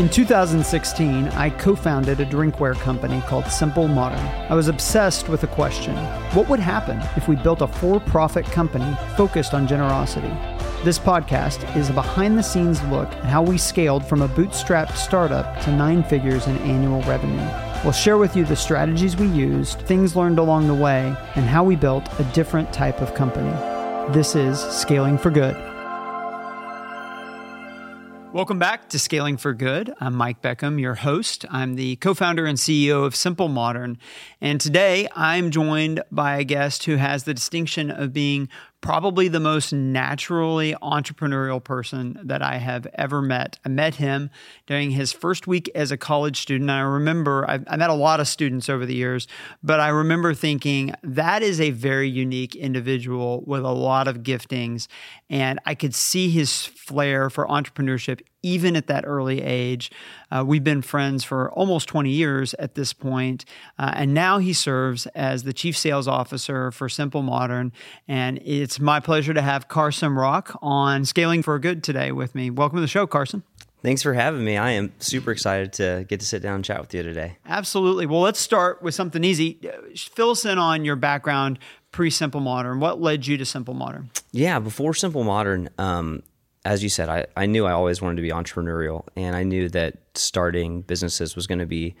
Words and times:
In 0.00 0.08
2016, 0.08 1.28
I 1.28 1.50
co 1.50 1.76
founded 1.76 2.20
a 2.20 2.24
drinkware 2.24 2.74
company 2.74 3.20
called 3.26 3.44
Simple 3.48 3.86
Modern. 3.86 4.26
I 4.48 4.54
was 4.54 4.68
obsessed 4.68 5.28
with 5.28 5.42
the 5.42 5.46
question 5.46 5.94
what 6.34 6.48
would 6.48 6.58
happen 6.58 6.98
if 7.16 7.28
we 7.28 7.36
built 7.36 7.60
a 7.60 7.66
for 7.66 8.00
profit 8.00 8.46
company 8.46 8.96
focused 9.14 9.52
on 9.52 9.68
generosity? 9.68 10.32
This 10.84 10.98
podcast 10.98 11.76
is 11.76 11.90
a 11.90 11.92
behind 11.92 12.38
the 12.38 12.42
scenes 12.42 12.82
look 12.84 13.12
at 13.12 13.26
how 13.26 13.42
we 13.42 13.58
scaled 13.58 14.02
from 14.02 14.22
a 14.22 14.28
bootstrapped 14.28 14.96
startup 14.96 15.60
to 15.64 15.70
nine 15.70 16.02
figures 16.02 16.46
in 16.46 16.56
annual 16.60 17.02
revenue. 17.02 17.46
We'll 17.84 17.92
share 17.92 18.16
with 18.16 18.34
you 18.34 18.46
the 18.46 18.56
strategies 18.56 19.18
we 19.18 19.26
used, 19.26 19.80
things 19.80 20.16
learned 20.16 20.38
along 20.38 20.66
the 20.66 20.74
way, 20.74 21.14
and 21.34 21.44
how 21.44 21.62
we 21.62 21.76
built 21.76 22.08
a 22.18 22.24
different 22.32 22.72
type 22.72 23.02
of 23.02 23.12
company. 23.12 23.52
This 24.14 24.34
is 24.34 24.60
Scaling 24.60 25.18
for 25.18 25.30
Good. 25.30 25.69
Welcome 28.32 28.60
back 28.60 28.88
to 28.90 28.98
Scaling 29.00 29.38
for 29.38 29.52
Good. 29.52 29.92
I'm 29.98 30.14
Mike 30.14 30.40
Beckham, 30.40 30.80
your 30.80 30.94
host. 30.94 31.44
I'm 31.50 31.74
the 31.74 31.96
co 31.96 32.14
founder 32.14 32.46
and 32.46 32.56
CEO 32.56 33.04
of 33.04 33.16
Simple 33.16 33.48
Modern. 33.48 33.98
And 34.40 34.60
today 34.60 35.08
I'm 35.16 35.50
joined 35.50 36.04
by 36.12 36.36
a 36.36 36.44
guest 36.44 36.84
who 36.84 36.94
has 36.94 37.24
the 37.24 37.34
distinction 37.34 37.90
of 37.90 38.12
being 38.12 38.48
probably 38.80 39.28
the 39.28 39.40
most 39.40 39.72
naturally 39.72 40.74
entrepreneurial 40.82 41.62
person 41.62 42.18
that 42.22 42.42
I 42.42 42.56
have 42.56 42.86
ever 42.94 43.20
met. 43.20 43.58
I 43.64 43.68
met 43.68 43.96
him 43.96 44.30
during 44.66 44.92
his 44.92 45.12
first 45.12 45.46
week 45.46 45.70
as 45.74 45.90
a 45.90 45.96
college 45.96 46.40
student. 46.40 46.70
I 46.70 46.80
remember, 46.80 47.48
I've, 47.48 47.64
I 47.66 47.76
met 47.76 47.90
a 47.90 47.94
lot 47.94 48.20
of 48.20 48.28
students 48.28 48.68
over 48.68 48.86
the 48.86 48.94
years, 48.94 49.28
but 49.62 49.80
I 49.80 49.88
remember 49.88 50.32
thinking 50.32 50.94
that 51.02 51.42
is 51.42 51.60
a 51.60 51.70
very 51.70 52.08
unique 52.08 52.54
individual 52.54 53.42
with 53.46 53.62
a 53.62 53.72
lot 53.72 54.08
of 54.08 54.18
giftings. 54.18 54.86
And 55.28 55.60
I 55.66 55.74
could 55.74 55.94
see 55.94 56.30
his 56.30 56.64
flair 56.64 57.28
for 57.28 57.46
entrepreneurship 57.46 58.20
even 58.42 58.76
at 58.76 58.86
that 58.86 59.04
early 59.06 59.42
age. 59.42 59.90
Uh, 60.30 60.44
we've 60.46 60.64
been 60.64 60.82
friends 60.82 61.24
for 61.24 61.50
almost 61.52 61.88
20 61.88 62.10
years 62.10 62.54
at 62.54 62.74
this 62.74 62.92
point, 62.92 63.44
uh, 63.78 63.92
and 63.94 64.14
now 64.14 64.38
he 64.38 64.52
serves 64.52 65.06
as 65.08 65.42
the 65.42 65.52
chief 65.52 65.76
sales 65.76 66.08
officer 66.08 66.70
for 66.70 66.88
Simple 66.88 67.22
Modern. 67.22 67.72
And 68.08 68.38
it's 68.44 68.80
my 68.80 69.00
pleasure 69.00 69.34
to 69.34 69.42
have 69.42 69.68
Carson 69.68 70.14
Rock 70.14 70.58
on 70.62 71.04
Scaling 71.04 71.42
for 71.42 71.58
Good 71.58 71.82
today 71.82 72.12
with 72.12 72.34
me. 72.34 72.50
Welcome 72.50 72.76
to 72.76 72.82
the 72.82 72.88
show, 72.88 73.06
Carson. 73.06 73.42
Thanks 73.82 74.02
for 74.02 74.12
having 74.12 74.44
me. 74.44 74.58
I 74.58 74.72
am 74.72 74.92
super 74.98 75.30
excited 75.30 75.72
to 75.74 76.04
get 76.06 76.20
to 76.20 76.26
sit 76.26 76.42
down 76.42 76.56
and 76.56 76.64
chat 76.64 76.80
with 76.80 76.92
you 76.92 77.02
today. 77.02 77.38
Absolutely. 77.46 78.04
Well, 78.04 78.20
let's 78.20 78.38
start 78.38 78.82
with 78.82 78.94
something 78.94 79.24
easy. 79.24 79.58
Fill 79.96 80.30
us 80.30 80.44
in 80.44 80.58
on 80.58 80.84
your 80.84 80.96
background 80.96 81.58
pre 81.90 82.10
Simple 82.10 82.40
Modern. 82.40 82.78
What 82.80 83.00
led 83.00 83.26
you 83.26 83.38
to 83.38 83.46
Simple 83.46 83.74
Modern? 83.74 84.10
Yeah, 84.32 84.58
before 84.58 84.92
Simple 84.92 85.24
Modern, 85.24 85.70
um, 85.78 86.22
as 86.64 86.82
you 86.82 86.88
said, 86.88 87.08
I, 87.08 87.26
I 87.36 87.46
knew 87.46 87.64
I 87.64 87.72
always 87.72 88.02
wanted 88.02 88.16
to 88.16 88.22
be 88.22 88.30
entrepreneurial, 88.30 89.06
and 89.16 89.34
I 89.34 89.44
knew 89.44 89.68
that 89.70 89.96
starting 90.14 90.82
businesses 90.82 91.34
was 91.34 91.46
going 91.46 91.58
to 91.58 91.66
be 91.66 91.94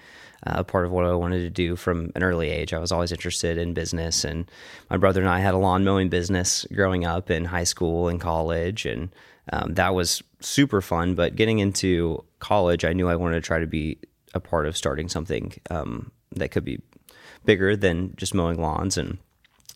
uh, 0.46 0.54
a 0.56 0.64
part 0.64 0.84
of 0.84 0.92
what 0.92 1.06
I 1.06 1.14
wanted 1.14 1.40
to 1.40 1.50
do 1.50 1.76
from 1.76 2.12
an 2.14 2.22
early 2.22 2.50
age. 2.50 2.74
I 2.74 2.78
was 2.78 2.92
always 2.92 3.10
interested 3.10 3.56
in 3.56 3.72
business, 3.72 4.22
and 4.22 4.50
my 4.90 4.98
brother 4.98 5.20
and 5.20 5.30
I 5.30 5.40
had 5.40 5.54
a 5.54 5.58
lawn 5.58 5.84
mowing 5.84 6.10
business 6.10 6.66
growing 6.74 7.06
up 7.06 7.30
in 7.30 7.46
high 7.46 7.64
school 7.64 8.08
and 8.08 8.20
college, 8.20 8.84
and 8.84 9.14
um, 9.50 9.74
that 9.74 9.94
was 9.94 10.22
super 10.40 10.82
fun. 10.82 11.14
But 11.14 11.36
getting 11.36 11.58
into 11.58 12.22
college, 12.38 12.84
I 12.84 12.92
knew 12.92 13.08
I 13.08 13.16
wanted 13.16 13.36
to 13.36 13.46
try 13.46 13.60
to 13.60 13.66
be 13.66 13.98
a 14.34 14.40
part 14.40 14.66
of 14.66 14.76
starting 14.76 15.08
something 15.08 15.54
um, 15.70 16.12
that 16.32 16.50
could 16.50 16.64
be 16.64 16.82
bigger 17.46 17.76
than 17.76 18.14
just 18.16 18.34
mowing 18.34 18.60
lawns 18.60 18.98
and 18.98 19.16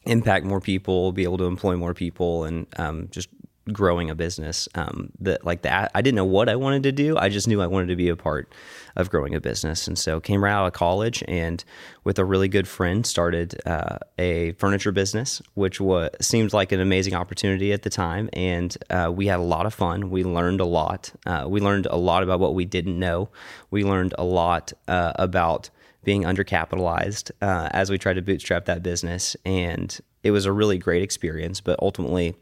impact 0.04 0.44
more 0.44 0.60
people, 0.60 1.12
be 1.12 1.24
able 1.24 1.38
to 1.38 1.44
employ 1.44 1.74
more 1.74 1.94
people, 1.94 2.44
and 2.44 2.66
um, 2.76 3.08
just 3.10 3.30
growing 3.72 4.10
a 4.10 4.14
business 4.14 4.68
um, 4.74 5.10
that 5.20 5.44
like 5.44 5.62
that 5.62 5.90
i 5.94 6.02
didn't 6.02 6.16
know 6.16 6.24
what 6.24 6.48
i 6.48 6.56
wanted 6.56 6.82
to 6.82 6.92
do. 6.92 7.16
I 7.16 7.28
just 7.28 7.48
knew 7.48 7.60
i 7.60 7.66
wanted 7.66 7.88
to 7.88 7.96
be 7.96 8.08
a 8.08 8.16
part 8.16 8.52
of 8.96 9.10
growing 9.10 9.34
a 9.34 9.40
business. 9.40 9.88
And 9.88 9.98
so 9.98 10.20
came 10.20 10.42
right 10.42 10.52
out 10.52 10.66
of 10.66 10.72
college 10.72 11.24
and 11.26 11.64
with 12.04 12.18
a 12.18 12.24
really 12.24 12.48
good 12.48 12.68
friend 12.68 13.06
started 13.06 13.60
uh, 13.66 13.98
a 14.18 14.52
furniture 14.52 14.92
business 14.92 15.42
which 15.54 15.80
was 15.80 16.10
seemed 16.20 16.52
like 16.52 16.72
an 16.72 16.80
amazing 16.80 17.14
opportunity 17.14 17.72
at 17.72 17.82
the 17.82 17.90
time. 17.90 18.28
And 18.32 18.76
uh, 18.90 19.12
we 19.14 19.26
had 19.26 19.38
a 19.38 19.42
lot 19.42 19.66
of 19.66 19.74
fun. 19.74 20.10
We 20.10 20.24
learned 20.24 20.60
a 20.60 20.64
lot. 20.64 21.12
Uh, 21.26 21.46
we 21.48 21.60
learned 21.60 21.86
a 21.86 21.96
lot 21.96 22.22
about 22.22 22.40
what 22.40 22.54
we 22.54 22.64
didn't 22.64 22.98
know. 22.98 23.28
We 23.70 23.84
learned 23.84 24.14
a 24.18 24.24
lot 24.24 24.72
uh, 24.88 25.12
about 25.16 25.70
being 26.04 26.22
undercapitalized 26.22 27.30
uh, 27.40 27.68
as 27.72 27.90
we 27.90 27.98
tried 27.98 28.14
to 28.14 28.22
bootstrap 28.22 28.66
that 28.66 28.82
business. 28.82 29.36
And 29.44 29.98
it 30.22 30.30
was 30.30 30.44
a 30.46 30.52
really 30.52 30.78
great 30.78 31.02
experience 31.02 31.60
but 31.60 31.78
ultimately 31.80 32.34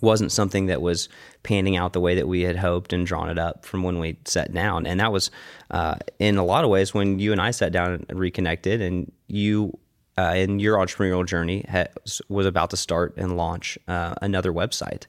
wasn't 0.00 0.32
something 0.32 0.66
that 0.66 0.80
was 0.80 1.08
panning 1.42 1.76
out 1.76 1.92
the 1.92 2.00
way 2.00 2.14
that 2.14 2.28
we 2.28 2.42
had 2.42 2.56
hoped 2.56 2.92
and 2.92 3.06
drawn 3.06 3.28
it 3.28 3.38
up 3.38 3.64
from 3.66 3.82
when 3.82 3.98
we 3.98 4.16
sat 4.24 4.52
down. 4.52 4.86
And 4.86 5.00
that 5.00 5.12
was, 5.12 5.30
uh, 5.70 5.96
in 6.18 6.36
a 6.36 6.44
lot 6.44 6.64
of 6.64 6.70
ways, 6.70 6.94
when 6.94 7.18
you 7.18 7.32
and 7.32 7.40
I 7.40 7.50
sat 7.50 7.72
down 7.72 8.06
and 8.08 8.18
reconnected, 8.18 8.80
and 8.80 9.10
you 9.26 9.78
uh, 10.18 10.34
in 10.36 10.58
your 10.58 10.76
entrepreneurial 10.76 11.26
journey 11.26 11.64
was 12.28 12.46
about 12.46 12.70
to 12.70 12.76
start 12.76 13.14
and 13.16 13.36
launch 13.36 13.78
uh, 13.88 14.14
another 14.20 14.52
website. 14.52 15.06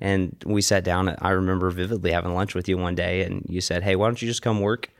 And 0.00 0.34
we 0.46 0.62
sat 0.62 0.82
down. 0.82 1.14
I 1.20 1.30
remember 1.30 1.70
vividly 1.70 2.12
having 2.12 2.34
lunch 2.34 2.54
with 2.54 2.68
you 2.68 2.78
one 2.78 2.94
day, 2.94 3.22
and 3.22 3.44
you 3.48 3.60
said, 3.60 3.82
"Hey, 3.82 3.96
why 3.96 4.06
don't 4.06 4.20
you 4.20 4.28
just 4.28 4.42
come 4.42 4.60
work?" 4.60 4.90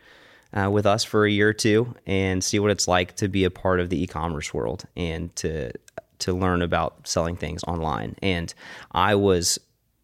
Uh, 0.57 0.71
with 0.71 0.87
us 0.87 1.05
for 1.05 1.27
a 1.27 1.31
year 1.31 1.49
or 1.49 1.53
two 1.53 1.93
and 2.07 2.43
see 2.43 2.59
what 2.59 2.71
it's 2.71 2.87
like 2.87 3.17
to 3.17 3.29
be 3.29 3.45
a 3.45 3.51
part 3.51 3.81
of 3.81 3.91
the 3.91 4.01
e-commerce 4.01 4.55
world 4.55 4.85
and 4.97 5.35
to 5.35 5.71
to 6.21 6.33
learn 6.33 6.63
about 6.63 7.07
selling 7.07 7.37
things 7.37 7.63
online. 7.65 8.17
And 8.23 8.53
I 8.93 9.15
was 9.15 9.59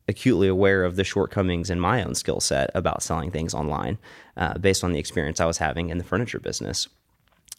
acutely 0.09 0.49
aware 0.49 0.85
of 0.85 0.97
the 0.97 1.05
shortcomings 1.05 1.71
in 1.71 1.79
my 1.81 2.03
own 2.03 2.15
skill 2.15 2.41
set 2.41 2.71
about 2.75 3.03
selling 3.03 3.31
things 3.31 3.55
online 3.55 3.99
uh, 4.37 4.59
based 4.59 4.85
on 4.85 4.93
the 4.93 4.99
experience 4.99 5.41
I 5.41 5.47
was 5.47 5.59
having 5.59 5.91
in 5.91 5.99
the 5.99 6.05
furniture 6.05 6.41
business. 6.41 6.89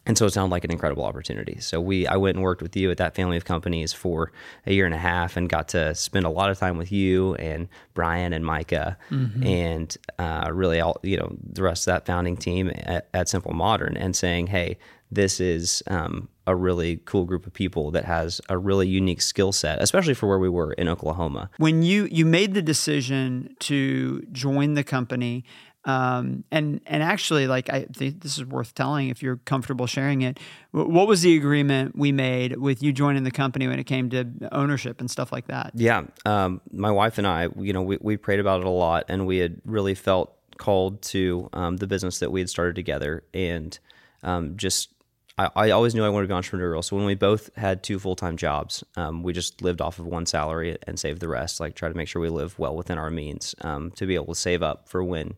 And 0.06 0.18
so 0.18 0.26
it 0.26 0.32
sounded 0.32 0.52
like 0.52 0.64
an 0.64 0.70
incredible 0.70 1.04
opportunity. 1.04 1.58
So 1.60 1.80
we, 1.80 2.06
I 2.06 2.16
went 2.16 2.36
and 2.36 2.44
worked 2.44 2.60
with 2.60 2.76
you 2.76 2.90
at 2.90 2.98
that 2.98 3.14
family 3.14 3.38
of 3.38 3.46
companies 3.46 3.92
for 3.92 4.32
a 4.66 4.72
year 4.74 4.84
and 4.84 4.94
a 4.94 4.98
half, 4.98 5.36
and 5.36 5.48
got 5.48 5.68
to 5.68 5.94
spend 5.94 6.26
a 6.26 6.30
lot 6.30 6.50
of 6.50 6.58
time 6.58 6.76
with 6.76 6.92
you 6.92 7.34
and 7.36 7.68
Brian 7.94 8.34
and 8.34 8.44
Micah, 8.44 8.98
mm-hmm. 9.10 9.42
and 9.42 9.96
uh, 10.18 10.50
really 10.52 10.78
all 10.80 11.00
you 11.02 11.16
know 11.16 11.34
the 11.42 11.62
rest 11.62 11.88
of 11.88 11.94
that 11.94 12.04
founding 12.04 12.36
team 12.36 12.70
at, 12.74 13.08
at 13.14 13.30
Simple 13.30 13.54
Modern, 13.54 13.96
and 13.96 14.14
saying, 14.14 14.48
"Hey, 14.48 14.76
this 15.14 15.40
is 15.40 15.82
um, 15.86 16.28
a 16.46 16.54
really 16.54 17.00
cool 17.04 17.24
group 17.24 17.46
of 17.46 17.52
people 17.52 17.90
that 17.92 18.04
has 18.04 18.40
a 18.48 18.58
really 18.58 18.88
unique 18.88 19.22
skill 19.22 19.52
set, 19.52 19.80
especially 19.82 20.14
for 20.14 20.28
where 20.28 20.38
we 20.38 20.48
were 20.48 20.72
in 20.72 20.88
Oklahoma. 20.88 21.50
When 21.58 21.82
you 21.82 22.06
you 22.10 22.26
made 22.26 22.54
the 22.54 22.62
decision 22.62 23.56
to 23.60 24.22
join 24.32 24.74
the 24.74 24.84
company, 24.84 25.44
um, 25.86 26.44
and 26.50 26.80
and 26.86 27.02
actually, 27.02 27.46
like 27.46 27.70
I 27.70 27.84
think 27.84 28.22
this 28.22 28.38
is 28.38 28.44
worth 28.44 28.74
telling 28.74 29.08
if 29.08 29.22
you're 29.22 29.36
comfortable 29.44 29.86
sharing 29.86 30.22
it. 30.22 30.38
What 30.70 31.06
was 31.06 31.22
the 31.22 31.36
agreement 31.36 31.96
we 31.96 32.10
made 32.10 32.56
with 32.56 32.82
you 32.82 32.92
joining 32.92 33.24
the 33.24 33.30
company 33.30 33.68
when 33.68 33.78
it 33.78 33.84
came 33.84 34.10
to 34.10 34.26
ownership 34.52 35.00
and 35.00 35.10
stuff 35.10 35.30
like 35.30 35.46
that? 35.48 35.72
Yeah, 35.74 36.04
um, 36.24 36.60
my 36.72 36.90
wife 36.90 37.18
and 37.18 37.26
I, 37.26 37.48
you 37.58 37.72
know, 37.72 37.82
we, 37.82 37.98
we 38.00 38.16
prayed 38.16 38.40
about 38.40 38.60
it 38.60 38.66
a 38.66 38.70
lot, 38.70 39.04
and 39.08 39.26
we 39.26 39.38
had 39.38 39.60
really 39.64 39.94
felt 39.94 40.34
called 40.56 41.02
to 41.02 41.50
um, 41.52 41.76
the 41.76 41.86
business 41.86 42.18
that 42.20 42.30
we 42.30 42.40
had 42.40 42.48
started 42.48 42.74
together, 42.74 43.24
and 43.34 43.78
um, 44.22 44.56
just 44.56 44.93
I, 45.36 45.50
I, 45.56 45.70
always 45.70 45.94
knew 45.94 46.04
I 46.04 46.08
wanted 46.08 46.28
to 46.28 46.34
be 46.34 46.40
entrepreneurial. 46.40 46.84
So 46.84 46.96
when 46.96 47.06
we 47.06 47.14
both 47.14 47.50
had 47.56 47.82
two 47.82 47.98
full 47.98 48.14
time 48.14 48.36
jobs, 48.36 48.84
um, 48.96 49.22
we 49.22 49.32
just 49.32 49.62
lived 49.62 49.80
off 49.80 49.98
of 49.98 50.06
one 50.06 50.26
salary 50.26 50.78
and 50.86 50.98
saved 50.98 51.20
the 51.20 51.28
rest. 51.28 51.60
Like 51.60 51.74
try 51.74 51.88
to 51.88 51.96
make 51.96 52.08
sure 52.08 52.22
we 52.22 52.28
live 52.28 52.58
well 52.58 52.76
within 52.76 52.98
our 52.98 53.10
means 53.10 53.54
um, 53.62 53.90
to 53.92 54.06
be 54.06 54.14
able 54.14 54.34
to 54.34 54.40
save 54.40 54.62
up 54.62 54.88
for 54.88 55.02
when 55.02 55.34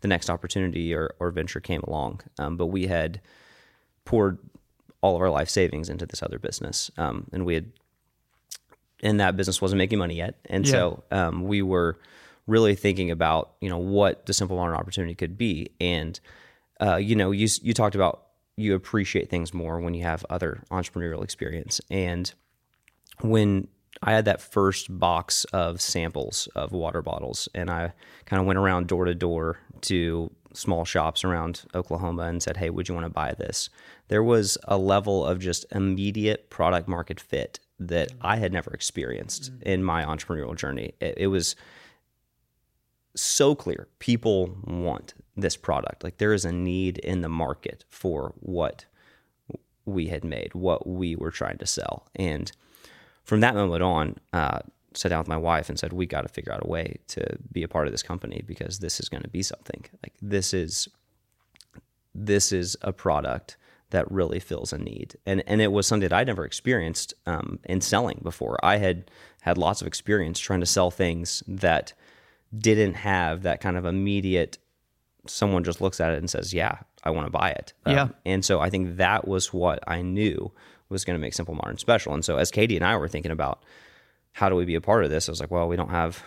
the 0.00 0.08
next 0.08 0.30
opportunity 0.30 0.94
or, 0.94 1.14
or 1.18 1.30
venture 1.30 1.60
came 1.60 1.82
along. 1.82 2.20
Um, 2.38 2.56
but 2.56 2.66
we 2.66 2.86
had 2.86 3.20
poured 4.04 4.38
all 5.02 5.16
of 5.16 5.22
our 5.22 5.30
life 5.30 5.48
savings 5.48 5.88
into 5.88 6.06
this 6.06 6.22
other 6.22 6.38
business, 6.38 6.90
um, 6.98 7.26
and 7.32 7.46
we 7.46 7.54
had, 7.54 7.72
and 9.02 9.18
that 9.18 9.36
business 9.36 9.62
wasn't 9.62 9.78
making 9.78 9.98
money 9.98 10.14
yet, 10.14 10.34
and 10.44 10.66
yeah. 10.66 10.72
so 10.72 11.02
um, 11.10 11.44
we 11.44 11.62
were 11.62 11.98
really 12.46 12.74
thinking 12.74 13.10
about 13.10 13.52
you 13.60 13.68
know 13.70 13.78
what 13.78 14.26
the 14.26 14.34
simple 14.34 14.56
modern 14.56 14.74
opportunity 14.74 15.14
could 15.14 15.38
be, 15.38 15.70
and 15.80 16.20
uh, 16.82 16.96
you 16.96 17.16
know 17.16 17.30
you 17.30 17.48
you 17.62 17.72
talked 17.72 17.94
about 17.94 18.24
you 18.60 18.74
appreciate 18.74 19.30
things 19.30 19.54
more 19.54 19.80
when 19.80 19.94
you 19.94 20.02
have 20.02 20.24
other 20.30 20.62
entrepreneurial 20.70 21.24
experience. 21.24 21.80
And 21.90 22.32
when 23.20 23.68
I 24.02 24.12
had 24.12 24.24
that 24.24 24.40
first 24.40 24.86
box 24.98 25.44
of 25.52 25.80
samples 25.80 26.48
of 26.54 26.72
water 26.72 27.02
bottles, 27.02 27.48
and 27.54 27.70
I 27.70 27.92
kind 28.24 28.40
of 28.40 28.46
went 28.46 28.58
around 28.58 28.86
door 28.86 29.04
to 29.04 29.14
door 29.14 29.58
to 29.82 30.30
small 30.52 30.84
shops 30.84 31.24
around 31.24 31.62
Oklahoma 31.74 32.22
and 32.22 32.42
said, 32.42 32.56
Hey, 32.56 32.70
would 32.70 32.88
you 32.88 32.94
want 32.94 33.06
to 33.06 33.10
buy 33.10 33.34
this? 33.34 33.68
There 34.08 34.22
was 34.22 34.58
a 34.64 34.78
level 34.78 35.24
of 35.24 35.38
just 35.38 35.66
immediate 35.70 36.50
product 36.50 36.88
market 36.88 37.20
fit 37.20 37.60
that 37.78 38.12
I 38.20 38.36
had 38.36 38.52
never 38.52 38.70
experienced 38.72 39.52
mm-hmm. 39.52 39.68
in 39.68 39.84
my 39.84 40.04
entrepreneurial 40.04 40.56
journey. 40.56 40.94
It, 41.00 41.14
it 41.16 41.26
was 41.28 41.56
so 43.14 43.54
clear. 43.54 43.88
People 43.98 44.56
want 44.64 45.14
this 45.36 45.56
product. 45.56 46.04
Like 46.04 46.18
there 46.18 46.32
is 46.32 46.44
a 46.44 46.52
need 46.52 46.98
in 46.98 47.22
the 47.22 47.28
market 47.28 47.84
for 47.88 48.34
what 48.40 48.84
we 49.84 50.08
had 50.08 50.24
made, 50.24 50.54
what 50.54 50.86
we 50.86 51.16
were 51.16 51.30
trying 51.30 51.58
to 51.58 51.66
sell. 51.66 52.06
And 52.14 52.50
from 53.24 53.40
that 53.40 53.54
moment 53.54 53.82
on, 53.82 54.16
uh, 54.32 54.60
sat 54.94 55.10
down 55.10 55.20
with 55.20 55.28
my 55.28 55.36
wife 55.36 55.68
and 55.68 55.78
said, 55.78 55.92
"We 55.92 56.06
got 56.06 56.22
to 56.22 56.28
figure 56.28 56.52
out 56.52 56.64
a 56.64 56.68
way 56.68 56.98
to 57.08 57.38
be 57.52 57.62
a 57.62 57.68
part 57.68 57.86
of 57.86 57.92
this 57.92 58.02
company 58.02 58.42
because 58.46 58.80
this 58.80 58.98
is 59.00 59.08
going 59.08 59.22
to 59.22 59.28
be 59.28 59.42
something. 59.42 59.84
Like 60.02 60.14
this 60.20 60.52
is 60.52 60.88
this 62.14 62.52
is 62.52 62.76
a 62.82 62.92
product 62.92 63.56
that 63.90 64.10
really 64.10 64.40
fills 64.40 64.72
a 64.72 64.78
need, 64.78 65.16
and 65.26 65.42
and 65.46 65.60
it 65.60 65.72
was 65.72 65.86
something 65.86 66.08
that 66.08 66.16
I'd 66.16 66.26
never 66.26 66.44
experienced 66.44 67.14
um, 67.26 67.60
in 67.64 67.80
selling 67.80 68.20
before. 68.22 68.58
I 68.64 68.78
had 68.78 69.10
had 69.42 69.58
lots 69.58 69.80
of 69.80 69.86
experience 69.86 70.38
trying 70.38 70.60
to 70.60 70.66
sell 70.66 70.90
things 70.90 71.42
that 71.46 71.92
didn't 72.56 72.94
have 72.94 73.42
that 73.42 73.60
kind 73.60 73.76
of 73.76 73.84
immediate. 73.84 74.58
Someone 75.26 75.64
just 75.64 75.80
looks 75.80 76.00
at 76.00 76.12
it 76.12 76.18
and 76.18 76.28
says, 76.30 76.52
"Yeah, 76.54 76.78
I 77.04 77.10
want 77.10 77.26
to 77.26 77.30
buy 77.30 77.50
it." 77.50 77.72
Um, 77.86 77.94
Yeah. 77.94 78.08
and 78.24 78.44
so 78.44 78.60
I 78.60 78.70
think 78.70 78.96
that 78.96 79.28
was 79.28 79.52
what 79.52 79.80
I 79.86 80.02
knew 80.02 80.50
was 80.88 81.04
going 81.04 81.14
to 81.14 81.20
make 81.20 81.34
Simple 81.34 81.54
Modern 81.54 81.78
special. 81.78 82.14
And 82.14 82.24
so 82.24 82.36
as 82.36 82.50
Katie 82.50 82.76
and 82.76 82.84
I 82.84 82.96
were 82.96 83.08
thinking 83.08 83.30
about 83.30 83.62
how 84.32 84.48
do 84.48 84.56
we 84.56 84.64
be 84.64 84.74
a 84.74 84.80
part 84.80 85.04
of 85.04 85.10
this, 85.10 85.28
I 85.28 85.32
was 85.32 85.40
like, 85.40 85.50
well, 85.50 85.68
we 85.68 85.76
don't 85.76 85.90
have 85.90 86.22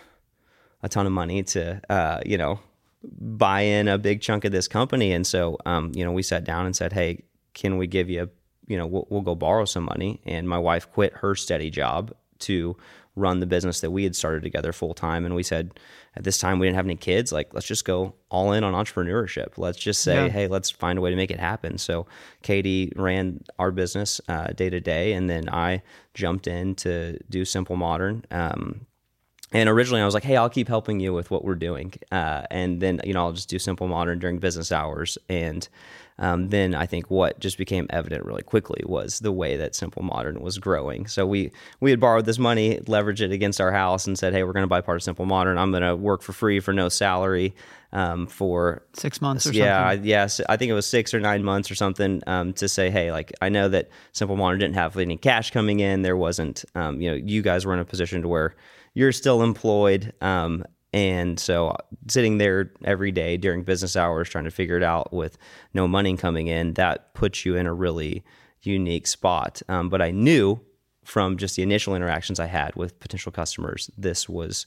a 0.81 0.89
ton 0.89 1.05
of 1.05 1.11
money 1.11 1.43
to, 1.43 1.81
uh, 1.89 2.21
you 2.25 2.37
know, 2.37 2.59
buy 3.03 3.61
in 3.61 3.87
a 3.89 3.97
big 3.97 4.21
chunk 4.21 4.45
of 4.45 4.51
this 4.53 4.67
company. 4.69 5.11
And 5.11 5.27
so, 5.27 5.57
um, 5.65 5.91
you 5.93 6.05
know, 6.05 6.11
we 6.13 6.23
sat 6.23 6.43
down 6.45 6.65
and 6.65 6.75
said, 6.75 6.93
hey, 6.93 7.23
can 7.53 7.77
we 7.77 7.87
give 7.87 8.09
you, 8.09 8.29
you 8.67 8.77
know, 8.77 8.85
we'll, 8.87 9.07
we'll 9.09 9.21
go 9.21 9.35
borrow 9.35 9.65
some 9.65 9.83
money. 9.83 10.21
And 10.25 10.47
my 10.47 10.57
wife 10.57 10.89
quit 10.91 11.13
her 11.15 11.35
steady 11.35 11.69
job 11.69 12.13
to 12.39 12.77
run 13.15 13.39
the 13.39 13.45
business 13.45 13.81
that 13.81 13.91
we 13.91 14.03
had 14.03 14.15
started 14.15 14.41
together 14.43 14.71
full 14.73 14.93
time. 14.93 15.25
And 15.25 15.35
we 15.35 15.43
said, 15.43 15.79
at 16.15 16.23
this 16.23 16.37
time, 16.37 16.57
we 16.59 16.65
didn't 16.67 16.77
have 16.77 16.85
any 16.85 16.95
kids. 16.95 17.31
Like, 17.31 17.53
let's 17.53 17.67
just 17.67 17.85
go 17.85 18.15
all 18.29 18.53
in 18.53 18.63
on 18.63 18.73
entrepreneurship. 18.73 19.57
Let's 19.57 19.77
just 19.77 20.01
say, 20.01 20.15
Yeah. 20.25 20.29
hey, 20.29 20.47
let's 20.47 20.69
find 20.69 20.97
a 20.97 21.01
way 21.01 21.09
to 21.11 21.15
make 21.15 21.29
it 21.31 21.39
happen. 21.39 21.77
So 21.77 22.07
Katie 22.41 22.91
ran 22.95 23.43
our 23.59 23.71
business 23.71 24.19
uh, 24.27 24.47
day 24.47 24.69
to 24.69 24.79
day, 24.79 25.13
and 25.13 25.29
then 25.29 25.47
I 25.49 25.83
jumped 26.13 26.47
in 26.47 26.75
to 26.75 27.19
do 27.29 27.45
Simple 27.45 27.75
Modern. 27.75 28.25
Um, 28.31 28.85
and 29.51 29.69
originally, 29.69 30.01
I 30.01 30.05
was 30.05 30.15
like, 30.15 30.23
"Hey, 30.23 30.35
I'll 30.35 30.49
keep 30.49 30.67
helping 30.67 30.99
you 30.99 31.13
with 31.13 31.29
what 31.29 31.45
we're 31.45 31.53
doing," 31.53 31.93
uh, 32.11 32.41
and 32.49 32.81
then 32.81 32.99
you 33.03 33.13
know 33.13 33.25
I'll 33.25 33.33
just 33.33 33.49
do 33.49 33.59
Simple 33.59 33.87
Modern 33.87 34.17
during 34.17 34.39
business 34.39 34.71
hours. 34.71 35.15
And 35.29 35.67
um, 36.19 36.49
then 36.49 36.75
I 36.75 36.85
think 36.85 37.09
what 37.09 37.39
just 37.39 37.57
became 37.57 37.87
evident 37.89 38.25
really 38.25 38.43
quickly 38.43 38.81
was 38.85 39.19
the 39.19 39.31
way 39.31 39.57
that 39.57 39.75
Simple 39.75 40.03
Modern 40.03 40.41
was 40.41 40.57
growing. 40.57 41.07
So 41.07 41.25
we 41.25 41.51
we 41.79 41.89
had 41.89 41.99
borrowed 41.99 42.25
this 42.25 42.39
money, 42.39 42.79
leveraged 42.81 43.21
it 43.21 43.31
against 43.31 43.59
our 43.59 43.71
house, 43.71 44.07
and 44.07 44.17
said, 44.17 44.33
"Hey, 44.33 44.43
we're 44.43 44.53
going 44.53 44.63
to 44.63 44.67
buy 44.67 44.81
part 44.81 44.97
of 44.97 45.03
Simple 45.03 45.25
Modern. 45.25 45.57
I'm 45.57 45.71
going 45.71 45.83
to 45.83 45.95
work 45.95 46.21
for 46.21 46.33
free 46.33 46.59
for 46.59 46.73
no 46.73 46.89
salary 46.89 47.53
um, 47.93 48.27
for 48.27 48.83
Six 48.93 49.21
months 49.21 49.45
or 49.47 49.53
yeah, 49.53 49.85
I, 49.85 49.93
something. 49.95 50.09
yes, 50.09 50.41
I 50.49 50.57
think 50.57 50.69
it 50.69 50.73
was 50.73 50.85
six 50.87 51.13
or 51.13 51.19
nine 51.19 51.43
months 51.43 51.69
or 51.69 51.75
something 51.75 52.21
um, 52.27 52.53
to 52.53 52.67
say, 52.67 52.89
hey, 52.89 53.11
like 53.11 53.31
I 53.41 53.49
know 53.49 53.69
that 53.69 53.89
Simple 54.11 54.35
Modern 54.35 54.59
didn't 54.59 54.75
have 54.75 54.97
any 54.97 55.17
cash 55.17 55.51
coming 55.51 55.79
in. 55.79 56.01
There 56.01 56.17
wasn't, 56.17 56.65
um, 56.75 57.01
you 57.01 57.11
know, 57.11 57.15
you 57.15 57.41
guys 57.41 57.65
were 57.65 57.73
in 57.73 57.79
a 57.79 57.85
position 57.85 58.23
to 58.23 58.27
where 58.27 58.55
you're 58.95 59.11
still 59.11 59.41
employed, 59.43 60.13
um, 60.21 60.63
and 60.93 61.39
so 61.39 61.75
sitting 62.07 62.37
there 62.37 62.71
every 62.83 63.11
day 63.11 63.37
during 63.37 63.63
business 63.63 63.95
hours 63.95 64.29
trying 64.29 64.43
to 64.43 64.51
figure 64.51 64.77
it 64.77 64.83
out 64.83 65.11
with 65.11 65.37
no 65.73 65.87
money 65.87 66.15
coming 66.15 66.47
in, 66.47 66.73
that 66.73 67.13
puts 67.13 67.45
you 67.45 67.55
in 67.55 67.65
a 67.65 67.73
really 67.73 68.23
unique 68.61 69.07
spot. 69.07 69.61
Um, 69.67 69.89
but 69.89 70.01
I 70.01 70.11
knew 70.11 70.61
from 71.03 71.37
just 71.37 71.55
the 71.55 71.63
initial 71.63 71.95
interactions 71.95 72.39
I 72.39 72.45
had 72.45 72.75
with 72.75 72.99
potential 72.99 73.31
customers, 73.31 73.89
this 73.97 74.29
was 74.29 74.65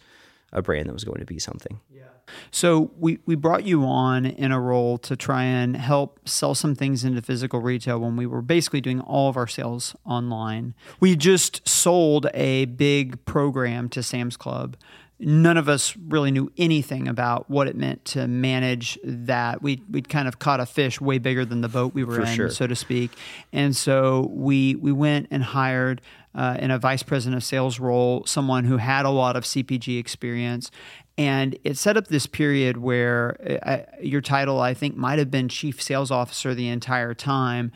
a 0.52 0.62
brand 0.62 0.88
that 0.88 0.92
was 0.92 1.04
going 1.04 1.20
to 1.20 1.26
be 1.26 1.38
something. 1.38 1.80
Yeah. 1.90 2.02
So 2.50 2.90
we, 2.98 3.18
we 3.26 3.36
brought 3.36 3.64
you 3.64 3.84
on 3.84 4.26
in 4.26 4.52
a 4.52 4.60
role 4.60 4.98
to 4.98 5.16
try 5.16 5.44
and 5.44 5.76
help 5.76 6.28
sell 6.28 6.54
some 6.54 6.74
things 6.74 7.04
into 7.04 7.22
physical 7.22 7.60
retail 7.60 8.00
when 8.00 8.16
we 8.16 8.26
were 8.26 8.42
basically 8.42 8.80
doing 8.80 9.00
all 9.00 9.28
of 9.28 9.36
our 9.36 9.46
sales 9.46 9.94
online. 10.04 10.74
We 10.98 11.14
just 11.14 11.66
sold 11.68 12.26
a 12.34 12.64
big 12.64 13.24
program 13.24 13.88
to 13.90 14.02
Sam's 14.02 14.36
Club. 14.36 14.76
None 15.18 15.56
of 15.56 15.68
us 15.68 15.96
really 15.96 16.30
knew 16.30 16.52
anything 16.58 17.08
about 17.08 17.48
what 17.48 17.68
it 17.68 17.76
meant 17.76 18.04
to 18.06 18.28
manage 18.28 18.98
that. 19.02 19.62
We 19.62 19.82
we'd 19.90 20.08
kind 20.08 20.28
of 20.28 20.38
caught 20.38 20.60
a 20.60 20.66
fish 20.66 21.00
way 21.00 21.18
bigger 21.18 21.44
than 21.44 21.62
the 21.62 21.68
boat 21.68 21.94
we 21.94 22.04
were 22.04 22.16
For 22.16 22.22
in, 22.22 22.36
sure. 22.36 22.50
so 22.50 22.66
to 22.66 22.76
speak. 22.76 23.12
And 23.52 23.74
so 23.74 24.30
we 24.32 24.74
we 24.74 24.92
went 24.92 25.28
and 25.30 25.42
hired 25.42 26.02
uh, 26.34 26.58
in 26.60 26.70
a 26.70 26.78
vice 26.78 27.02
president 27.02 27.36
of 27.36 27.44
sales 27.44 27.80
role 27.80 28.24
someone 28.26 28.64
who 28.64 28.76
had 28.76 29.06
a 29.06 29.10
lot 29.10 29.36
of 29.36 29.44
CPG 29.44 29.98
experience. 29.98 30.70
And 31.18 31.58
it 31.64 31.78
set 31.78 31.96
up 31.96 32.08
this 32.08 32.26
period 32.26 32.76
where 32.76 33.58
uh, 33.62 33.78
your 34.02 34.20
title, 34.20 34.60
I 34.60 34.74
think, 34.74 34.96
might 34.96 35.18
have 35.18 35.30
been 35.30 35.48
chief 35.48 35.80
sales 35.80 36.10
officer 36.10 36.54
the 36.54 36.68
entire 36.68 37.14
time. 37.14 37.72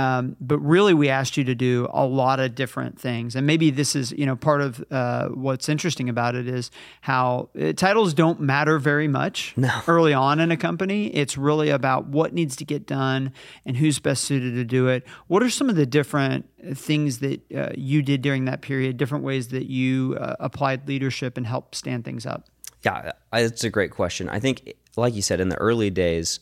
Um, 0.00 0.36
but 0.40 0.58
really, 0.60 0.94
we 0.94 1.10
asked 1.10 1.36
you 1.36 1.44
to 1.44 1.54
do 1.54 1.86
a 1.92 2.06
lot 2.06 2.40
of 2.40 2.54
different 2.54 2.98
things, 2.98 3.36
and 3.36 3.46
maybe 3.46 3.70
this 3.70 3.94
is, 3.94 4.12
you 4.12 4.24
know, 4.24 4.34
part 4.34 4.62
of 4.62 4.82
uh, 4.90 5.28
what's 5.28 5.68
interesting 5.68 6.08
about 6.08 6.34
it 6.34 6.48
is 6.48 6.70
how 7.02 7.50
uh, 7.60 7.74
titles 7.74 8.14
don't 8.14 8.40
matter 8.40 8.78
very 8.78 9.08
much 9.08 9.54
early 9.86 10.14
on 10.14 10.40
in 10.40 10.50
a 10.50 10.56
company. 10.56 11.08
It's 11.08 11.36
really 11.36 11.68
about 11.68 12.06
what 12.06 12.32
needs 12.32 12.56
to 12.56 12.64
get 12.64 12.86
done 12.86 13.32
and 13.66 13.76
who's 13.76 13.98
best 13.98 14.24
suited 14.24 14.54
to 14.54 14.64
do 14.64 14.88
it. 14.88 15.06
What 15.26 15.42
are 15.42 15.50
some 15.50 15.68
of 15.68 15.76
the 15.76 15.86
different 15.86 16.48
things 16.74 17.18
that 17.18 17.52
uh, 17.52 17.70
you 17.76 18.00
did 18.00 18.22
during 18.22 18.46
that 18.46 18.62
period? 18.62 18.96
Different 18.96 19.22
ways 19.22 19.48
that 19.48 19.66
you 19.66 20.16
uh, 20.18 20.36
applied 20.40 20.88
leadership 20.88 21.36
and 21.36 21.46
helped 21.46 21.74
stand 21.74 22.06
things 22.06 22.24
up. 22.24 22.46
Yeah, 22.82 23.12
it's 23.34 23.64
a 23.64 23.70
great 23.70 23.90
question. 23.90 24.30
I 24.30 24.40
think, 24.40 24.72
like 24.96 25.14
you 25.14 25.20
said, 25.20 25.40
in 25.40 25.50
the 25.50 25.56
early 25.56 25.90
days, 25.90 26.40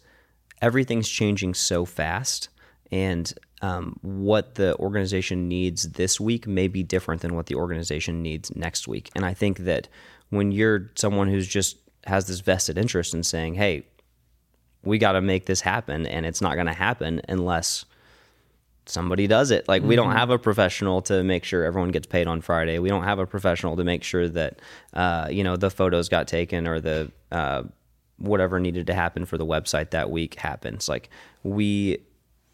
everything's 0.63 1.09
changing 1.09 1.55
so 1.55 1.85
fast, 1.85 2.51
and 2.93 3.35
um, 3.63 3.99
what 4.03 4.55
the 4.55 4.77
organization 4.77 5.49
needs 5.49 5.91
this 5.91 6.21
week 6.21 6.47
may 6.47 6.69
be 6.69 6.83
different 6.83 7.23
than 7.23 7.35
what 7.35 7.47
the 7.47 7.55
organization 7.55 8.23
needs 8.23 8.55
next 8.55 8.87
week. 8.87 9.11
And 9.15 9.25
I 9.25 9.35
think 9.35 9.59
that 9.61 9.89
when 10.31 10.53
you're 10.53 10.91
someone 10.95 11.29
who's 11.29 11.49
just 11.49 11.77
has 12.05 12.27
this 12.27 12.41
vested 12.41 12.79
interest 12.79 13.15
in 13.15 13.23
saying, 13.23 13.55
"Hey, 13.55 13.85
we 14.83 14.99
got 14.99 15.13
to 15.13 15.21
make 15.21 15.47
this 15.47 15.61
happen," 15.61 16.07
and 16.07 16.25
it's 16.25 16.41
not 16.41 16.55
going 16.55 16.67
to 16.67 16.73
happen 16.73 17.21
unless 17.29 17.85
somebody 18.87 19.27
does 19.27 19.51
it. 19.51 19.69
Like 19.69 19.83
we 19.83 19.97
don't 19.97 20.13
have 20.13 20.31
a 20.31 20.39
professional 20.39 21.03
to 21.03 21.23
make 21.23 21.45
sure 21.45 21.65
everyone 21.65 21.91
gets 21.91 22.07
paid 22.07 22.27
on 22.27 22.41
Friday. 22.41 22.79
We 22.79 22.89
don't 22.89 23.05
have 23.05 23.19
a 23.19 23.27
professional 23.27 23.77
to 23.77 23.85
make 23.85 24.03
sure 24.03 24.29
that 24.29 24.61
uh, 24.95 25.29
you 25.31 25.45
know 25.45 25.57
the 25.57 25.71
photos 25.71 26.09
got 26.09 26.29
taken 26.29 26.67
or 26.67 26.81
the 26.81 27.13
uh, 27.31 27.65
whatever 28.19 28.59
needed 28.59 28.87
to 28.87 28.95
happen 28.95 29.27
for 29.27 29.39
the 29.39 29.47
website 29.47 29.91
that 29.91 30.11
week 30.11 30.37
happens. 30.37 30.89
Like 30.89 31.11
we. 31.43 31.99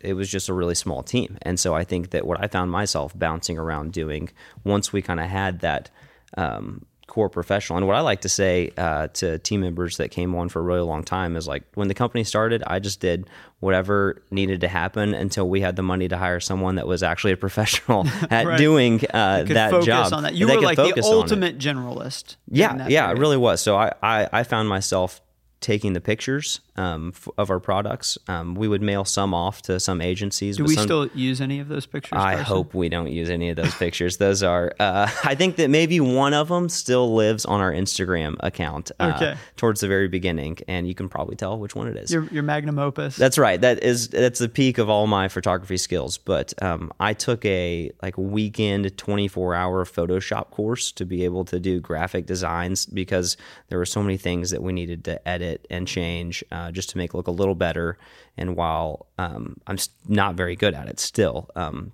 It 0.04 0.14
was 0.14 0.28
just 0.30 0.48
a 0.48 0.52
really 0.54 0.74
small 0.74 1.02
team, 1.02 1.38
and 1.42 1.58
so 1.58 1.74
I 1.74 1.84
think 1.84 2.10
that 2.10 2.26
what 2.26 2.42
I 2.42 2.46
found 2.46 2.70
myself 2.70 3.12
bouncing 3.18 3.58
around 3.58 3.92
doing 3.92 4.30
once 4.64 4.92
we 4.92 5.02
kind 5.02 5.20
of 5.20 5.26
had 5.26 5.60
that 5.60 5.90
um, 6.36 6.84
core 7.06 7.28
professional. 7.28 7.76
And 7.76 7.86
what 7.86 7.96
I 7.96 8.00
like 8.00 8.22
to 8.22 8.28
say 8.28 8.72
uh, 8.76 9.08
to 9.08 9.38
team 9.38 9.60
members 9.60 9.98
that 9.98 10.10
came 10.10 10.34
on 10.34 10.48
for 10.48 10.60
a 10.60 10.62
really 10.62 10.80
long 10.80 11.04
time 11.04 11.36
is 11.36 11.46
like 11.46 11.62
when 11.74 11.88
the 11.88 11.94
company 11.94 12.24
started, 12.24 12.62
I 12.66 12.78
just 12.78 12.98
did 13.00 13.28
whatever 13.60 14.22
needed 14.30 14.60
to 14.62 14.68
happen 14.68 15.14
until 15.14 15.48
we 15.48 15.60
had 15.60 15.76
the 15.76 15.82
money 15.82 16.08
to 16.08 16.16
hire 16.16 16.40
someone 16.40 16.74
that 16.76 16.86
was 16.86 17.02
actually 17.02 17.32
a 17.32 17.36
professional 17.46 18.06
at 18.30 18.46
Right. 18.46 18.58
doing 18.58 19.00
uh, 19.12 19.44
that 19.44 19.82
job. 19.84 20.12
on 20.12 20.22
that. 20.24 20.34
You 20.34 20.48
were 20.48 20.60
like 20.60 20.76
the 20.76 20.84
focus 20.88 21.06
on 21.06 21.12
it. 21.12 21.16
ultimate 21.16 21.58
generalist. 21.58 22.36
Yeah, 22.50 22.88
yeah, 22.88 23.06
period. 23.06 23.18
it 23.18 23.20
really 23.20 23.36
was. 23.36 23.60
So 23.60 23.76
I, 23.76 23.92
I, 24.02 24.28
I 24.32 24.42
found 24.42 24.68
myself 24.68 25.20
taking 25.64 25.94
the 25.94 26.00
pictures 26.00 26.60
um, 26.76 27.12
f- 27.14 27.26
of 27.38 27.48
our 27.50 27.58
products. 27.58 28.18
Um, 28.28 28.54
we 28.54 28.68
would 28.68 28.82
mail 28.82 29.04
some 29.06 29.32
off 29.32 29.62
to 29.62 29.80
some 29.80 30.02
agencies. 30.02 30.58
Do 30.58 30.64
we 30.64 30.74
some- 30.74 30.84
still 30.84 31.06
use 31.14 31.40
any 31.40 31.58
of 31.58 31.68
those 31.68 31.86
pictures? 31.86 32.18
I 32.18 32.34
Carson? 32.34 32.44
hope 32.44 32.74
we 32.74 32.90
don't 32.90 33.10
use 33.10 33.30
any 33.30 33.48
of 33.48 33.56
those 33.56 33.74
pictures. 33.74 34.18
Those 34.18 34.42
are, 34.42 34.74
uh, 34.78 35.08
I 35.24 35.34
think 35.34 35.56
that 35.56 35.70
maybe 35.70 36.00
one 36.00 36.34
of 36.34 36.48
them 36.48 36.68
still 36.68 37.14
lives 37.14 37.46
on 37.46 37.60
our 37.62 37.72
Instagram 37.72 38.36
account 38.40 38.90
uh, 39.00 39.12
Okay. 39.16 39.36
towards 39.56 39.80
the 39.80 39.88
very 39.88 40.06
beginning, 40.08 40.58
and 40.68 40.86
you 40.86 40.94
can 40.94 41.08
probably 41.08 41.36
tell 41.36 41.58
which 41.58 41.74
one 41.74 41.88
it 41.88 41.96
is. 41.96 42.12
your 42.12 42.24
your 42.30 42.42
magnum 42.42 42.78
opus. 42.78 43.16
That's 43.16 43.38
right. 43.38 43.58
That 43.60 43.82
is 43.82 44.08
that's 44.08 44.38
the 44.40 44.48
peak 44.50 44.76
of 44.78 44.90
all 44.90 45.06
my 45.06 45.28
photography 45.28 45.78
skills. 45.78 46.18
But 46.18 46.52
um, 46.62 46.92
I 47.00 47.14
took 47.14 47.42
a 47.46 47.90
like 48.02 48.18
weekend, 48.18 48.96
twenty 48.98 49.28
four 49.28 49.54
hour 49.54 49.84
Photoshop 49.86 50.50
course 50.50 50.92
to 50.92 51.06
be 51.06 51.24
able 51.24 51.44
to 51.46 51.58
do 51.58 51.80
graphic 51.80 52.26
designs 52.26 52.84
because 52.84 53.36
there 53.68 53.78
were 53.78 53.86
so 53.86 54.02
many 54.02 54.18
things 54.18 54.50
that 54.50 54.62
we 54.62 54.72
needed 54.72 55.04
to 55.04 55.26
edit 55.26 55.53
and 55.70 55.86
change 55.86 56.44
uh, 56.52 56.70
just 56.70 56.90
to 56.90 56.98
make 56.98 57.14
it 57.14 57.16
look 57.16 57.28
a 57.28 57.32
little 57.32 57.54
better. 57.54 57.98
And 58.36 58.56
while 58.56 59.06
um, 59.18 59.56
I'm 59.66 59.78
not 60.06 60.34
very 60.34 60.56
good 60.56 60.74
at 60.74 60.88
it 60.88 61.00
still, 61.00 61.50
um, 61.56 61.92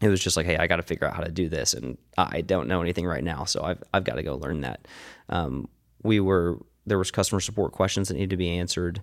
it 0.00 0.08
was 0.08 0.20
just 0.20 0.36
like, 0.36 0.46
hey, 0.46 0.56
I 0.56 0.66
got 0.66 0.76
to 0.76 0.82
figure 0.82 1.06
out 1.06 1.14
how 1.14 1.22
to 1.22 1.30
do 1.30 1.48
this, 1.48 1.72
and 1.72 1.96
I 2.18 2.42
don't 2.42 2.68
know 2.68 2.82
anything 2.82 3.06
right 3.06 3.24
now, 3.24 3.44
so 3.44 3.62
I've 3.62 3.82
I've 3.94 4.04
got 4.04 4.16
to 4.16 4.22
go 4.22 4.36
learn 4.36 4.60
that. 4.60 4.86
Um, 5.28 5.68
we 6.02 6.20
were 6.20 6.58
there 6.84 6.98
was 6.98 7.10
customer 7.10 7.40
support 7.40 7.72
questions 7.72 8.08
that 8.08 8.14
needed 8.14 8.30
to 8.30 8.36
be 8.36 8.50
answered, 8.50 9.00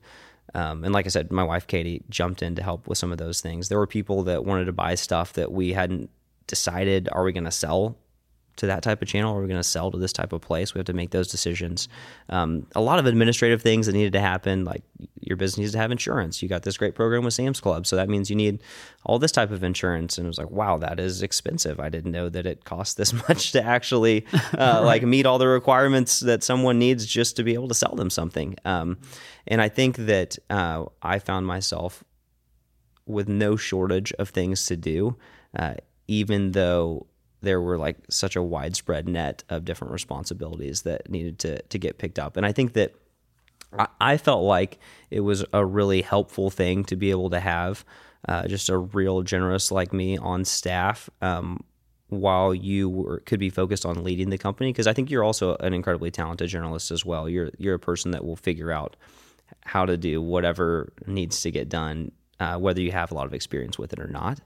um, 0.53 0.83
and 0.83 0.93
like 0.93 1.05
I 1.05 1.09
said, 1.09 1.31
my 1.31 1.43
wife 1.43 1.65
Katie 1.65 2.03
jumped 2.09 2.43
in 2.43 2.53
to 2.55 2.63
help 2.63 2.88
with 2.88 3.00
some 3.00 3.12
of 3.12 3.17
those 3.17 3.41
things. 3.41 3.69
There 3.69 3.79
were 3.79 3.88
people 3.88 4.23
that 4.23 4.45
wanted 4.45 4.65
to 4.65 4.71
buy 4.71 4.93
stuff 4.93 5.33
that 5.33 5.51
we 5.51 5.73
hadn't 5.73 6.12
decided 6.45 7.09
are 7.12 7.23
we 7.23 7.31
going 7.31 7.45
to 7.45 7.51
sell 7.51 7.97
to 8.57 8.67
that 8.67 8.83
type 8.83 9.01
of 9.01 9.07
channel? 9.07 9.36
Are 9.36 9.41
we 9.41 9.48
going 9.48 9.60
to 9.60 9.63
sell 9.63 9.91
to 9.91 9.98
this 9.98 10.13
type 10.13 10.33
of 10.33 10.41
place? 10.41 10.74
We 10.74 10.79
have 10.79 10.86
to 10.86 10.93
make 10.93 11.12
those 11.12 11.27
decisions. 11.27 11.88
Um, 12.29 12.67
a 12.75 12.81
lot 12.81 13.00
of 13.00 13.05
administrative 13.05 13.62
things 13.62 13.88
that 13.88 13.93
needed 13.93 14.13
to 14.13 14.19
happen, 14.19 14.63
like 14.63 14.83
your 15.19 15.38
business 15.38 15.57
needs 15.57 15.72
to 15.74 15.77
have 15.79 15.91
insurance. 15.91 16.41
You 16.41 16.50
got 16.50 16.63
this 16.63 16.77
great 16.77 16.95
program 16.95 17.24
with 17.24 17.33
Sam's 17.33 17.60
Club, 17.60 17.88
so 17.88 17.95
that 17.95 18.10
means 18.10 18.29
you 18.29 18.36
need 18.36 18.62
all 19.05 19.19
this 19.19 19.31
type 19.31 19.51
of 19.51 19.63
insurance. 19.63 20.17
And 20.17 20.25
it 20.25 20.29
was 20.29 20.38
like, 20.38 20.51
wow, 20.51 20.77
that 20.77 21.00
is 21.00 21.24
expensive. 21.24 21.79
I 21.79 21.89
didn't 21.89 22.12
know 22.12 22.29
that 22.29 22.45
it 22.45 22.63
cost 22.65 22.98
this 22.98 23.13
much 23.27 23.51
to 23.53 23.63
actually 23.63 24.25
uh, 24.33 24.39
right. 24.57 24.79
like 24.79 25.03
meet 25.03 25.25
all 25.25 25.39
the 25.39 25.48
requirements 25.48 26.19
that 26.22 26.43
someone 26.43 26.79
needs 26.79 27.05
just 27.05 27.36
to 27.38 27.43
be 27.43 27.53
able 27.53 27.67
to 27.67 27.74
sell 27.75 27.95
them 27.95 28.10
something. 28.10 28.55
Um, 28.65 28.98
and 29.48 29.62
I 29.62 29.69
think 29.69 29.98
that 29.98 30.38
uh, 30.50 30.86
I 31.01 31.19
found 31.19 31.48
myself 31.48 32.03
with 33.05 33.27
no 33.27 33.55
shortage 33.55 34.13
of 34.13 34.29
things 34.29 34.65
to 34.67 34.77
do, 34.77 35.17
uh, 35.57 35.75
even 36.07 36.51
though 36.51 37.07
there 37.43 37.62
were 37.62 37.77
like 37.77 37.97
such 38.09 38.35
a 38.35 38.41
widespread 38.41 39.07
net 39.07 39.43
of 39.50 39.65
different 39.65 39.93
responsibilities 39.93 40.81
that 40.83 41.09
needed 41.09 41.38
to 41.39 41.62
to 41.62 41.77
get 41.77 41.97
picked 41.97 42.17
up. 42.17 42.38
And 42.38 42.45
I 42.45 42.51
think 42.51 42.73
that 42.73 42.95
I, 43.77 43.88
I 44.00 44.17
felt 44.17 44.43
like 44.43 44.79
it 45.12 45.19
was 45.19 45.45
a 45.53 45.63
really 45.63 46.01
helpful 46.01 46.50
thing 46.50 46.85
to 46.85 46.95
be 46.95 47.12
able 47.12 47.29
to 47.29 47.39
have 47.39 47.85
uh, 48.27 48.47
just 48.47 48.69
a 48.69 48.77
real 48.77 49.21
generous 49.21 49.71
like 49.71 49.93
me 49.93 50.17
on 50.17 50.45
staff. 50.45 51.09
Um, 51.21 51.63
while 52.09 52.53
you 52.53 52.89
were, 52.89 53.19
could 53.21 53.39
be 53.39 53.50
focused 53.50 53.85
on 53.85 54.03
leading 54.03 54.29
the 54.29 54.38
company, 54.38 54.71
because 54.71 54.85
I 54.85 54.93
think 54.93 55.09
you're 55.09 55.23
also 55.23 55.55
an 55.55 55.73
incredibly 55.73 56.12
talented 56.12 56.47
journalist 56.47 56.91
as 56.91 57.03
well. 57.03 57.27
You're 57.27 57.50
you're 57.57 57.75
a 57.75 57.79
person 57.79 58.12
that 58.12 58.23
will 58.23 58.35
figure 58.35 58.71
out 58.71 58.95
how 59.62 59.85
to 59.85 59.97
do 59.97 60.21
whatever 60.21 60.93
needs 61.07 61.41
to 61.41 61.51
get 61.51 61.69
done, 61.69 62.12
uh, 62.39 62.57
whether 62.57 62.81
you 62.81 62.91
have 62.91 63.12
a 63.12 63.15
lot 63.15 63.25
of 63.25 63.33
experience 63.33 63.79
with 63.79 63.93
it 63.93 64.00
or 64.00 64.07
not. 64.07 64.39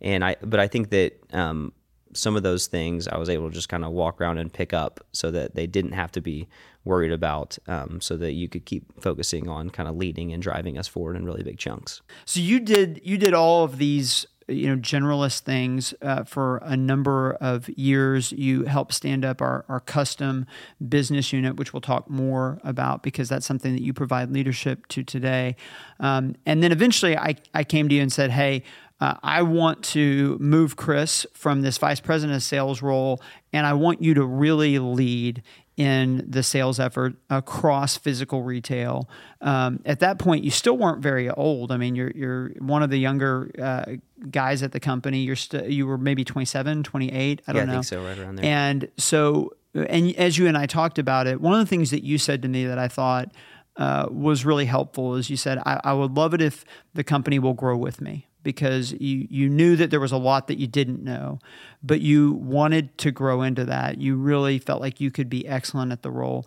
And 0.00 0.24
I, 0.24 0.36
but 0.42 0.60
I 0.60 0.68
think 0.68 0.90
that 0.90 1.18
um, 1.32 1.72
some 2.14 2.36
of 2.36 2.42
those 2.42 2.66
things 2.66 3.08
I 3.08 3.18
was 3.18 3.28
able 3.28 3.48
to 3.48 3.54
just 3.54 3.68
kind 3.68 3.84
of 3.84 3.92
walk 3.92 4.20
around 4.20 4.38
and 4.38 4.52
pick 4.52 4.72
up 4.72 5.04
so 5.12 5.30
that 5.30 5.54
they 5.54 5.66
didn't 5.66 5.92
have 5.92 6.12
to 6.12 6.20
be 6.20 6.48
worried 6.84 7.12
about, 7.12 7.58
um, 7.66 8.00
so 8.00 8.16
that 8.16 8.32
you 8.32 8.48
could 8.48 8.64
keep 8.64 9.00
focusing 9.00 9.48
on 9.48 9.70
kind 9.70 9.88
of 9.88 9.96
leading 9.96 10.32
and 10.32 10.42
driving 10.42 10.78
us 10.78 10.86
forward 10.86 11.16
in 11.16 11.24
really 11.24 11.42
big 11.42 11.58
chunks. 11.58 12.02
So 12.24 12.40
you 12.40 12.60
did 12.60 13.00
you 13.04 13.18
did 13.18 13.34
all 13.34 13.64
of 13.64 13.78
these 13.78 14.26
you 14.48 14.68
know 14.68 14.76
generalist 14.76 15.40
things 15.40 15.94
uh, 16.02 16.24
for 16.24 16.58
a 16.58 16.76
number 16.76 17.32
of 17.40 17.68
years. 17.70 18.32
You 18.32 18.64
helped 18.64 18.92
stand 18.92 19.24
up 19.24 19.40
our, 19.40 19.64
our 19.68 19.80
custom 19.80 20.46
business 20.86 21.32
unit, 21.32 21.56
which 21.56 21.72
we'll 21.72 21.80
talk 21.80 22.10
more 22.10 22.58
about 22.62 23.02
because 23.02 23.28
that's 23.28 23.46
something 23.46 23.72
that 23.72 23.82
you 23.82 23.92
provide 23.92 24.30
leadership 24.30 24.86
to 24.88 25.02
today. 25.02 25.56
Um, 26.00 26.34
and 26.44 26.62
then 26.62 26.72
eventually, 26.72 27.16
I 27.16 27.36
I 27.54 27.64
came 27.64 27.88
to 27.88 27.94
you 27.94 28.02
and 28.02 28.12
said, 28.12 28.30
hey 28.30 28.62
uh, 29.00 29.14
I 29.22 29.42
want 29.42 29.82
to 29.84 30.38
move 30.40 30.76
Chris 30.76 31.26
from 31.34 31.62
this 31.62 31.78
vice 31.78 32.00
president 32.00 32.36
of 32.36 32.42
sales 32.42 32.80
role, 32.80 33.20
and 33.52 33.66
I 33.66 33.72
want 33.72 34.00
you 34.00 34.14
to 34.14 34.24
really 34.24 34.78
lead 34.78 35.42
in 35.76 36.24
the 36.28 36.42
sales 36.44 36.78
effort 36.78 37.16
across 37.28 37.96
physical 37.96 38.42
retail. 38.42 39.08
Um, 39.40 39.80
at 39.84 40.00
that 40.00 40.18
point, 40.18 40.44
you 40.44 40.50
still 40.50 40.76
weren't 40.76 41.02
very 41.02 41.28
old. 41.28 41.72
I 41.72 41.76
mean, 41.76 41.96
you're 41.96 42.12
you're 42.12 42.50
one 42.60 42.82
of 42.84 42.90
the 42.90 42.98
younger 42.98 43.50
uh, 43.60 43.96
guys 44.30 44.62
at 44.62 44.70
the 44.70 44.80
company. 44.80 45.20
You're 45.20 45.36
still 45.36 45.68
you 45.68 45.86
were 45.86 45.98
maybe 45.98 46.24
27, 46.24 46.84
28. 46.84 47.42
I 47.46 47.52
don't 47.52 47.60
yeah, 47.60 47.64
know. 47.64 47.72
I 47.72 47.74
think 47.74 47.84
so, 47.84 48.04
right 48.04 48.18
around 48.18 48.36
there. 48.36 48.44
And 48.44 48.88
so, 48.96 49.50
and 49.74 50.14
as 50.14 50.38
you 50.38 50.46
and 50.46 50.56
I 50.56 50.66
talked 50.66 51.00
about 51.00 51.26
it, 51.26 51.40
one 51.40 51.54
of 51.54 51.58
the 51.58 51.66
things 51.66 51.90
that 51.90 52.04
you 52.04 52.16
said 52.18 52.42
to 52.42 52.48
me 52.48 52.64
that 52.66 52.78
I 52.78 52.88
thought. 52.88 53.32
Uh, 53.76 54.06
was 54.08 54.44
really 54.44 54.66
helpful 54.66 55.16
is 55.16 55.28
you 55.28 55.36
said 55.36 55.58
I, 55.66 55.80
I 55.82 55.92
would 55.94 56.12
love 56.12 56.32
it 56.32 56.40
if 56.40 56.64
the 56.94 57.02
company 57.02 57.40
will 57.40 57.54
grow 57.54 57.76
with 57.76 58.00
me 58.00 58.28
because 58.44 58.92
you, 58.92 59.26
you 59.28 59.48
knew 59.48 59.74
that 59.74 59.90
there 59.90 59.98
was 59.98 60.12
a 60.12 60.16
lot 60.16 60.46
that 60.46 60.58
you 60.58 60.68
didn't 60.68 61.02
know, 61.02 61.40
but 61.82 62.00
you 62.00 62.34
wanted 62.34 62.96
to 62.98 63.10
grow 63.10 63.42
into 63.42 63.64
that. 63.64 64.00
You 64.00 64.14
really 64.14 64.60
felt 64.60 64.80
like 64.80 65.00
you 65.00 65.10
could 65.10 65.28
be 65.28 65.48
excellent 65.48 65.90
at 65.90 66.02
the 66.02 66.10
role. 66.12 66.46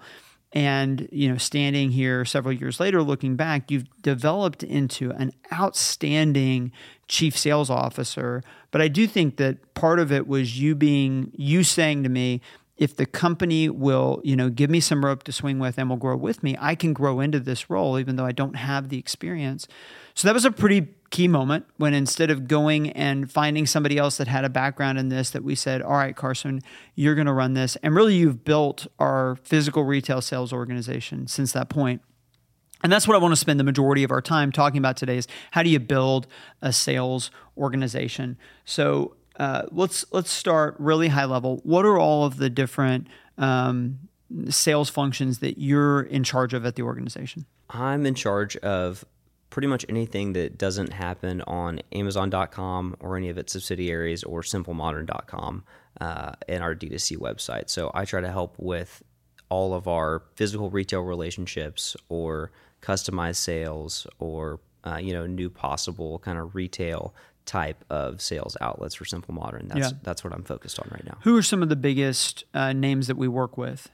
And, 0.54 1.10
you 1.12 1.30
know, 1.30 1.38
standing 1.38 1.92
here 1.92 2.24
several 2.24 2.54
years 2.54 2.80
later, 2.80 3.04
looking 3.04 3.36
back, 3.36 3.70
you've 3.70 3.90
developed 4.02 4.64
into 4.64 5.12
an 5.12 5.34
outstanding 5.52 6.72
chief 7.10 7.38
sales 7.38 7.70
officer. 7.70 8.42
But 8.72 8.82
I 8.82 8.88
do 8.88 9.08
think 9.08 9.36
that 9.38 9.74
part 9.74 10.00
of 10.00 10.12
it 10.12 10.26
was 10.26 10.58
you 10.58 10.74
being, 10.74 11.32
you 11.36 11.66
saying 11.66 12.04
to 12.04 12.10
me, 12.10 12.42
if 12.78 12.96
the 12.96 13.06
company 13.06 13.70
will, 13.70 14.22
you 14.24 14.36
know, 14.36 14.50
give 14.50 14.70
me 14.70 14.80
some 14.80 15.04
rope 15.04 15.24
to 15.24 15.32
swing 15.32 15.60
with 15.60 15.78
and 15.78 15.90
will 15.90 15.98
grow 15.98 16.16
with 16.16 16.44
me, 16.44 16.56
I 16.60 16.76
can 16.76 16.94
grow 16.94 17.20
into 17.20 17.40
this 17.40 17.70
role, 17.70 18.00
even 18.00 18.16
though 18.16 18.26
I 18.26 18.32
don't 18.32 18.56
have 18.56 18.90
the 18.90 19.00
experience. 19.00 19.68
So 20.14 20.28
that 20.28 20.34
was 20.34 20.46
a 20.46 20.52
pretty 20.52 20.82
key 21.10 21.28
moment 21.28 21.66
when 21.78 21.94
instead 21.94 22.30
of 22.30 22.48
going 22.48 22.90
and 22.92 23.32
finding 23.32 23.66
somebody 23.66 23.98
else 23.98 24.18
that 24.18 24.28
had 24.28 24.44
a 24.44 24.50
background 24.50 24.98
in 24.98 25.10
this, 25.10 25.30
that 25.32 25.44
we 25.44 25.56
said, 25.56 25.82
all 25.82 25.94
right, 25.94 26.16
Carson, 26.16 26.62
you're 26.96 27.16
going 27.16 27.28
to 27.28 27.34
run 27.34 27.54
this. 27.54 27.76
And 27.78 27.96
really, 27.96 28.16
you've 28.16 28.44
built 28.44 28.88
our 29.00 29.38
physical 29.44 29.84
retail 29.84 30.22
sales 30.22 30.52
organization 30.52 31.28
since 31.28 31.52
that 31.54 31.70
point. 31.70 32.02
And 32.84 32.92
that's 32.92 33.08
what 33.08 33.16
I 33.16 33.18
want 33.18 33.32
to 33.32 33.38
spend 33.38 33.60
the 33.60 33.64
majority 33.64 34.04
of 34.04 34.12
our 34.12 34.22
time 34.22 34.52
talking 34.52 34.78
about 34.78 34.98
today 34.98 35.18
is 35.18 35.28
how 35.52 35.64
do 35.64 35.70
you 35.70 35.80
build 35.80 36.28
a 36.62 36.72
sales 36.72 37.32
organization? 37.58 38.38
So 38.66 39.16
uh, 39.40 39.64
let's 39.72 40.06
let's 40.12 40.32
start 40.32 40.76
really 40.78 41.08
high 41.08 41.26
level. 41.26 41.60
What 41.64 41.86
are 41.86 41.98
all 41.98 42.26
of 42.26 42.38
the 42.38 42.50
different 42.50 43.08
um, 43.38 44.00
sales 44.50 44.90
functions 44.90 45.40
that 45.40 45.58
you're 45.58 46.02
in 46.02 46.24
charge 46.24 46.54
of 46.54 46.66
at 46.66 46.76
the 46.76 46.84
organization? 46.84 47.46
I'm 47.70 48.06
in 48.06 48.16
charge 48.16 48.56
of 48.58 49.06
pretty 49.50 49.68
much 49.68 49.86
anything 49.90 50.34
that 50.34 50.58
doesn't 50.58 50.94
happen 50.94 51.42
on 51.44 51.82
Amazon.com 51.92 52.96
or 53.00 53.18
any 53.18 53.30
of 53.30 53.38
its 53.38 53.54
subsidiaries 53.54 54.24
or 54.24 54.42
SimpleModern.com 54.42 55.64
uh, 56.02 56.32
in 56.48 56.62
our 56.62 56.76
D2C 56.76 57.18
website. 57.18 57.70
So 57.70 57.92
I 57.94 58.06
try 58.06 58.22
to 58.22 58.32
help 58.32 58.56
with 58.58 59.04
all 59.50 59.74
of 59.74 59.88
our 59.88 60.24
physical 60.36 60.70
retail 60.70 61.02
relationships 61.02 61.96
or 62.10 62.52
customized 62.82 63.38
sales 63.38 64.06
or 64.20 64.60
uh, 64.84 64.98
you 64.98 65.14
know 65.14 65.26
new 65.26 65.50
possible 65.50 66.20
kind 66.20 66.38
of 66.38 66.56
retail 66.56 67.14
type 67.46 67.84
of 67.90 68.22
sales 68.22 68.58
outlets 68.62 68.96
for 68.96 69.06
Simple 69.06 69.34
Modern. 69.34 69.68
That's 69.68 69.92
yeah. 69.92 69.98
that's 70.04 70.24
what 70.24 70.34
I'm 70.34 70.44
focused 70.44 70.80
on 70.80 70.90
right 70.92 71.06
now. 71.06 71.18
Who 71.22 71.36
are 71.38 71.42
some 71.42 71.64
of 71.64 71.70
the 71.70 71.76
biggest 71.76 72.44
uh, 72.54 72.74
names 72.74 73.08
that 73.08 73.18
we 73.18 73.28
work 73.28 73.58
with? 73.58 73.90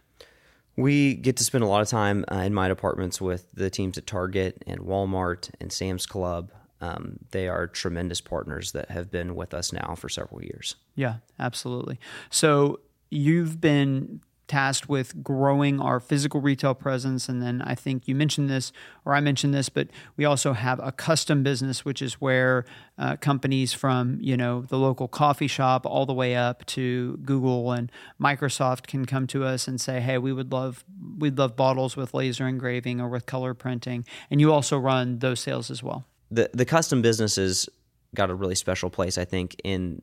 We 0.76 1.14
get 1.16 1.38
to 1.38 1.44
spend 1.44 1.64
a 1.64 1.68
lot 1.68 1.82
of 1.82 1.88
time 1.88 2.26
uh, 2.32 2.38
in 2.38 2.54
my 2.54 2.68
departments 2.68 3.22
with 3.22 3.46
the 3.54 3.70
teams 3.70 3.98
at 3.98 4.08
Target 4.08 4.64
and 4.66 4.82
Walmart 4.82 5.50
and 5.62 5.72
Sam's 5.72 6.06
Club. 6.06 6.52
Um, 6.82 7.20
they 7.32 7.48
are 7.48 7.68
tremendous 7.68 8.22
partners 8.22 8.72
that 8.74 8.92
have 8.92 9.10
been 9.10 9.36
with 9.36 9.54
us 9.54 9.72
now 9.72 9.96
for 9.96 10.10
several 10.10 10.44
years. 10.44 10.76
Yeah, 10.96 11.16
absolutely. 11.40 12.00
So 12.30 12.80
you've 13.10 13.62
been 13.62 14.22
tasked 14.48 14.90
with 14.90 15.24
growing 15.24 15.80
our 15.80 16.00
physical 16.00 16.42
retail 16.42 16.74
presence. 16.74 17.30
And 17.30 17.42
then 17.42 17.62
I 17.62 17.76
think 17.76 18.08
you 18.08 18.16
mentioned 18.16 18.50
this, 18.50 18.72
or 19.06 19.16
I 19.16 19.20
mentioned 19.20 19.54
this, 19.54 19.70
but 19.70 19.88
we 20.18 20.26
also 20.26 20.54
have 20.54 20.80
a 20.84 20.92
custom 20.92 21.44
business, 21.44 21.86
which 21.86 22.02
is 22.02 22.16
where 22.16 22.66
uh, 22.98 23.16
companies 23.18 23.74
from 23.74 24.18
you 24.22 24.38
know 24.38 24.62
the 24.62 24.78
local 24.78 25.08
coffee 25.08 25.48
shop 25.48 25.86
all 25.86 26.06
the 26.06 26.14
way 26.14 26.36
up 26.36 26.66
to 26.66 27.18
Google 27.24 27.72
and 27.72 27.92
Microsoft 28.22 28.88
can 28.88 29.06
come 29.06 29.28
to 29.28 29.44
us 29.44 29.68
and 29.68 29.80
say, 29.80 30.00
"Hey, 30.00 30.18
we 30.18 30.34
would 30.34 30.52
love 30.52 30.84
we'd 31.18 31.38
love 31.38 31.56
bottles 31.56 31.96
with 31.96 32.14
laser 32.14 32.48
engraving 32.48 33.02
or 33.02 33.10
with 33.10 33.26
color 33.26 33.54
printing." 33.54 34.06
And 34.30 34.40
you 34.40 34.52
also 34.52 34.78
run 34.78 35.20
those 35.20 35.40
sales 35.40 35.72
as 35.72 35.82
well. 35.82 36.06
The 36.30 36.50
the 36.54 36.66
custom 36.66 37.02
businesses 37.02 37.68
got 38.14 38.30
a 38.30 38.36
really 38.36 38.56
special 38.56 38.90
place, 38.90 39.18
I 39.18 39.26
think, 39.26 39.56
in 39.64 40.02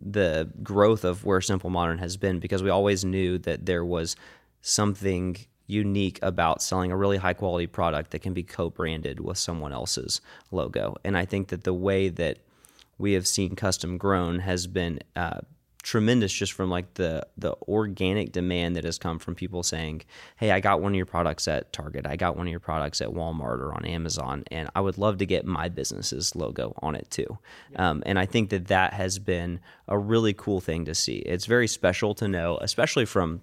the 0.00 0.50
growth 0.62 1.04
of 1.04 1.24
where 1.24 1.40
Simple 1.40 1.70
Modern 1.70 1.98
has 1.98 2.16
been 2.16 2.38
because 2.38 2.62
we 2.62 2.70
always 2.70 3.04
knew 3.04 3.38
that 3.38 3.66
there 3.66 3.84
was 3.84 4.16
something 4.60 5.36
unique 5.66 6.18
about 6.22 6.62
selling 6.62 6.90
a 6.90 6.96
really 6.96 7.16
high 7.16 7.32
quality 7.32 7.66
product 7.66 8.10
that 8.10 8.20
can 8.20 8.34
be 8.34 8.42
co-branded 8.42 9.20
with 9.20 9.38
someone 9.38 9.72
else's 9.72 10.20
logo. 10.50 10.96
And 11.04 11.16
I 11.16 11.24
think 11.24 11.48
that 11.48 11.64
the 11.64 11.74
way 11.74 12.08
that 12.08 12.38
we 12.98 13.12
have 13.12 13.26
seen 13.26 13.56
custom 13.56 13.98
grown 13.98 14.40
has 14.40 14.66
been 14.66 15.00
uh, 15.16 15.40
tremendous 15.82 16.32
just 16.32 16.52
from 16.52 16.70
like 16.70 16.94
the 16.94 17.26
the 17.36 17.54
organic 17.68 18.32
demand 18.32 18.76
that 18.76 18.84
has 18.84 18.98
come 18.98 19.18
from 19.18 19.34
people 19.34 19.62
saying, 19.62 20.02
"Hey, 20.36 20.50
I 20.50 20.60
got 20.60 20.80
one 20.80 20.92
of 20.92 20.96
your 20.96 21.06
products 21.06 21.48
at 21.48 21.72
Target. 21.72 22.06
I 22.06 22.16
got 22.16 22.36
one 22.36 22.46
of 22.46 22.50
your 22.50 22.60
products 22.60 23.00
at 23.00 23.08
Walmart 23.08 23.58
or 23.58 23.74
on 23.74 23.84
Amazon, 23.84 24.44
and 24.50 24.70
I 24.74 24.80
would 24.80 24.98
love 24.98 25.18
to 25.18 25.26
get 25.26 25.44
my 25.44 25.68
business's 25.68 26.34
logo 26.36 26.74
on 26.82 26.94
it 26.94 27.10
too." 27.10 27.38
Yeah. 27.72 27.90
Um, 27.90 28.02
and 28.06 28.18
I 28.18 28.26
think 28.26 28.50
that 28.50 28.68
that 28.68 28.92
has 28.94 29.18
been 29.18 29.60
a 29.88 29.98
really 29.98 30.32
cool 30.32 30.60
thing 30.60 30.84
to 30.84 30.94
see. 30.94 31.16
It's 31.16 31.46
very 31.46 31.68
special 31.68 32.14
to 32.16 32.28
know, 32.28 32.58
especially 32.60 33.04
from 33.04 33.42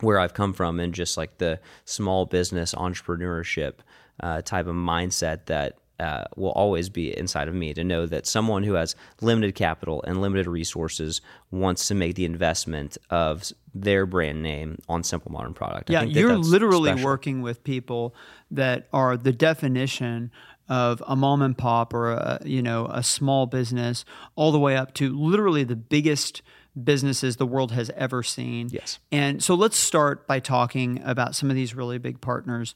where 0.00 0.18
I've 0.18 0.34
come 0.34 0.52
from 0.52 0.80
and 0.80 0.94
just 0.94 1.16
like 1.16 1.38
the 1.38 1.60
small 1.84 2.26
business 2.26 2.74
entrepreneurship 2.74 3.74
uh, 4.20 4.42
type 4.42 4.66
of 4.66 4.74
mindset 4.74 5.46
that 5.46 5.78
uh, 6.00 6.24
will 6.36 6.52
always 6.52 6.88
be 6.88 7.16
inside 7.16 7.48
of 7.48 7.54
me 7.54 7.74
to 7.74 7.84
know 7.84 8.06
that 8.06 8.26
someone 8.26 8.62
who 8.62 8.74
has 8.74 8.94
limited 9.20 9.54
capital 9.54 10.02
and 10.06 10.20
limited 10.20 10.46
resources 10.48 11.20
wants 11.50 11.88
to 11.88 11.94
make 11.94 12.14
the 12.14 12.24
investment 12.24 12.96
of 13.10 13.52
their 13.74 14.06
brand 14.06 14.42
name 14.42 14.78
on 14.88 15.02
Simple 15.02 15.32
Modern 15.32 15.54
product. 15.54 15.90
Yeah, 15.90 16.02
you're 16.02 16.36
literally 16.36 16.90
special. 16.90 17.04
working 17.04 17.42
with 17.42 17.64
people 17.64 18.14
that 18.50 18.88
are 18.92 19.16
the 19.16 19.32
definition 19.32 20.30
of 20.68 21.02
a 21.06 21.16
mom 21.16 21.42
and 21.42 21.56
pop 21.56 21.94
or 21.94 22.12
a, 22.12 22.40
you 22.44 22.62
know 22.62 22.86
a 22.86 23.02
small 23.02 23.46
business, 23.46 24.04
all 24.36 24.52
the 24.52 24.58
way 24.58 24.76
up 24.76 24.94
to 24.94 25.16
literally 25.16 25.64
the 25.64 25.76
biggest 25.76 26.42
businesses 26.84 27.36
the 27.36 27.46
world 27.46 27.72
has 27.72 27.90
ever 27.96 28.22
seen. 28.22 28.68
Yes. 28.70 28.98
And 29.10 29.42
so 29.42 29.54
let's 29.54 29.76
start 29.76 30.26
by 30.26 30.40
talking 30.40 31.02
about 31.04 31.34
some 31.34 31.50
of 31.50 31.56
these 31.56 31.74
really 31.74 31.98
big 31.98 32.20
partners 32.20 32.74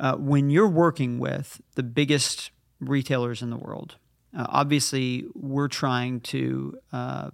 uh, 0.00 0.16
when 0.16 0.50
you're 0.50 0.68
working 0.68 1.18
with 1.18 1.60
the 1.74 1.82
biggest 1.82 2.50
retailers 2.80 3.42
in 3.42 3.50
the 3.50 3.56
world, 3.56 3.96
uh, 4.36 4.46
obviously 4.48 5.26
we're 5.34 5.68
trying 5.68 6.20
to 6.20 6.78
uh, 6.92 7.30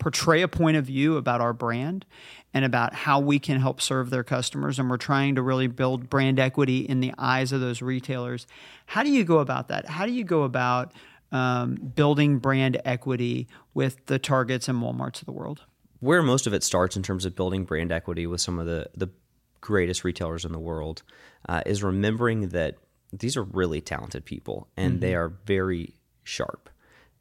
portray 0.00 0.42
a 0.42 0.48
point 0.48 0.76
of 0.76 0.86
view 0.86 1.16
about 1.16 1.40
our 1.40 1.52
brand 1.52 2.04
and 2.52 2.64
about 2.64 2.94
how 2.94 3.20
we 3.20 3.38
can 3.38 3.60
help 3.60 3.80
serve 3.80 4.10
their 4.10 4.24
customers. 4.24 4.78
And 4.78 4.90
we're 4.90 4.96
trying 4.96 5.36
to 5.36 5.42
really 5.42 5.68
build 5.68 6.10
brand 6.10 6.40
equity 6.40 6.80
in 6.80 6.98
the 7.00 7.12
eyes 7.16 7.52
of 7.52 7.60
those 7.60 7.80
retailers. 7.80 8.46
How 8.86 9.04
do 9.04 9.10
you 9.10 9.22
go 9.22 9.38
about 9.38 9.68
that? 9.68 9.86
How 9.88 10.06
do 10.06 10.12
you 10.12 10.24
go 10.24 10.42
about 10.42 10.92
um, 11.30 11.74
building 11.74 12.38
brand 12.38 12.80
equity 12.84 13.46
with 13.74 14.04
the 14.06 14.18
Targets 14.18 14.68
and 14.68 14.82
Walmarts 14.82 15.20
of 15.20 15.26
the 15.26 15.32
world? 15.32 15.62
Where 16.00 16.22
most 16.22 16.46
of 16.46 16.54
it 16.54 16.64
starts 16.64 16.96
in 16.96 17.02
terms 17.02 17.24
of 17.24 17.36
building 17.36 17.64
brand 17.64 17.92
equity 17.92 18.26
with 18.26 18.40
some 18.40 18.58
of 18.58 18.66
the, 18.66 18.88
the 18.96 19.10
greatest 19.60 20.02
retailers 20.02 20.44
in 20.44 20.52
the 20.52 20.58
world 20.58 21.02
uh, 21.48 21.62
is 21.66 21.82
remembering 21.82 22.48
that 22.48 22.76
these 23.12 23.36
are 23.36 23.42
really 23.42 23.80
talented 23.80 24.24
people 24.24 24.68
and 24.76 24.94
mm-hmm. 24.94 25.00
they 25.00 25.14
are 25.14 25.28
very 25.46 25.94
sharp. 26.24 26.70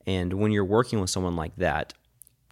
And 0.05 0.33
when 0.33 0.51
you're 0.51 0.65
working 0.65 0.99
with 0.99 1.09
someone 1.09 1.35
like 1.35 1.55
that, 1.57 1.93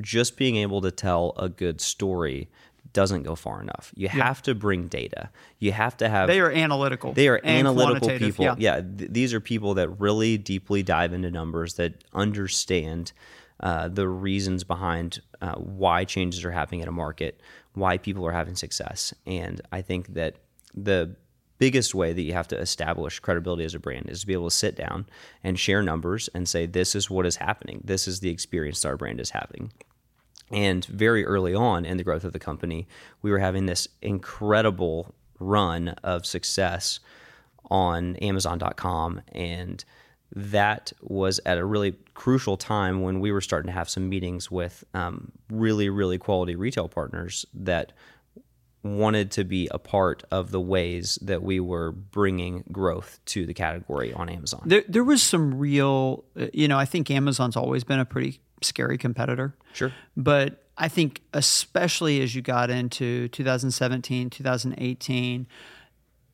just 0.02 0.38
being 0.38 0.58
able 0.58 0.82
to 0.82 0.92
tell 0.92 1.34
a 1.38 1.50
good 1.50 1.82
story 1.82 2.50
doesn't 2.94 3.24
go 3.24 3.36
far 3.36 3.62
enough. 3.62 3.92
You 3.96 4.08
have 4.08 4.42
to 4.44 4.56
bring 4.56 4.88
data. 4.88 5.30
You 5.60 5.72
have 5.72 5.98
to 5.98 6.10
have. 6.10 6.28
They 6.28 6.40
are 6.40 6.52
analytical. 6.52 7.14
They 7.14 7.28
are 7.28 7.42
analytical 7.44 8.10
people. 8.18 8.46
Yeah, 8.46 8.56
yeah 8.58 8.82
th- 8.82 9.12
these 9.12 9.34
are 9.34 9.40
people 9.40 9.76
that 9.76 9.90
really 10.00 10.38
deeply 10.38 10.84
dive 10.84 11.14
into 11.14 11.30
numbers 11.30 11.76
that 11.76 12.04
understand 12.14 13.12
uh, 13.60 13.88
the 13.88 14.08
reasons 14.08 14.64
behind 14.64 15.20
uh, 15.42 15.56
why 15.56 16.06
changes 16.06 16.46
are 16.46 16.52
happening 16.52 16.82
in 16.82 16.88
a 16.88 16.92
market, 16.92 17.42
why 17.74 17.98
people 17.98 18.26
are 18.26 18.32
having 18.32 18.56
success, 18.56 19.14
and 19.26 19.62
I 19.72 19.82
think 19.82 20.14
that 20.14 20.36
the 20.74 21.16
biggest 21.58 21.96
way 21.96 22.14
that 22.14 22.22
you 22.22 22.34
have 22.34 22.48
to 22.50 22.60
establish 22.60 23.20
credibility 23.20 23.64
as 23.64 23.76
a 23.76 23.80
brand 23.80 24.10
is 24.10 24.22
to 24.22 24.28
be 24.28 24.34
able 24.34 24.50
to 24.50 24.56
sit 24.56 24.76
down 24.76 25.06
and 25.44 25.60
share 25.60 25.82
numbers 25.82 26.30
and 26.34 26.48
say 26.48 26.66
this 26.66 26.96
is 26.96 27.10
what 27.10 27.26
is 27.26 27.38
happening. 27.38 27.82
This 27.84 28.08
is 28.08 28.20
the 28.20 28.30
experience 28.30 28.82
that 28.82 28.90
our 28.90 28.98
brand 28.98 29.20
is 29.20 29.32
having. 29.32 29.72
And 30.52 30.86
very 30.86 31.26
early 31.26 31.54
on 31.54 31.86
in 31.86 31.98
the 31.98 32.04
growth 32.04 32.24
of 32.24 32.34
the 32.34 32.40
company, 32.40 32.88
we 33.22 33.32
were 33.32 33.40
having 33.40 33.66
this 33.66 33.88
incredible 34.02 35.14
run 35.40 35.90
of 36.04 36.26
success 36.26 37.00
on 37.70 38.16
Amazon.com. 38.18 39.22
And 39.34 39.84
that 40.34 40.94
was 41.02 41.40
at 41.46 41.58
a 41.58 41.66
really 41.66 41.96
crucial 42.14 42.58
time 42.58 43.02
when 43.02 43.20
we 43.20 43.32
were 43.32 43.42
starting 43.42 43.68
to 43.68 43.74
have 43.74 43.90
some 43.90 44.10
meetings 44.10 44.52
with 44.52 44.84
um, 44.94 45.32
really, 45.50 45.90
really 45.90 46.18
quality 46.18 46.56
retail 46.56 46.88
partners 46.88 47.46
that 47.54 47.94
wanted 48.84 49.32
to 49.32 49.44
be 49.44 49.68
a 49.72 49.80
part 49.80 50.24
of 50.32 50.52
the 50.52 50.62
ways 50.62 51.18
that 51.22 51.44
we 51.44 51.60
were 51.60 51.92
bringing 51.92 52.64
growth 52.72 53.20
to 53.26 53.46
the 53.46 53.54
category 53.54 54.14
on 54.14 54.30
Amazon. 54.30 54.62
There, 54.66 54.84
there 54.88 55.04
was 55.04 55.22
some 55.22 55.58
real, 55.58 56.24
uh, 56.40 56.48
you 56.54 56.68
know, 56.68 56.78
I 56.78 56.86
think 56.86 57.10
Amazon's 57.12 57.56
always 57.56 57.84
been 57.84 58.00
a 58.00 58.06
pretty 58.06 58.40
scary 58.62 58.98
competitor. 58.98 59.56
Sure. 59.74 59.92
But 60.16 60.64
I 60.78 60.88
think 60.88 61.22
especially 61.34 62.22
as 62.22 62.36
you 62.36 62.42
got 62.42 62.70
into 62.70 63.28
2017, 63.30 64.30
2018, 64.30 65.48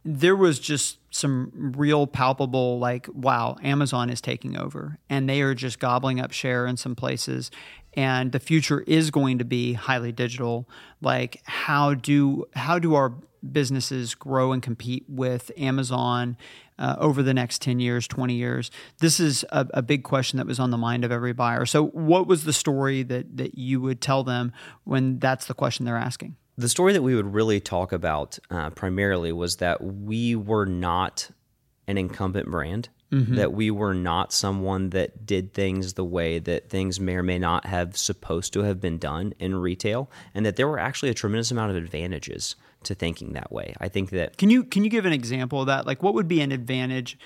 there 0.05 0.35
was 0.35 0.59
just 0.59 0.97
some 1.13 1.73
real 1.77 2.07
palpable 2.07 2.79
like 2.79 3.07
wow 3.13 3.55
amazon 3.63 4.09
is 4.09 4.19
taking 4.19 4.57
over. 4.57 4.97
And 5.09 5.29
they 5.29 5.41
are 5.41 5.53
just 5.53 5.79
gobbling 5.79 6.19
up 6.19 6.31
share 6.31 6.65
in 6.65 6.75
some 6.75 6.95
places. 6.95 7.51
And 7.95 8.31
the 8.31 8.39
future 8.39 8.81
is 8.87 9.11
going 9.11 9.37
to 9.37 9.45
be 9.45 9.73
highly 9.73 10.11
digital. 10.11 10.67
Like 11.01 11.41
how 11.43 11.93
do 11.93 12.45
how 12.55 12.79
do 12.79 12.95
our 12.95 13.13
businesses 13.51 14.15
grow 14.15 14.53
and 14.53 14.63
compete 14.63 15.05
with 15.07 15.51
amazon 15.57 16.37
uh, 16.79 16.95
over 16.97 17.21
the 17.21 17.33
next 17.33 17.61
10 17.61 17.79
years 17.79 18.07
20 18.07 18.33
years? 18.33 18.71
This 18.99 19.19
is 19.19 19.45
a, 19.51 19.67
a, 19.75 19.81
big 19.83 20.03
question 20.03 20.37
that 20.37 20.47
was 20.47 20.59
on 20.59 20.71
the 20.71 20.77
mind 20.77 21.05
of 21.05 21.11
every 21.11 21.33
buyer. 21.33 21.67
So 21.67 21.87
what 21.87 22.25
was 22.25 22.45
the 22.45 22.53
story 22.53 23.03
that 23.03 23.37
that 23.37 23.55
you 23.55 23.79
would 23.81 24.01
tell 24.01 24.23
them 24.23 24.51
when 24.83 25.19
that's 25.19 25.45
the 25.45 25.53
question 25.53 25.85
they're 25.85 25.95
asking 25.95 26.37
the 26.57 26.69
story 26.69 26.93
that 26.93 27.01
we 27.01 27.15
would 27.15 27.33
really 27.33 27.59
talk 27.59 27.91
about 27.91 28.37
uh, 28.49 28.69
primarily 28.71 29.31
was 29.31 29.57
that 29.57 29.83
we 29.83 30.35
were 30.35 30.65
not 30.65 31.29
an 31.87 31.97
incumbent 31.97 32.49
brand 32.49 32.89
mm-hmm. 33.13 33.35
that 33.35 33.53
we 33.53 33.71
were 33.71 33.93
not 33.93 34.33
someone 34.33 34.89
that 34.89 35.25
did 35.25 35.53
things 35.53 35.93
the 35.93 36.03
way 36.03 36.39
that 36.39 36.69
things 36.69 36.99
may 36.99 37.15
or 37.15 37.23
may 37.23 37.37
not 37.37 37.65
have 37.65 37.95
supposed 37.95 38.53
to 38.53 38.61
have 38.61 38.81
been 38.81 38.97
done 38.97 39.33
in 39.39 39.55
retail, 39.55 40.09
and 40.33 40.45
that 40.45 40.55
there 40.55 40.67
were 40.67 40.79
actually 40.79 41.09
a 41.09 41.13
tremendous 41.13 41.51
amount 41.51 41.71
of 41.71 41.77
advantages 41.77 42.55
to 42.83 42.95
thinking 42.95 43.33
that 43.33 43.51
way. 43.51 43.75
I 43.79 43.87
think 43.87 44.09
that 44.09 44.37
can 44.37 44.49
you 44.49 44.63
can 44.63 44.83
you 44.83 44.89
give 44.89 45.05
an 45.05 45.13
example 45.13 45.61
of 45.61 45.67
that? 45.67 45.85
Like, 45.85 46.01
what 46.01 46.13
would 46.15 46.27
be 46.27 46.41
an 46.41 46.51
advantage? 46.51 47.17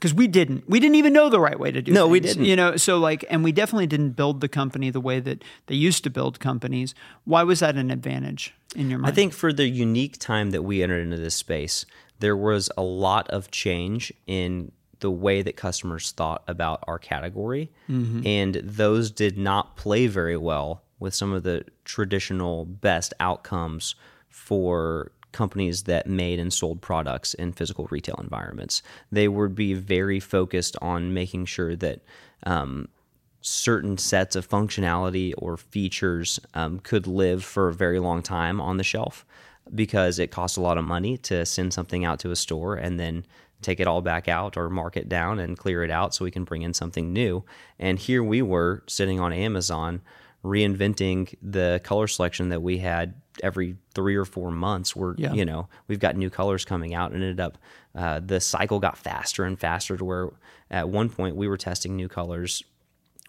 Because 0.00 0.14
we 0.14 0.28
didn't, 0.28 0.66
we 0.66 0.80
didn't 0.80 0.94
even 0.94 1.12
know 1.12 1.28
the 1.28 1.38
right 1.38 1.60
way 1.60 1.70
to 1.70 1.82
do. 1.82 1.92
It. 1.92 1.94
No, 1.94 2.04
things, 2.04 2.12
we 2.12 2.20
didn't. 2.20 2.44
You 2.46 2.56
know, 2.56 2.76
so 2.78 2.98
like, 2.98 3.22
and 3.28 3.44
we 3.44 3.52
definitely 3.52 3.86
didn't 3.86 4.12
build 4.12 4.40
the 4.40 4.48
company 4.48 4.88
the 4.88 5.00
way 5.00 5.20
that 5.20 5.44
they 5.66 5.74
used 5.74 6.04
to 6.04 6.10
build 6.10 6.40
companies. 6.40 6.94
Why 7.24 7.42
was 7.42 7.60
that 7.60 7.76
an 7.76 7.90
advantage 7.90 8.54
in 8.74 8.88
your 8.88 8.98
mind? 8.98 9.12
I 9.12 9.14
think 9.14 9.34
for 9.34 9.52
the 9.52 9.68
unique 9.68 10.18
time 10.18 10.52
that 10.52 10.62
we 10.62 10.82
entered 10.82 11.02
into 11.02 11.18
this 11.18 11.34
space, 11.34 11.84
there 12.18 12.34
was 12.34 12.70
a 12.78 12.82
lot 12.82 13.28
of 13.28 13.50
change 13.50 14.10
in 14.26 14.72
the 15.00 15.10
way 15.10 15.42
that 15.42 15.56
customers 15.56 16.12
thought 16.12 16.44
about 16.48 16.82
our 16.86 16.98
category. 16.98 17.70
Mm-hmm. 17.90 18.26
And 18.26 18.54
those 18.56 19.10
did 19.10 19.36
not 19.36 19.76
play 19.76 20.06
very 20.06 20.36
well 20.38 20.82
with 20.98 21.14
some 21.14 21.32
of 21.32 21.42
the 21.42 21.64
traditional 21.84 22.64
best 22.64 23.12
outcomes 23.20 23.94
for 24.28 25.12
companies 25.32 25.84
that 25.84 26.06
made 26.06 26.38
and 26.38 26.52
sold 26.52 26.80
products 26.80 27.34
in 27.34 27.52
physical 27.52 27.86
retail 27.90 28.18
environments. 28.22 28.82
They 29.10 29.28
would 29.28 29.54
be 29.54 29.74
very 29.74 30.20
focused 30.20 30.76
on 30.82 31.14
making 31.14 31.46
sure 31.46 31.76
that 31.76 32.00
um, 32.44 32.88
certain 33.40 33.96
sets 33.96 34.36
of 34.36 34.48
functionality 34.48 35.32
or 35.38 35.56
features 35.56 36.40
um, 36.54 36.78
could 36.80 37.06
live 37.06 37.44
for 37.44 37.68
a 37.68 37.74
very 37.74 37.98
long 37.98 38.22
time 38.22 38.60
on 38.60 38.76
the 38.76 38.84
shelf 38.84 39.24
because 39.74 40.18
it 40.18 40.30
costs 40.30 40.56
a 40.56 40.60
lot 40.60 40.78
of 40.78 40.84
money 40.84 41.16
to 41.16 41.46
send 41.46 41.72
something 41.72 42.04
out 42.04 42.18
to 42.20 42.30
a 42.30 42.36
store 42.36 42.74
and 42.74 42.98
then 42.98 43.24
take 43.62 43.80
it 43.80 43.86
all 43.86 44.00
back 44.00 44.28
out 44.28 44.56
or 44.56 44.68
mark 44.70 44.96
it 44.96 45.08
down 45.08 45.38
and 45.38 45.58
clear 45.58 45.84
it 45.84 45.90
out 45.90 46.14
so 46.14 46.24
we 46.24 46.30
can 46.30 46.44
bring 46.44 46.62
in 46.62 46.74
something 46.74 47.12
new. 47.12 47.44
And 47.78 47.98
here 47.98 48.22
we 48.22 48.42
were 48.42 48.82
sitting 48.86 49.20
on 49.20 49.32
Amazon 49.32 50.00
reinventing 50.44 51.34
the 51.42 51.80
color 51.84 52.06
selection 52.06 52.48
that 52.48 52.62
we 52.62 52.78
had 52.78 53.14
every 53.42 53.76
three 53.94 54.16
or 54.16 54.24
four 54.24 54.50
months. 54.50 54.96
We're, 54.96 55.14
yeah. 55.16 55.32
you 55.32 55.44
know, 55.44 55.68
we've 55.88 55.98
got 55.98 56.16
new 56.16 56.30
colors 56.30 56.64
coming 56.64 56.94
out 56.94 57.12
and 57.12 57.22
ended 57.22 57.40
up, 57.40 57.58
uh, 57.94 58.20
the 58.20 58.40
cycle 58.40 58.80
got 58.80 58.96
faster 58.96 59.44
and 59.44 59.58
faster 59.58 59.96
to 59.96 60.04
where 60.04 60.30
at 60.70 60.88
one 60.88 61.08
point 61.08 61.36
we 61.36 61.48
were 61.48 61.56
testing 61.56 61.96
new 61.96 62.08
colors 62.08 62.62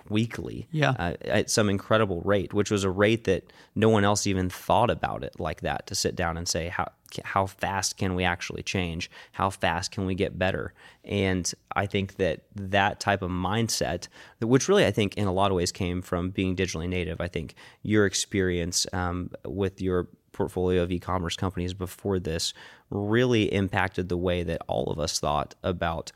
weekly 0.10 0.68
yeah. 0.72 0.92
Uh, 0.92 1.14
at 1.22 1.50
some 1.50 1.70
incredible 1.70 2.22
rate, 2.22 2.54
which 2.54 2.72
was 2.72 2.84
a 2.84 2.90
rate 2.90 3.26
that 3.26 3.52
no 3.76 3.90
one 3.90 4.04
else 4.04 4.26
even 4.26 4.50
thought 4.50 4.90
about 4.90 5.24
it 5.24 5.40
like 5.40 5.62
that 5.62 5.88
to 5.88 5.96
sit 5.96 6.16
down 6.16 6.38
and 6.38 6.48
say, 6.48 6.70
how, 6.70 6.92
how 7.24 7.46
fast 7.46 7.98
can 7.98 8.16
we 8.16 8.24
actually 8.24 8.64
change? 8.64 9.10
How 9.32 9.50
fast 9.50 9.92
can 9.92 10.06
we 10.06 10.16
get 10.16 10.38
better? 10.38 10.74
And 11.04 11.52
I 11.76 11.86
think 11.86 12.16
that 12.16 12.42
that 12.56 13.00
type 13.00 13.22
of 13.22 13.32
mindset, 13.32 14.08
which 14.42 14.68
really 14.68 14.86
I 14.86 14.92
think 14.92 15.18
in 15.18 15.28
a 15.28 15.34
lot 15.34 15.52
of 15.52 15.58
ways 15.58 15.72
came 15.72 16.02
from 16.02 16.30
being 16.30 16.56
digitally 16.56 16.88
native, 16.88 17.22
I 17.22 17.28
think 17.28 17.56
your 17.84 18.06
experience 18.06 18.86
um, 18.94 19.32
with 19.46 19.82
your 19.82 20.08
portfolio 20.32 20.84
of 20.84 20.92
e-commerce 20.92 21.36
companies 21.36 21.74
before 21.74 22.20
this 22.20 22.54
really 22.90 23.52
impacted 23.54 24.10
the 24.10 24.18
way 24.18 24.44
that 24.44 24.62
all 24.68 24.86
of 24.86 25.00
us 25.00 25.20
thought 25.20 25.56
about 25.64 26.12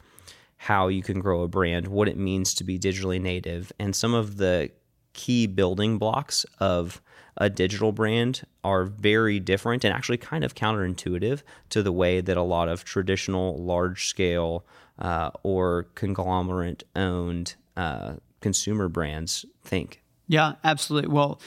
how 0.58 0.88
you 0.88 1.04
can 1.04 1.20
grow 1.20 1.42
a 1.42 1.48
brand, 1.48 1.88
what 1.88 2.08
it 2.08 2.18
means 2.18 2.54
to 2.56 2.64
be 2.64 2.80
digitally 2.80 3.22
native, 3.22 3.72
and 3.78 3.96
some 3.96 4.14
of 4.14 4.38
the 4.38 4.72
key 5.14 5.48
building 5.48 5.98
blocks 5.98 6.46
of 6.60 7.02
a 7.38 7.50
digital 7.50 7.92
brand 7.92 8.44
are 8.64 8.86
very 8.86 9.40
different 9.40 9.84
and 9.84 9.94
actually 9.94 10.18
kind 10.18 10.44
of 10.44 10.56
counterintuitive 10.56 11.42
to 11.70 11.84
the 11.84 11.92
way 11.92 12.22
that 12.22 12.38
a 12.38 12.42
lot 12.42 12.70
of 12.70 12.84
traditional 12.84 13.62
large 13.62 14.08
scale 14.08 14.66
uh, 15.00 15.32
or 15.44 15.88
conglomerate 15.96 16.84
owned 16.96 17.56
uh, 17.76 18.14
consumer 18.42 18.88
brands 18.88 19.46
think. 19.64 20.02
Yeah, 20.28 20.54
absolutely. 20.64 21.12
Well, 21.12 21.42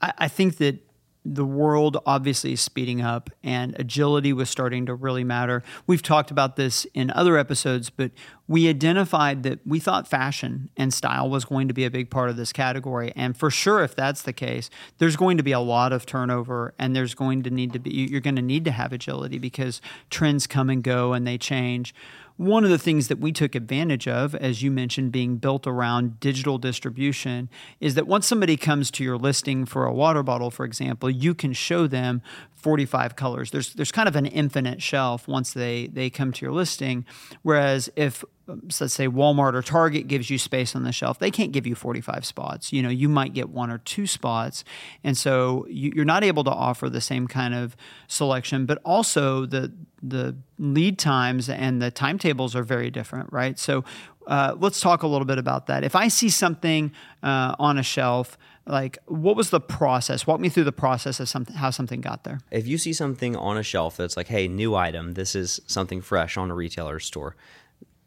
I, 0.00 0.12
I 0.18 0.28
think 0.28 0.58
that 0.58 0.85
the 1.34 1.44
world 1.44 1.98
obviously 2.06 2.52
is 2.52 2.60
speeding 2.60 3.00
up 3.00 3.30
and 3.42 3.78
agility 3.78 4.32
was 4.32 4.48
starting 4.48 4.86
to 4.86 4.94
really 4.94 5.24
matter. 5.24 5.62
We've 5.86 6.02
talked 6.02 6.30
about 6.30 6.56
this 6.56 6.86
in 6.94 7.10
other 7.10 7.36
episodes, 7.36 7.90
but 7.90 8.12
we 8.46 8.68
identified 8.68 9.42
that 9.42 9.66
we 9.66 9.80
thought 9.80 10.06
fashion 10.06 10.70
and 10.76 10.94
style 10.94 11.28
was 11.28 11.44
going 11.44 11.68
to 11.68 11.74
be 11.74 11.84
a 11.84 11.90
big 11.90 12.10
part 12.10 12.30
of 12.30 12.36
this 12.36 12.52
category. 12.52 13.12
And 13.16 13.36
for 13.36 13.50
sure, 13.50 13.82
if 13.82 13.96
that's 13.96 14.22
the 14.22 14.32
case, 14.32 14.70
there's 14.98 15.16
going 15.16 15.36
to 15.36 15.42
be 15.42 15.52
a 15.52 15.60
lot 15.60 15.92
of 15.92 16.06
turnover 16.06 16.74
and 16.78 16.94
there's 16.94 17.14
going 17.14 17.42
to 17.42 17.50
need 17.50 17.72
to 17.72 17.78
be, 17.78 17.90
you're 17.90 18.20
going 18.20 18.36
to 18.36 18.42
need 18.42 18.64
to 18.66 18.70
have 18.70 18.92
agility 18.92 19.38
because 19.38 19.80
trends 20.10 20.46
come 20.46 20.70
and 20.70 20.82
go 20.82 21.12
and 21.12 21.26
they 21.26 21.38
change. 21.38 21.94
One 22.36 22.64
of 22.64 22.70
the 22.70 22.78
things 22.78 23.08
that 23.08 23.18
we 23.18 23.32
took 23.32 23.54
advantage 23.54 24.06
of, 24.06 24.34
as 24.34 24.62
you 24.62 24.70
mentioned, 24.70 25.10
being 25.10 25.36
built 25.36 25.66
around 25.66 26.20
digital 26.20 26.58
distribution, 26.58 27.48
is 27.80 27.94
that 27.94 28.06
once 28.06 28.26
somebody 28.26 28.56
comes 28.56 28.90
to 28.92 29.04
your 29.04 29.16
listing 29.16 29.64
for 29.64 29.86
a 29.86 29.92
water 29.92 30.22
bottle, 30.22 30.50
for 30.50 30.64
example, 30.64 31.08
you 31.08 31.34
can 31.34 31.52
show 31.52 31.86
them 31.86 32.20
45 32.54 33.16
colors. 33.16 33.50
There's 33.50 33.74
there's 33.74 33.92
kind 33.92 34.08
of 34.08 34.16
an 34.16 34.26
infinite 34.26 34.82
shelf 34.82 35.28
once 35.28 35.52
they 35.52 35.86
they 35.86 36.10
come 36.10 36.32
to 36.32 36.44
your 36.44 36.52
listing. 36.52 37.06
Whereas 37.42 37.88
if 37.96 38.24
so 38.68 38.84
let's 38.84 38.94
say 38.94 39.08
Walmart 39.08 39.54
or 39.54 39.62
Target 39.62 40.06
gives 40.06 40.30
you 40.30 40.38
space 40.38 40.76
on 40.76 40.84
the 40.84 40.92
shelf, 40.92 41.18
they 41.18 41.30
can't 41.30 41.52
give 41.52 41.66
you 41.66 41.74
45 41.74 42.24
spots. 42.24 42.72
You 42.72 42.82
know, 42.82 42.88
you 42.88 43.08
might 43.08 43.34
get 43.34 43.48
one 43.48 43.70
or 43.70 43.78
two 43.78 44.06
spots. 44.06 44.62
And 45.02 45.16
so 45.16 45.66
you, 45.68 46.00
are 46.00 46.04
not 46.04 46.22
able 46.22 46.44
to 46.44 46.50
offer 46.50 46.88
the 46.88 47.00
same 47.00 47.26
kind 47.26 47.54
of 47.54 47.76
selection, 48.06 48.64
but 48.66 48.78
also 48.84 49.46
the, 49.46 49.72
the 50.02 50.36
lead 50.58 50.98
times 50.98 51.48
and 51.48 51.82
the 51.82 51.90
timetables 51.90 52.54
are 52.54 52.62
very 52.62 52.90
different, 52.90 53.32
right? 53.32 53.58
So 53.58 53.84
uh, 54.28 54.54
let's 54.58 54.80
talk 54.80 55.02
a 55.02 55.06
little 55.06 55.26
bit 55.26 55.38
about 55.38 55.66
that. 55.66 55.82
If 55.82 55.96
I 55.96 56.08
see 56.08 56.28
something 56.28 56.92
uh, 57.22 57.56
on 57.58 57.78
a 57.78 57.82
shelf, 57.82 58.38
like 58.66 58.98
what 59.06 59.36
was 59.36 59.50
the 59.50 59.60
process 59.60 60.26
walk 60.26 60.40
me 60.40 60.48
through 60.48 60.64
the 60.64 60.72
process 60.72 61.20
of 61.20 61.28
something 61.28 61.54
how 61.54 61.70
something 61.70 62.00
got 62.00 62.24
there 62.24 62.40
if 62.50 62.66
you 62.66 62.76
see 62.76 62.92
something 62.92 63.36
on 63.36 63.56
a 63.56 63.62
shelf 63.62 63.96
that's 63.96 64.16
like 64.16 64.26
hey 64.26 64.48
new 64.48 64.74
item 64.74 65.14
this 65.14 65.36
is 65.36 65.60
something 65.66 66.00
fresh 66.00 66.36
on 66.36 66.50
a 66.50 66.54
retailer 66.54 66.98
store 66.98 67.36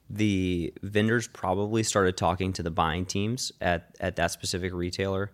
the 0.09 0.73
vendors 0.81 1.27
probably 1.27 1.83
started 1.83 2.17
talking 2.17 2.51
to 2.53 2.63
the 2.63 2.71
buying 2.71 3.05
teams 3.05 3.51
at, 3.61 3.95
at 3.99 4.15
that 4.15 4.31
specific 4.31 4.73
retailer 4.73 5.31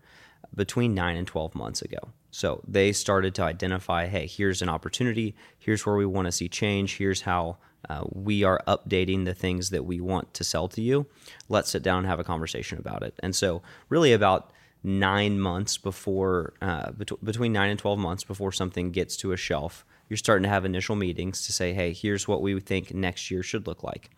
between 0.53 0.93
nine 0.93 1.17
and 1.17 1.27
12 1.27 1.55
months 1.55 1.81
ago. 1.81 1.99
So 2.31 2.61
they 2.67 2.91
started 2.91 3.33
to 3.35 3.43
identify 3.43 4.07
hey, 4.07 4.27
here's 4.27 4.61
an 4.61 4.69
opportunity, 4.69 5.35
here's 5.57 5.85
where 5.85 5.95
we 5.95 6.05
want 6.05 6.25
to 6.25 6.31
see 6.31 6.49
change, 6.49 6.97
here's 6.97 7.21
how 7.21 7.57
uh, 7.89 8.03
we 8.11 8.43
are 8.43 8.61
updating 8.67 9.25
the 9.25 9.33
things 9.33 9.69
that 9.69 9.85
we 9.85 10.01
want 10.01 10.33
to 10.33 10.43
sell 10.43 10.67
to 10.69 10.81
you. 10.81 11.05
Let's 11.49 11.69
sit 11.69 11.83
down 11.83 11.99
and 11.99 12.07
have 12.07 12.19
a 12.19 12.23
conversation 12.23 12.77
about 12.77 13.03
it. 13.03 13.13
And 13.19 13.35
so, 13.35 13.61
really, 13.89 14.11
about 14.11 14.51
nine 14.83 15.39
months 15.39 15.77
before, 15.77 16.53
uh, 16.61 16.91
bet- 16.91 17.23
between 17.23 17.53
nine 17.53 17.69
and 17.69 17.79
12 17.79 17.99
months 17.99 18.23
before 18.23 18.51
something 18.51 18.91
gets 18.91 19.15
to 19.17 19.31
a 19.31 19.38
shelf, 19.38 19.85
you're 20.10 20.18
starting 20.18 20.44
to 20.44 20.50
have 20.50 20.65
initial 20.65 20.96
meetings 20.96 21.46
to 21.46 21.54
say, 21.54 21.74
hey, 21.74 21.94
here's 21.94 22.28
what 22.28 22.41
we 22.41 22.60
think 22.60 22.94
next 22.94 23.32
year 23.32 23.44
should 23.44 23.68
look 23.68 23.84
like. 23.84 24.10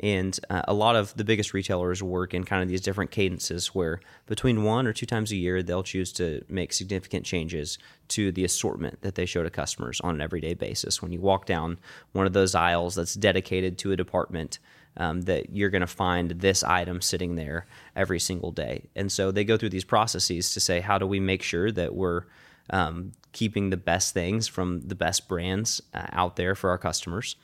And 0.00 0.38
uh, 0.48 0.62
a 0.66 0.72
lot 0.72 0.96
of 0.96 1.14
the 1.14 1.24
biggest 1.24 1.52
retailers 1.52 2.02
work 2.02 2.32
in 2.32 2.44
kind 2.44 2.62
of 2.62 2.68
these 2.68 2.80
different 2.80 3.10
cadences 3.10 3.68
where 3.68 4.00
between 4.26 4.64
one 4.64 4.86
or 4.86 4.92
two 4.92 5.06
times 5.06 5.30
a 5.30 5.36
year, 5.36 5.62
they'll 5.62 5.82
choose 5.82 6.12
to 6.14 6.42
make 6.48 6.72
significant 6.72 7.24
changes 7.24 7.78
to 8.08 8.32
the 8.32 8.44
assortment 8.44 9.02
that 9.02 9.14
they 9.14 9.26
show 9.26 9.42
to 9.42 9.50
customers 9.50 10.00
on 10.00 10.14
an 10.14 10.20
everyday 10.20 10.54
basis. 10.54 11.02
When 11.02 11.12
you 11.12 11.20
walk 11.20 11.46
down 11.46 11.78
one 12.12 12.26
of 12.26 12.32
those 12.32 12.54
aisles 12.54 12.94
that's 12.94 13.14
dedicated 13.14 13.78
to 13.78 13.92
a 13.92 13.96
department, 13.96 14.58
um, 14.96 15.22
that 15.22 15.50
you're 15.54 15.70
going 15.70 15.80
to 15.82 15.86
find 15.86 16.30
this 16.30 16.64
item 16.64 17.00
sitting 17.00 17.36
there 17.36 17.66
every 17.94 18.18
single 18.18 18.50
day. 18.50 18.88
And 18.96 19.10
so 19.12 19.30
they 19.30 19.44
go 19.44 19.56
through 19.56 19.68
these 19.68 19.84
processes 19.84 20.52
to 20.54 20.60
say, 20.60 20.80
how 20.80 20.98
do 20.98 21.06
we 21.06 21.20
make 21.20 21.42
sure 21.42 21.70
that 21.70 21.94
we're 21.94 22.24
um, 22.70 23.12
keeping 23.32 23.70
the 23.70 23.76
best 23.76 24.14
things 24.14 24.48
from 24.48 24.80
the 24.82 24.94
best 24.94 25.28
brands 25.28 25.80
uh, 25.94 26.06
out 26.12 26.36
there 26.36 26.54
for 26.54 26.70
our 26.70 26.78
customers? 26.78 27.36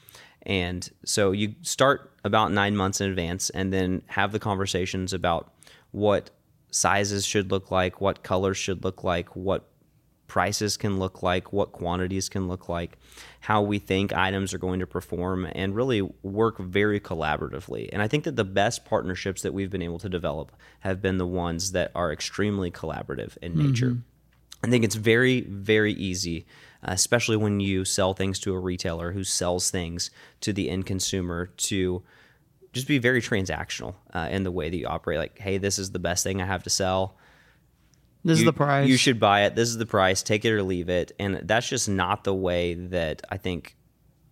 And 0.43 0.89
so 1.05 1.33
you 1.33 1.55
start 1.63 2.13
about 2.25 2.53
nine 2.53 2.77
months 2.77 3.01
in 3.01 3.11
advance 3.11 3.51
and 3.51 3.73
then 3.73 4.03
have 4.07 4.33
the 4.33 4.39
conversations 4.39 5.13
about 5.13 5.53
what 5.91 6.31
sizes 6.71 7.27
should 7.27 7.51
look 7.51 7.71
like, 7.71 8.01
what 8.01 8.23
colors 8.23 8.57
should 8.57 8.85
look 8.85 9.03
like, 9.03 9.35
what 9.35 9.69
prices 10.27 10.77
can 10.77 10.99
look 10.99 11.23
like, 11.23 11.53
what 11.53 11.73
quantities 11.73 12.29
can 12.29 12.49
look 12.49 12.69
like, 12.69 12.99
how 13.41 13.63
we 13.63 13.79
think 13.79 14.13
items 14.13 14.53
are 14.53 14.59
going 14.59 14.81
to 14.81 14.87
perform, 14.87 15.49
and 15.53 15.75
really 15.75 16.03
work 16.23 16.59
very 16.59 17.01
collaboratively. 17.01 17.89
And 17.93 18.03
I 18.03 18.09
think 18.09 18.25
that 18.25 18.37
the 18.37 18.45
best 18.45 18.85
partnerships 18.85 19.43
that 19.43 19.55
we've 19.55 19.71
been 19.71 19.83
able 19.83 19.99
to 20.01 20.09
develop 20.09 20.53
have 20.81 21.01
been 21.01 21.19
the 21.19 21.27
ones 21.27 21.73
that 21.73 21.93
are 21.95 22.13
extremely 22.13 22.71
collaborative 22.71 23.37
in 23.39 23.57
nature. 23.57 23.99
I 24.67 24.71
think 24.71 24.85
it's 24.85 24.97
very, 24.97 25.43
very 25.43 25.93
easy 25.93 26.47
especially 26.83 27.37
when 27.37 27.61
you 27.61 27.85
sell 27.85 28.15
things 28.15 28.39
to 28.41 28.55
a 28.55 28.59
retailer 28.59 29.13
who 29.13 29.25
sells 29.25 29.71
things 29.71 30.11
to 30.41 30.53
the 30.53 30.71
end 30.71 30.87
consumer 30.87 31.47
to 31.57 32.03
just 32.73 32.87
be 32.87 32.99
very 32.99 33.21
transactional 33.21 33.95
uh, 34.15 34.29
in 34.31 34.45
the 34.45 34.51
way 34.51 34.69
that 34.71 34.77
you 34.77 34.87
operate. 34.87 35.19
Like, 35.19 35.39
hey, 35.39 35.59
this 35.59 35.79
is 35.79 35.91
the 35.91 35.99
best 35.99 36.23
thing 36.23 36.41
I 36.41 36.47
have 36.47 36.63
to 36.65 36.71
sell. 36.71 37.17
This 38.25 38.39
you, 38.39 38.43
is 38.43 38.47
the 38.47 38.53
price. 38.53 38.89
You 38.89 38.97
should 38.97 39.19
buy 39.19 39.43
it. 39.43 39.55
This 39.55 39.69
is 39.69 39.79
the 39.79 39.87
price. 39.87 40.23
Take 40.23 40.45
it 40.45 40.53
or 40.53 40.63
leave 40.63 40.89
it. 40.89 41.13
And 41.19 41.41
that's 41.45 41.69
just 41.69 41.89
not 41.89 42.25
the 42.25 42.35
way 42.35 42.75
that 42.75 43.23
I 43.31 43.37
think 43.37 43.77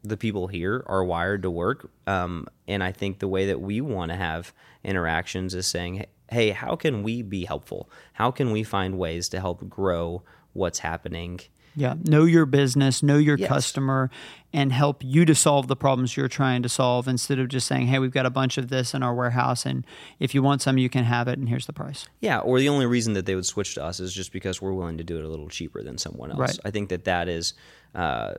the 0.03 0.17
people 0.17 0.47
here 0.47 0.85
are 0.87 1.03
wired 1.03 1.43
to 1.43 1.51
work. 1.51 1.91
Um, 2.07 2.47
and 2.69 2.85
I 2.85 2.93
think 2.93 3.19
the 3.19 3.29
way 3.29 3.47
that 3.47 3.61
we 3.61 3.81
want 3.81 4.11
to 4.11 4.17
have 4.17 4.53
interactions 4.85 5.55
is 5.55 5.67
saying, 5.67 5.95
hey, 5.95 6.07
how 6.31 6.77
can 6.77 7.03
we 7.03 7.23
be 7.23 7.45
helpful? 7.45 7.91
How 8.15 8.31
can 8.31 8.51
we 8.51 8.63
find 8.63 8.99
ways 8.99 9.29
to 9.31 9.41
help 9.41 9.69
grow 9.69 10.23
what's 10.53 10.81
happening 10.81 11.41
yeah. 11.77 11.95
Know 12.05 12.25
your 12.25 12.47
business, 12.47 13.03
know 13.03 13.19
your 13.19 13.37
yes. 13.37 13.49
customer, 13.49 14.11
and 14.53 14.73
help 14.73 15.03
you 15.03 15.25
to 15.25 15.35
solve 15.35 15.67
the 15.67 15.77
problems 15.77 16.17
you're 16.17 16.29
trying 16.29 16.63
to 16.63 16.69
solve 16.69 17.09
instead 17.09 17.39
of 17.39 17.49
just 17.49 17.67
saying, 17.67 17.89
hey, 17.89 17.99
we've 17.99 18.13
got 18.13 18.27
a 18.27 18.31
bunch 18.31 18.59
of 18.59 18.69
this 18.69 18.95
in 18.95 19.03
our 19.03 19.15
warehouse, 19.15 19.67
and 19.67 19.85
if 20.21 20.35
you 20.35 20.43
want 20.43 20.63
some, 20.63 20.79
you 20.79 20.89
can 20.89 21.05
have 21.05 21.27
it, 21.29 21.39
and 21.39 21.49
here's 21.49 21.67
the 21.67 21.73
price. 21.73 22.07
Yeah. 22.21 22.39
Or 22.39 22.59
the 22.59 22.69
only 22.69 22.87
reason 22.87 23.15
that 23.15 23.27
they 23.27 23.35
would 23.35 23.47
switch 23.47 23.75
to 23.75 23.85
us 23.85 24.01
is 24.01 24.15
just 24.15 24.33
because 24.33 24.63
we're 24.63 24.73
willing 24.73 24.99
to 24.99 25.05
do 25.05 25.19
it 25.19 25.25
a 25.25 25.29
little 25.29 25.49
cheaper 25.49 25.83
than 25.83 25.99
someone 25.99 26.31
else. 26.31 26.39
Right. 26.39 26.59
I 26.65 26.71
think 26.71 26.89
that 26.91 27.05
that 27.05 27.29
is. 27.29 27.55
Uh, 27.95 28.35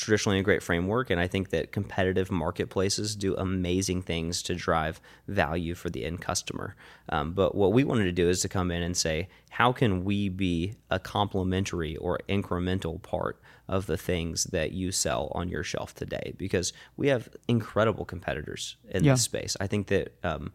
traditionally 0.00 0.38
a 0.38 0.42
great 0.42 0.62
framework. 0.62 1.10
And 1.10 1.20
I 1.20 1.26
think 1.26 1.50
that 1.50 1.72
competitive 1.72 2.30
marketplaces 2.30 3.14
do 3.14 3.36
amazing 3.36 4.02
things 4.02 4.42
to 4.44 4.54
drive 4.54 5.00
value 5.28 5.74
for 5.74 5.90
the 5.90 6.04
end 6.04 6.20
customer. 6.20 6.74
Um, 7.10 7.32
but 7.32 7.54
what 7.54 7.72
we 7.72 7.84
wanted 7.84 8.04
to 8.04 8.12
do 8.12 8.28
is 8.28 8.40
to 8.40 8.48
come 8.48 8.70
in 8.70 8.82
and 8.82 8.96
say, 8.96 9.28
how 9.50 9.72
can 9.72 10.04
we 10.04 10.28
be 10.28 10.74
a 10.90 10.98
complementary 10.98 11.96
or 11.96 12.18
incremental 12.28 13.00
part 13.02 13.40
of 13.68 13.86
the 13.86 13.96
things 13.98 14.44
that 14.44 14.72
you 14.72 14.90
sell 14.90 15.30
on 15.34 15.48
your 15.48 15.62
shelf 15.62 15.94
today? 15.94 16.32
Because 16.38 16.72
we 16.96 17.08
have 17.08 17.28
incredible 17.46 18.04
competitors 18.04 18.76
in 18.88 19.04
yeah. 19.04 19.12
this 19.12 19.22
space. 19.22 19.56
I 19.60 19.66
think 19.66 19.88
that. 19.88 20.14
Um, 20.24 20.52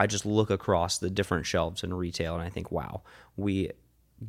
I 0.00 0.06
just 0.06 0.24
look 0.24 0.48
across 0.48 0.96
the 0.96 1.10
different 1.10 1.44
shelves 1.44 1.84
in 1.84 1.92
retail 1.92 2.32
and 2.32 2.42
I 2.42 2.48
think, 2.48 2.72
wow, 2.72 3.02
we 3.36 3.72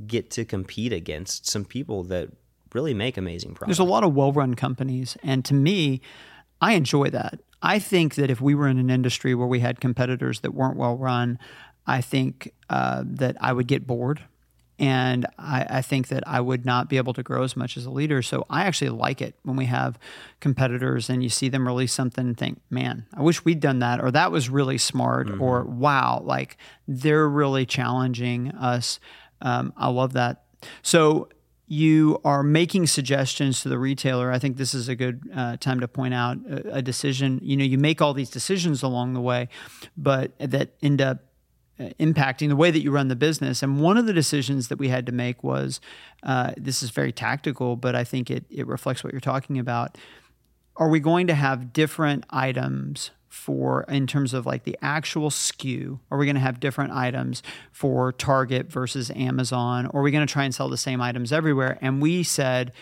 get 0.05 0.29
to 0.31 0.43
compete 0.43 0.91
against 0.91 1.47
some 1.47 1.63
people 1.63 2.03
that 2.03 2.29
really 2.73 2.93
make 2.93 3.17
amazing 3.17 3.55
products. 3.55 3.77
There's 3.77 3.87
a 3.87 3.91
lot 3.91 4.03
of 4.03 4.13
well 4.13 4.31
run 4.31 4.55
companies. 4.55 5.17
And 5.23 5.43
to 5.45 5.53
me, 5.53 6.01
I 6.61 6.73
enjoy 6.73 7.09
that. 7.11 7.39
I 7.61 7.79
think 7.79 8.15
that 8.15 8.29
if 8.29 8.39
we 8.39 8.55
were 8.55 8.67
in 8.67 8.77
an 8.77 8.89
industry 8.89 9.33
where 9.33 9.47
we 9.47 9.59
had 9.59 9.79
competitors 9.79 10.41
that 10.41 10.53
weren't 10.53 10.77
well 10.77 10.97
run, 10.97 11.39
I 11.85 12.01
think 12.01 12.53
uh, 12.69 13.03
that 13.05 13.37
I 13.41 13.53
would 13.53 13.67
get 13.67 13.87
bored. 13.87 14.21
And 14.79 15.25
I, 15.39 15.65
I, 15.67 15.81
think 15.81 16.09
that 16.09 16.23
I 16.27 16.39
would 16.39 16.63
not 16.63 16.87
be 16.87 16.97
able 16.97 17.13
to 17.13 17.23
grow 17.23 17.41
as 17.41 17.57
much 17.57 17.77
as 17.77 17.87
a 17.87 17.89
leader. 17.89 18.21
So 18.21 18.45
I 18.47 18.65
actually 18.65 18.91
like 18.91 19.23
it 19.23 19.33
when 19.41 19.55
we 19.55 19.65
have 19.65 19.97
competitors 20.39 21.09
and 21.09 21.23
you 21.23 21.29
see 21.29 21.49
them 21.49 21.65
release 21.65 21.91
something 21.91 22.27
and 22.27 22.37
think, 22.37 22.61
man, 22.69 23.07
I 23.11 23.23
wish 23.23 23.43
we'd 23.43 23.59
done 23.59 23.79
that, 23.79 23.99
or 23.99 24.11
that 24.11 24.31
was 24.31 24.51
really 24.51 24.77
smart, 24.77 25.29
mm-hmm. 25.29 25.41
or 25.41 25.63
wow, 25.63 26.21
like 26.23 26.57
they're 26.87 27.27
really 27.27 27.65
challenging 27.65 28.51
us. 28.51 28.99
Um, 29.41 29.73
I 29.75 29.87
love 29.89 30.13
that. 30.13 30.43
So 30.83 31.29
you 31.67 32.19
are 32.23 32.43
making 32.43 32.87
suggestions 32.87 33.61
to 33.61 33.69
the 33.69 33.77
retailer, 33.77 34.31
I 34.31 34.39
think 34.39 34.55
this 34.55 34.73
is 34.73 34.87
a 34.87 34.95
good 34.95 35.29
uh, 35.35 35.57
time 35.57 35.81
to 35.81 35.87
point 35.87 36.13
out 36.13 36.37
a, 36.49 36.77
a, 36.77 36.81
decision. 36.81 37.41
You 37.43 37.57
know, 37.57 37.65
you 37.65 37.77
make 37.77 38.01
all 38.01 38.13
these 38.13 38.29
decisions 38.29 38.81
along 38.83 39.13
the 39.13 39.21
way, 39.21 39.49
but 39.97 40.31
that 40.39 40.75
end 40.81 41.01
up 41.01 41.19
uh, 41.77 41.89
impacting 41.99 42.47
the 42.47 42.55
way 42.55 42.71
that 42.71 42.79
you 42.79 42.89
run 42.89 43.09
the 43.09 43.17
business. 43.17 43.61
And 43.61 43.81
one 43.81 43.97
of 43.97 44.05
the 44.05 44.13
decisions 44.13 44.69
that 44.69 44.79
we 44.79 44.87
had 44.87 45.05
to 45.07 45.11
make 45.11 45.43
was 45.43 45.81
uh, 46.23 46.53
this 46.55 46.81
is 46.81 46.89
very 46.89 47.11
tactical, 47.11 47.75
but 47.75 47.95
I 47.95 48.05
think 48.05 48.31
it, 48.31 48.45
it 48.49 48.65
reflects 48.65 49.03
what 49.03 49.11
you're 49.11 49.19
talking 49.19 49.59
about. 49.59 49.97
Are 50.77 50.89
we 50.89 51.01
going 51.01 51.27
to 51.27 51.35
have 51.35 51.73
different 51.73 52.23
items 52.29 53.11
for 53.37 53.83
in 53.83 54.07
terms 54.07 54.33
of 54.33 54.45
like 54.45 54.63
the 54.63 54.77
actual 54.81 55.29
SKU? 55.29 55.99
Are 56.11 56.17
we 56.17 56.25
going 56.25 56.35
to 56.35 56.41
have 56.41 56.59
different 56.59 56.91
items 56.91 57.43
for 57.71 58.11
Target 58.11 58.69
versus 58.69 59.11
Amazon? 59.15 59.85
Or 59.85 59.99
are 59.99 60.03
we 60.03 60.11
going 60.11 60.25
to 60.25 60.31
try 60.31 60.43
and 60.43 60.53
sell 60.53 60.67
the 60.67 60.77
same 60.77 60.99
items 60.99 61.31
everywhere? 61.31 61.77
And 61.79 62.01
we 62.01 62.23
said 62.23 62.73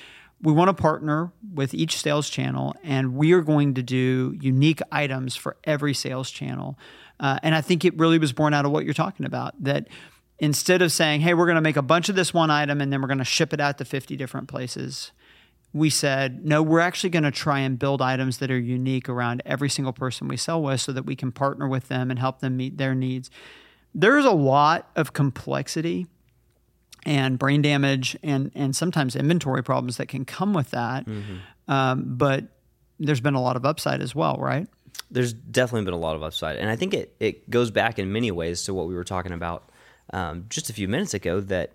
we 0.42 0.54
want 0.54 0.70
to 0.70 0.74
partner 0.74 1.32
with 1.54 1.74
each 1.74 2.00
sales 2.02 2.30
channel 2.30 2.74
and 2.84 3.16
we 3.16 3.34
are 3.34 3.42
going 3.42 3.74
to 3.76 3.84
do 3.84 4.36
unique 4.40 4.82
items 4.92 5.36
for 5.36 5.58
every 5.66 5.94
sales 5.94 6.32
channel. 6.32 6.80
Uh, 7.20 7.38
and 7.44 7.54
I 7.54 7.62
think 7.62 7.86
it 7.86 7.98
really 7.98 8.18
was 8.18 8.34
born 8.34 8.54
out 8.54 8.66
of 8.66 8.72
what 8.72 8.86
you're 8.86 8.94
talking 8.94 9.26
about 9.26 9.62
that 9.64 9.88
instead 10.40 10.82
of 10.82 10.92
saying, 10.92 11.22
hey, 11.22 11.34
we're 11.34 11.46
going 11.46 11.56
to 11.56 11.62
make 11.62 11.78
a 11.78 11.82
bunch 11.82 12.10
of 12.10 12.16
this 12.16 12.34
one 12.34 12.50
item 12.50 12.82
and 12.82 12.92
then 12.92 13.02
we're 13.02 13.08
going 13.08 13.18
to 13.20 13.24
ship 13.24 13.54
it 13.54 13.60
out 13.60 13.78
to 13.78 13.86
50 13.86 14.16
different 14.16 14.48
places 14.48 15.12
we 15.76 15.90
said, 15.90 16.46
no, 16.46 16.64
we're 16.64 16.80
actually 16.80 17.10
going 17.10 17.24
to 17.24 17.32
try 17.32 17.60
and 17.60 17.78
build 17.78 18.02
items 18.02 18.38
that 18.38 18.50
are 18.50 18.58
unique 18.58 19.10
around 19.10 19.44
every 19.46 19.70
single 19.70 19.92
person 19.92 20.30
we 20.30 20.38
sell 20.38 20.62
with 20.62 20.80
so 20.80 20.94
that 20.94 21.06
we 21.06 21.18
can 21.18 21.34
partner 21.34 21.68
with 21.68 21.90
them 21.90 22.10
and 22.10 22.18
help 22.18 22.40
them 22.40 22.56
meet 22.56 22.78
their 22.78 22.96
needs. 22.96 23.30
There's 23.94 24.24
a 24.24 24.32
lot 24.32 24.90
of 24.96 25.12
complexity 25.12 26.08
and 27.06 27.38
brain 27.38 27.62
damage 27.62 28.18
and, 28.24 28.52
and 28.56 28.74
sometimes 28.74 29.18
inventory 29.18 29.64
problems 29.64 29.98
that 29.98 30.08
can 30.08 30.24
come 30.24 30.54
with 30.54 30.72
that. 30.72 31.06
Mm-hmm. 31.06 31.72
Um, 31.72 32.04
but 32.08 32.46
there's 32.98 33.20
been 33.20 33.36
a 33.36 33.42
lot 33.42 33.58
of 33.58 33.66
upside 33.66 34.02
as 34.02 34.16
well, 34.16 34.38
right? 34.40 34.70
there's 35.12 35.34
definitely 35.34 35.86
been 35.86 35.94
a 35.94 35.98
lot 35.98 36.16
of 36.16 36.24
upside, 36.24 36.58
and 36.58 36.70
I 36.70 36.76
think 36.76 36.94
it 36.94 37.16
it 37.20 37.50
goes 37.50 37.70
back 37.72 38.00
in 38.00 38.12
many 38.12 38.32
ways 38.32 38.64
to 38.64 38.74
what 38.74 38.88
we 38.88 38.96
were 38.96 39.04
talking 39.04 39.32
about 39.32 39.70
um, 40.14 40.46
just 40.50 40.70
a 40.70 40.74
few 40.74 40.88
minutes 40.88 41.14
ago. 41.14 41.40
That 41.42 41.74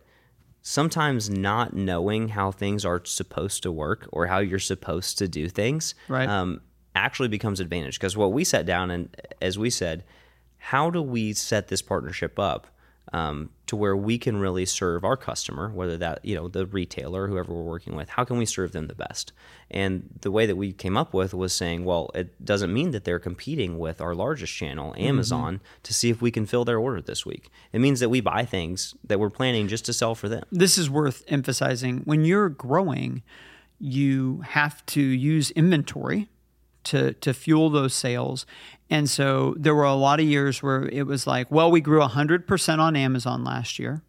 sometimes 0.62 1.30
not 1.30 1.74
knowing 1.74 2.28
how 2.28 2.50
things 2.50 2.84
are 2.84 3.02
supposed 3.04 3.62
to 3.62 3.72
work 3.72 4.08
or 4.12 4.26
how 4.26 4.38
you're 4.38 4.58
supposed 4.58 5.18
to 5.18 5.28
do 5.28 5.48
things, 5.48 5.94
right. 6.08 6.28
um, 6.28 6.60
actually 6.94 7.28
becomes 7.28 7.60
advantage. 7.60 7.98
Because 7.98 8.16
what 8.16 8.32
we 8.32 8.44
sat 8.44 8.66
down 8.66 8.90
and 8.90 9.14
as 9.40 9.58
we 9.58 9.70
said, 9.70 10.04
how 10.58 10.90
do 10.90 11.00
we 11.00 11.32
set 11.32 11.68
this 11.68 11.82
partnership 11.82 12.38
up? 12.38 12.66
Um, 13.12 13.50
to 13.66 13.76
where 13.76 13.96
we 13.96 14.18
can 14.18 14.36
really 14.36 14.64
serve 14.64 15.04
our 15.04 15.16
customer, 15.16 15.70
whether 15.70 15.96
that 15.96 16.24
you 16.24 16.34
know 16.34 16.48
the 16.48 16.66
retailer, 16.66 17.28
whoever 17.28 17.52
we're 17.52 17.62
working 17.62 17.96
with. 17.96 18.08
How 18.10 18.24
can 18.24 18.36
we 18.38 18.46
serve 18.46 18.72
them 18.72 18.86
the 18.86 18.94
best? 18.94 19.32
And 19.70 20.08
the 20.20 20.30
way 20.30 20.46
that 20.46 20.56
we 20.56 20.72
came 20.72 20.96
up 20.96 21.12
with 21.12 21.34
was 21.34 21.52
saying, 21.52 21.84
well, 21.84 22.10
it 22.14 22.44
doesn't 22.44 22.72
mean 22.72 22.90
that 22.92 23.04
they're 23.04 23.18
competing 23.18 23.78
with 23.78 24.00
our 24.00 24.14
largest 24.14 24.52
channel, 24.54 24.92
mm-hmm. 24.92 25.02
Amazon, 25.02 25.56
mm-hmm. 25.56 25.82
to 25.82 25.94
see 25.94 26.10
if 26.10 26.22
we 26.22 26.30
can 26.30 26.46
fill 26.46 26.64
their 26.64 26.78
order 26.78 27.00
this 27.00 27.26
week. 27.26 27.50
It 27.72 27.80
means 27.80 28.00
that 28.00 28.08
we 28.08 28.20
buy 28.20 28.44
things 28.44 28.94
that 29.04 29.18
we're 29.18 29.30
planning 29.30 29.68
just 29.68 29.84
to 29.86 29.92
sell 29.92 30.14
for 30.14 30.28
them. 30.28 30.44
This 30.50 30.78
is 30.78 30.88
worth 30.88 31.24
emphasizing. 31.28 31.98
When 32.04 32.24
you're 32.24 32.48
growing, 32.48 33.22
you 33.78 34.42
have 34.42 34.84
to 34.86 35.00
use 35.00 35.50
inventory 35.52 36.28
to 36.90 37.14
to 37.14 37.32
fuel 37.32 37.70
those 37.70 37.94
sales. 37.94 38.46
And 38.90 39.08
so 39.08 39.54
there 39.56 39.74
were 39.74 39.84
a 39.84 39.94
lot 39.94 40.18
of 40.20 40.26
years 40.26 40.62
where 40.62 40.88
it 40.88 41.06
was 41.06 41.26
like, 41.26 41.50
well, 41.50 41.70
we 41.70 41.80
grew 41.80 42.00
100% 42.00 42.78
on 42.80 42.96
Amazon 42.96 43.44
last 43.44 43.78
year. 43.78 44.02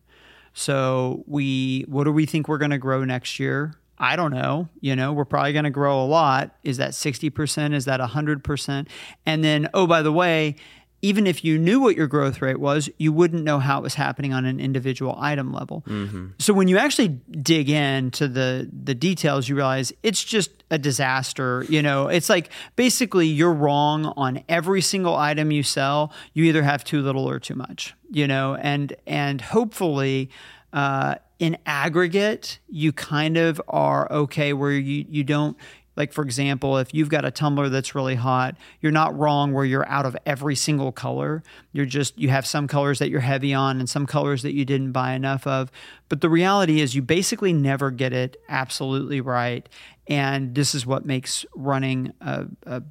So 0.53 1.23
we 1.27 1.85
what 1.87 2.05
do 2.05 2.11
we 2.11 2.25
think 2.25 2.47
we're 2.47 2.57
going 2.57 2.71
to 2.71 2.77
grow 2.77 3.05
next 3.05 3.39
year? 3.39 3.75
I 3.97 4.15
don't 4.15 4.31
know. 4.31 4.67
You 4.79 4.95
know, 4.95 5.13
we're 5.13 5.25
probably 5.25 5.53
going 5.53 5.65
to 5.65 5.69
grow 5.69 6.01
a 6.01 6.07
lot. 6.07 6.55
Is 6.63 6.77
that 6.77 6.91
60%? 6.91 7.73
Is 7.75 7.85
that 7.85 7.99
100%? 7.99 8.87
And 9.27 9.43
then, 9.43 9.69
oh, 9.75 9.85
by 9.85 10.01
the 10.01 10.11
way, 10.11 10.55
even 11.01 11.25
if 11.25 11.43
you 11.43 11.57
knew 11.57 11.79
what 11.79 11.95
your 11.95 12.07
growth 12.07 12.41
rate 12.41 12.59
was, 12.59 12.89
you 12.97 13.11
wouldn't 13.11 13.43
know 13.43 13.59
how 13.59 13.79
it 13.79 13.81
was 13.81 13.95
happening 13.95 14.33
on 14.33 14.45
an 14.45 14.59
individual 14.59 15.15
item 15.19 15.51
level. 15.51 15.83
Mm-hmm. 15.87 16.27
So 16.39 16.53
when 16.53 16.67
you 16.67 16.77
actually 16.77 17.09
dig 17.41 17.69
into 17.69 18.27
the 18.27 18.69
the 18.71 18.93
details, 18.93 19.49
you 19.49 19.55
realize 19.55 19.91
it's 20.03 20.23
just 20.23 20.51
a 20.69 20.77
disaster. 20.77 21.65
You 21.69 21.81
know, 21.81 22.07
it's 22.07 22.29
like 22.29 22.49
basically 22.75 23.27
you're 23.27 23.53
wrong 23.53 24.05
on 24.17 24.43
every 24.47 24.81
single 24.81 25.15
item 25.15 25.51
you 25.51 25.63
sell. 25.63 26.13
You 26.33 26.43
either 26.45 26.63
have 26.63 26.83
too 26.83 27.01
little 27.01 27.27
or 27.27 27.39
too 27.39 27.55
much. 27.55 27.95
You 28.09 28.27
know, 28.27 28.55
and 28.55 28.95
and 29.07 29.41
hopefully. 29.41 30.29
Uh, 30.73 31.15
in 31.37 31.57
aggregate, 31.65 32.59
you 32.69 32.93
kind 32.93 33.35
of 33.35 33.59
are 33.67 34.09
okay 34.11 34.53
where 34.53 34.71
you, 34.71 35.05
you 35.09 35.23
don't 35.23 35.57
like, 36.01 36.13
for 36.13 36.23
example, 36.23 36.79
if 36.79 36.95
you've 36.95 37.09
got 37.09 37.25
a 37.25 37.29
tumbler 37.29 37.69
that's 37.69 37.93
really 37.93 38.15
hot, 38.15 38.57
you're 38.79 38.91
not 38.91 39.15
wrong 39.15 39.53
where 39.53 39.63
you're 39.63 39.87
out 39.87 40.07
of 40.07 40.17
every 40.25 40.55
single 40.55 40.91
color. 40.91 41.43
You're 41.73 41.85
just, 41.85 42.17
you 42.17 42.29
have 42.29 42.47
some 42.47 42.67
colors 42.67 42.97
that 42.97 43.11
you're 43.11 43.19
heavy 43.19 43.53
on 43.53 43.79
and 43.79 43.87
some 43.87 44.07
colors 44.07 44.41
that 44.41 44.55
you 44.55 44.65
didn't 44.65 44.93
buy 44.93 45.13
enough 45.13 45.45
of. 45.45 45.71
But 46.09 46.21
the 46.21 46.29
reality 46.29 46.81
is, 46.81 46.95
you 46.95 47.03
basically 47.03 47.53
never 47.53 47.91
get 47.91 48.13
it 48.13 48.35
absolutely 48.49 49.21
right. 49.21 49.69
And 50.07 50.55
this 50.55 50.73
is 50.73 50.87
what 50.87 51.05
makes 51.05 51.45
running 51.53 52.13
a, 52.19 52.47
a 52.65 52.81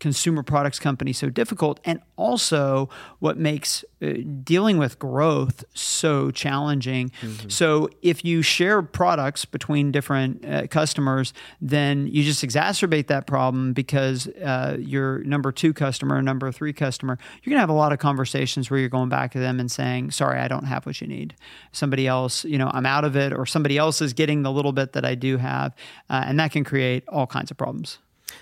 consumer 0.00 0.42
products 0.42 0.78
company 0.78 1.12
so 1.12 1.30
difficult 1.30 1.78
and 1.84 2.00
also 2.16 2.88
what 3.20 3.36
makes 3.38 3.84
uh, 4.02 4.14
dealing 4.42 4.78
with 4.78 4.98
growth 4.98 5.62
so 5.74 6.30
challenging. 6.30 7.10
Mm-hmm. 7.20 7.48
so 7.48 7.88
if 8.02 8.24
you 8.24 8.42
share 8.42 8.82
products 8.82 9.44
between 9.44 9.92
different 9.92 10.44
uh, 10.44 10.66
customers 10.66 11.32
then 11.60 12.06
you 12.06 12.24
just 12.24 12.42
exacerbate 12.42 13.06
that 13.06 13.26
problem 13.26 13.72
because 13.72 14.26
uh, 14.42 14.76
your 14.80 15.18
number 15.20 15.52
two 15.52 15.72
customer 15.72 16.20
number 16.22 16.50
three 16.50 16.72
customer 16.72 17.18
you're 17.42 17.50
going 17.50 17.58
to 17.58 17.60
have 17.60 17.68
a 17.68 17.74
lot 17.74 17.92
of 17.92 17.98
conversations 17.98 18.70
where 18.70 18.80
you're 18.80 18.88
going 18.88 19.08
back 19.08 19.30
to 19.32 19.38
them 19.38 19.60
and 19.60 19.70
saying 19.70 20.10
sorry 20.10 20.40
i 20.40 20.48
don't 20.48 20.64
have 20.64 20.86
what 20.86 21.00
you 21.00 21.06
need. 21.06 21.34
Somebody 21.72 22.06
else 22.06 22.44
you 22.44 22.58
know 22.58 22.70
i'm 22.72 22.86
out 22.86 23.04
of 23.04 23.16
it 23.16 23.32
or 23.32 23.44
somebody 23.44 23.76
else 23.76 24.00
is 24.00 24.12
getting 24.12 24.42
the 24.42 24.50
little 24.50 24.72
bit 24.72 24.92
that 24.94 25.04
i 25.04 25.14
do 25.14 25.36
have 25.36 25.74
uh, 26.08 26.24
and 26.26 26.40
that 26.40 26.50
can 26.50 26.64
create 26.64 27.04
all 27.08 27.26
kinds 27.26 27.50
of 27.50 27.56
problems 27.56 27.98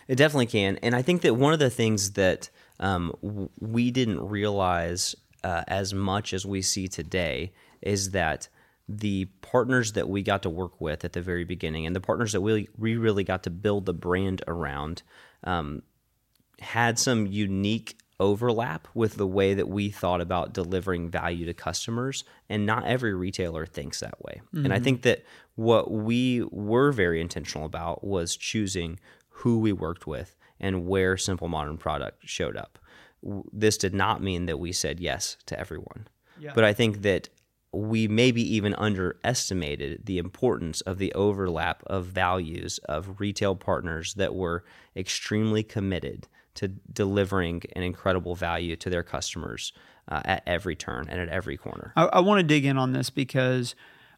it 0.09 0.17
definitely 0.17 0.47
can, 0.47 0.79
and 0.83 0.97
I 0.97 1.03
think 1.03 1.23
that 1.23 1.37
one 1.37 1.53
of 1.53 1.59
the 1.59 1.71
things 1.71 2.13
that 2.13 2.51
um, 2.81 3.13
w- 3.23 3.51
we 3.61 3.91
didn't 3.91 4.27
realize 4.27 5.15
uh, 5.45 5.65
as 5.69 5.95
much 5.95 6.33
as 6.33 6.45
we 6.45 6.63
see 6.63 6.89
today 6.89 7.53
is 7.83 8.11
that 8.11 8.49
the 8.89 9.27
partners 9.43 9.93
that 9.93 10.09
we 10.09 10.23
got 10.23 10.43
to 10.43 10.51
work 10.51 10.81
with 10.81 11.05
at 11.05 11.13
the 11.13 11.21
very 11.21 11.45
beginning 11.45 11.87
and 11.87 11.95
the 11.95 12.01
partners 12.01 12.33
that 12.33 12.41
we, 12.41 12.69
we 12.77 12.97
really 12.97 13.23
got 13.23 13.43
to 13.43 13.51
build 13.51 13.85
the 13.85 13.93
brand 13.93 14.43
around 14.49 15.03
um, 15.45 15.83
had 16.61 16.99
some 16.99 17.27
unique 17.27 17.99
overlap 18.21 18.89
with 18.95 19.15
the 19.15 19.27
way 19.27 19.55
that 19.55 19.69
we 19.69 19.91
thought 19.91 20.21
about 20.21 20.53
delivering 20.53 21.09
value 21.09 21.47
to 21.47 21.55
customers 21.55 22.25
and 22.49 22.67
not 22.67 22.85
every 22.85 23.15
retailer 23.15 23.65
thinks 23.65 24.01
that 24.01 24.21
way 24.25 24.41
mm-hmm. 24.47 24.65
and 24.65 24.73
i 24.73 24.77
mm-hmm. 24.77 24.85
think 24.85 25.03
that 25.03 25.23
what 25.55 25.93
we 25.93 26.43
were 26.51 26.91
very 26.91 27.21
intentional 27.21 27.65
about 27.65 28.03
was 28.03 28.37
choosing 28.37 28.99
who 29.39 29.59
we 29.59 29.73
worked 29.73 30.07
with 30.07 30.37
and 30.61 30.87
where 30.87 31.17
Simple 31.17 31.49
Modern 31.49 31.77
product 31.77 32.29
showed 32.29 32.57
up. 32.57 32.79
This 33.53 33.79
did 33.79 33.95
not 33.95 34.23
mean 34.23 34.47
that 34.47 34.59
we 34.59 34.73
said 34.73 35.01
yes 35.01 35.37
to 35.47 35.59
everyone. 35.59 36.09
Yeah. 36.41 36.53
But 36.55 36.65
I 36.65 36.73
think 36.73 37.03
that 37.03 37.29
we 37.73 38.09
maybe 38.09 38.43
even 38.55 38.75
underestimated 38.75 40.07
the 40.07 40.19
importance 40.19 40.81
of 40.83 40.99
the 40.99 41.13
overlap 41.13 41.83
of 41.87 42.07
values 42.07 42.79
of 42.89 43.21
retail 43.21 43.55
partners 43.55 44.15
that 44.15 44.35
were 44.35 44.65
extremely 44.97 45.63
committed 45.63 46.27
to 46.55 46.69
delivering 46.69 47.63
an 47.77 47.83
incredible 47.83 48.35
value 48.35 48.75
to 48.77 48.91
their 48.91 49.03
customers 49.03 49.73
uh, 50.09 50.23
at 50.25 50.43
every 50.47 50.75
turn 50.75 51.07
and 51.09 51.21
at 51.21 51.29
every 51.29 51.57
corner. 51.57 51.93
I, 51.95 52.05
I 52.07 52.21
want 52.21 52.41
to 52.41 52.43
dig 52.47 52.65
in 52.65 52.79
on 52.79 52.93
this 52.93 53.11
because 53.11 53.75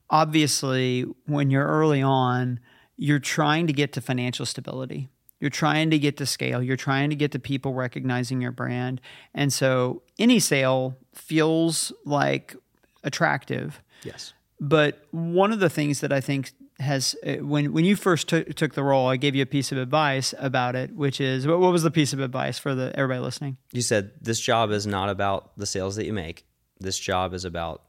obviously, 0.09 1.03
when 1.27 1.51
you're 1.51 1.67
early 1.67 2.01
on, 2.01 2.61
you're 3.01 3.19
trying 3.19 3.67
to 3.67 3.73
get 3.73 3.95
to 3.95 4.01
financial 4.03 4.45
stability. 4.45 5.09
You're 5.41 5.49
trying 5.49 5.89
to 5.89 5.99
get 5.99 6.19
to 6.19 6.27
scale. 6.27 6.63
You're 6.63 6.77
trying 6.77 7.09
to 7.09 7.17
get 7.17 7.33
to 7.33 7.39
people 7.39 7.73
recognizing 7.73 8.43
your 8.43 8.53
brand. 8.53 9.01
And 9.33 9.51
so 9.51 10.03
any 10.19 10.39
sale 10.39 10.99
feels 11.15 11.95
like 12.05 12.55
attractive. 13.03 13.81
Yes. 14.05 14.35
But 14.61 15.07
one 15.13 15.51
of 15.51 15.61
the 15.61 15.71
things 15.71 16.01
that 16.01 16.13
I 16.13 16.21
think 16.21 16.53
has 16.79 17.17
uh, 17.27 17.37
when 17.37 17.73
when 17.73 17.87
you 17.87 17.97
first 17.97 18.29
t- 18.29 18.45
took 18.45 18.75
the 18.75 18.85
role, 18.85 19.09
I 19.09 19.17
gave 19.17 19.35
you 19.35 19.43
a 19.43 19.47
piece 19.47 19.73
of 19.73 19.79
advice 19.79 20.35
about 20.39 20.77
it, 20.77 20.95
which 20.95 21.23
is 21.23 21.47
what, 21.47 21.59
what 21.59 21.73
was 21.73 21.83
the 21.83 21.91
piece 21.91 22.13
of 22.13 22.21
advice 22.21 22.59
for 22.59 22.75
the 22.75 22.93
everybody 22.95 23.21
listening? 23.21 23.57
You 23.73 23.81
said 23.81 24.13
this 24.21 24.41
job 24.41 24.71
is 24.71 24.87
not 24.87 25.09
about 25.09 25.57
the 25.57 25.65
sales 25.65 25.97
that 25.97 26.05
you 26.05 26.13
make. 26.13 26.45
This 26.79 26.99
job 26.99 27.33
is 27.33 27.47
about 27.47 27.83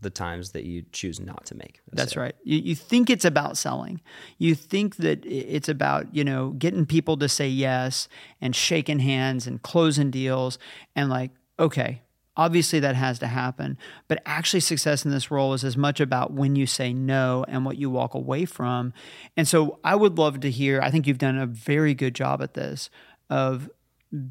the 0.00 0.10
times 0.10 0.52
that 0.52 0.64
you 0.64 0.84
choose 0.92 1.20
not 1.20 1.46
to 1.46 1.54
make. 1.54 1.80
That's 1.92 2.14
sale. 2.14 2.24
right. 2.24 2.34
You, 2.42 2.58
you 2.58 2.74
think 2.74 3.10
it's 3.10 3.24
about 3.24 3.56
selling. 3.56 4.00
You 4.38 4.54
think 4.54 4.96
that 4.96 5.24
it's 5.24 5.68
about, 5.68 6.14
you 6.14 6.24
know, 6.24 6.50
getting 6.50 6.86
people 6.86 7.16
to 7.18 7.28
say 7.28 7.48
yes 7.48 8.08
and 8.40 8.54
shaking 8.54 9.00
hands 9.00 9.46
and 9.46 9.62
closing 9.62 10.10
deals 10.10 10.58
and 10.96 11.10
like, 11.10 11.30
okay, 11.58 12.02
obviously 12.36 12.80
that 12.80 12.96
has 12.96 13.18
to 13.18 13.26
happen. 13.26 13.76
But 14.08 14.22
actually, 14.24 14.60
success 14.60 15.04
in 15.04 15.10
this 15.10 15.30
role 15.30 15.52
is 15.52 15.64
as 15.64 15.76
much 15.76 16.00
about 16.00 16.32
when 16.32 16.56
you 16.56 16.66
say 16.66 16.92
no 16.92 17.44
and 17.48 17.64
what 17.64 17.76
you 17.76 17.90
walk 17.90 18.14
away 18.14 18.46
from. 18.46 18.92
And 19.36 19.46
so 19.46 19.78
I 19.84 19.94
would 19.94 20.18
love 20.18 20.40
to 20.40 20.50
hear, 20.50 20.80
I 20.80 20.90
think 20.90 21.06
you've 21.06 21.18
done 21.18 21.38
a 21.38 21.46
very 21.46 21.94
good 21.94 22.14
job 22.14 22.42
at 22.42 22.54
this 22.54 22.88
of 23.28 23.70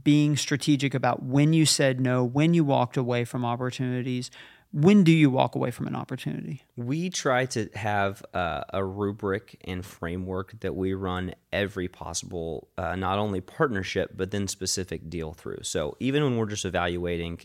being 0.04 0.36
strategic 0.36 0.94
about 0.94 1.24
when 1.24 1.54
you 1.54 1.66
said 1.66 2.02
no, 2.02 2.24
when 2.24 2.54
you 2.54 2.64
walked 2.64 2.98
away 2.98 3.24
from 3.26 3.46
opportunities 3.46 4.30
when 4.72 5.04
do 5.04 5.12
you 5.12 5.32
walk 5.32 5.56
away 5.56 5.72
from 5.72 5.88
an 5.88 5.96
opportunity? 5.96 6.64
We 6.76 7.10
try 7.10 7.46
to 7.48 7.70
have 7.74 8.24
uh, 8.34 8.64
a 8.72 8.84
rubric 8.84 9.60
and 9.66 9.84
framework 9.84 10.60
that 10.60 10.76
we 10.76 10.94
run 10.94 11.34
every 11.52 11.88
possible, 11.88 12.68
uh, 12.78 12.96
not 12.96 13.18
only 13.18 13.42
partnership, 13.42 14.12
but 14.16 14.32
then 14.32 14.48
specific 14.48 15.10
deal 15.10 15.34
through. 15.34 15.64
So 15.64 15.98
even 16.00 16.24
when 16.24 16.38
we're 16.38 16.46
just 16.46 16.66
evaluating 16.66 17.42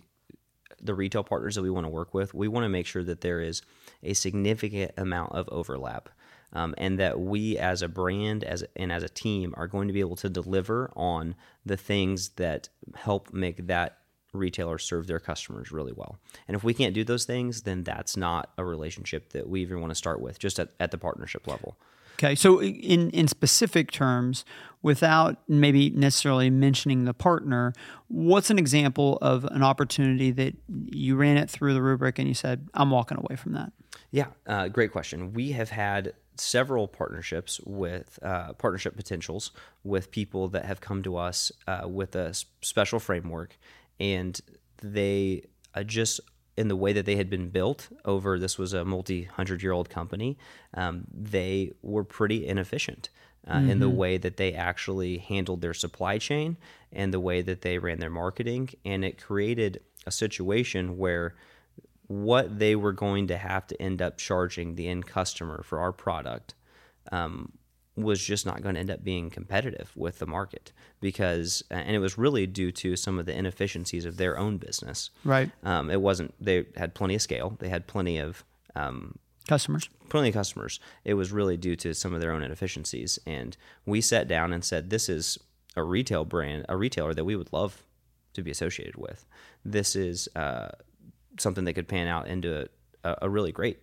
the 0.82 0.94
retail 0.94 1.24
partners 1.24 1.54
that 1.54 1.62
we 1.62 1.70
want 1.70 1.86
to 1.86 1.90
work 1.90 2.12
with, 2.12 2.34
we 2.34 2.46
want 2.46 2.64
to 2.64 2.68
make 2.68 2.86
sure 2.86 3.02
that 3.04 3.22
there 3.22 3.40
is 3.40 3.62
a 4.02 4.12
significant 4.12 4.92
amount 4.98 5.32
of 5.32 5.48
overlap. 5.48 6.10
Um, 6.52 6.72
and 6.78 7.00
that 7.00 7.18
we 7.18 7.58
as 7.58 7.82
a 7.82 7.88
brand 7.88 8.44
as 8.44 8.64
and 8.76 8.92
as 8.92 9.02
a 9.02 9.08
team 9.08 9.54
are 9.56 9.66
going 9.66 9.88
to 9.88 9.92
be 9.92 9.98
able 9.98 10.14
to 10.14 10.28
deliver 10.28 10.92
on 10.94 11.34
the 11.66 11.76
things 11.76 12.28
that 12.36 12.68
help 12.94 13.32
make 13.32 13.66
that 13.66 14.03
retailers 14.34 14.84
serve 14.84 15.06
their 15.06 15.20
customers 15.20 15.72
really 15.72 15.92
well. 15.92 16.18
And 16.48 16.54
if 16.54 16.64
we 16.64 16.74
can't 16.74 16.94
do 16.94 17.04
those 17.04 17.24
things, 17.24 17.62
then 17.62 17.84
that's 17.84 18.16
not 18.16 18.50
a 18.58 18.64
relationship 18.64 19.30
that 19.30 19.48
we 19.48 19.62
even 19.62 19.80
want 19.80 19.90
to 19.90 19.94
start 19.94 20.20
with, 20.20 20.38
just 20.38 20.58
at, 20.58 20.70
at 20.80 20.90
the 20.90 20.98
partnership 20.98 21.46
level. 21.46 21.76
Okay, 22.14 22.36
so 22.36 22.62
in 22.62 23.10
in 23.10 23.26
specific 23.26 23.90
terms, 23.90 24.44
without 24.82 25.38
maybe 25.48 25.90
necessarily 25.90 26.48
mentioning 26.48 27.06
the 27.06 27.14
partner, 27.14 27.72
what's 28.06 28.50
an 28.50 28.58
example 28.58 29.18
of 29.20 29.44
an 29.46 29.64
opportunity 29.64 30.30
that 30.30 30.54
you 30.68 31.16
ran 31.16 31.36
it 31.36 31.50
through 31.50 31.74
the 31.74 31.82
rubric 31.82 32.20
and 32.20 32.28
you 32.28 32.34
said, 32.34 32.68
"I'm 32.74 32.90
walking 32.90 33.18
away 33.18 33.34
from 33.34 33.54
that"? 33.54 33.72
Yeah, 34.12 34.26
uh, 34.46 34.68
great 34.68 34.92
question. 34.92 35.32
We 35.32 35.52
have 35.52 35.70
had 35.70 36.12
several 36.36 36.86
partnerships 36.86 37.60
with 37.64 38.18
uh, 38.22 38.52
partnership 38.54 38.96
potentials 38.96 39.50
with 39.82 40.10
people 40.10 40.48
that 40.48 40.64
have 40.64 40.80
come 40.80 41.02
to 41.02 41.16
us 41.16 41.50
uh, 41.66 41.82
with 41.88 42.14
a 42.14 42.34
special 42.60 42.98
framework, 42.98 43.58
and 43.98 44.40
they 44.82 45.42
uh, 45.74 45.82
just 45.82 46.20
in 46.56 46.68
the 46.68 46.76
way 46.76 46.92
that 46.92 47.06
they 47.06 47.16
had 47.16 47.28
been 47.28 47.48
built 47.48 47.88
over 48.04 48.38
this 48.38 48.58
was 48.58 48.72
a 48.72 48.84
multi 48.84 49.24
hundred 49.24 49.62
year 49.62 49.72
old 49.72 49.90
company, 49.90 50.38
um, 50.74 51.04
they 51.12 51.72
were 51.82 52.04
pretty 52.04 52.46
inefficient. 52.46 53.08
Uh, 53.46 53.56
mm-hmm. 53.56 53.70
In 53.70 53.78
the 53.78 53.86
mm-hmm. 53.86 53.96
way 53.96 54.16
that 54.16 54.38
they 54.38 54.54
actually 54.54 55.18
handled 55.18 55.60
their 55.60 55.74
supply 55.74 56.16
chain 56.16 56.56
and 56.90 57.12
the 57.12 57.20
way 57.20 57.42
that 57.42 57.60
they 57.60 57.76
ran 57.76 57.98
their 57.98 58.08
marketing. 58.08 58.70
And 58.86 59.04
it 59.04 59.22
created 59.22 59.82
a 60.06 60.10
situation 60.10 60.96
where 60.96 61.34
what 62.06 62.58
they 62.58 62.74
were 62.74 62.92
going 62.92 63.26
to 63.26 63.36
have 63.36 63.66
to 63.66 63.82
end 63.82 64.00
up 64.00 64.16
charging 64.16 64.76
the 64.76 64.88
end 64.88 65.06
customer 65.06 65.62
for 65.62 65.78
our 65.78 65.92
product 65.92 66.54
um, 67.12 67.52
was 67.96 68.22
just 68.22 68.44
not 68.44 68.62
going 68.62 68.74
to 68.74 68.80
end 68.80 68.90
up 68.90 69.04
being 69.04 69.30
competitive 69.30 69.92
with 69.94 70.18
the 70.18 70.26
market 70.26 70.72
because 71.00 71.62
and 71.70 71.94
it 71.94 72.00
was 72.00 72.18
really 72.18 72.46
due 72.46 72.72
to 72.72 72.96
some 72.96 73.18
of 73.18 73.26
the 73.26 73.36
inefficiencies 73.36 74.04
of 74.04 74.16
their 74.16 74.36
own 74.38 74.56
business. 74.58 75.10
Right. 75.24 75.50
Um, 75.62 75.90
it 75.90 76.00
wasn't 76.00 76.34
they 76.40 76.66
had 76.76 76.94
plenty 76.94 77.14
of 77.14 77.22
scale. 77.22 77.56
They 77.60 77.68
had 77.68 77.86
plenty 77.86 78.18
of 78.18 78.44
um, 78.74 79.18
customers. 79.48 79.88
plenty 80.08 80.28
of 80.28 80.34
customers. 80.34 80.80
It 81.04 81.14
was 81.14 81.30
really 81.30 81.56
due 81.56 81.76
to 81.76 81.94
some 81.94 82.14
of 82.14 82.20
their 82.20 82.32
own 82.32 82.42
inefficiencies. 82.42 83.18
And 83.26 83.56
we 83.86 84.00
sat 84.00 84.26
down 84.26 84.52
and 84.52 84.64
said 84.64 84.90
this 84.90 85.08
is 85.08 85.38
a 85.76 85.82
retail 85.82 86.24
brand 86.24 86.66
a 86.68 86.76
retailer 86.76 87.14
that 87.14 87.24
we 87.24 87.36
would 87.36 87.52
love 87.52 87.82
to 88.32 88.42
be 88.42 88.50
associated 88.50 88.96
with. 88.96 89.24
This 89.64 89.94
is 89.94 90.28
uh, 90.34 90.68
something 91.38 91.64
that 91.64 91.74
could 91.74 91.88
pan 91.88 92.08
out 92.08 92.26
into 92.26 92.68
a, 93.04 93.16
a 93.22 93.28
really 93.28 93.52
great 93.52 93.78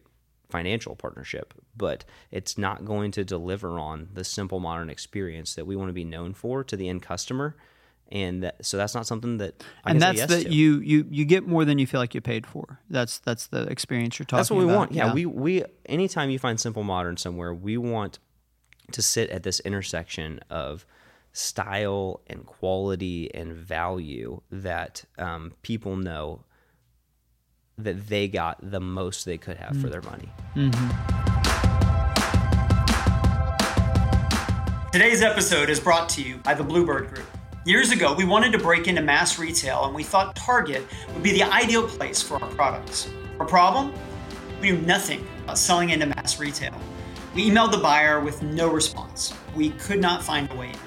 financial 0.52 0.96
partnership, 0.96 1.54
but 1.76 2.06
it's 2.32 2.58
not 2.58 2.86
going 2.86 3.12
to 3.12 3.24
deliver 3.24 3.80
on 3.80 4.10
the 4.14 4.24
simple 4.24 4.60
modern 4.60 4.90
experience 4.90 5.56
that 5.56 5.66
we 5.66 5.76
want 5.76 5.90
to 5.90 5.94
be 5.94 6.04
known 6.04 6.34
for 6.34 6.64
to 6.64 6.76
the 6.78 6.90
end 6.90 7.02
customer. 7.02 7.56
And 8.12 8.44
that, 8.44 8.66
so 8.66 8.76
that's 8.76 8.94
not 8.94 9.08
something 9.08 9.38
that 9.38 9.64
I 9.86 9.92
and 9.92 10.02
that's 10.02 10.18
yes 10.18 10.30
that 10.30 10.52
you 10.52 10.82
you 10.82 11.08
you 11.10 11.24
get 11.24 11.48
more 11.48 11.64
than 11.64 11.80
you 11.80 11.88
feel 11.88 12.02
like 12.02 12.14
you 12.14 12.20
paid 12.20 12.46
for. 12.46 12.80
That's 12.90 13.20
that's 13.20 13.48
the 13.48 13.64
experience 13.68 14.20
you're 14.20 14.26
talking. 14.26 14.36
About. 14.36 14.40
That's 14.40 14.52
what 14.52 14.58
we 14.58 14.66
about. 14.66 14.78
want. 14.78 14.92
Yeah, 14.92 15.08
yeah, 15.08 15.14
we 15.14 15.26
we 15.26 15.64
anytime 15.86 16.30
you 16.30 16.38
find 16.38 16.60
simple 16.60 16.84
modern 16.84 17.16
somewhere, 17.16 17.54
we 17.54 17.78
want 17.78 18.20
to 18.92 19.02
sit 19.02 19.30
at 19.30 19.44
this 19.44 19.62
intersection 19.62 20.42
of 20.50 20.86
style 21.34 22.22
and 22.28 22.46
quality 22.46 23.34
and 23.34 23.54
value 23.54 24.42
that 24.52 25.06
um, 25.18 25.54
people 25.62 25.96
know 25.96 26.44
that 27.78 28.08
they 28.08 28.28
got 28.28 28.58
the 28.62 28.80
most 28.80 29.26
they 29.26 29.38
could 29.38 29.58
have 29.58 29.76
mm. 29.76 29.82
for 29.82 29.90
their 29.90 30.02
money. 30.02 30.30
Mm-hmm. 30.56 31.32
Today's 34.92 35.22
episode 35.22 35.70
is 35.70 35.80
brought 35.80 36.10
to 36.10 36.22
you 36.22 36.38
by 36.38 36.54
the 36.54 36.64
Bluebird 36.64 37.14
Group. 37.14 37.26
Years 37.64 37.92
ago, 37.92 38.14
we 38.14 38.26
wanted 38.26 38.52
to 38.52 38.58
break 38.58 38.88
into 38.88 39.02
mass 39.02 39.40
retail 39.40 39.86
and 39.86 39.96
we 39.96 40.04
thought 40.04 40.36
Target 40.36 40.86
would 41.14 41.24
be 41.24 41.32
the 41.32 41.44
ideal 41.44 41.88
place 41.88 42.22
for 42.22 42.36
our 42.44 42.50
products. 42.50 43.10
Our 43.40 43.46
problem? 43.46 43.94
We 44.60 44.72
knew 44.72 44.82
nothing 44.82 45.26
about 45.44 45.58
selling 45.58 45.92
into 45.92 46.08
mass 46.08 46.40
retail. 46.40 46.74
We 47.34 47.50
emailed 47.50 47.72
the 47.72 47.78
buyer 47.78 48.20
with 48.20 48.44
no 48.44 48.70
response. 48.70 49.34
We 49.56 49.70
could 49.72 50.02
not 50.02 50.22
find 50.22 50.52
a 50.52 50.56
way 50.56 50.72
in. 50.72 50.78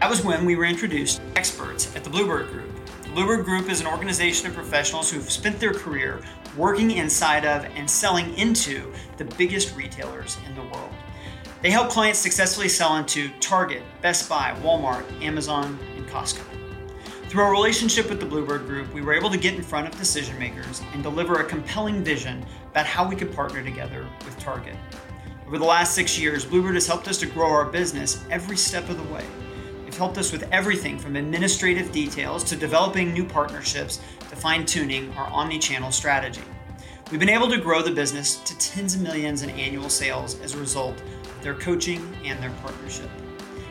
That 0.00 0.10
was 0.10 0.22
when 0.22 0.44
we 0.44 0.54
were 0.54 0.64
introduced 0.64 1.16
to 1.16 1.38
experts 1.38 1.94
at 1.96 2.04
the 2.04 2.10
Bluebird 2.10 2.48
Group 2.48 2.67
Bluebird 3.18 3.46
Group 3.46 3.68
is 3.68 3.80
an 3.80 3.88
organization 3.88 4.46
of 4.46 4.54
professionals 4.54 5.10
who've 5.10 5.28
spent 5.28 5.58
their 5.58 5.74
career 5.74 6.22
working 6.56 6.92
inside 6.92 7.44
of 7.44 7.64
and 7.74 7.90
selling 7.90 8.32
into 8.38 8.92
the 9.16 9.24
biggest 9.24 9.74
retailers 9.74 10.36
in 10.46 10.54
the 10.54 10.62
world. 10.62 10.92
They 11.60 11.72
help 11.72 11.88
clients 11.90 12.20
successfully 12.20 12.68
sell 12.68 12.94
into 12.94 13.28
Target, 13.40 13.82
Best 14.02 14.28
Buy, 14.28 14.56
Walmart, 14.62 15.04
Amazon, 15.20 15.76
and 15.96 16.06
Costco. 16.06 16.44
Through 17.28 17.42
our 17.42 17.50
relationship 17.50 18.08
with 18.08 18.20
the 18.20 18.26
Bluebird 18.26 18.66
Group, 18.66 18.94
we 18.94 19.02
were 19.02 19.14
able 19.14 19.30
to 19.30 19.36
get 19.36 19.56
in 19.56 19.62
front 19.64 19.88
of 19.88 19.98
decision 19.98 20.38
makers 20.38 20.80
and 20.92 21.02
deliver 21.02 21.40
a 21.40 21.44
compelling 21.44 22.04
vision 22.04 22.46
about 22.70 22.86
how 22.86 23.04
we 23.04 23.16
could 23.16 23.34
partner 23.34 23.64
together 23.64 24.06
with 24.24 24.38
Target. 24.38 24.76
Over 25.44 25.58
the 25.58 25.64
last 25.64 25.92
six 25.92 26.16
years, 26.16 26.44
Bluebird 26.44 26.74
has 26.74 26.86
helped 26.86 27.08
us 27.08 27.18
to 27.18 27.26
grow 27.26 27.50
our 27.50 27.64
business 27.64 28.22
every 28.30 28.56
step 28.56 28.88
of 28.88 28.96
the 28.96 29.12
way 29.12 29.24
helped 29.94 30.18
us 30.18 30.32
with 30.32 30.42
everything 30.52 30.98
from 30.98 31.16
administrative 31.16 31.92
details 31.92 32.44
to 32.44 32.56
developing 32.56 33.12
new 33.12 33.24
partnerships 33.24 34.00
to 34.18 34.36
fine 34.36 34.66
tuning 34.66 35.12
our 35.14 35.26
omni 35.28 35.58
channel 35.58 35.90
strategy. 35.92 36.42
We've 37.10 37.20
been 37.20 37.28
able 37.28 37.48
to 37.48 37.58
grow 37.58 37.80
the 37.80 37.90
business 37.90 38.36
to 38.36 38.58
tens 38.58 38.94
of 38.94 39.00
millions 39.00 39.42
in 39.42 39.50
annual 39.50 39.88
sales 39.88 40.38
as 40.40 40.54
a 40.54 40.58
result 40.58 41.00
of 41.00 41.42
their 41.42 41.54
coaching 41.54 42.14
and 42.24 42.42
their 42.42 42.52
partnership. 42.62 43.08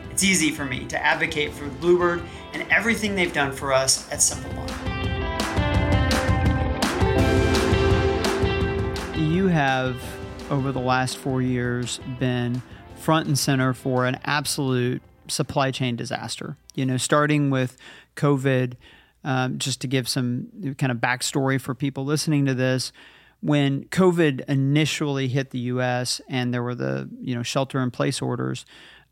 It's 0.09 0.23
easy 0.23 0.49
for 0.49 0.65
me 0.65 0.85
to 0.85 0.97
advocate 0.97 1.53
for 1.53 1.67
Bluebird 1.67 2.23
and 2.53 2.65
everything 2.71 3.13
they've 3.13 3.31
done 3.31 3.51
for 3.51 3.71
us 3.71 4.11
at 4.11 4.21
Simple. 4.21 4.51
You 9.15 9.47
have, 9.47 10.01
over 10.49 10.71
the 10.71 10.79
last 10.79 11.17
four 11.17 11.43
years, 11.43 11.99
been 12.19 12.63
front 12.97 13.27
and 13.27 13.37
center 13.37 13.75
for 13.75 14.07
an 14.07 14.17
absolute 14.25 15.03
supply 15.29 15.71
chain 15.71 15.95
disaster. 15.95 16.57
You 16.75 16.85
know, 16.85 16.97
starting 16.97 17.49
with 17.49 17.77
COVID, 18.15 18.73
um, 19.23 19.57
just 19.57 19.81
to 19.81 19.87
give 19.87 20.07
some 20.07 20.75
kind 20.77 20.91
of 20.91 20.97
backstory 20.97 21.59
for 21.59 21.75
people 21.75 22.05
listening 22.05 22.45
to 22.45 22.53
this. 22.53 22.91
When 23.39 23.85
COVID 23.85 24.45
initially 24.47 25.27
hit 25.27 25.51
the 25.51 25.59
U.S. 25.59 26.21
and 26.27 26.53
there 26.53 26.63
were 26.63 26.75
the 26.75 27.09
you 27.19 27.35
know 27.35 27.43
shelter 27.43 27.81
in 27.81 27.91
place 27.91 28.21
orders, 28.21 28.65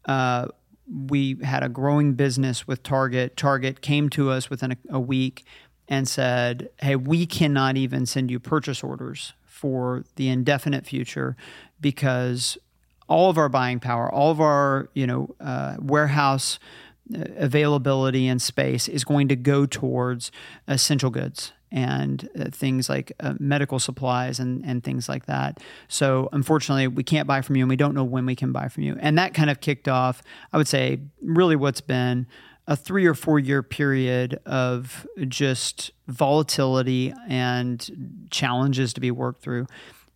uh, 0.05 0.47
we 0.87 1.37
had 1.43 1.63
a 1.63 1.69
growing 1.69 2.13
business 2.13 2.67
with 2.67 2.83
Target. 2.83 3.37
Target 3.37 3.81
came 3.81 4.09
to 4.11 4.29
us 4.29 4.49
within 4.49 4.71
a, 4.71 4.77
a 4.89 4.99
week 4.99 5.45
and 5.87 6.07
said, 6.07 6.69
"Hey, 6.81 6.95
we 6.95 7.25
cannot 7.25 7.77
even 7.77 8.05
send 8.05 8.31
you 8.31 8.39
purchase 8.39 8.83
orders 8.83 9.33
for 9.43 10.03
the 10.15 10.27
indefinite 10.27 10.85
future 10.85 11.37
because 11.79 12.57
all 13.07 13.29
of 13.29 13.37
our 13.37 13.49
buying 13.49 13.79
power, 13.79 14.11
all 14.11 14.31
of 14.31 14.39
our 14.41 14.89
you 14.93 15.07
know 15.07 15.35
uh, 15.39 15.77
warehouse 15.79 16.59
uh, 17.13 17.25
availability 17.37 18.27
and 18.27 18.41
space 18.41 18.87
is 18.87 19.03
going 19.03 19.27
to 19.27 19.35
go 19.35 19.65
towards 19.65 20.31
essential 20.67 21.09
goods 21.09 21.51
and 21.71 22.29
uh, 22.39 22.45
things 22.51 22.87
like 22.89 23.11
uh, 23.19 23.33
medical 23.39 23.79
supplies 23.79 24.39
and, 24.39 24.65
and 24.65 24.83
things 24.83 25.09
like 25.09 25.25
that. 25.25 25.59
So, 25.87 26.29
unfortunately, 26.31 26.87
we 26.87 27.03
can't 27.03 27.27
buy 27.27 27.41
from 27.41 27.57
you 27.57 27.63
and 27.63 27.69
we 27.69 27.75
don't 27.75 27.93
know 27.93 28.03
when 28.03 28.25
we 28.25 28.35
can 28.35 28.51
buy 28.51 28.69
from 28.69 28.83
you. 28.83 28.97
And 28.99 29.17
that 29.17 29.33
kind 29.33 29.49
of 29.49 29.59
kicked 29.59 29.87
off, 29.87 30.23
I 30.53 30.57
would 30.57 30.67
say, 30.67 30.99
really 31.21 31.55
what's 31.55 31.81
been 31.81 32.27
a 32.67 32.75
three 32.75 33.05
or 33.05 33.13
four 33.13 33.39
year 33.39 33.61
period 33.61 34.39
of 34.45 35.05
just 35.27 35.91
volatility 36.07 37.13
and 37.27 38.27
challenges 38.31 38.93
to 38.93 39.01
be 39.01 39.11
worked 39.11 39.41
through. 39.41 39.67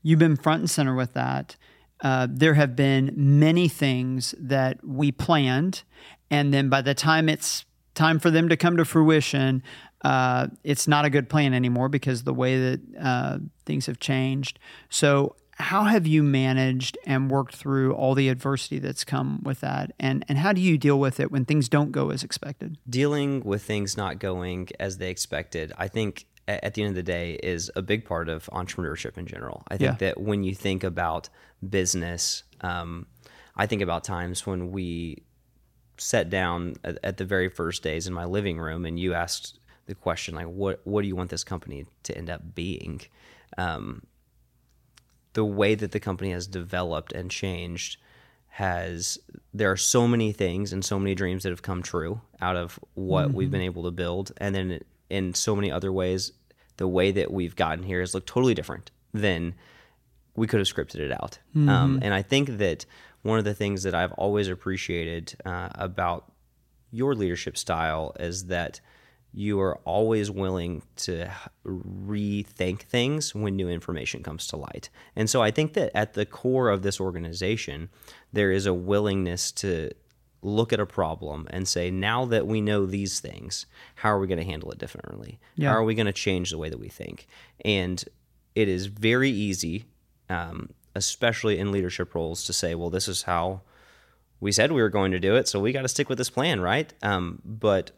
You've 0.02 0.19
been 0.19 0.38
front 0.38 0.62
and 0.62 0.69
center 0.69 0.95
with 0.95 1.13
that. 1.13 1.58
Uh, 2.02 2.28
there 2.30 2.54
have 2.54 2.76
been 2.76 3.14
many 3.16 3.68
things 3.68 4.34
that 4.40 4.86
we 4.86 5.12
planned, 5.12 5.84
and 6.32 6.54
then 6.54 6.70
by 6.70 6.82
the 6.82 6.94
time 6.94 7.28
it's 7.28 7.66
time 7.94 8.20
for 8.20 8.32
them 8.32 8.50
to 8.50 8.56
come 8.56 8.78
to 8.78 8.86
fruition, 8.86 9.62
uh, 10.04 10.48
it's 10.64 10.88
not 10.88 11.06
a 11.06 11.10
good 11.10 11.28
plan 11.30 11.54
anymore 11.54 11.90
because 11.90 12.24
the 12.24 12.34
way 12.34 12.58
that 12.58 12.82
uh, 13.00 13.38
things 13.66 13.86
have 13.86 14.00
changed. 14.00 14.60
So, 14.90 15.36
how 15.54 15.84
have 15.84 16.08
you 16.08 16.24
managed 16.24 16.98
and 17.06 17.30
worked 17.30 17.54
through 17.54 17.94
all 17.94 18.16
the 18.16 18.30
adversity 18.30 18.80
that's 18.80 19.04
come 19.04 19.42
with 19.44 19.60
that, 19.60 19.92
and 20.00 20.24
and 20.30 20.38
how 20.38 20.54
do 20.54 20.62
you 20.62 20.78
deal 20.78 20.98
with 20.98 21.20
it 21.20 21.32
when 21.32 21.44
things 21.44 21.68
don't 21.68 21.92
go 21.92 22.12
as 22.12 22.24
expected? 22.24 22.78
Dealing 22.90 23.42
with 23.44 23.64
things 23.64 23.98
not 23.98 24.20
going 24.20 24.70
as 24.80 25.00
they 25.00 25.10
expected, 25.10 25.74
I 25.78 25.90
think 25.90 26.28
at 26.50 26.74
the 26.74 26.82
end 26.82 26.90
of 26.90 26.96
the 26.96 27.04
day 27.04 27.34
is 27.44 27.72
a 27.76 27.82
big 27.82 28.06
part 28.06 28.30
of 28.30 28.50
entrepreneurship 28.52 29.18
in 29.18 29.26
general. 29.26 29.64
I 29.68 29.78
think 29.78 30.02
yeah. 30.02 30.08
that 30.08 30.20
when 30.20 30.44
you 30.44 30.56
think 30.56 30.84
about 30.84 31.30
business, 31.68 32.44
um, 32.62 33.06
I 33.56 33.66
think 33.66 33.82
about 33.82 34.04
times 34.04 34.46
when 34.48 34.72
we 34.72 35.24
sat 35.98 36.30
down 36.30 36.76
at, 36.84 36.98
at, 37.04 37.18
the 37.18 37.26
very 37.26 37.50
first 37.50 37.84
days 37.84 38.08
in 38.08 38.14
my 38.14 38.26
living 38.26 38.58
room 38.58 38.86
and 38.86 39.00
you 39.00 39.14
asked 39.14 39.60
the 39.86 39.96
question 39.96 40.36
like 40.36 40.46
what 40.46 40.80
what 40.86 41.02
do 41.02 41.08
you 41.08 41.16
want 41.16 41.30
this 41.30 41.44
company 41.44 41.86
to 42.04 42.18
end 42.18 42.30
up 42.30 42.56
being 42.56 43.02
um, 43.58 44.04
the 45.34 45.44
way 45.44 45.76
that 45.76 45.92
the 45.92 46.00
company 46.00 46.32
has 46.32 46.48
developed 46.48 47.12
and 47.12 47.30
changed 47.30 47.98
has 48.48 49.20
there 49.54 49.72
are 49.72 49.78
so 49.78 50.08
many 50.08 50.32
things 50.32 50.72
and 50.72 50.86
so 50.86 50.98
many 51.00 51.16
dreams 51.16 51.44
that 51.44 51.50
have 51.50 51.62
come 51.62 51.84
true 51.84 52.22
out 52.40 52.56
of 52.56 52.80
what 52.94 53.28
mm-hmm. 53.28 53.36
we've 53.36 53.52
been 53.52 53.62
able 53.62 53.84
to 53.84 53.92
build 53.92 54.32
and 54.38 54.56
then 54.56 54.80
in 55.10 55.34
so 55.34 55.56
many 55.56 55.72
other 55.72 55.92
ways 55.92 56.32
the 56.80 56.88
way 56.88 57.12
that 57.12 57.30
we've 57.32 57.58
gotten 57.58 57.84
here 57.84 58.00
has 58.00 58.13
looked 58.13 58.28
totally 58.28 58.54
different 58.54 58.89
than 59.13 59.54
we 60.36 60.48
could 60.48 60.62
have 60.62 60.68
scripted 60.68 61.02
it 61.02 61.12
out. 61.12 61.38
Mm-hmm. 61.56 61.70
Um, 61.70 62.00
and 62.02 62.13
I 62.13 62.22
think 62.22 62.58
that 62.58 62.86
one 63.22 63.38
of 63.38 63.44
the 63.44 63.54
things 63.54 63.84
that 63.84 63.93
I've 63.93 64.14
always 64.14 64.47
appreciated 64.47 65.36
uh, 65.45 65.70
about 65.76 66.32
your 66.89 67.14
leadership 67.16 67.58
style 67.58 68.16
is 68.18 68.45
that 68.45 68.80
you 69.34 69.60
are 69.60 69.76
always 69.84 70.32
willing 70.32 70.84
to 70.95 71.30
rethink 71.66 72.84
things 72.84 73.36
when 73.36 73.58
new 73.58 73.70
information 73.70 74.24
comes 74.24 74.47
to 74.47 74.56
light. 74.56 74.89
And 75.18 75.30
so 75.30 75.43
I 75.43 75.51
think 75.51 75.74
that 75.74 75.91
at 75.93 76.14
the 76.14 76.26
core 76.26 76.70
of 76.70 76.82
this 76.82 76.99
organization, 77.01 77.89
there 78.32 78.51
is 78.51 78.66
a 78.66 78.74
willingness 78.74 79.51
to 79.51 79.91
look 80.42 80.72
at 80.72 80.80
a 80.80 80.86
problem 80.86 81.48
and 81.50 81.68
say, 81.68 81.92
now 81.92 82.26
that 82.26 82.48
we 82.48 82.62
know 82.62 82.86
these 82.86 83.20
things, 83.20 83.66
how 83.96 84.10
are 84.10 84.20
we 84.20 84.28
going 84.28 84.40
to 84.40 84.46
handle 84.46 84.72
it 84.72 84.78
differently? 84.78 85.40
Yeah. 85.56 85.70
How 85.70 85.78
are 85.78 85.84
we 85.84 85.96
going 85.96 86.06
to 86.06 86.14
change 86.14 86.52
the 86.52 86.58
way 86.58 86.70
that 86.70 86.80
we 86.80 86.90
think? 86.90 87.28
And 87.66 88.04
it 88.56 88.68
is 88.68 88.86
very 88.86 89.30
easy, 89.30 89.86
um, 90.30 90.70
especially 90.96 91.60
in 91.60 91.72
leadership 91.72 92.16
roles, 92.16 92.46
to 92.46 92.54
say, 92.54 92.76
well, 92.76 92.90
this 92.90 93.08
is 93.08 93.24
how 93.24 93.62
we 94.40 94.52
said 94.52 94.72
we 94.72 94.82
were 94.82 94.90
going 94.90 95.12
to 95.12 95.20
do 95.20 95.36
it, 95.36 95.48
so 95.48 95.60
we 95.60 95.72
got 95.72 95.82
to 95.82 95.88
stick 95.88 96.10
with 96.10 96.18
this 96.18 96.30
plan, 96.30 96.62
right? 96.62 96.94
Um, 97.02 97.42
but 97.44 97.92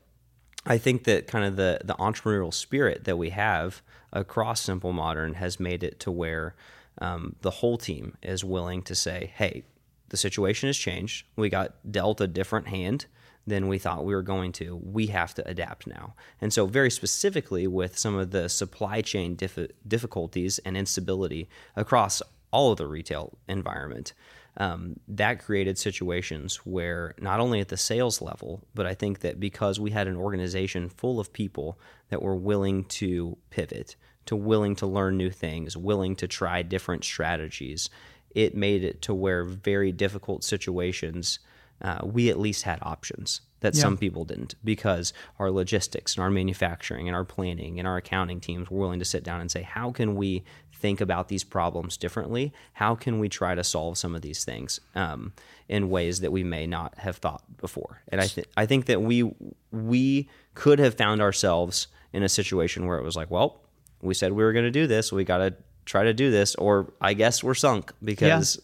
I 0.66 0.78
think 0.78 1.04
that 1.06 1.28
kind 1.28 1.46
of 1.46 1.56
the 1.56 1.82
the 1.84 1.96
entrepreneurial 1.96 2.54
spirit 2.54 3.04
that 3.06 3.18
we 3.18 3.30
have 3.32 3.82
across 4.12 4.62
Simple 4.62 4.94
Modern 4.94 5.36
has 5.36 5.60
made 5.60 5.84
it 5.84 6.00
to 6.02 6.12
where 6.12 6.56
um, 7.00 7.36
the 7.42 7.52
whole 7.52 7.78
team 7.78 8.18
is 8.22 8.44
willing 8.44 8.82
to 8.84 8.96
say, 8.96 9.32
"Hey, 9.36 9.64
the 10.12 10.18
situation 10.18 10.68
has 10.68 10.78
changed. 10.78 11.26
We 11.36 11.49
got 11.49 11.91
dealt 11.91 12.22
a 12.22 12.28
different 12.28 12.68
hand." 12.68 13.07
than 13.47 13.68
we 13.68 13.80
thought 13.80 14.05
we 14.05 14.14
were 14.14 14.22
going 14.22 14.51
to. 14.51 14.80
We 14.84 15.07
have 15.07 15.34
to 15.36 15.47
adapt 15.47 15.88
now. 15.88 16.14
And 16.39 16.53
so, 16.53 16.66
very 16.66 16.91
specifically, 16.91 17.68
with 17.68 17.97
some 17.97 18.16
of 18.16 18.32
the 18.32 18.47
supply 18.49 19.01
chain 19.01 19.36
dif- 19.36 19.72
difficulties 19.88 20.59
and 20.59 20.78
instability 20.78 21.49
across 21.76 22.22
all 22.51 22.72
of 22.72 22.78
the 22.78 22.88
retail 22.88 23.38
environment, 23.47 24.14
um, 24.57 24.99
that 25.07 25.43
created 25.43 25.78
situations 25.78 26.57
where 26.57 27.16
not 27.20 27.39
only 27.39 27.62
at 27.62 27.70
the 27.70 27.78
sales 27.78 28.22
level, 28.22 28.64
but 28.76 28.86
I 28.86 28.93
think 28.93 29.20
that 29.20 29.39
because 29.39 29.80
we 29.80 29.91
had 29.91 30.07
an 30.07 30.18
organization 30.18 30.89
full 30.89 31.20
of 31.20 31.32
people 31.32 31.80
that 32.09 32.22
were 32.22 32.36
willing 32.36 32.84
to 32.86 33.38
pivot, 33.49 33.95
to 34.26 34.36
willing 34.36 34.76
to 34.76 34.86
learn 34.86 35.18
new 35.18 35.30
things, 35.30 35.78
willing 35.78 36.16
to 36.18 36.28
try 36.28 36.62
different 36.62 37.05
strategies, 37.05 37.89
it 38.36 38.55
made 38.55 38.84
it 38.84 39.01
to 39.03 39.13
where 39.13 39.43
very 39.43 39.91
difficult 39.91 40.43
situations, 40.43 41.39
uh, 41.82 41.99
we 42.03 42.29
at 42.29 42.39
least 42.39 42.63
had 42.63 42.79
options 42.82 43.41
that 43.61 43.75
yeah. 43.75 43.82
some 43.82 43.97
people 43.97 44.25
didn't 44.25 44.55
because 44.63 45.13
our 45.39 45.49
logistics 45.49 46.15
and 46.15 46.23
our 46.23 46.29
manufacturing 46.29 47.07
and 47.07 47.15
our 47.15 47.23
planning 47.23 47.79
and 47.79 47.88
our 47.88 47.97
accounting 47.97 48.39
teams 48.39 48.69
were 48.69 48.79
willing 48.79 48.99
to 48.99 49.05
sit 49.05 49.23
down 49.23 49.39
and 49.39 49.49
say, 49.49 49.61
how 49.61 49.91
can 49.91 50.15
we 50.15 50.43
think 50.73 50.99
about 50.99 51.27
these 51.27 51.43
problems 51.43 51.95
differently? 51.95 52.51
How 52.73 52.95
can 52.95 53.19
we 53.19 53.29
try 53.29 53.53
to 53.53 53.63
solve 53.63 53.97
some 53.97 54.15
of 54.15 54.21
these 54.23 54.43
things 54.43 54.79
um, 54.95 55.34
in 55.69 55.89
ways 55.89 56.21
that 56.21 56.32
we 56.32 56.43
may 56.43 56.65
not 56.65 56.97
have 56.97 57.17
thought 57.17 57.43
before? 57.57 58.01
And 58.07 58.19
I, 58.19 58.27
th- 58.27 58.47
I 58.57 58.65
think 58.65 58.88
that 58.88 59.01
we 59.01 59.32
we 59.71 60.27
could 60.55 60.79
have 60.79 60.95
found 60.95 61.21
ourselves 61.21 61.88
in 62.11 62.23
a 62.23 62.29
situation 62.29 62.88
where 62.88 62.97
it 62.97 63.03
was 63.03 63.15
like, 63.15 63.29
well, 63.29 63.61
we 64.01 64.15
said 64.15 64.34
we 64.34 64.43
were 64.43 64.53
going 64.53 64.65
to 64.65 64.71
do 64.71 64.88
this, 64.88 65.13
we 65.13 65.23
got 65.23 65.38
to 65.38 65.53
try 65.92 66.06
to 66.06 66.14
do 66.14 66.32
this, 66.32 66.56
or 66.56 66.94
I 67.02 67.14
guess 67.14 67.44
we're 67.44 67.54
sunk 67.54 67.92
because. 68.04 68.56
Yeah 68.58 68.64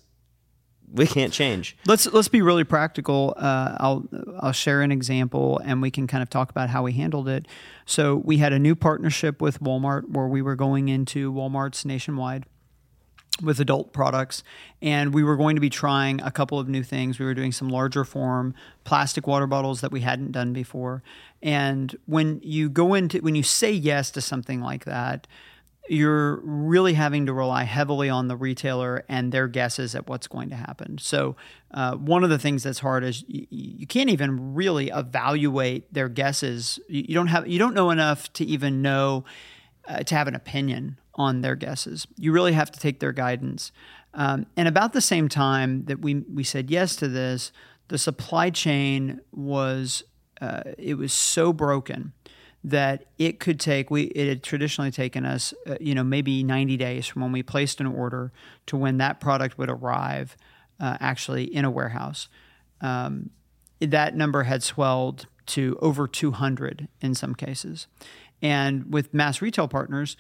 we 0.92 1.06
can't 1.06 1.34
change. 1.34 1.76
Let's 1.86 2.06
let's 2.14 2.30
be 2.30 2.42
really 2.42 2.64
practical. 2.64 3.34
Uh, 3.36 3.76
I'll 3.78 4.08
I'll 4.40 4.54
share 4.54 4.82
an 4.82 4.92
example, 4.92 5.60
and 5.66 5.82
we 5.82 5.92
can 5.92 6.08
kind 6.08 6.24
of 6.24 6.30
talk 6.30 6.50
about 6.50 6.70
how 6.70 6.84
we 6.84 6.94
handled 6.94 7.28
it. 7.28 7.46
So 7.86 8.16
we 8.16 8.38
had 8.38 8.54
a 8.54 8.60
new 8.60 8.74
partnership 8.74 9.42
with 9.42 9.60
Walmart 9.60 10.10
where 10.10 10.28
we 10.28 10.42
were 10.42 10.56
going 10.56 10.88
into 10.88 11.32
Walmart's 11.32 11.84
nationwide 11.84 12.46
with 13.44 13.60
adult 13.60 13.94
products, 13.94 14.44
and 14.82 15.14
we 15.14 15.24
were 15.24 15.36
going 15.36 15.56
to 15.56 15.62
be 15.62 15.70
trying 15.70 16.22
a 16.22 16.32
couple 16.32 16.58
of 16.58 16.68
new 16.70 16.84
things. 16.84 17.20
We 17.20 17.26
were 17.26 17.34
doing 17.34 17.52
some 17.52 17.70
larger 17.70 18.06
form 18.06 18.56
plastic 18.84 19.28
water 19.28 19.46
bottles 19.46 19.82
that 19.82 19.92
we 19.92 20.02
hadn't 20.02 20.32
done 20.32 20.54
before. 20.54 21.04
And 21.44 21.96
when 22.06 22.40
you 22.44 22.70
go 22.70 22.94
into 22.94 23.20
when 23.20 23.36
you 23.36 23.44
say 23.44 23.72
yes 23.72 24.10
to 24.12 24.22
something 24.22 24.62
like 24.62 24.86
that 24.86 25.28
you're 25.90 26.38
really 26.42 26.94
having 26.94 27.26
to 27.26 27.34
rely 27.34 27.64
heavily 27.64 28.10
on 28.10 28.28
the 28.28 28.36
retailer 28.36 29.04
and 29.08 29.32
their 29.32 29.48
guesses 29.48 29.96
at 29.96 30.08
what's 30.08 30.28
going 30.28 30.50
to 30.50 30.56
happen. 30.56 30.98
So, 30.98 31.36
uh, 31.72 31.96
one 31.96 32.24
of 32.24 32.30
the 32.30 32.40
things 32.40 32.64
that's 32.64 32.80
hard 32.80 33.04
is 33.04 33.24
you, 33.28 33.48
you, 33.50 33.88
can't 33.88 34.10
even 34.10 34.54
really 34.54 34.90
evaluate 34.90 35.94
their 35.94 36.08
guesses. 36.10 36.80
You, 36.88 37.06
you, 37.10 37.16
don't 37.16 37.28
have 37.28 37.48
you 37.48 37.60
don't 37.60 37.74
know 37.74 37.90
enough 37.90 38.32
to 38.34 38.46
even 38.46 38.82
know 38.82 39.26
uh, 39.88 40.04
to 40.04 40.16
have 40.16 40.28
an 40.28 40.36
opinion 40.36 41.00
on 41.16 41.42
their 41.42 41.56
guesses. 41.56 42.08
You 42.18 42.32
really 42.32 42.54
have 42.54 42.72
to 42.72 42.80
take 42.80 43.00
their 43.00 43.12
guidance. 43.12 43.72
Um, 44.14 44.46
and 44.56 44.68
about 44.68 44.94
the 44.94 45.02
same 45.02 45.30
time 45.30 45.86
that 45.86 46.00
we 46.00 46.16
we 46.16 46.44
said 46.44 46.70
yes 46.72 46.96
to 46.98 47.08
this, 47.08 47.52
the 47.88 47.98
supply 47.98 48.50
chain 48.50 49.22
was 49.32 50.04
uh, 50.42 50.62
it 50.78 50.98
was 50.98 51.14
so 51.14 51.52
broken 51.52 52.14
that 52.68 53.06
it 53.18 53.40
could 53.40 53.60
take 53.60 53.90
we 53.90 54.04
it 54.04 54.28
had 54.28 54.44
traditionally 54.44 54.92
taken 54.92 55.26
us 55.26 55.54
uh, 55.68 55.76
you 55.80 55.96
know 55.96 56.04
maybe 56.04 56.44
90 56.44 56.76
days 56.76 57.08
from 57.08 57.22
when 57.22 57.32
we 57.32 57.42
placed 57.42 57.80
an 57.80 57.88
order 57.88 58.32
to 58.66 58.76
when 58.76 58.98
that 58.98 59.20
product 59.20 59.58
would 59.58 59.70
arrive 59.70 60.36
uh, 60.80 60.98
actually 61.00 61.44
in 61.44 61.66
a 61.66 61.72
warehouse. 61.72 62.28
Um, 62.82 63.32
that 63.80 64.16
number 64.16 64.44
had 64.44 64.64
swelled 64.64 65.28
to 65.48 65.78
over 65.82 66.08
200 66.08 66.88
in 67.02 67.16
some 67.16 67.34
cases. 67.34 67.88
And 68.42 68.92
with 68.92 69.14
mass 69.14 69.42
retail 69.42 69.68
partners 69.68 70.18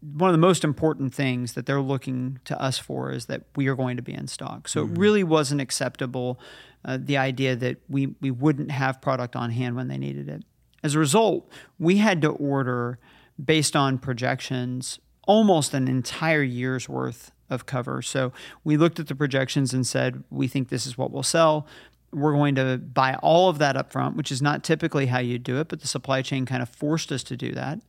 one 0.00 0.28
of 0.28 0.34
the 0.34 0.38
most 0.38 0.64
important 0.64 1.14
things 1.14 1.52
that 1.52 1.64
they're 1.64 1.80
looking 1.80 2.40
to 2.44 2.60
us 2.60 2.78
for 2.78 3.12
is 3.12 3.26
that 3.26 3.42
we 3.54 3.68
are 3.68 3.76
going 3.76 3.96
to 3.96 4.02
be 4.02 4.12
in 4.12 4.26
stock. 4.26 4.66
So 4.66 4.84
mm-hmm. 4.84 4.94
it 4.94 4.98
really 4.98 5.22
wasn't 5.22 5.60
acceptable 5.60 6.40
uh, 6.84 6.98
the 7.00 7.16
idea 7.16 7.54
that 7.54 7.76
we, 7.88 8.14
we 8.20 8.32
wouldn't 8.32 8.72
have 8.72 9.00
product 9.00 9.36
on 9.36 9.50
hand 9.50 9.76
when 9.76 9.86
they 9.86 9.96
needed 9.96 10.28
it 10.28 10.42
as 10.82 10.94
a 10.94 10.98
result, 10.98 11.50
we 11.78 11.98
had 11.98 12.22
to 12.22 12.30
order 12.30 12.98
based 13.42 13.76
on 13.76 13.98
projections 13.98 14.98
almost 15.26 15.74
an 15.74 15.88
entire 15.88 16.42
year's 16.42 16.88
worth 16.88 17.32
of 17.50 17.66
cover. 17.66 18.02
So 18.02 18.32
we 18.64 18.76
looked 18.76 18.98
at 18.98 19.08
the 19.08 19.14
projections 19.14 19.72
and 19.72 19.86
said, 19.86 20.24
we 20.30 20.48
think 20.48 20.68
this 20.68 20.86
is 20.86 20.98
what 20.98 21.10
we'll 21.10 21.22
sell. 21.22 21.66
We're 22.12 22.32
going 22.32 22.54
to 22.54 22.78
buy 22.78 23.14
all 23.16 23.48
of 23.48 23.58
that 23.58 23.76
up 23.76 23.92
front, 23.92 24.16
which 24.16 24.32
is 24.32 24.40
not 24.40 24.64
typically 24.64 25.06
how 25.06 25.18
you 25.18 25.38
do 25.38 25.60
it, 25.60 25.68
but 25.68 25.80
the 25.80 25.88
supply 25.88 26.22
chain 26.22 26.46
kind 26.46 26.62
of 26.62 26.68
forced 26.68 27.12
us 27.12 27.22
to 27.24 27.36
do 27.36 27.52
that. 27.52 27.80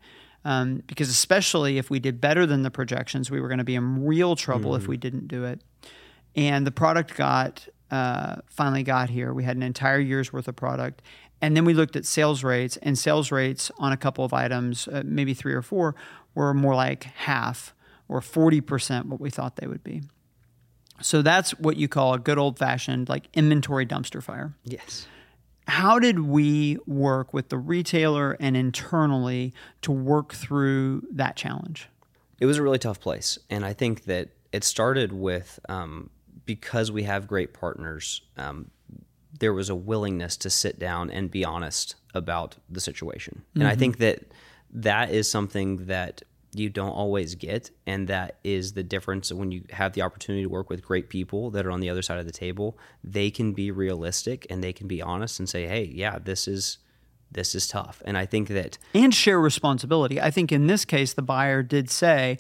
Um, 0.46 0.84
because 0.88 1.10
especially 1.10 1.78
if 1.78 1.90
we 1.90 2.00
did 2.00 2.22
better 2.22 2.46
than 2.46 2.64
the 2.64 2.72
projections, 2.72 3.30
we 3.30 3.42
were 3.42 3.48
going 3.48 3.58
to 3.58 3.64
be 3.66 3.76
in 3.76 4.06
real 4.06 4.36
trouble 4.36 4.72
mm. 4.72 4.78
if 4.78 4.88
we 4.88 4.98
didn't 4.98 5.28
do 5.28 5.44
it. 5.46 5.62
And 6.36 6.66
the 6.66 6.72
product 6.72 7.16
got 7.16 7.68
uh, 7.92 8.38
finally 8.48 8.84
got 8.84 9.10
here. 9.10 9.34
We 9.34 9.44
had 9.44 9.58
an 9.58 9.64
entire 9.64 10.00
year's 10.00 10.32
worth 10.32 10.48
of 10.48 10.56
product, 10.56 11.02
and 11.42 11.56
then 11.56 11.66
we 11.66 11.74
looked 11.74 11.96
at 11.96 12.06
sales 12.06 12.44
rates, 12.44 12.78
and 12.78 12.98
sales 12.98 13.32
rates 13.32 13.72
on 13.78 13.92
a 13.92 13.98
couple 13.98 14.26
of 14.26 14.34
items, 14.34 14.88
uh, 14.88 15.04
maybe 15.06 15.34
three 15.34 15.54
or 15.54 15.62
four, 15.62 15.96
were 16.36 16.54
more 16.54 16.76
like 16.76 17.04
half 17.04 17.74
or 18.08 18.20
40% 18.22 19.06
what 19.06 19.22
we 19.22 19.30
thought 19.30 19.56
they 19.56 19.68
would 19.68 19.84
be. 19.84 20.02
So 21.02 21.22
that's 21.22 21.52
what 21.52 21.78
you 21.78 21.88
call 21.88 22.14
a 22.14 22.20
good 22.20 22.38
old 22.38 22.58
fashioned 22.58 23.08
like 23.08 23.28
inventory 23.34 23.86
dumpster 23.86 24.22
fire. 24.22 24.54
Yes. 24.64 25.08
How 25.68 26.00
did 26.00 26.20
we 26.20 26.78
work 26.88 27.34
with 27.34 27.50
the 27.50 27.58
retailer 27.58 28.36
and 28.40 28.58
internally 28.58 29.54
to 29.84 29.92
work 29.92 30.34
through 30.34 31.04
that 31.12 31.36
challenge? 31.36 31.88
It 32.40 32.48
was 32.48 32.58
a 32.58 32.64
really 32.64 32.80
tough 32.80 33.00
place. 33.00 33.38
And 33.50 33.64
I 33.64 33.74
think 33.74 34.06
that 34.06 34.30
it 34.52 34.64
started 34.64 35.14
with 35.14 35.60
um, 35.70 36.10
because 36.46 36.92
we 36.92 37.04
have 37.04 37.28
great 37.28 37.54
partners, 37.54 38.22
um, 38.36 38.72
there 39.38 39.54
was 39.54 39.70
a 39.70 39.76
willingness 39.76 40.38
to 40.38 40.50
sit 40.50 40.80
down 40.80 41.10
and 41.10 41.30
be 41.30 41.46
honest 41.46 41.96
about 42.14 42.56
the 42.70 42.82
situation. 42.82 43.44
Mm-hmm. 43.50 43.62
And 43.62 43.68
I 43.68 43.72
mm-hmm. 43.72 43.80
think 43.80 43.98
that 44.00 44.24
that 44.72 45.12
is 45.12 45.30
something 45.30 45.86
that 45.88 46.24
you 46.54 46.70
don't 46.70 46.92
always 46.92 47.36
get 47.36 47.70
and 47.86 48.08
that 48.08 48.40
is 48.44 48.74
the 48.74 48.84
difference 48.84 49.32
when 49.32 49.52
you 49.52 49.64
have 49.72 49.94
the 49.94 50.02
opportunity 50.02 50.44
to 50.44 50.50
work 50.50 50.70
with 50.70 50.84
great 50.84 51.10
people 51.10 51.52
that 51.52 51.66
are 51.66 51.72
on 51.72 51.80
the 51.80 51.90
other 51.90 52.02
side 52.02 52.18
of 52.18 52.26
the 52.26 52.32
table 52.32 52.78
they 53.04 53.30
can 53.30 53.54
be 53.54 53.70
realistic 53.70 54.48
and 54.50 54.64
they 54.64 54.74
can 54.74 54.88
be 54.88 55.02
honest 55.02 55.40
and 55.40 55.48
say 55.48 55.68
hey 55.68 55.84
yeah 55.94 56.18
this 56.18 56.48
is 56.48 56.80
this 57.32 57.54
is 57.54 57.68
tough 57.68 58.02
and 58.04 58.18
i 58.18 58.26
think 58.26 58.48
that 58.48 58.80
and 58.96 59.14
share 59.14 59.40
responsibility 59.40 60.20
i 60.20 60.32
think 60.32 60.52
in 60.52 60.66
this 60.66 60.86
case 60.86 61.14
the 61.14 61.22
buyer 61.22 61.62
did 61.62 61.88
say 61.90 62.36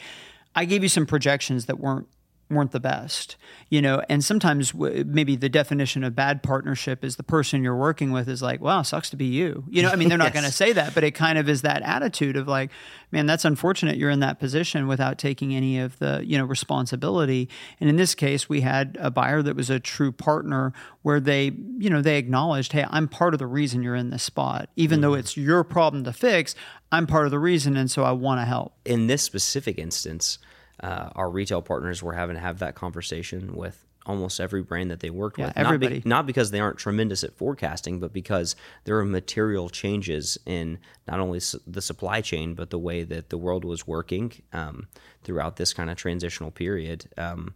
i 0.55 0.65
gave 0.65 0.81
you 0.81 0.89
some 0.89 1.05
projections 1.05 1.67
that 1.67 1.79
weren't 1.79 2.07
weren't 2.49 2.71
the 2.71 2.79
best 2.79 3.37
you 3.69 3.81
know? 3.81 4.01
And 4.09 4.23
sometimes 4.23 4.73
maybe 4.73 5.35
the 5.35 5.49
definition 5.49 6.03
of 6.03 6.15
bad 6.15 6.41
partnership 6.41 7.03
is 7.03 7.15
the 7.15 7.23
person 7.23 7.63
you're 7.63 7.75
working 7.75 8.11
with 8.11 8.27
is 8.27 8.41
like 8.41 8.59
wow 8.59 8.81
sucks 8.81 9.09
to 9.11 9.15
be 9.15 9.25
you. 9.25 9.63
You 9.69 9.83
know 9.83 9.89
i 9.89 9.95
mean 9.95 10.09
they're 10.09 10.17
not 10.17 10.33
going 10.39 10.45
to 10.45 10.51
say 10.51 10.73
that 10.73 10.93
but 10.95 11.03
it 11.03 11.11
kind 11.11 11.37
of 11.37 11.47
is 11.47 11.61
that 11.61 11.81
attitude 11.83 12.35
of 12.35 12.47
like 12.47 12.71
man 13.11 13.25
that's 13.25 13.45
unfortunate 13.45 13.97
you're 13.97 14.09
in 14.09 14.19
that 14.21 14.39
position 14.39 14.87
without 14.87 15.17
taking 15.17 15.55
any 15.55 15.79
of 15.79 15.97
the 15.99 16.21
you 16.25 16.37
know 16.37 16.45
responsibility. 16.45 17.47
And 17.79 17.89
in 17.89 17.95
this 17.95 18.15
case 18.15 18.49
we 18.49 18.61
had 18.61 18.97
a 18.99 19.11
buyer 19.11 19.41
that 19.41 19.55
was 19.55 19.69
a 19.69 19.79
true 19.79 20.11
partner 20.11 20.73
where 21.03 21.19
they 21.19 21.51
you 21.77 21.89
know 21.89 22.01
they 22.01 22.17
acknowledged 22.17 22.71
hey 22.71 22.85
i'm 22.89 23.07
part 23.07 23.33
of 23.33 23.39
the 23.39 23.47
reason 23.47 23.83
you're 23.83 23.95
in 23.95 24.09
this 24.09 24.23
spot. 24.23 24.69
Even 24.75 24.99
mm. 24.99 25.03
though 25.03 25.13
it's 25.13 25.37
your 25.37 25.63
problem 25.63 26.03
to 26.03 26.13
fix 26.13 26.55
i'm 26.91 27.05
part 27.05 27.25
of 27.25 27.31
the 27.31 27.39
reason 27.39 27.77
and 27.77 27.91
so 27.91 28.03
i 28.03 28.11
want 28.11 28.41
to 28.41 28.45
help. 28.45 28.73
In 28.85 29.07
this 29.07 29.21
specific 29.21 29.77
instance 29.77 30.39
uh, 30.81 31.09
our 31.15 31.29
retail 31.29 31.61
partners 31.61 32.01
were 32.01 32.13
having 32.13 32.35
to 32.35 32.41
have 32.41 32.59
that 32.59 32.75
conversation 32.75 33.53
with 33.55 33.85
almost 34.05 34.39
every 34.39 34.63
brand 34.63 34.89
that 34.89 35.01
they 35.01 35.09
worked 35.09 35.37
Yeah, 35.37 35.47
with. 35.47 35.55
Not, 35.57 35.65
everybody. 35.65 36.01
not 36.05 36.25
because 36.25 36.49
they 36.51 36.59
aren't 36.59 36.77
tremendous 36.79 37.23
at 37.23 37.35
forecasting, 37.35 37.99
but 37.99 38.11
because 38.13 38.55
there 38.85 38.97
are 38.97 39.05
material 39.05 39.69
changes 39.69 40.37
in 40.45 40.79
not 41.07 41.19
only 41.19 41.37
s- 41.37 41.55
the 41.67 41.81
supply 41.81 42.21
chain, 42.21 42.55
but 42.55 42.69
the 42.71 42.79
way 42.79 43.03
that 43.03 43.29
the 43.29 43.37
world 43.37 43.65
was 43.65 43.85
working 43.85 44.31
um, 44.53 44.87
throughout 45.23 45.57
this 45.57 45.73
kind 45.73 45.89
of 45.89 45.97
transitional 45.97 46.49
period 46.49 47.05
um, 47.17 47.53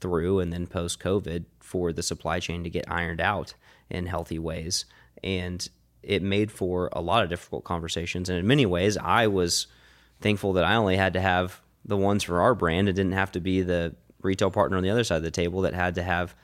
through 0.00 0.40
and 0.40 0.52
then 0.52 0.66
post 0.66 1.00
COVID 1.00 1.44
for 1.60 1.92
the 1.92 2.02
supply 2.02 2.38
chain 2.40 2.64
to 2.64 2.70
get 2.70 2.84
ironed 2.90 3.20
out 3.20 3.54
in 3.88 4.06
healthy 4.06 4.38
ways. 4.38 4.84
And 5.22 5.66
it 6.02 6.22
made 6.22 6.50
for 6.52 6.90
a 6.92 7.00
lot 7.00 7.22
of 7.22 7.30
difficult 7.30 7.64
conversations. 7.64 8.28
And 8.28 8.38
in 8.38 8.46
many 8.46 8.66
ways, 8.66 8.98
I 8.98 9.26
was 9.28 9.68
thankful 10.20 10.52
that 10.54 10.64
I 10.64 10.74
only 10.74 10.96
had 10.98 11.14
to 11.14 11.20
have 11.20 11.62
the 11.84 11.96
ones 11.96 12.22
for 12.22 12.40
our 12.40 12.54
brand 12.54 12.88
It 12.88 12.94
didn't 12.94 13.12
have 13.12 13.32
to 13.32 13.40
be 13.40 13.62
the 13.62 13.94
retail 14.22 14.50
partner 14.50 14.76
on 14.76 14.82
the 14.82 14.90
other 14.90 15.04
side 15.04 15.16
of 15.16 15.22
the 15.22 15.30
table 15.30 15.62
that 15.62 15.74
had 15.74 15.94
to 15.96 16.02
have 16.02 16.34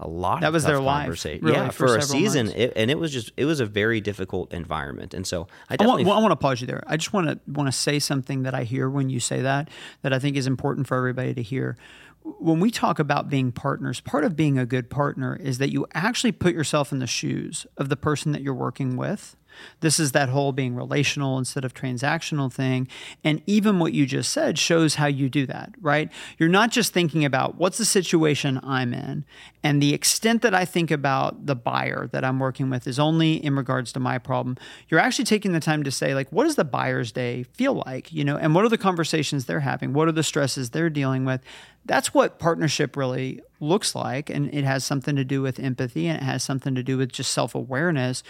a 0.00 0.08
lot 0.08 0.42
That 0.42 0.48
of 0.48 0.54
was 0.54 0.64
their 0.64 0.78
life, 0.80 1.06
conversation. 1.06 1.44
really, 1.44 1.56
yeah, 1.58 1.70
for 1.70 1.88
for, 1.88 1.96
a 1.96 2.02
season. 2.02 2.48
It, 2.50 2.72
and 2.76 2.88
it 2.90 2.98
was 2.98 3.12
just 3.12 3.32
it 3.36 3.46
was 3.46 3.58
a 3.58 3.66
very 3.66 4.00
difficult 4.00 4.52
environment. 4.52 5.12
And 5.12 5.26
so 5.26 5.48
I 5.68 5.74
I 5.74 5.76
definitely 5.76 6.04
want, 6.04 6.06
well, 6.06 6.18
I 6.18 6.22
want 6.22 6.32
to 6.32 6.36
pause 6.36 6.60
you 6.60 6.66
there. 6.68 6.84
I 6.86 6.96
just 6.96 7.12
want 7.12 7.28
to 7.28 7.40
want 7.50 7.66
to 7.66 7.72
say 7.72 7.98
something 7.98 8.44
that 8.44 8.54
I 8.54 8.62
hear 8.62 8.88
when 8.88 9.10
you 9.10 9.18
say 9.18 9.40
that 9.40 9.68
that 10.02 10.12
I 10.12 10.18
think 10.20 10.36
is 10.36 10.46
important 10.46 10.86
for 10.86 10.96
everybody 10.96 11.34
to 11.34 11.42
hear. 11.42 11.76
When 12.22 12.60
we 12.60 12.70
talk 12.70 12.98
about 12.98 13.28
being 13.28 13.50
partners, 13.52 14.00
part 14.00 14.22
of 14.22 14.36
being 14.36 14.58
a 14.58 14.66
good 14.66 14.90
partner 14.90 15.34
is 15.36 15.58
that 15.58 15.72
you 15.72 15.86
actually 15.94 16.32
put 16.32 16.54
yourself 16.54 16.92
in 16.92 16.98
the 16.98 17.06
shoes 17.06 17.66
of 17.76 17.88
the 17.88 17.96
person 17.96 18.32
that 18.32 18.42
you're 18.42 18.54
working 18.54 18.96
with. 18.96 19.34
This 19.80 20.00
is 20.00 20.12
that 20.12 20.28
whole 20.28 20.52
being 20.52 20.74
relational 20.74 21.38
instead 21.38 21.64
of 21.64 21.74
transactional 21.74 22.52
thing. 22.52 22.88
And 23.24 23.42
even 23.46 23.78
what 23.78 23.92
you 23.92 24.06
just 24.06 24.32
said 24.32 24.58
shows 24.58 24.96
how 24.96 25.06
you 25.06 25.28
do 25.28 25.46
that, 25.46 25.74
right? 25.80 26.10
You're 26.38 26.48
not 26.48 26.70
just 26.70 26.92
thinking 26.92 27.24
about 27.24 27.56
what's 27.56 27.78
the 27.78 27.84
situation 27.84 28.60
I'm 28.62 28.92
in. 28.92 29.24
And 29.62 29.82
the 29.82 29.92
extent 29.94 30.42
that 30.42 30.54
I 30.54 30.64
think 30.64 30.90
about 30.90 31.46
the 31.46 31.56
buyer 31.56 32.08
that 32.12 32.24
I'm 32.24 32.38
working 32.38 32.70
with 32.70 32.86
is 32.86 32.98
only 32.98 33.44
in 33.44 33.56
regards 33.56 33.92
to 33.92 34.00
my 34.00 34.18
problem. 34.18 34.56
You're 34.88 35.00
actually 35.00 35.24
taking 35.24 35.52
the 35.52 35.60
time 35.60 35.82
to 35.84 35.90
say, 35.90 36.14
like, 36.14 36.30
what 36.30 36.44
does 36.44 36.56
the 36.56 36.64
buyer's 36.64 37.12
day 37.12 37.42
feel 37.42 37.82
like? 37.86 38.12
You 38.12 38.24
know, 38.24 38.36
and 38.36 38.54
what 38.54 38.64
are 38.64 38.68
the 38.68 38.78
conversations 38.78 39.46
they're 39.46 39.60
having? 39.60 39.92
What 39.92 40.08
are 40.08 40.12
the 40.12 40.22
stresses 40.22 40.70
they're 40.70 40.90
dealing 40.90 41.24
with? 41.24 41.40
That's 41.84 42.14
what 42.14 42.38
partnership 42.38 42.96
really 42.96 43.40
looks 43.60 43.94
like. 43.94 44.30
And 44.30 44.52
it 44.54 44.64
has 44.64 44.84
something 44.84 45.16
to 45.16 45.24
do 45.24 45.42
with 45.42 45.58
empathy 45.58 46.06
and 46.06 46.20
it 46.20 46.24
has 46.24 46.42
something 46.42 46.74
to 46.74 46.82
do 46.82 46.96
with 46.96 47.12
just 47.12 47.32
self 47.32 47.54
awareness. 47.54 48.22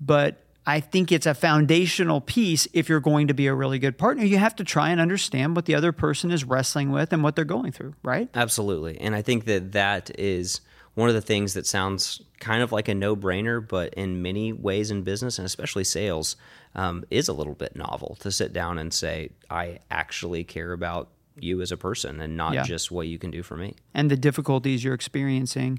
But 0.00 0.45
I 0.66 0.80
think 0.80 1.12
it's 1.12 1.26
a 1.26 1.34
foundational 1.34 2.20
piece 2.20 2.66
if 2.72 2.88
you're 2.88 3.00
going 3.00 3.28
to 3.28 3.34
be 3.34 3.46
a 3.46 3.54
really 3.54 3.78
good 3.78 3.96
partner. 3.96 4.24
You 4.24 4.38
have 4.38 4.56
to 4.56 4.64
try 4.64 4.90
and 4.90 5.00
understand 5.00 5.54
what 5.54 5.66
the 5.66 5.76
other 5.76 5.92
person 5.92 6.32
is 6.32 6.44
wrestling 6.44 6.90
with 6.90 7.12
and 7.12 7.22
what 7.22 7.36
they're 7.36 7.44
going 7.44 7.70
through, 7.70 7.94
right? 8.02 8.28
Absolutely. 8.34 9.00
And 9.00 9.14
I 9.14 9.22
think 9.22 9.44
that 9.44 9.72
that 9.72 10.10
is 10.18 10.60
one 10.94 11.08
of 11.08 11.14
the 11.14 11.20
things 11.20 11.54
that 11.54 11.66
sounds 11.66 12.22
kind 12.40 12.62
of 12.62 12.72
like 12.72 12.88
a 12.88 12.94
no 12.94 13.14
brainer, 13.14 13.66
but 13.66 13.94
in 13.94 14.22
many 14.22 14.52
ways 14.52 14.90
in 14.90 15.02
business 15.02 15.38
and 15.38 15.46
especially 15.46 15.84
sales, 15.84 16.36
um, 16.74 17.04
is 17.10 17.28
a 17.28 17.32
little 17.32 17.54
bit 17.54 17.76
novel 17.76 18.16
to 18.20 18.32
sit 18.32 18.52
down 18.52 18.78
and 18.78 18.92
say, 18.92 19.30
I 19.48 19.80
actually 19.90 20.42
care 20.42 20.72
about 20.72 21.10
you 21.38 21.60
as 21.60 21.70
a 21.72 21.76
person 21.76 22.20
and 22.20 22.36
not 22.36 22.54
Yeah. 22.54 22.62
just 22.62 22.90
what 22.90 23.06
you 23.08 23.18
can 23.18 23.30
do 23.30 23.42
for 23.42 23.56
me. 23.56 23.74
and 23.94 24.10
the 24.10 24.16
difficulties 24.16 24.84
you're 24.84 24.94
experiencing. 24.94 25.78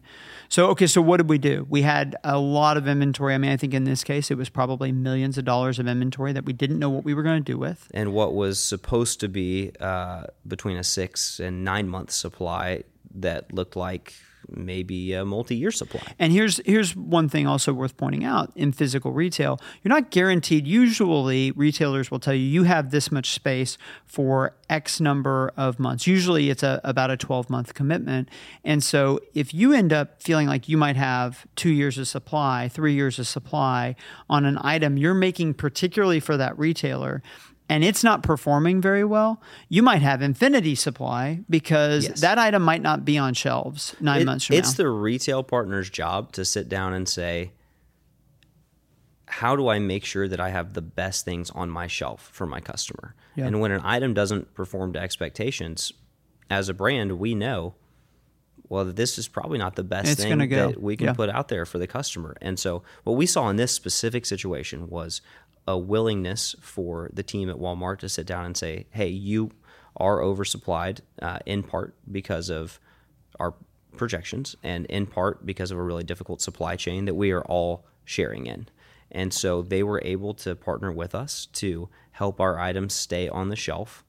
So, 0.49 0.67
okay, 0.69 0.87
so 0.87 1.01
what 1.01 1.17
did 1.17 1.29
we 1.29 1.37
do? 1.37 1.65
We 1.69 1.83
had 1.83 2.15
a 2.23 2.39
lot 2.39 2.77
of 2.77 2.87
inventory. 2.87 3.33
I 3.35 3.37
mean, 3.37 3.51
I 3.51 3.57
think 3.57 3.73
in 3.73 3.83
this 3.83 4.03
case, 4.03 4.31
it 4.31 4.37
was 4.37 4.49
probably 4.49 4.91
millions 4.91 5.37
of 5.37 5.45
dollars 5.45 5.77
of 5.79 5.87
inventory 5.87 6.33
that 6.33 6.45
we 6.45 6.53
didn't 6.53 6.79
know 6.79 6.89
what 6.89 7.03
we 7.03 7.13
were 7.13 7.23
going 7.23 7.43
to 7.43 7.51
do 7.51 7.57
with. 7.57 7.87
And 7.93 8.13
what 8.13 8.33
was 8.33 8.59
supposed 8.59 9.19
to 9.19 9.27
be 9.29 9.71
uh, 9.79 10.23
between 10.47 10.77
a 10.77 10.83
six 10.83 11.39
and 11.39 11.63
nine 11.63 11.87
month 11.89 12.11
supply 12.11 12.83
that 13.15 13.53
looked 13.53 13.75
like 13.75 14.13
maybe 14.49 15.13
a 15.13 15.25
multi 15.25 15.55
year 15.55 15.71
supply. 15.71 16.01
And 16.19 16.31
here's 16.31 16.59
here's 16.65 16.95
one 16.95 17.29
thing 17.29 17.47
also 17.47 17.73
worth 17.73 17.97
pointing 17.97 18.23
out 18.23 18.51
in 18.55 18.71
physical 18.71 19.11
retail, 19.11 19.59
you're 19.83 19.93
not 19.93 20.11
guaranteed. 20.11 20.67
Usually, 20.67 21.51
retailers 21.51 22.11
will 22.11 22.19
tell 22.19 22.33
you 22.33 22.41
you 22.41 22.63
have 22.63 22.91
this 22.91 23.11
much 23.11 23.31
space 23.31 23.77
for 24.05 24.55
X 24.69 24.99
number 24.99 25.51
of 25.57 25.79
months. 25.79 26.07
Usually, 26.07 26.49
it's 26.49 26.63
a, 26.63 26.81
about 26.83 27.11
a 27.11 27.17
12 27.17 27.49
month 27.49 27.73
commitment. 27.73 28.29
And 28.63 28.83
so, 28.83 29.19
if 29.33 29.53
you 29.53 29.73
end 29.73 29.93
up 29.93 30.21
feeling 30.21 30.47
like 30.47 30.69
you 30.69 30.77
might 30.77 30.95
have 30.95 31.45
two 31.55 31.71
years 31.71 31.97
of 31.97 32.07
supply, 32.07 32.69
three 32.69 32.93
years 32.93 33.19
of 33.19 33.27
supply 33.27 33.95
on 34.29 34.45
an 34.45 34.57
item 34.61 34.97
you're 34.97 35.13
making 35.13 35.53
particularly 35.53 36.19
for 36.19 36.37
that 36.37 36.57
retailer. 36.57 37.21
And 37.69 37.83
it's 37.83 38.03
not 38.03 38.23
performing 38.23 38.79
very 38.81 39.03
well. 39.03 39.41
You 39.67 39.83
might 39.83 40.01
have 40.01 40.21
infinity 40.21 40.73
supply 40.75 41.41
because 41.49 42.05
Yes. 42.07 42.21
that 42.21 42.37
item 42.39 42.61
might 42.63 42.81
not 42.81 43.03
be 43.03 43.17
on 43.17 43.33
shelves 43.33 43.93
nine 43.99 44.21
It- 44.21 44.25
months 44.25 44.45
from 44.45 44.55
it's 44.55 44.77
now. 44.77 44.83
the 44.83 44.89
retail 44.89 45.43
partner's 45.43 45.89
job 45.89 46.31
to 46.33 46.45
sit 46.45 46.69
down 46.69 46.93
and 46.93 47.07
say, 47.09 47.51
how 49.29 49.55
do 49.55 49.67
I 49.67 49.79
make 49.79 50.05
sure 50.05 50.27
that 50.27 50.39
I 50.39 50.49
have 50.49 50.73
the 50.73 50.81
best 50.81 51.25
things 51.25 51.49
on 51.51 51.69
my 51.69 51.87
shelf 51.87 52.29
for 52.31 52.45
my 52.45 52.61
customer? 52.61 53.13
Yeah. 53.35 53.45
And 53.47 53.59
when 53.59 53.71
an 53.71 53.81
item 53.83 54.13
doesn't 54.13 54.53
perform 54.53 54.93
to 54.93 54.99
expectations, 54.99 55.91
as 56.49 56.69
a 56.69 56.73
brand, 56.73 57.19
we 57.19 57.35
know, 57.35 57.75
well, 58.69 58.85
this 58.85 59.17
is 59.17 59.27
probably 59.27 59.57
not 59.57 59.75
the 59.75 59.83
best 59.83 60.07
It's 60.13 60.23
thing 60.23 60.37
that 60.37 60.81
we 60.81 60.95
can 60.95 61.07
Yeah. 61.07 61.13
put 61.13 61.29
out 61.29 61.49
there 61.49 61.65
for 61.65 61.77
the 61.77 61.87
customer. 61.87 62.37
And 62.41 62.57
so, 62.57 62.83
what 63.03 63.13
we 63.17 63.25
saw 63.25 63.49
in 63.49 63.57
this 63.57 63.73
specific 63.73 64.25
situation 64.25 64.89
was 64.89 65.21
a 65.67 65.77
willingness 65.77 66.55
for 66.61 67.09
the 67.13 67.23
team 67.23 67.49
at 67.49 67.57
Walmart 67.57 67.99
to 67.99 68.09
sit 68.09 68.25
down 68.25 68.45
and 68.45 68.55
say, 68.55 68.87
hey, 68.91 69.09
you 69.09 69.51
are 69.97 70.19
oversupplied 70.19 71.01
uh, 71.21 71.39
in 71.45 71.63
part 71.63 71.95
because 72.11 72.49
of 72.49 72.79
our 73.39 73.53
projections 73.97 74.55
and 74.63 74.85
in 74.85 75.05
part 75.05 75.45
because 75.45 75.71
of 75.71 75.77
a 75.77 75.83
really 75.83 76.03
difficult 76.03 76.41
supply 76.41 76.75
chain 76.75 77.05
that 77.05 77.15
we 77.15 77.31
are 77.31 77.43
all 77.43 77.85
sharing 78.05 78.45
in. 78.45 78.67
And 79.11 79.33
so 79.33 79.61
they 79.61 79.83
were 79.83 80.01
able 80.03 80.33
to 80.35 80.55
partner 80.55 80.91
with 80.91 81.15
us 81.15 81.47
to 81.53 81.89
help 82.11 82.39
our 82.39 82.59
items 82.59 82.93
stay 82.93 83.27
on 83.27 83.49
the 83.49 83.55
shelf 83.55 84.03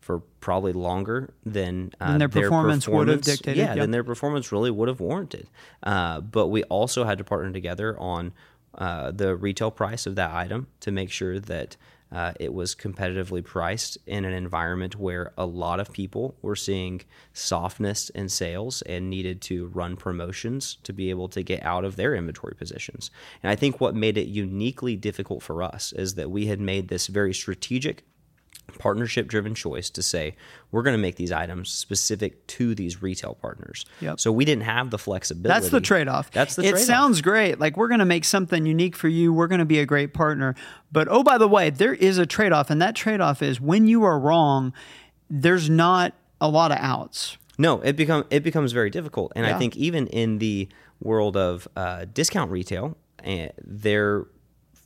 for 0.00 0.20
probably 0.40 0.72
longer 0.72 1.32
than 1.46 1.90
uh, 1.98 2.18
their 2.18 2.28
performance 2.28 2.86
would 2.86 3.08
have 3.08 3.22
dictated, 3.22 3.56
Yeah, 3.56 3.68
yep. 3.68 3.76
than 3.78 3.90
their 3.90 4.04
performance 4.04 4.52
really 4.52 4.70
would 4.70 4.88
have 4.88 5.00
warranted. 5.00 5.48
Uh, 5.82 6.20
but 6.20 6.48
we 6.48 6.62
also 6.64 7.04
had 7.04 7.18
to 7.18 7.24
partner 7.24 7.50
together 7.52 7.98
on 7.98 8.34
uh, 8.78 9.10
the 9.10 9.36
retail 9.36 9.70
price 9.70 10.06
of 10.06 10.16
that 10.16 10.32
item 10.32 10.66
to 10.80 10.90
make 10.90 11.10
sure 11.10 11.38
that 11.38 11.76
uh, 12.14 12.32
it 12.38 12.54
was 12.54 12.76
competitively 12.76 13.44
priced 13.44 13.98
in 14.06 14.24
an 14.24 14.32
environment 14.32 14.96
where 14.96 15.32
a 15.36 15.44
lot 15.44 15.80
of 15.80 15.92
people 15.92 16.36
were 16.42 16.54
seeing 16.54 17.00
softness 17.32 18.08
in 18.10 18.28
sales 18.28 18.82
and 18.82 19.10
needed 19.10 19.40
to 19.40 19.66
run 19.68 19.96
promotions 19.96 20.78
to 20.84 20.92
be 20.92 21.10
able 21.10 21.28
to 21.28 21.42
get 21.42 21.60
out 21.64 21.84
of 21.84 21.96
their 21.96 22.14
inventory 22.14 22.54
positions. 22.54 23.10
And 23.42 23.50
I 23.50 23.56
think 23.56 23.80
what 23.80 23.96
made 23.96 24.16
it 24.16 24.28
uniquely 24.28 24.94
difficult 24.94 25.42
for 25.42 25.62
us 25.62 25.92
is 25.92 26.14
that 26.14 26.30
we 26.30 26.46
had 26.46 26.60
made 26.60 26.86
this 26.86 27.08
very 27.08 27.34
strategic 27.34 28.04
partnership 28.78 29.28
driven 29.28 29.54
choice 29.54 29.88
to 29.90 30.02
say 30.02 30.34
we're 30.72 30.82
going 30.82 30.94
to 30.94 31.00
make 31.00 31.16
these 31.16 31.30
items 31.30 31.70
specific 31.70 32.46
to 32.48 32.74
these 32.74 33.02
retail 33.02 33.34
partners. 33.34 33.84
Yep. 34.00 34.18
So 34.20 34.32
we 34.32 34.44
didn't 34.44 34.64
have 34.64 34.90
the 34.90 34.98
flexibility. 34.98 35.48
That's 35.60 35.70
the 35.70 35.80
trade 35.80 36.08
off. 36.08 36.30
That's 36.30 36.56
the 36.56 36.62
It 36.62 36.70
trade-off. 36.70 36.86
sounds 36.86 37.20
great. 37.20 37.60
Like 37.60 37.76
we're 37.76 37.88
going 37.88 38.00
to 38.00 38.04
make 38.04 38.24
something 38.24 38.66
unique 38.66 38.96
for 38.96 39.08
you. 39.08 39.32
We're 39.32 39.46
going 39.46 39.60
to 39.60 39.64
be 39.64 39.78
a 39.78 39.86
great 39.86 40.12
partner. 40.14 40.54
But 40.90 41.08
oh, 41.08 41.22
by 41.22 41.38
the 41.38 41.48
way, 41.48 41.70
there 41.70 41.94
is 41.94 42.18
a 42.18 42.26
trade 42.26 42.52
off. 42.52 42.70
And 42.70 42.80
that 42.82 42.96
trade 42.96 43.20
off 43.20 43.42
is 43.42 43.60
when 43.60 43.86
you 43.86 44.02
are 44.04 44.18
wrong, 44.18 44.72
there's 45.30 45.70
not 45.70 46.14
a 46.40 46.48
lot 46.48 46.72
of 46.72 46.78
outs. 46.80 47.38
No, 47.56 47.80
it 47.82 47.94
become 47.96 48.24
it 48.30 48.42
becomes 48.42 48.72
very 48.72 48.90
difficult, 48.90 49.32
and 49.36 49.46
Yeah. 49.46 49.54
I 49.54 49.58
think 49.58 49.76
even 49.76 50.08
in 50.08 50.38
the 50.38 50.68
world 51.00 51.36
of 51.36 51.68
uh, 51.76 52.06
discount 52.12 52.50
retail, 52.50 52.96
uh, 53.24 53.46
their 53.62 54.26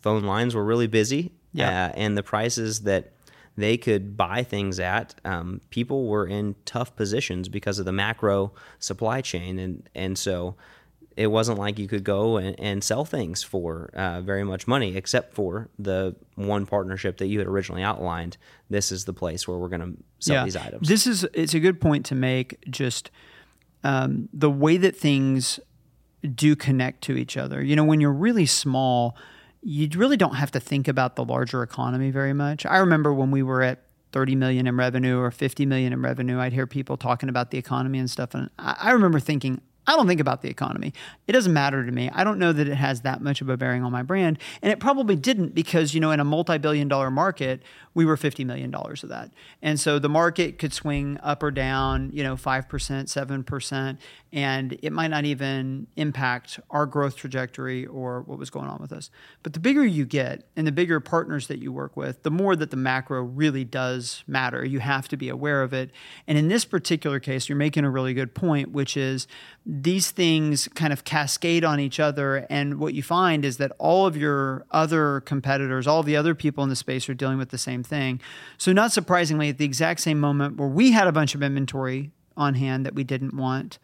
phone 0.02 0.24
lines 0.24 0.54
were 0.54 0.64
really 0.64 0.86
busy, 0.86 1.32
Yeah. 1.54 1.86
uh, 1.86 1.92
and 1.96 2.14
the 2.16 2.22
prices 2.22 2.80
that 2.80 3.12
they 3.58 3.76
could 3.76 4.16
buy 4.16 4.44
things 4.44 4.78
at, 4.78 5.16
um, 5.24 5.60
people 5.70 6.06
were 6.06 6.24
in 6.24 6.54
tough 6.64 6.94
positions 6.94 7.48
because 7.48 7.80
of 7.80 7.84
the 7.84 7.92
macro 7.92 8.52
supply 8.78 9.20
chain, 9.20 9.58
and 9.58 9.88
and 9.96 10.16
so 10.16 10.54
it 11.16 11.26
wasn't 11.26 11.58
like 11.58 11.76
you 11.76 11.88
could 11.88 12.04
go 12.04 12.36
and, 12.36 12.58
and 12.60 12.84
sell 12.84 13.04
things 13.04 13.42
for 13.42 13.90
uh, 13.94 14.20
very 14.20 14.44
much 14.44 14.68
money, 14.68 14.96
except 14.96 15.34
for 15.34 15.68
the 15.76 16.14
one 16.36 16.66
partnership 16.66 17.18
that 17.18 17.26
you 17.26 17.40
had 17.40 17.48
originally 17.48 17.82
outlined. 17.82 18.36
This 18.70 18.92
is 18.92 19.04
the 19.06 19.12
place 19.12 19.48
where 19.48 19.58
we're 19.58 19.68
going 19.68 19.80
to 19.80 20.02
sell 20.20 20.44
these 20.44 20.54
items. 20.54 20.88
This 20.88 21.08
is 21.08 21.24
it's 21.34 21.54
a 21.54 21.60
good 21.60 21.80
point 21.80 22.06
to 22.06 22.14
make. 22.14 22.64
Just 22.70 23.10
um, 23.82 24.28
the 24.32 24.50
way 24.50 24.76
that 24.76 24.96
things 24.96 25.58
do 26.32 26.54
connect 26.54 27.02
to 27.02 27.16
each 27.16 27.36
other. 27.36 27.60
You 27.60 27.74
know, 27.74 27.84
when 27.84 28.00
you're 28.00 28.12
really 28.12 28.46
small, 28.46 29.16
you 29.62 29.88
really 29.96 30.16
don't 30.16 30.34
have 30.34 30.50
to 30.52 30.60
think 30.60 30.88
about 30.88 31.16
the 31.16 31.24
larger 31.24 31.62
economy 31.62 32.10
very 32.10 32.32
much. 32.32 32.64
I 32.66 32.78
remember 32.78 33.12
when 33.12 33.30
we 33.30 33.42
were 33.42 33.62
at 33.62 33.82
30 34.12 34.36
million 34.36 34.66
in 34.66 34.76
revenue 34.76 35.18
or 35.18 35.30
50 35.30 35.66
million 35.66 35.92
in 35.92 36.00
revenue, 36.00 36.38
I'd 36.38 36.52
hear 36.52 36.66
people 36.66 36.96
talking 36.96 37.28
about 37.28 37.50
the 37.50 37.58
economy 37.58 37.98
and 37.98 38.10
stuff, 38.10 38.34
and 38.34 38.50
I, 38.58 38.90
remember 38.92 39.20
thinking. 39.20 39.60
I 39.88 39.96
don't 39.96 40.06
think 40.06 40.20
about 40.20 40.42
the 40.42 40.50
economy. 40.50 40.92
It 41.26 41.32
doesn't 41.32 41.52
matter 41.52 41.84
to 41.84 41.90
me. 41.90 42.10
I 42.12 42.22
don't 42.22 42.38
know 42.38 42.52
that 42.52 42.68
it 42.68 42.74
has 42.74 43.00
that 43.00 43.22
much 43.22 43.40
of 43.40 43.48
a 43.48 43.56
bearing 43.56 43.82
on 43.82 43.90
my 43.90 44.02
brand. 44.02 44.38
And 44.60 44.70
it 44.70 44.80
probably 44.80 45.16
didn't 45.16 45.54
because, 45.54 45.94
you 45.94 46.00
know, 46.00 46.10
in 46.10 46.20
a 46.20 46.24
multi 46.24 46.58
billion 46.58 46.88
dollar 46.88 47.10
market, 47.10 47.62
we 47.94 48.04
were 48.04 48.16
$50 48.16 48.46
million 48.46 48.72
of 48.72 49.08
that. 49.08 49.32
And 49.62 49.80
so 49.80 49.98
the 49.98 50.08
market 50.08 50.58
could 50.58 50.72
swing 50.72 51.18
up 51.22 51.42
or 51.42 51.50
down, 51.50 52.10
you 52.12 52.22
know, 52.22 52.36
5%, 52.36 52.68
7%, 52.68 53.98
and 54.32 54.78
it 54.82 54.92
might 54.92 55.08
not 55.08 55.24
even 55.24 55.86
impact 55.96 56.60
our 56.70 56.86
growth 56.86 57.16
trajectory 57.16 57.86
or 57.86 58.22
what 58.22 58.38
was 58.38 58.50
going 58.50 58.68
on 58.68 58.80
with 58.80 58.92
us. 58.92 59.10
But 59.42 59.54
the 59.54 59.58
bigger 59.58 59.84
you 59.84 60.04
get 60.04 60.46
and 60.54 60.66
the 60.66 60.70
bigger 60.70 61.00
partners 61.00 61.48
that 61.48 61.60
you 61.60 61.72
work 61.72 61.96
with, 61.96 62.22
the 62.22 62.30
more 62.30 62.54
that 62.54 62.70
the 62.70 62.76
macro 62.76 63.22
really 63.22 63.64
does 63.64 64.22
matter. 64.26 64.64
You 64.64 64.80
have 64.80 65.08
to 65.08 65.16
be 65.16 65.28
aware 65.28 65.62
of 65.62 65.72
it. 65.72 65.90
And 66.26 66.36
in 66.36 66.48
this 66.48 66.64
particular 66.64 67.18
case, 67.18 67.48
you're 67.48 67.56
making 67.56 67.84
a 67.84 67.90
really 67.90 68.14
good 68.14 68.34
point, 68.34 68.70
which 68.70 68.96
is 68.96 69.26
these 69.70 70.10
things 70.10 70.66
kind 70.68 70.94
of 70.94 71.04
cascade 71.04 71.62
on 71.62 71.78
each 71.78 72.00
other. 72.00 72.46
And 72.48 72.80
what 72.80 72.94
you 72.94 73.02
find 73.02 73.44
is 73.44 73.58
that 73.58 73.70
all 73.78 74.06
of 74.06 74.16
your 74.16 74.64
other 74.70 75.20
competitors, 75.20 75.86
all 75.86 76.02
the 76.02 76.16
other 76.16 76.34
people 76.34 76.64
in 76.64 76.70
the 76.70 76.76
space 76.76 77.06
are 77.10 77.14
dealing 77.14 77.36
with 77.36 77.50
the 77.50 77.58
same 77.58 77.82
thing. 77.82 78.18
So, 78.56 78.72
not 78.72 78.92
surprisingly, 78.92 79.50
at 79.50 79.58
the 79.58 79.66
exact 79.66 80.00
same 80.00 80.18
moment 80.18 80.56
where 80.56 80.68
we 80.68 80.92
had 80.92 81.06
a 81.06 81.12
bunch 81.12 81.34
of 81.34 81.42
inventory 81.42 82.10
on 82.34 82.54
hand 82.54 82.86
that 82.86 82.94
we 82.94 83.04
didn't 83.04 83.36
want, 83.36 83.78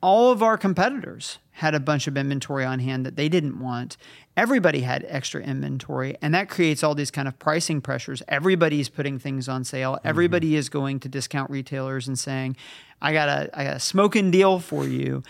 all 0.00 0.30
of 0.30 0.42
our 0.42 0.56
competitors 0.56 1.40
had 1.52 1.74
a 1.74 1.80
bunch 1.80 2.06
of 2.06 2.16
inventory 2.16 2.64
on 2.64 2.78
hand 2.78 3.04
that 3.04 3.16
they 3.16 3.28
didn't 3.28 3.60
want. 3.60 3.98
Everybody 4.36 4.80
had 4.80 5.04
extra 5.08 5.40
inventory, 5.40 6.16
and 6.20 6.34
that 6.34 6.48
creates 6.50 6.84
all 6.84 6.94
these 6.94 7.10
kind 7.10 7.26
of 7.26 7.38
pricing 7.38 7.80
pressures. 7.80 8.22
Everybody's 8.28 8.88
putting 8.88 9.18
things 9.18 9.48
on 9.48 9.64
sale. 9.64 9.92
Mm-hmm. 9.92 10.08
Everybody 10.08 10.56
is 10.56 10.68
going 10.68 11.00
to 11.00 11.08
discount 11.08 11.50
retailers 11.50 12.06
and 12.06 12.18
saying, 12.18 12.56
"I 13.00 13.12
got 13.12 13.28
a 13.28 13.50
I 13.58 13.64
got 13.64 13.76
a 13.76 13.80
smoking 13.80 14.30
deal 14.30 14.58
for 14.58 14.84
you," 14.84 15.22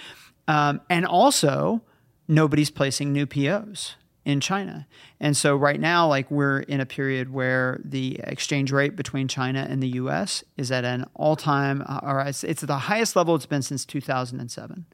um, 0.48 0.80
and 0.90 1.06
also 1.06 1.82
nobody's 2.26 2.70
placing 2.70 3.12
new 3.12 3.26
POs 3.26 3.94
in 4.26 4.40
China. 4.40 4.88
And 5.20 5.36
so 5.36 5.56
right 5.56 5.80
now, 5.80 6.08
like 6.08 6.28
we're 6.32 6.58
in 6.58 6.80
a 6.80 6.86
period 6.86 7.32
where 7.32 7.80
the 7.84 8.20
exchange 8.24 8.72
rate 8.72 8.96
between 8.96 9.28
China 9.28 9.64
and 9.70 9.80
the 9.80 9.88
U.S. 9.90 10.42
is 10.56 10.72
at 10.72 10.84
an 10.84 11.06
all-time, 11.14 11.84
uh, 11.86 12.00
or 12.02 12.20
it's, 12.22 12.42
it's 12.42 12.62
the 12.62 12.76
highest 12.76 13.14
level 13.14 13.36
it's 13.36 13.46
been 13.46 13.62
since 13.62 13.86
2007. 13.86 14.84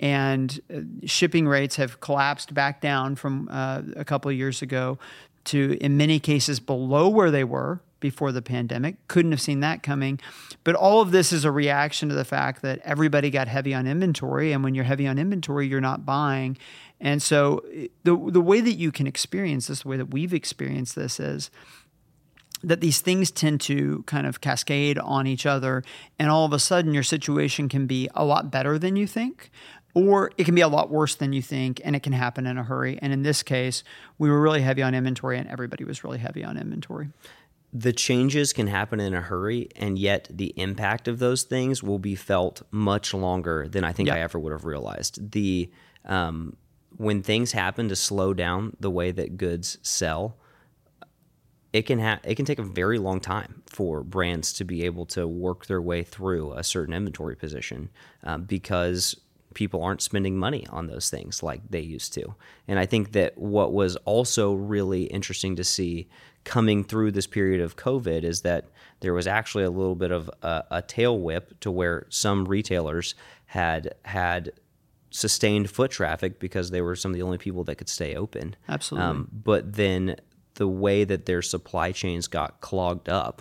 And 0.00 0.60
uh, 0.74 1.06
shipping 1.06 1.46
rates 1.46 1.76
have 1.76 2.00
collapsed 2.00 2.52
back 2.54 2.80
down 2.80 3.14
from 3.16 3.48
uh, 3.50 3.82
a 3.96 4.04
couple 4.04 4.30
of 4.30 4.36
years 4.36 4.62
ago 4.62 4.98
to, 5.44 5.78
in 5.80 5.96
many 5.96 6.18
cases, 6.18 6.58
below 6.58 7.08
where 7.08 7.30
they 7.30 7.44
were 7.44 7.80
before 8.00 8.32
the 8.32 8.42
pandemic. 8.42 8.96
Couldn't 9.08 9.30
have 9.30 9.40
seen 9.40 9.60
that 9.60 9.82
coming. 9.82 10.18
But 10.64 10.74
all 10.74 11.02
of 11.02 11.10
this 11.10 11.32
is 11.32 11.44
a 11.44 11.50
reaction 11.50 12.08
to 12.08 12.14
the 12.14 12.24
fact 12.24 12.62
that 12.62 12.80
everybody 12.82 13.30
got 13.30 13.46
heavy 13.46 13.74
on 13.74 13.86
inventory. 13.86 14.52
And 14.52 14.64
when 14.64 14.74
you're 14.74 14.84
heavy 14.84 15.06
on 15.06 15.18
inventory, 15.18 15.68
you're 15.68 15.82
not 15.82 16.06
buying. 16.06 16.56
And 16.98 17.22
so 17.22 17.62
the, 18.04 18.16
the 18.16 18.40
way 18.40 18.60
that 18.60 18.72
you 18.72 18.90
can 18.90 19.06
experience 19.06 19.66
this, 19.66 19.82
the 19.82 19.88
way 19.88 19.96
that 19.98 20.10
we've 20.10 20.34
experienced 20.34 20.96
this 20.96 21.20
is 21.20 21.50
that 22.62 22.80
these 22.80 23.00
things 23.00 23.30
tend 23.30 23.60
to 23.62 24.02
kind 24.06 24.26
of 24.26 24.40
cascade 24.40 24.98
on 24.98 25.26
each 25.26 25.46
other. 25.46 25.82
And 26.18 26.30
all 26.30 26.44
of 26.44 26.52
a 26.52 26.58
sudden, 26.58 26.94
your 26.94 27.02
situation 27.02 27.68
can 27.68 27.86
be 27.86 28.08
a 28.14 28.24
lot 28.24 28.50
better 28.50 28.78
than 28.78 28.96
you 28.96 29.06
think 29.06 29.50
or 29.92 30.30
it 30.38 30.44
can 30.44 30.54
be 30.54 30.60
a 30.60 30.68
lot 30.68 30.88
worse 30.88 31.16
than 31.16 31.32
you 31.32 31.42
think 31.42 31.80
and 31.84 31.96
it 31.96 32.02
can 32.04 32.12
happen 32.12 32.46
in 32.46 32.56
a 32.56 32.62
hurry 32.62 32.96
and 33.02 33.12
in 33.12 33.24
this 33.24 33.42
case 33.42 33.82
we 34.18 34.30
were 34.30 34.40
really 34.40 34.62
heavy 34.62 34.82
on 34.82 34.94
inventory 34.94 35.36
and 35.36 35.48
everybody 35.48 35.82
was 35.82 36.04
really 36.04 36.18
heavy 36.18 36.44
on 36.44 36.56
inventory 36.56 37.08
the 37.72 37.92
changes 37.92 38.52
can 38.52 38.66
happen 38.66 38.98
in 38.98 39.14
a 39.14 39.20
hurry, 39.20 39.68
and 39.76 39.98
yet 39.98 40.28
the 40.30 40.52
impact 40.56 41.06
of 41.06 41.18
those 41.18 41.44
things 41.44 41.82
will 41.82 41.98
be 41.98 42.16
felt 42.16 42.62
much 42.70 43.14
longer 43.14 43.68
than 43.68 43.84
I 43.84 43.92
think 43.92 44.08
yep. 44.08 44.16
I 44.16 44.20
ever 44.20 44.38
would 44.38 44.52
have 44.52 44.64
realized. 44.64 45.30
The 45.30 45.70
um, 46.04 46.56
when 46.96 47.22
things 47.22 47.52
happen 47.52 47.88
to 47.88 47.96
slow 47.96 48.34
down 48.34 48.76
the 48.80 48.90
way 48.90 49.12
that 49.12 49.36
goods 49.36 49.78
sell, 49.82 50.36
it 51.72 51.82
can 51.82 52.00
ha- 52.00 52.20
it 52.24 52.34
can 52.34 52.44
take 52.44 52.58
a 52.58 52.64
very 52.64 52.98
long 52.98 53.20
time 53.20 53.62
for 53.66 54.02
brands 54.02 54.52
to 54.54 54.64
be 54.64 54.84
able 54.84 55.06
to 55.06 55.26
work 55.26 55.66
their 55.66 55.80
way 55.80 56.02
through 56.02 56.52
a 56.52 56.64
certain 56.64 56.94
inventory 56.94 57.36
position 57.36 57.90
um, 58.24 58.44
because 58.44 59.16
people 59.54 59.82
aren't 59.82 60.02
spending 60.02 60.36
money 60.36 60.66
on 60.70 60.86
those 60.86 61.10
things 61.10 61.42
like 61.42 61.60
they 61.70 61.80
used 61.80 62.14
to. 62.14 62.34
And 62.68 62.78
I 62.78 62.86
think 62.86 63.12
that 63.12 63.36
what 63.36 63.72
was 63.72 63.96
also 63.96 64.52
really 64.52 65.04
interesting 65.04 65.56
to 65.56 65.64
see 65.64 66.08
coming 66.44 66.84
through 66.84 67.12
this 67.12 67.26
period 67.26 67.60
of 67.60 67.76
COVID 67.76 68.22
is 68.22 68.42
that 68.42 68.66
there 69.00 69.12
was 69.12 69.26
actually 69.26 69.64
a 69.64 69.70
little 69.70 69.96
bit 69.96 70.10
of 70.10 70.30
a, 70.42 70.64
a 70.70 70.82
tail 70.82 71.18
whip 71.18 71.58
to 71.60 71.70
where 71.70 72.06
some 72.08 72.44
retailers 72.44 73.14
had 73.46 73.94
had 74.04 74.52
sustained 75.10 75.68
foot 75.68 75.90
traffic 75.90 76.38
because 76.38 76.70
they 76.70 76.80
were 76.80 76.94
some 76.94 77.10
of 77.10 77.16
the 77.16 77.22
only 77.22 77.38
people 77.38 77.64
that 77.64 77.74
could 77.74 77.88
stay 77.88 78.14
open. 78.14 78.54
Absolutely. 78.68 79.08
Um, 79.08 79.28
but 79.32 79.72
then 79.72 80.16
the 80.60 80.68
way 80.68 81.04
that 81.04 81.24
their 81.24 81.40
supply 81.40 81.90
chains 81.90 82.28
got 82.28 82.60
clogged 82.60 83.08
up 83.08 83.40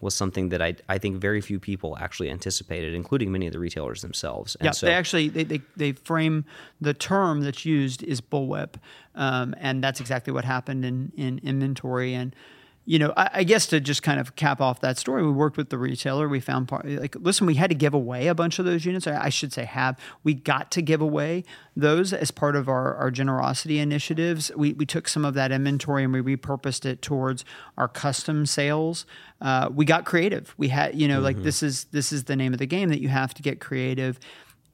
was 0.00 0.14
something 0.14 0.50
that 0.50 0.62
I, 0.62 0.76
I 0.88 0.98
think 0.98 1.16
very 1.16 1.40
few 1.40 1.58
people 1.58 1.98
actually 2.00 2.30
anticipated, 2.30 2.94
including 2.94 3.32
many 3.32 3.48
of 3.48 3.52
the 3.52 3.58
retailers 3.58 4.02
themselves. 4.02 4.54
And 4.60 4.66
yeah, 4.66 4.70
so, 4.70 4.86
they 4.86 4.94
actually 4.94 5.28
they, 5.30 5.42
they, 5.42 5.60
they 5.76 5.90
frame 5.90 6.44
the 6.80 6.94
term 6.94 7.40
that's 7.40 7.66
used 7.66 8.04
is 8.04 8.20
bullwhip, 8.20 8.74
um, 9.16 9.52
and 9.58 9.82
that's 9.82 9.98
exactly 9.98 10.32
what 10.32 10.44
happened 10.44 10.84
in 10.84 11.10
in 11.16 11.40
inventory 11.42 12.14
and 12.14 12.36
you 12.90 12.98
know, 12.98 13.12
I, 13.16 13.30
I, 13.34 13.44
guess 13.44 13.68
to 13.68 13.78
just 13.78 14.02
kind 14.02 14.18
of 14.18 14.34
cap 14.34 14.60
off 14.60 14.80
that 14.80 14.98
story, 14.98 15.22
we 15.22 15.30
worked 15.30 15.56
with 15.56 15.70
the 15.70 15.78
retailer. 15.78 16.28
We 16.28 16.40
found 16.40 16.66
part 16.66 16.84
like, 16.86 17.14
listen, 17.14 17.46
we 17.46 17.54
had 17.54 17.70
to 17.70 17.76
give 17.76 17.94
away 17.94 18.26
a 18.26 18.34
bunch 18.34 18.58
of 18.58 18.64
those 18.64 18.84
units. 18.84 19.06
I, 19.06 19.26
I 19.26 19.28
should 19.28 19.52
say, 19.52 19.64
have 19.64 19.96
we 20.24 20.34
got 20.34 20.72
to 20.72 20.82
give 20.82 21.00
away 21.00 21.44
those 21.76 22.12
as 22.12 22.32
part 22.32 22.56
of 22.56 22.68
our, 22.68 22.96
our 22.96 23.12
generosity 23.12 23.78
initiatives. 23.78 24.50
We, 24.56 24.72
we 24.72 24.86
took 24.86 25.06
some 25.06 25.24
of 25.24 25.34
that 25.34 25.52
inventory 25.52 26.02
and 26.02 26.12
we 26.12 26.36
repurposed 26.36 26.84
it 26.84 27.00
towards 27.00 27.44
our 27.78 27.86
custom 27.86 28.44
sales. 28.44 29.06
Uh, 29.40 29.70
we 29.72 29.84
got 29.84 30.04
creative. 30.04 30.52
We 30.58 30.66
had, 30.66 30.96
you 30.96 31.06
know, 31.06 31.18
mm-hmm. 31.18 31.24
like 31.26 31.42
this 31.44 31.62
is 31.62 31.84
this 31.92 32.12
is 32.12 32.24
the 32.24 32.34
name 32.34 32.52
of 32.52 32.58
the 32.58 32.66
game 32.66 32.88
that 32.88 33.00
you 33.00 33.08
have 33.08 33.34
to 33.34 33.42
get 33.42 33.60
creative 33.60 34.18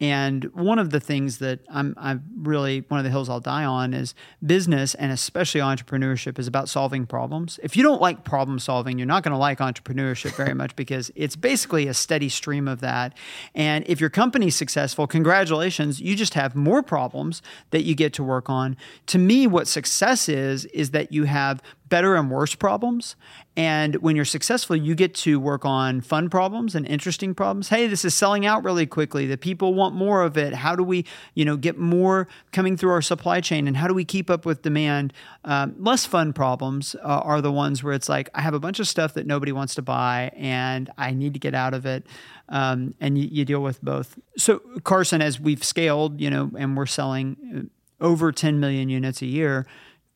and 0.01 0.45
one 0.55 0.79
of 0.79 0.91
the 0.91 1.01
things 1.01 1.39
that 1.39 1.61
I'm, 1.71 1.95
I'm 1.97 2.23
really 2.37 2.85
one 2.89 2.99
of 2.99 3.05
the 3.05 3.11
hills 3.11 3.31
I'll 3.31 3.41
die 3.41 3.65
on 3.65 3.95
is 3.95 4.15
business 4.45 4.95
and 4.95 5.11
especially 5.11 5.61
entrepreneurship 5.61 6.39
is 6.39 6.47
about 6.47 6.69
solving 6.69 7.07
problems. 7.07 7.59
If 7.63 7.77
you 7.77 7.83
don't 7.83 8.01
like 8.01 8.23
problem 8.25 8.59
solving, 8.59 8.99
you're 8.99 9.07
not 9.07 9.23
going 9.23 9.33
to 9.33 9.39
like 9.39 9.59
entrepreneurship 9.59 10.37
very 10.37 10.53
much 10.53 10.77
because 10.77 11.11
it's 11.15 11.35
basically 11.35 11.87
a 11.87 11.95
steady 11.95 12.29
stream 12.29 12.69
of 12.69 12.81
that. 12.81 13.17
And 13.55 13.85
if 13.89 14.01
your 14.01 14.11
company's 14.11 14.55
successful, 14.55 15.07
congratulations, 15.07 16.01
you 16.01 16.15
just 16.15 16.35
have 16.35 16.55
more 16.55 16.83
problems 16.83 17.41
that 17.71 17.85
you 17.85 17.95
get 17.95 18.13
to 18.15 18.23
work 18.23 18.51
on. 18.51 18.77
To 19.07 19.19
me, 19.19 19.47
what 19.47 19.67
success 19.67 20.29
is, 20.29 20.67
is 20.67 20.91
that 20.91 21.13
you 21.13 21.25
have 21.25 21.63
better 21.89 22.17
and 22.17 22.31
worse 22.31 22.55
problems. 22.55 23.17
And 23.57 23.97
when 23.97 24.17
you're 24.17 24.25
successful, 24.25 24.77
you 24.77 24.95
get 24.95 25.15
to 25.17 25.41
work 25.41 25.65
on 25.65 26.01
fun 26.01 26.29
problems 26.29 26.75
and 26.75 26.87
interesting 26.87 27.35
problems. 27.35 27.69
Hey, 27.69 27.87
this 27.87 28.05
is 28.05 28.15
selling 28.15 28.45
out 28.45 28.65
really 28.65 28.87
quickly. 28.87 29.27
The 29.27 29.39
people 29.39 29.73
want 29.73 29.95
more 29.95 30.23
of 30.23 30.37
it. 30.37 30.53
How 30.53 30.77
do 30.77 30.83
we, 30.83 31.07
you 31.35 31.45
know, 31.45 31.57
get 31.57 31.79
more 31.79 32.29
coming 32.53 32.77
through 32.77 32.91
our 32.91 33.01
supply 33.01 33.41
chain? 33.41 33.67
And 33.67 33.77
how 33.77 33.89
do 33.89 33.95
we 33.95 34.05
keep 34.05 34.29
up 34.29 34.45
with 34.45 34.63
demand? 34.63 35.13
Um, 35.45 35.75
less 35.79 36.05
fun 36.05 36.33
problems 36.33 36.95
uh, 36.97 37.07
are 37.07 37.41
the 37.41 37.53
ones 37.53 37.83
where 37.83 37.95
it's 37.95 38.09
like 38.09 38.29
I 38.35 38.43
have 38.43 38.55
a 38.55 38.61
bunch 38.61 38.79
of 38.79 38.89
stuff 38.89 39.15
that 39.15 39.27
nobody 39.27 39.53
wants 39.53 39.75
to 39.77 39.83
buy, 39.83 40.33
and 40.37 40.91
I 40.99 41.13
need 41.13 41.33
to 41.35 41.41
get 41.41 41.55
out 41.55 41.73
of 41.73 41.87
it. 41.87 42.07
Um, 42.49 42.95
and 43.01 43.17
you, 43.17 43.29
you 43.31 43.45
deal 43.45 43.63
with 43.63 43.83
both. 43.83 44.19
So 44.37 44.61
Carson, 44.85 45.23
as 45.23 45.41
we've 45.41 45.65
scaled, 45.65 46.21
you 46.21 46.31
know, 46.31 46.51
and 46.59 46.77
we're 46.77 46.87
selling 46.87 47.71
uh, 48.01 48.05
over 48.05 48.33
10 48.33 48.61
million 48.61 48.89
units 48.89 49.23
a 49.23 49.27
year. 49.27 49.67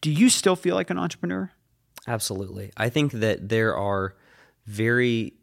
Do 0.00 0.10
you 0.10 0.28
still 0.28 0.56
feel 0.56 0.74
like 0.74 0.90
an 0.90 0.98
entrepreneur? 0.98 1.50
Absolutely. 2.06 2.72
I 2.76 2.88
think 2.88 3.12
that 3.12 3.48
there 3.48 3.76
are 3.76 4.14
very 4.66 5.34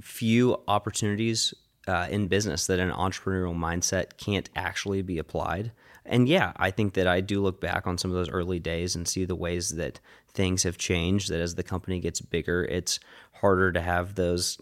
few 0.00 0.60
opportunities 0.66 1.54
uh, 1.86 2.06
in 2.10 2.28
business 2.28 2.66
that 2.66 2.78
an 2.78 2.90
entrepreneurial 2.90 3.54
mindset 3.54 4.16
can't 4.16 4.48
actually 4.56 5.02
be 5.02 5.18
applied. 5.18 5.72
And 6.06 6.28
yeah, 6.28 6.52
I 6.56 6.70
think 6.70 6.94
that 6.94 7.06
I 7.06 7.20
do 7.20 7.40
look 7.40 7.60
back 7.60 7.86
on 7.86 7.98
some 7.98 8.10
of 8.10 8.16
those 8.16 8.28
early 8.28 8.58
days 8.58 8.94
and 8.96 9.06
see 9.06 9.24
the 9.24 9.36
ways 9.36 9.70
that 9.70 10.00
things 10.32 10.62
have 10.62 10.78
changed. 10.78 11.30
That 11.30 11.40
as 11.40 11.54
the 11.54 11.62
company 11.62 12.00
gets 12.00 12.20
bigger, 12.20 12.64
it's 12.64 13.00
harder 13.32 13.72
to 13.72 13.80
have 13.80 14.14
those 14.14 14.58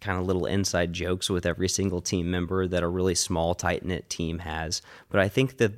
kind 0.00 0.18
of 0.18 0.26
little 0.26 0.46
inside 0.46 0.92
jokes 0.92 1.30
with 1.30 1.46
every 1.46 1.68
single 1.68 2.00
team 2.00 2.30
member 2.30 2.66
that 2.66 2.82
a 2.82 2.88
really 2.88 3.14
small, 3.14 3.54
tight 3.54 3.84
knit 3.84 4.10
team 4.10 4.40
has. 4.40 4.82
But 5.08 5.20
I 5.20 5.28
think 5.28 5.58
that 5.58 5.72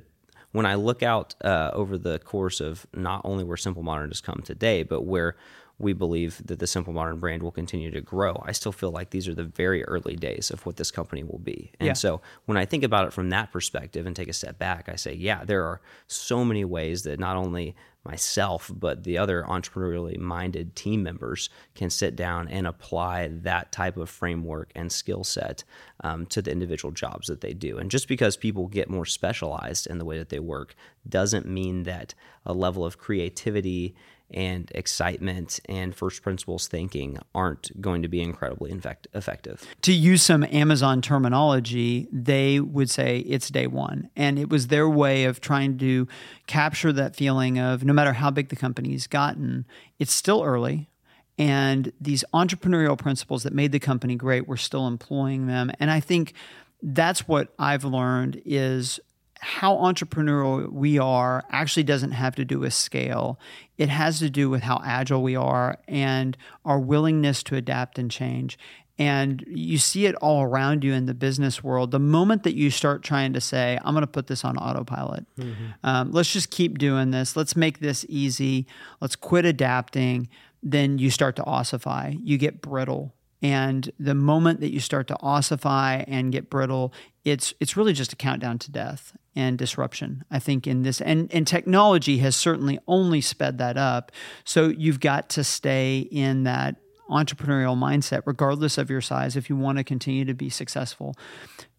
when 0.57 0.65
I 0.65 0.73
look 0.73 1.03
out 1.03 1.35
uh, 1.43 1.69
over 1.73 1.99
the 1.99 2.17
course 2.17 2.61
of 2.61 2.87
not 2.91 3.21
only 3.23 3.43
where 3.43 3.57
Simple 3.57 3.83
Modern 3.83 4.09
has 4.09 4.21
come 4.21 4.41
today, 4.43 4.81
but 4.81 5.03
where 5.03 5.35
we 5.77 5.93
believe 5.93 6.41
that 6.47 6.57
the 6.57 6.65
Simple 6.65 6.93
Modern 6.93 7.19
brand 7.19 7.43
will 7.43 7.51
continue 7.51 7.91
to 7.91 8.01
grow, 8.01 8.41
I 8.43 8.53
still 8.53 8.71
feel 8.71 8.89
like 8.89 9.11
these 9.11 9.27
are 9.27 9.35
the 9.35 9.43
very 9.43 9.85
early 9.85 10.15
days 10.15 10.49
of 10.49 10.65
what 10.65 10.77
this 10.77 10.89
company 10.89 11.23
will 11.23 11.37
be. 11.37 11.71
And 11.79 11.85
yeah. 11.85 11.93
so 11.93 12.21
when 12.47 12.57
I 12.57 12.65
think 12.65 12.83
about 12.83 13.05
it 13.05 13.13
from 13.13 13.29
that 13.29 13.51
perspective 13.51 14.07
and 14.07 14.15
take 14.15 14.29
a 14.29 14.33
step 14.33 14.57
back, 14.57 14.89
I 14.89 14.95
say, 14.95 15.13
yeah, 15.13 15.45
there 15.45 15.63
are 15.63 15.79
so 16.07 16.43
many 16.43 16.65
ways 16.65 17.03
that 17.03 17.19
not 17.19 17.37
only 17.37 17.75
myself, 18.07 18.71
but 18.73 19.03
the 19.03 19.17
other 19.17 19.43
entrepreneurially 19.43 20.17
minded 20.17 20.75
team 20.75 21.03
members 21.03 21.49
can 21.75 21.89
sit 21.89 22.15
down 22.15 22.47
and 22.47 22.65
apply 22.65 23.27
that 23.27 23.71
type 23.71 23.97
of 23.97 24.09
framework 24.09 24.71
and 24.73 24.91
skill 24.91 25.23
set 25.23 25.63
um, 26.03 26.25
to 26.27 26.41
the 26.41 26.51
individual 26.51 26.91
jobs 26.91 27.27
that 27.27 27.41
they 27.41 27.53
do. 27.53 27.77
And 27.77 27.91
just 27.91 28.07
because 28.07 28.37
people 28.37 28.67
get 28.67 28.89
more 28.89 29.05
specialized 29.05 29.87
in 29.87 29.97
the 29.97 30.05
way 30.05 30.17
that 30.17 30.29
they 30.29 30.39
work 30.39 30.73
doesn't 31.07 31.45
mean 31.45 31.83
that 31.83 32.13
a 32.45 32.53
level 32.53 32.85
of 32.85 32.97
creativity 32.97 33.93
and 34.31 34.71
excitement 34.75 35.59
and 35.69 35.95
first 35.95 36.21
principles 36.21 36.67
thinking 36.67 37.17
aren't 37.33 37.79
going 37.79 38.01
to 38.01 38.07
be 38.07 38.21
incredibly 38.21 38.77
effective. 39.13 39.65
To 39.83 39.93
use 39.93 40.21
some 40.21 40.43
Amazon 40.43 41.01
terminology, 41.01 42.07
they 42.11 42.59
would 42.59 42.89
say 42.89 43.19
it's 43.19 43.49
day 43.49 43.67
one. 43.67 44.09
And 44.15 44.37
it 44.37 44.49
was 44.49 44.67
their 44.67 44.89
way 44.89 45.23
of 45.25 45.39
trying 45.39 45.77
to 45.77 46.07
capture 46.45 46.91
that 46.93 47.15
feeling 47.15 47.57
of 47.57 47.83
no 47.83 47.93
matter 47.93 48.13
how 48.13 48.29
big 48.29 48.49
the 48.49 48.55
company's 48.55 49.07
gotten, 49.07 49.65
it's 49.99 50.13
still 50.13 50.43
early. 50.43 50.89
And 51.37 51.93
these 52.01 52.23
entrepreneurial 52.33 52.97
principles 52.97 53.43
that 53.43 53.53
made 53.53 53.71
the 53.71 53.79
company 53.79 54.15
great, 54.15 54.47
we're 54.47 54.57
still 54.57 54.87
employing 54.87 55.47
them. 55.47 55.71
And 55.79 55.91
I 55.91 55.99
think 55.99 56.33
that's 56.81 57.27
what 57.27 57.53
I've 57.57 57.83
learned 57.83 58.41
is 58.45 58.99
how 59.39 59.75
entrepreneurial 59.75 60.71
we 60.71 60.97
are 60.97 61.43
actually 61.49 61.83
doesn't 61.83 62.11
have 62.11 62.35
to 62.35 62.45
do 62.45 62.59
with 62.59 62.73
scale. 62.73 63.39
It 63.77 63.89
has 63.89 64.19
to 64.19 64.29
do 64.29 64.49
with 64.49 64.63
how 64.63 64.81
agile 64.83 65.21
we 65.21 65.35
are 65.35 65.77
and 65.87 66.37
our 66.65 66.79
willingness 66.79 67.43
to 67.43 67.55
adapt 67.55 67.99
and 67.99 68.09
change. 68.09 68.57
And 68.99 69.43
you 69.47 69.77
see 69.77 70.07
it 70.07 70.15
all 70.15 70.41
around 70.41 70.83
you 70.83 70.93
in 70.93 71.05
the 71.05 71.13
business 71.13 71.63
world. 71.63 71.91
The 71.91 71.99
moment 71.99 72.43
that 72.43 72.55
you 72.55 72.71
start 72.71 73.03
trying 73.03 73.33
to 73.33 73.41
say, 73.41 73.77
I'm 73.83 73.93
going 73.93 74.01
to 74.01 74.07
put 74.07 74.27
this 74.27 74.43
on 74.43 74.57
autopilot, 74.57 75.25
mm-hmm. 75.37 75.65
um, 75.83 76.11
let's 76.11 76.33
just 76.33 76.49
keep 76.49 76.79
doing 76.79 77.11
this, 77.11 77.35
let's 77.35 77.55
make 77.55 77.79
this 77.79 78.05
easy, 78.09 78.65
let's 78.99 79.15
quit 79.15 79.45
adapting, 79.45 80.29
then 80.63 80.97
you 80.97 81.11
start 81.11 81.35
to 81.35 81.43
ossify. 81.45 82.15
You 82.23 82.37
get 82.39 82.61
brittle. 82.61 83.13
And 83.41 83.91
the 83.99 84.15
moment 84.15 84.61
that 84.61 84.71
you 84.71 84.79
start 84.79 85.07
to 85.07 85.17
ossify 85.21 86.03
and 86.07 86.31
get 86.31 86.49
brittle, 86.49 86.93
it's 87.23 87.53
it's 87.59 87.77
really 87.77 87.93
just 87.93 88.13
a 88.13 88.15
countdown 88.15 88.57
to 88.59 88.71
death 88.71 89.15
and 89.35 89.57
disruption. 89.57 90.23
I 90.31 90.39
think 90.39 90.65
in 90.65 90.81
this 90.81 91.01
and 91.01 91.31
and 91.33 91.45
technology 91.45 92.17
has 92.19 92.35
certainly 92.35 92.79
only 92.87 93.21
sped 93.21 93.59
that 93.59 93.77
up. 93.77 94.11
So 94.43 94.69
you've 94.69 94.99
got 94.99 95.29
to 95.29 95.43
stay 95.43 95.99
in 95.99 96.43
that 96.43 96.77
entrepreneurial 97.09 97.77
mindset 97.77 98.23
regardless 98.25 98.77
of 98.77 98.89
your 98.89 99.01
size 99.01 99.35
if 99.35 99.49
you 99.49 99.55
want 99.55 99.77
to 99.77 99.83
continue 99.83 100.25
to 100.25 100.33
be 100.33 100.49
successful. 100.49 101.15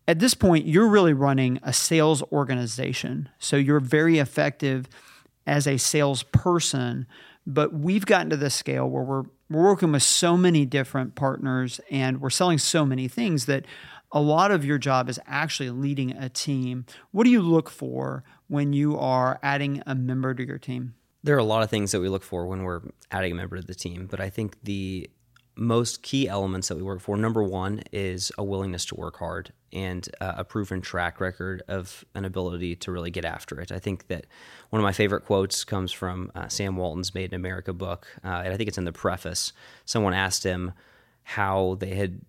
At 0.07 0.21
this 0.21 0.33
point, 0.33 0.65
you're 0.65 0.89
really 0.89 1.13
running 1.13 1.59
a 1.63 1.73
sales 1.73 2.23
organization. 2.33 3.29
So 3.39 3.57
you're 3.57 3.81
very 3.81 4.19
effective 4.19 4.89
as 5.47 5.67
a 5.67 5.77
salesperson, 5.77 7.07
but 7.47 7.75
we've 7.75 8.07
gotten 8.07 8.31
to 8.31 8.37
the 8.37 8.49
scale 8.49 8.89
where 8.89 9.03
we're 9.03 9.25
we're 9.51 9.65
working 9.65 9.93
with 9.93 10.03
so 10.03 10.37
many 10.37 10.67
different 10.67 11.15
partners 11.15 11.81
and 11.91 12.21
we're 12.21 12.31
selling 12.31 12.59
so 12.59 12.85
many 12.85 13.09
things 13.09 13.47
that 13.47 13.65
a 14.13 14.21
lot 14.21 14.51
of 14.51 14.65
your 14.65 14.79
job 14.79 15.09
is 15.09 15.21
actually 15.27 15.71
leading 15.71 16.13
a 16.13 16.29
team. 16.29 16.87
What 17.11 17.25
do 17.25 17.31
you 17.31 17.43
look 17.43 17.69
for 17.69 18.25
when 18.47 18.73
you 18.73 18.99
are 18.99 19.39
adding 19.43 19.83
a 19.87 19.95
member 19.95 20.35
to 20.35 20.47
your 20.47 20.59
team? 20.59 20.95
There 21.23 21.35
are 21.35 21.41
a 21.41 21.45
lot 21.45 21.63
of 21.63 21.71
things 21.71 21.93
that 21.93 22.01
we 22.01 22.09
look 22.09 22.23
for 22.23 22.47
when 22.47 22.63
we're 22.63 22.83
adding 23.11 23.33
a 23.33 23.35
member 23.35 23.57
to 23.57 23.67
the 23.67 23.75
team, 23.75 24.07
but 24.07 24.21
I 24.21 24.31
think 24.31 24.63
the 24.63 25.11
most 25.59 26.03
key 26.03 26.29
elements 26.29 26.69
that 26.69 26.77
we 26.77 26.83
work 26.83 27.01
for 27.01 27.17
number 27.17 27.43
one 27.43 27.83
is 27.93 28.31
a 28.39 28.45
willingness 28.45 28.85
to 28.87 28.95
work 28.95 29.19
hard 29.19 29.53
and 29.73 30.09
uh, 30.21 30.35
a 30.39 30.45
proven 30.45 30.81
track 30.81 31.21
record 31.21 31.63
of 31.69 32.05
an 32.15 32.25
ability 32.25 32.77
to 32.77 32.93
really 32.93 33.11
get 33.11 33.25
after 33.25 33.61
it. 33.61 33.73
I 33.73 33.79
think 33.79 34.07
that 34.07 34.27
one 34.71 34.81
of 34.81 34.85
my 34.85 34.93
favorite 34.93 35.25
quotes 35.25 35.65
comes 35.65 35.91
from 35.91 36.31
uh, 36.35 36.49
Sam 36.49 36.77
Walton's 36.77 37.15
Made 37.15 37.33
in 37.33 37.35
America 37.35 37.73
book, 37.73 38.07
uh, 38.25 38.43
and 38.45 38.55
I 38.55 38.57
think 38.57 38.69
it's 38.69 38.79
in 38.79 38.85
the 38.85 38.93
preface. 38.93 39.53
Someone 39.85 40.15
asked 40.15 40.45
him 40.45 40.73
how 41.25 41.77
they 41.81 41.95
had 41.95 42.21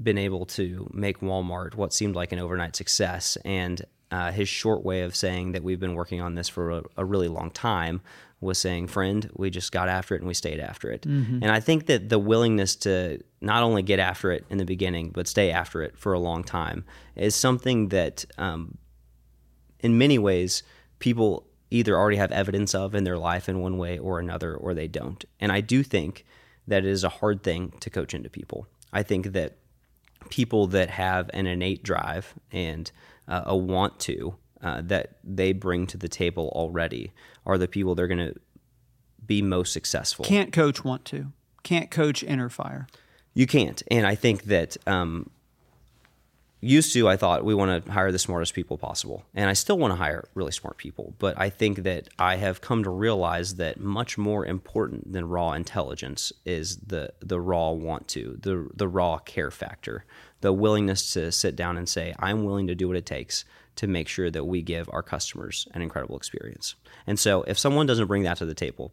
been 0.00 0.16
able 0.16 0.46
to 0.46 0.88
make 0.94 1.20
Walmart 1.20 1.74
what 1.74 1.92
seemed 1.92 2.14
like 2.14 2.32
an 2.32 2.38
overnight 2.38 2.76
success. 2.76 3.36
And 3.44 3.84
uh, 4.10 4.32
his 4.32 4.48
short 4.48 4.84
way 4.84 5.02
of 5.02 5.14
saying 5.14 5.52
that 5.52 5.62
we've 5.62 5.80
been 5.80 5.94
working 5.94 6.20
on 6.20 6.34
this 6.34 6.48
for 6.48 6.70
a, 6.70 6.82
a, 6.96 7.04
really 7.04 7.28
long 7.28 7.50
time 7.50 8.00
was 8.40 8.58
saying, 8.58 8.86
friend, 8.86 9.30
we 9.34 9.50
just 9.50 9.72
got 9.72 9.88
after 9.88 10.14
it 10.14 10.20
and 10.20 10.28
we 10.28 10.34
stayed 10.34 10.60
after 10.60 10.90
it. 10.90 11.02
Mm-hmm. 11.02 11.42
And 11.42 11.50
I 11.50 11.60
think 11.60 11.86
that 11.86 12.08
the 12.08 12.18
willingness 12.18 12.76
to 12.76 13.20
not 13.40 13.62
only 13.62 13.82
get 13.82 13.98
after 13.98 14.30
it 14.30 14.44
in 14.48 14.58
the 14.58 14.64
beginning, 14.64 15.10
but 15.10 15.26
stay 15.26 15.50
after 15.50 15.82
it 15.82 15.98
for 15.98 16.12
a 16.12 16.20
long 16.20 16.44
time 16.44 16.84
is 17.16 17.34
something 17.34 17.88
that, 17.88 18.24
um, 18.38 18.78
in 19.80 19.98
many 19.98 20.18
ways, 20.18 20.62
people 20.98 21.46
either 21.70 21.96
already 21.96 22.16
have 22.16 22.32
evidence 22.32 22.74
of 22.74 22.94
in 22.94 23.04
their 23.04 23.18
life 23.18 23.48
in 23.48 23.60
one 23.60 23.76
way 23.76 23.98
or 23.98 24.18
another, 24.18 24.54
or 24.54 24.72
they 24.72 24.88
don't. 24.88 25.24
And 25.40 25.52
I 25.52 25.60
do 25.60 25.82
think 25.82 26.24
that 26.66 26.84
it 26.84 26.90
is 26.90 27.04
a 27.04 27.08
hard 27.08 27.42
thing 27.42 27.72
to 27.80 27.90
coach 27.90 28.14
into 28.14 28.30
people. 28.30 28.66
I 28.92 29.02
think 29.02 29.32
that 29.32 29.58
people 30.30 30.66
that 30.68 30.90
have 30.90 31.30
an 31.32 31.46
innate 31.46 31.82
drive 31.82 32.34
and 32.52 32.90
uh, 33.26 33.42
a 33.46 33.56
want 33.56 33.98
to 34.00 34.34
uh, 34.62 34.82
that 34.84 35.18
they 35.22 35.52
bring 35.52 35.86
to 35.86 35.96
the 35.96 36.08
table 36.08 36.50
already 36.54 37.12
are 37.48 37.58
the 37.58 37.66
people 37.66 37.94
they're 37.94 38.06
going 38.06 38.18
to 38.18 38.34
be 39.26 39.42
most 39.42 39.72
successful. 39.72 40.24
Can't 40.24 40.52
coach 40.52 40.84
want 40.84 41.04
to. 41.06 41.32
Can't 41.64 41.90
coach 41.90 42.22
inner 42.22 42.48
fire. 42.48 42.86
You 43.34 43.46
can't. 43.46 43.82
And 43.90 44.06
I 44.06 44.14
think 44.14 44.44
that 44.44 44.76
um, 44.86 45.30
used 46.60 46.92
to 46.92 47.08
I 47.08 47.16
thought 47.16 47.44
we 47.44 47.54
want 47.54 47.84
to 47.84 47.92
hire 47.92 48.10
the 48.10 48.18
smartest 48.18 48.54
people 48.54 48.78
possible, 48.78 49.24
and 49.34 49.48
I 49.48 49.52
still 49.52 49.78
want 49.78 49.92
to 49.92 49.96
hire 49.96 50.28
really 50.34 50.52
smart 50.52 50.76
people. 50.76 51.14
But 51.18 51.38
I 51.38 51.50
think 51.50 51.82
that 51.84 52.08
I 52.18 52.36
have 52.36 52.60
come 52.60 52.82
to 52.84 52.90
realize 52.90 53.56
that 53.56 53.80
much 53.80 54.18
more 54.18 54.44
important 54.44 55.12
than 55.12 55.28
raw 55.28 55.52
intelligence 55.52 56.32
is 56.44 56.76
the 56.78 57.12
the 57.20 57.40
raw 57.40 57.70
want 57.70 58.08
to, 58.08 58.38
the 58.40 58.68
the 58.74 58.88
raw 58.88 59.18
care 59.18 59.50
factor, 59.50 60.04
the 60.40 60.52
willingness 60.52 61.12
to 61.12 61.30
sit 61.32 61.54
down 61.54 61.76
and 61.76 61.88
say, 61.88 62.14
I'm 62.18 62.44
willing 62.44 62.66
to 62.68 62.74
do 62.74 62.88
what 62.88 62.96
it 62.96 63.06
takes 63.06 63.44
to 63.78 63.86
make 63.86 64.08
sure 64.08 64.30
that 64.30 64.44
we 64.44 64.60
give 64.60 64.90
our 64.92 65.02
customers 65.02 65.68
an 65.72 65.82
incredible 65.82 66.16
experience. 66.16 66.74
And 67.06 67.18
so, 67.18 67.42
if 67.44 67.58
someone 67.58 67.86
doesn't 67.86 68.08
bring 68.08 68.24
that 68.24 68.38
to 68.38 68.46
the 68.46 68.54
table, 68.54 68.92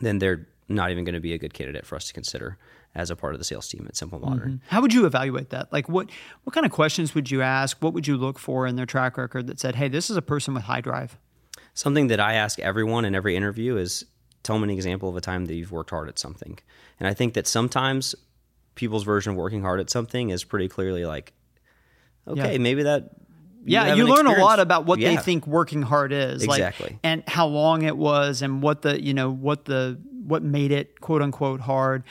then 0.00 0.18
they're 0.18 0.46
not 0.68 0.90
even 0.90 1.04
going 1.04 1.14
to 1.14 1.20
be 1.20 1.34
a 1.34 1.38
good 1.38 1.52
candidate 1.52 1.84
for 1.84 1.96
us 1.96 2.06
to 2.06 2.14
consider 2.14 2.56
as 2.94 3.10
a 3.10 3.16
part 3.16 3.34
of 3.34 3.40
the 3.40 3.44
sales 3.44 3.68
team 3.68 3.84
at 3.88 3.96
Simple 3.96 4.20
Modern. 4.20 4.52
Mm-hmm. 4.52 4.68
How 4.68 4.80
would 4.80 4.94
you 4.94 5.04
evaluate 5.04 5.50
that? 5.50 5.72
Like 5.72 5.88
what 5.88 6.08
what 6.44 6.54
kind 6.54 6.64
of 6.64 6.70
questions 6.70 7.14
would 7.14 7.30
you 7.30 7.42
ask? 7.42 7.76
What 7.80 7.92
would 7.92 8.06
you 8.06 8.16
look 8.16 8.38
for 8.38 8.66
in 8.66 8.76
their 8.76 8.86
track 8.86 9.18
record 9.18 9.48
that 9.48 9.58
said, 9.58 9.74
"Hey, 9.74 9.88
this 9.88 10.10
is 10.10 10.16
a 10.16 10.22
person 10.22 10.54
with 10.54 10.64
high 10.64 10.80
drive"? 10.80 11.18
Something 11.74 12.06
that 12.06 12.20
I 12.20 12.34
ask 12.34 12.60
everyone 12.60 13.04
in 13.04 13.16
every 13.16 13.34
interview 13.34 13.76
is 13.76 14.04
tell 14.44 14.58
me 14.58 14.64
an 14.64 14.70
example 14.70 15.08
of 15.08 15.16
a 15.16 15.20
time 15.20 15.46
that 15.46 15.54
you've 15.54 15.72
worked 15.72 15.90
hard 15.90 16.08
at 16.08 16.20
something. 16.20 16.58
And 17.00 17.08
I 17.08 17.14
think 17.14 17.34
that 17.34 17.48
sometimes 17.48 18.14
people's 18.76 19.02
version 19.02 19.32
of 19.32 19.36
working 19.36 19.62
hard 19.62 19.80
at 19.80 19.90
something 19.90 20.30
is 20.30 20.44
pretty 20.44 20.68
clearly 20.68 21.04
like 21.04 21.32
okay, 22.28 22.52
yeah. 22.52 22.58
maybe 22.58 22.84
that 22.84 23.10
yeah, 23.64 23.94
you 23.94 24.06
learn 24.06 24.26
a 24.26 24.38
lot 24.38 24.60
about 24.60 24.86
what 24.86 24.98
yeah. 24.98 25.10
they 25.10 25.16
think 25.16 25.46
working 25.46 25.82
hard 25.82 26.12
is, 26.12 26.42
exactly, 26.42 26.90
like, 26.90 26.98
and 27.02 27.22
how 27.26 27.46
long 27.46 27.82
it 27.82 27.96
was, 27.96 28.42
and 28.42 28.62
what 28.62 28.82
the 28.82 29.02
you 29.02 29.14
know 29.14 29.30
what 29.30 29.64
the 29.64 29.98
what 30.24 30.42
made 30.42 30.72
it 30.72 31.00
quote 31.00 31.22
unquote 31.22 31.60
hard. 31.60 32.02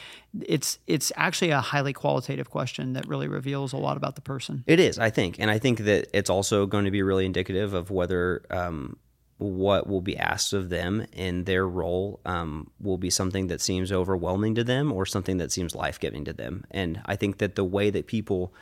It's 0.41 0.79
it's 0.87 1.11
actually 1.15 1.51
a 1.51 1.61
highly 1.61 1.93
qualitative 1.93 2.49
question 2.49 2.93
that 2.93 3.07
really 3.07 3.27
reveals 3.27 3.73
a 3.73 3.77
lot 3.77 3.97
about 3.97 4.15
the 4.15 4.21
person. 4.21 4.63
It 4.67 4.79
is 4.79 4.99
i 4.99 5.09
think. 5.09 5.39
And 5.39 5.49
i 5.49 5.59
think 5.59 5.79
that 5.79 6.07
it's 6.13 6.29
also 6.29 6.65
going 6.65 6.85
to 6.85 6.91
be 6.91 7.01
really 7.01 7.25
indicative 7.25 7.73
of 7.73 7.91
whether 7.91 8.43
um, 8.49 8.97
what 9.37 9.87
will 9.87 10.01
be 10.01 10.17
asked 10.17 10.53
of 10.53 10.69
them 10.69 11.05
in 11.11 11.43
their 11.43 11.67
role 11.67 12.19
um, 12.25 12.69
will 12.79 12.97
be 12.97 13.09
something 13.09 13.47
that 13.47 13.61
seems 13.61 13.91
overwhelming 13.91 14.55
to 14.55 14.63
them 14.63 14.91
or 14.91 15.05
something 15.05 15.37
that 15.37 15.51
seems 15.51 15.75
life-giving 15.75 16.25
to 16.25 16.33
them. 16.33 16.65
And 16.71 17.01
i 17.05 17.15
think 17.15 17.39
that 17.39 17.55
the 17.55 17.65
way 17.65 17.89
that 17.89 18.07
people 18.07 18.53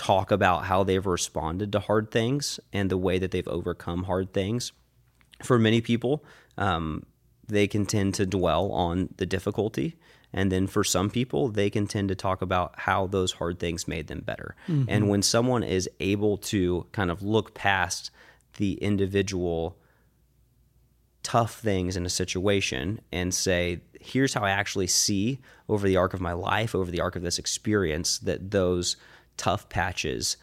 talk 0.00 0.30
about 0.30 0.64
how 0.64 0.82
they've 0.82 1.06
responded 1.06 1.72
to 1.72 1.80
hard 1.80 2.10
things 2.10 2.58
and 2.72 2.90
the 2.90 2.96
way 2.96 3.18
that 3.18 3.30
they've 3.30 3.48
overcome 3.48 4.04
hard 4.04 4.32
things 4.32 4.72
for 5.42 5.58
many 5.58 5.80
people 5.80 6.24
um, 6.56 7.04
they 7.50 7.66
can 7.66 7.86
tend 7.86 8.14
to 8.14 8.26
dwell 8.26 8.70
on 8.72 9.08
the 9.16 9.26
difficulty. 9.26 9.96
And 10.32 10.52
then 10.52 10.68
for 10.68 10.84
some 10.84 11.10
people, 11.10 11.48
they 11.48 11.68
can 11.70 11.86
tend 11.86 12.08
to 12.08 12.14
talk 12.14 12.40
about 12.40 12.78
how 12.78 13.08
those 13.08 13.32
hard 13.32 13.58
things 13.58 13.88
made 13.88 14.06
them 14.06 14.20
better. 14.20 14.54
Mm-hmm. 14.68 14.84
And 14.88 15.08
when 15.08 15.22
someone 15.22 15.64
is 15.64 15.90
able 15.98 16.38
to 16.38 16.86
kind 16.92 17.10
of 17.10 17.22
look 17.22 17.54
past 17.54 18.12
the 18.56 18.74
individual 18.74 19.76
tough 21.22 21.58
things 21.58 21.96
in 21.96 22.06
a 22.06 22.10
situation 22.10 23.00
and 23.12 23.34
say, 23.34 23.80
here's 24.00 24.32
how 24.32 24.42
I 24.42 24.50
actually 24.50 24.86
see 24.86 25.40
over 25.68 25.86
the 25.86 25.96
arc 25.96 26.14
of 26.14 26.20
my 26.20 26.32
life, 26.32 26.74
over 26.74 26.90
the 26.90 27.00
arc 27.00 27.16
of 27.16 27.22
this 27.22 27.38
experience, 27.38 28.18
that 28.20 28.52
those 28.52 28.96
tough 29.40 29.70
patches 29.70 30.36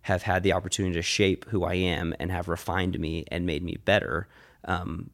have 0.00 0.22
had 0.22 0.42
the 0.42 0.54
opportunity 0.54 0.94
to 0.94 1.02
shape 1.02 1.44
who 1.50 1.64
I 1.64 1.74
am 1.74 2.14
and 2.18 2.32
have 2.32 2.48
refined 2.48 2.98
me 2.98 3.26
and 3.30 3.44
made 3.44 3.62
me 3.62 3.76
better. 3.84 4.26
Um, 4.64 5.10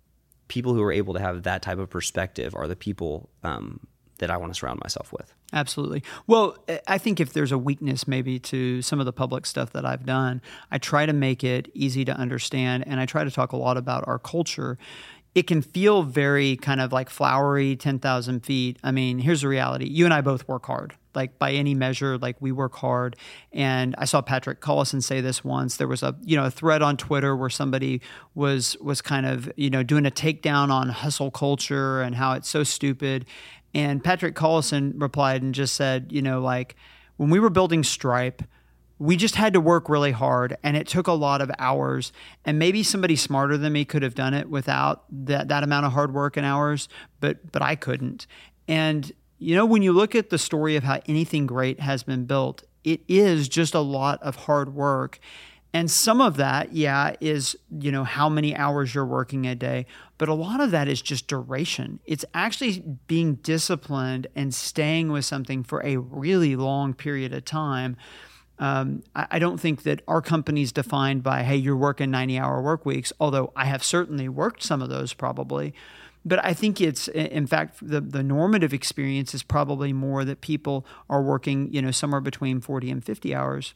people 0.47 0.73
who 0.73 0.83
are 0.85 0.93
able 0.93 1.15
to 1.15 1.21
have 1.21 1.43
that 1.43 1.61
type 1.61 1.79
of 1.79 1.91
perspective 1.91 2.55
are 2.55 2.69
the 2.69 2.77
people 2.77 3.29
um, 3.43 3.89
that 4.19 4.31
I 4.31 4.37
want 4.37 4.55
to 4.55 4.59
surround 4.59 4.79
myself 4.81 5.13
with. 5.13 5.35
Absolutely. 5.53 6.05
Well, 6.29 6.57
I 6.87 6.99
think 6.99 7.19
if 7.19 7.33
there's 7.33 7.51
a 7.51 7.59
weakness 7.59 8.07
maybe 8.07 8.39
to 8.41 8.83
some 8.83 9.01
of 9.01 9.07
the 9.07 9.13
public 9.13 9.47
stuff 9.47 9.73
that 9.73 9.85
I've 9.85 10.07
done, 10.07 10.41
I 10.71 10.79
try 10.79 11.07
to 11.07 11.13
make 11.13 11.43
it 11.43 11.71
easy 11.75 12.05
to 12.05 12.13
understand 12.13 12.85
and 12.87 13.01
I 13.01 13.07
try 13.07 13.25
to 13.25 13.33
talk 13.33 13.51
a 13.51 13.57
lot 13.57 13.77
about 13.77 14.07
our 14.07 14.21
culture. 14.21 14.79
It 15.35 15.47
can 15.47 15.63
feel 15.63 16.03
very 16.03 16.57
kind 16.57 16.81
of 16.81 16.93
like 16.93 17.11
flowery 17.11 17.77
10,000 17.77 18.41
feet. 18.41 18.79
I 18.85 18.93
mean, 18.93 19.19
here's 19.19 19.41
the 19.41 19.49
reality. 19.49 19.87
You 19.87 20.05
and 20.05 20.15
I 20.15 20.21
both 20.21 20.47
work 20.47 20.67
hard 20.67 20.95
like 21.15 21.39
by 21.39 21.53
any 21.53 21.75
measure 21.75 22.19
like 22.19 22.37
we 22.41 22.53
work 22.53 22.75
hard 22.75 23.17
and 23.53 23.95
i 23.99 24.05
saw 24.05 24.21
patrick 24.21 24.61
collison 24.61 25.03
say 25.03 25.21
this 25.21 25.45
once 25.45 25.77
there 25.77 25.89
was 25.89 26.03
a 26.03 26.17
you 26.23 26.37
know 26.37 26.45
a 26.45 26.51
thread 26.51 26.83
on 26.83 26.97
twitter 26.97 27.37
where 27.37 27.51
somebody 27.51 28.01
was 28.35 28.77
was 28.81 29.01
kind 29.01 29.27
of 29.27 29.51
you 29.57 29.71
know 29.71 29.83
doing 29.83 30.07
a 30.07 30.11
takedown 30.11 30.71
on 30.71 30.89
hustle 30.89 31.31
culture 31.31 32.03
and 32.03 32.17
how 32.17 32.33
it's 32.33 32.49
so 32.49 32.63
stupid 32.63 33.25
and 33.75 34.03
patrick 34.03 34.35
collison 34.35 34.93
replied 35.01 35.43
and 35.43 35.55
just 35.55 35.75
said 35.75 36.09
you 36.11 36.23
know 36.23 36.41
like 36.41 36.75
when 37.17 37.31
we 37.31 37.39
were 37.39 37.51
building 37.51 37.85
stripe 37.85 38.43
we 38.99 39.17
just 39.17 39.35
had 39.35 39.53
to 39.53 39.61
work 39.61 39.89
really 39.89 40.13
hard 40.13 40.57
and 40.63 40.77
it 40.77 40.87
took 40.87 41.07
a 41.07 41.13
lot 41.13 41.41
of 41.41 41.51
hours. 41.59 42.13
And 42.45 42.59
maybe 42.59 42.83
somebody 42.83 43.17
smarter 43.17 43.59
than 43.59 43.73
me 43.73 43.85
could 43.85 44.03
have 44.03 44.15
done 44.15 44.35
it 44.35 44.49
without 44.49 45.05
that, 45.11 45.49
that 45.49 45.63
amount 45.63 45.87
of 45.87 45.93
hard 45.93 46.15
work 46.15 46.37
and 46.37 46.47
hours 46.47 46.89
but 47.21 47.51
but 47.53 47.63
i 47.63 47.75
couldn't. 47.75 48.27
And 48.69 49.11
you 49.39 49.57
know 49.57 49.67
when 49.67 49.83
you 49.83 49.93
look 49.93 50.15
at 50.15 50.31
the 50.31 50.39
story 50.39 50.77
of 50.77 50.85
how 50.85 51.01
anything 51.07 51.47
great 51.47 51.81
has 51.81 52.03
been 52.03 52.25
built 52.25 52.63
it 52.85 53.01
is 53.09 53.49
just 53.49 53.75
a 53.75 53.81
lot 53.81 54.23
of 54.23 54.37
hard 54.37 54.75
work. 54.75 55.19
And 55.73 55.91
some 55.91 56.21
of 56.21 56.37
that 56.37 56.73
yeah 56.73 57.15
is 57.21 57.57
you 57.71 57.91
know 57.91 58.05
how 58.05 58.29
many 58.29 58.55
hours 58.55 58.95
you're 58.95 59.05
working 59.05 59.47
a 59.47 59.57
day 59.57 59.87
but 60.19 60.29
a 60.29 60.35
lot 60.35 60.61
of 60.61 60.71
that 60.71 60.87
is 60.87 61.03
just 61.03 61.27
duration. 61.27 61.99
It's 62.05 62.25
actually 62.33 62.85
being 63.09 63.35
disciplined 63.37 64.29
and 64.37 64.55
staying 64.55 65.11
with 65.11 65.25
something 65.25 65.65
for 65.65 65.85
a 65.85 65.97
really 65.97 66.55
long 66.55 66.95
period 66.95 67.35
of 67.35 67.45
time 67.45 67.97
um, 68.59 69.03
I, 69.15 69.27
I, 69.33 69.39
don't 69.39 69.59
think 69.59 69.83
that 69.83 70.03
our 70.07 70.23
company 70.23 70.63
is 70.63 70.71
defined 70.71 71.23
by, 71.23 71.43
hey, 71.43 71.57
you're 71.57 71.77
working 71.77 72.11
90 72.13 72.39
hour 72.39 72.63
work 72.63 72.87
weeks, 72.87 73.13
although 73.19 73.53
I 73.57 73.65
have 73.65 73.83
certainly 73.83 74.29
worked 74.29 74.63
some 74.63 74.81
of 74.81 74.89
those 74.89 75.13
probably. 75.13 75.75
But 76.25 76.43
I 76.45 76.55
think 76.55 76.81
it's, 76.81 77.09
in 77.09 77.47
fact, 77.47 77.79
the, 77.83 78.01
the 78.01 78.23
normative 78.23 78.73
experience 78.73 79.35
is 79.35 79.43
probably 79.43 79.93
more 79.93 80.25
that 80.25 80.41
people 80.41 80.87
are 81.11 81.21
working, 81.21 81.73
you 81.73 81.83
know, 81.83 81.91
somewhere 81.91 82.21
between 82.21 82.61
40 82.61 82.91
and 82.91 83.05
50 83.05 83.35
hours. 83.35 83.75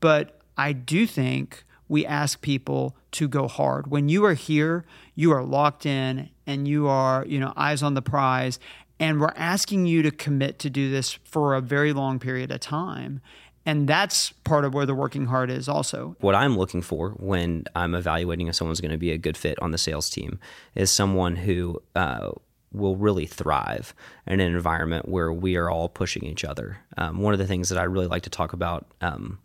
But 0.00 0.40
I 0.56 0.72
do 0.72 1.06
think 1.06 1.64
we 1.88 2.06
ask 2.06 2.40
people 2.40 2.96
to 3.12 3.28
go 3.28 3.46
hard. 3.46 3.88
When 3.88 4.08
you 4.08 4.24
are 4.24 4.32
here, 4.34 4.86
you 5.14 5.32
are 5.32 5.44
locked 5.44 5.84
in 5.84 6.30
and 6.46 6.66
you 6.66 6.88
are, 6.88 7.26
you 7.26 7.38
know, 7.38 7.52
eyes 7.56 7.82
on 7.82 7.92
the 7.92 8.00
prize. 8.00 8.58
And 8.98 9.20
we're 9.20 9.34
asking 9.36 9.86
you 9.86 10.02
to 10.02 10.10
commit 10.10 10.58
to 10.60 10.70
do 10.70 10.90
this 10.90 11.18
for 11.24 11.54
a 11.54 11.60
very 11.60 11.92
long 11.92 12.18
period 12.18 12.50
of 12.50 12.60
time. 12.60 13.20
And 13.64 13.88
that's 13.88 14.32
part 14.44 14.64
of 14.64 14.74
where 14.74 14.86
the 14.86 14.94
working 14.94 15.26
hard 15.26 15.50
is 15.50 15.68
also. 15.68 16.16
What 16.20 16.34
I'm 16.34 16.56
looking 16.56 16.82
for 16.82 17.10
when 17.10 17.64
I'm 17.76 17.94
evaluating 17.94 18.48
if 18.48 18.54
someone's 18.56 18.80
going 18.80 18.92
to 18.92 18.98
be 18.98 19.12
a 19.12 19.18
good 19.18 19.36
fit 19.36 19.60
on 19.62 19.70
the 19.70 19.78
sales 19.78 20.10
team 20.10 20.40
is 20.74 20.90
someone 20.90 21.36
who 21.36 21.80
uh, 21.94 22.32
will 22.72 22.96
really 22.96 23.26
thrive 23.26 23.94
in 24.26 24.40
an 24.40 24.54
environment 24.54 25.08
where 25.08 25.32
we 25.32 25.56
are 25.56 25.70
all 25.70 25.88
pushing 25.88 26.24
each 26.24 26.44
other. 26.44 26.78
Um, 26.96 27.20
one 27.20 27.32
of 27.32 27.38
the 27.38 27.46
things 27.46 27.68
that 27.68 27.78
I 27.78 27.84
really 27.84 28.06
like 28.06 28.22
to 28.22 28.30
talk 28.30 28.52
about 28.52 28.86
um, 29.00 29.38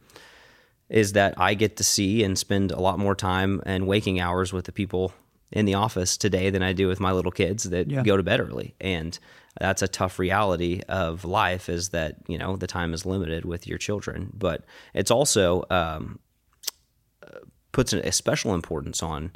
is 0.90 1.14
that 1.14 1.34
I 1.38 1.54
get 1.54 1.78
to 1.78 1.84
see 1.84 2.24
and 2.24 2.38
spend 2.38 2.72
a 2.72 2.80
lot 2.80 3.00
more 3.00 3.16
time 3.16 3.62
and 3.66 3.88
waking 3.88 4.20
hours 4.20 4.54
with 4.54 4.66
the 4.66 4.72
people 4.72 5.14
in 5.52 5.66
the 5.66 5.76
office 5.76 6.18
today 6.18 6.50
than 6.50 6.64
I 6.64 6.74
do 6.74 6.88
with 6.88 7.00
my 7.00 7.12
little 7.12 7.32
kids 7.32 7.64
that 7.66 7.90
yeah. 7.90 8.04
go 8.04 8.18
to 8.18 8.24
bed 8.24 8.40
early. 8.40 8.76
And 8.82 9.18
that's 9.60 9.82
a 9.82 9.88
tough 9.88 10.20
reality 10.20 10.82
of 10.88 11.26
life 11.26 11.70
is 11.70 11.90
that 11.90 12.18
you 12.28 12.38
know 12.38 12.56
the 12.56 12.68
time 12.68 12.94
is 12.94 13.06
limited 13.06 13.46
with 13.46 13.68
your 13.68 13.78
children 13.78 14.32
but 14.34 14.64
it's 14.94 15.12
also 15.12 15.64
um, 15.70 16.20
puts 17.72 17.94
a 17.94 18.12
special 18.12 18.54
importance 18.54 19.04
on 19.04 19.32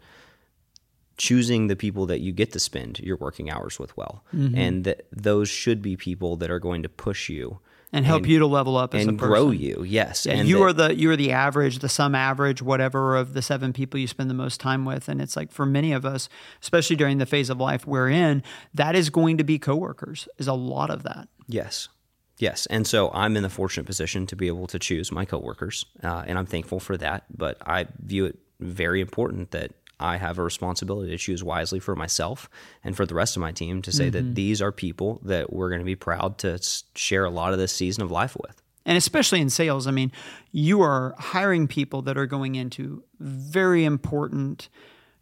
choosing 1.18 1.68
the 1.68 1.76
people 1.76 2.06
that 2.08 2.22
you 2.22 2.32
get 2.32 2.52
to 2.52 2.60
spend 2.60 3.00
your 3.00 3.18
working 3.18 3.50
hours 3.50 3.78
with 3.78 3.96
well 3.98 4.24
mm-hmm. 4.34 4.58
and 4.58 4.84
that 4.84 5.06
those 5.12 5.50
should 5.50 5.82
be 5.82 5.96
people 5.96 6.36
that 6.36 6.50
are 6.50 6.60
going 6.60 6.84
to 6.84 6.90
push 6.90 7.30
you 7.30 7.60
and 7.94 8.06
help 8.06 8.24
and, 8.24 8.32
you 8.32 8.40
to 8.40 8.48
level 8.48 8.78
up 8.78 8.94
and 8.94 9.18
grow 9.18 9.52
you. 9.52 9.84
Yes, 9.84 10.26
yeah, 10.26 10.34
and 10.34 10.48
you 10.48 10.64
are 10.64 10.74
the 10.74 10.96
you 10.96 11.12
are 11.12 11.16
the 11.16 11.32
average, 11.32 11.80
the 11.80 11.90
sum 11.90 12.16
average, 12.16 12.62
whatever 12.62 13.16
of 13.16 13.34
the 13.34 13.42
seven 13.42 13.74
people 13.74 14.00
you 14.00 14.08
spend 14.08 14.30
the 14.30 14.36
most 14.36 14.60
time 14.60 14.86
with. 14.86 15.10
And 15.10 15.22
it's 15.22 15.36
like 15.36 15.52
for 15.52 15.66
many 15.66 15.92
of 15.92 16.06
us, 16.06 16.30
especially 16.62 16.96
during 16.96 17.18
the 17.18 17.26
phase 17.26 17.50
of 17.50 17.60
life 17.60 17.86
we're 17.86 18.10
in, 18.10 18.44
that 18.74 18.96
is 18.96 19.10
going 19.10 19.38
to 19.38 19.44
be 19.44 19.60
coworkers. 19.60 20.28
Is 20.38 20.48
a 20.48 20.54
lot 20.54 20.90
of 20.90 21.04
that. 21.04 21.28
Yes. 21.48 21.90
Yes, 22.38 22.66
and 22.68 22.88
so 22.88 23.12
I'm 23.14 23.38
in 23.38 23.44
the 23.44 23.50
fortunate 23.50 23.86
position 23.86 24.26
to 24.26 24.36
be 24.36 24.48
able 24.48 24.66
to 24.68 24.80
choose 24.80 25.12
my 25.12 25.26
coworkers, 25.26 25.86
uh, 26.02 26.24
and 26.26 26.40
I'm 26.40 26.48
thankful 26.48 26.80
for 26.80 26.98
that. 26.98 27.26
But 27.30 27.58
I 27.64 27.86
view 28.00 28.26
it 28.26 28.40
very 28.60 29.00
important 29.00 29.52
that 29.52 29.74
I 30.02 30.18
have 30.18 30.40
a 30.40 30.44
responsibility 30.44 31.12
to 31.12 31.18
choose 31.18 31.44
wisely 31.44 31.80
for 31.80 31.96
myself 31.96 32.50
and 32.84 32.96
for 32.96 33.06
the 33.06 33.14
rest 33.14 33.36
of 33.36 33.42
my 33.42 33.52
team 33.52 33.82
to 33.84 33.92
say 33.92 34.06
mm-hmm. 34.06 34.12
that 34.28 34.36
these 34.36 34.62
are 34.62 34.72
people 34.72 35.20
that 35.24 35.54
we're 35.54 35.70
going 35.70 35.82
to 35.82 35.86
be 35.86 35.96
proud 35.96 36.38
to 36.40 36.60
share 36.96 37.26
a 37.26 37.30
lot 37.30 37.54
of 37.54 37.60
this 37.60 37.72
season 37.72 38.04
of 38.04 38.12
life 38.12 38.36
with. 38.42 38.62
And 38.86 38.98
especially 38.98 39.42
in 39.42 39.50
sales, 39.50 39.86
I 39.86 39.92
mean, 39.92 40.12
you 40.52 40.82
are 40.82 41.14
hiring 41.18 41.68
people 41.68 42.02
that 42.04 42.18
are 42.18 42.26
going 42.26 42.56
into 42.56 43.04
very 43.20 43.86
important 43.86 44.70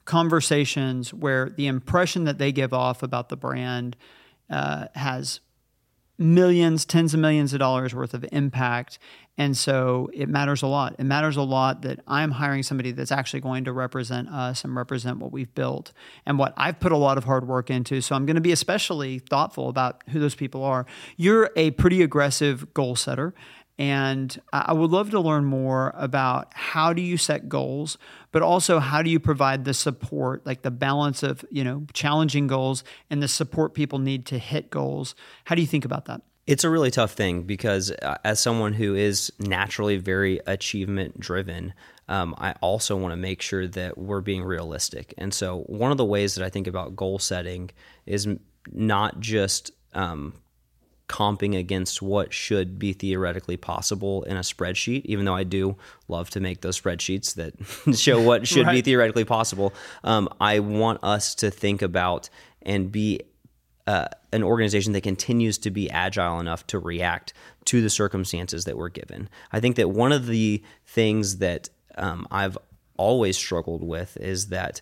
conversations 0.05 1.13
where 1.13 1.49
the 1.49 1.67
impression 1.67 2.23
that 2.23 2.38
they 2.38 2.51
give 2.51 2.73
off 2.73 3.03
about 3.03 3.30
the 3.30 3.38
brand 3.38 3.95
uh, 4.49 4.88
has 4.95 5.41
millions, 6.20 6.86
tens 6.86 7.13
of 7.13 7.20
millions 7.20 7.53
of 7.53 7.59
dollars 7.59 7.95
worth 7.95 8.13
of 8.13 8.26
impact. 8.32 8.99
And 9.38 9.55
so 9.55 10.09
it 10.13 10.28
matters 10.28 10.61
a 10.61 10.67
lot. 10.67 10.95
It 10.99 11.05
matters 11.05 11.38
a 11.38 11.41
lot 11.41 11.84
that 11.84 12.01
I'm 12.05 12.32
hiring 12.32 12.61
somebody 12.61 12.91
that's 12.91 13.11
actually 13.11 13.39
going 13.39 13.63
to 13.63 13.72
represent 13.72 14.28
us 14.28 14.65
and 14.65 14.76
represent 14.76 15.20
what 15.20 15.32
we've 15.32 15.53
built 15.55 15.93
and 16.26 16.38
what 16.38 16.53
I've 16.57 16.78
put 16.82 16.91
a 16.91 16.97
lot 16.97 17.17
of 17.17 17.24
hard 17.24 17.47
work 17.47 17.70
into. 17.70 18.01
So 18.01 18.15
I'm 18.15 18.26
going 18.26 18.36
to 18.36 18.41
be 18.41 18.51
especially 18.51 19.20
thoughtful 19.20 19.70
about 19.70 20.03
who 20.09 20.20
those 20.20 20.36
people 20.36 20.61
are. 20.65 20.86
You're 21.15 21.51
a 21.55 21.72
pretty 21.72 22.01
aggressive 22.01 22.74
goal 22.74 22.97
setter. 22.97 23.34
And 23.80 24.41
I 24.51 24.73
would 24.73 24.91
love 24.91 25.09
to 25.11 25.21
learn 25.21 25.45
more 25.45 25.93
about 25.95 26.51
how 26.53 26.91
do 26.91 27.01
you 27.01 27.15
set 27.15 27.47
goals, 27.47 27.97
but 28.34 28.41
also 28.41 28.80
how 28.80 29.01
do 29.01 29.09
you 29.09 29.21
provide 29.21 29.63
the 29.63 29.73
support, 29.73 30.45
like 30.45 30.63
the 30.63 30.71
balance 30.71 31.23
of, 31.23 31.45
you 31.49 31.63
know, 31.63 31.86
challenging 31.93 32.45
goals 32.45 32.84
and 33.09 33.23
the 33.23 33.30
support 33.30 33.73
people 33.73 33.97
need 33.97 34.25
to 34.27 34.38
hit 34.38 34.69
goals. 34.69 35.15
How 35.45 35.55
do 35.55 35.61
you 35.61 35.67
think 35.67 35.86
about 35.86 36.05
that? 36.05 36.21
It's 36.45 36.65
a 36.65 36.69
really 36.69 36.91
tough 36.91 37.13
thing 37.13 37.43
because 37.43 37.89
uh, 37.91 38.17
as 38.25 38.41
someone 38.41 38.73
who 38.73 38.95
is 38.95 39.32
naturally 39.39 39.95
very 39.95 40.41
achievement 40.45 41.17
driven, 41.17 41.73
um, 42.09 42.36
I 42.38 42.55
also 42.59 42.97
want 42.97 43.13
to 43.13 43.17
make 43.17 43.41
sure 43.41 43.65
that 43.65 43.97
we're 43.97 44.19
being 44.19 44.43
realistic. 44.43 45.13
And 45.17 45.34
so, 45.34 45.59
one 45.67 45.91
of 45.91 45.97
the 45.97 46.05
ways 46.05 46.36
that 46.36 46.43
I 46.43 46.49
think 46.49 46.67
about 46.67 46.95
goal 46.95 47.19
setting 47.19 47.69
is 48.07 48.27
not 48.71 49.19
just 49.19 49.71
um, 49.93 50.34
comping 51.10 51.57
against 51.57 52.01
what 52.01 52.32
should 52.32 52.80
be 52.80 52.93
theoretically 52.93 53.57
possible 53.57 54.24
in 54.24 54.38
a 54.38 54.41
spreadsheet, 54.41 55.01
even 55.05 55.26
though 55.26 55.36
I 55.36 55.43
do 55.43 55.76
love 56.07 56.30
to 56.30 56.39
make 56.39 56.62
those 56.62 56.80
spreadsheets 56.80 57.34
that 57.36 57.97
show 57.97 58.22
what 58.22 58.47
should 58.47 58.68
right. 58.68 58.74
be 58.74 58.82
theoretically 58.82 59.26
possible. 59.26 59.74
Um, 60.03 60.30
I 60.39 60.60
want 60.60 61.03
us 61.03 61.36
to 61.36 61.51
think 61.51 61.82
about 61.82 62.30
and 62.62 62.91
be 62.91 63.22
uh, 63.88 64.07
an 64.32 64.43
organization 64.43 64.93
that 64.93 65.01
continues 65.01 65.57
to 65.57 65.72
be 65.72 65.89
agile 65.89 66.39
enough 66.39 66.66
to 66.68 66.78
react 66.78 67.34
to 67.66 67.82
the 67.82 67.89
circumstances 67.89 68.66
that 68.66 68.78
we're 68.78 68.89
given. 68.89 69.28
I 69.51 69.60
think 69.60 69.76
that 69.78 69.89
one 69.89 70.12
of 70.12 70.28
the 70.28 70.64
things 70.86 71.38
that 71.38 71.70
um, 71.97 72.28
I've 72.30 72.57
always 72.97 73.36
struggled 73.36 73.84
with 73.84 74.16
is 74.18 74.47
that 74.49 74.80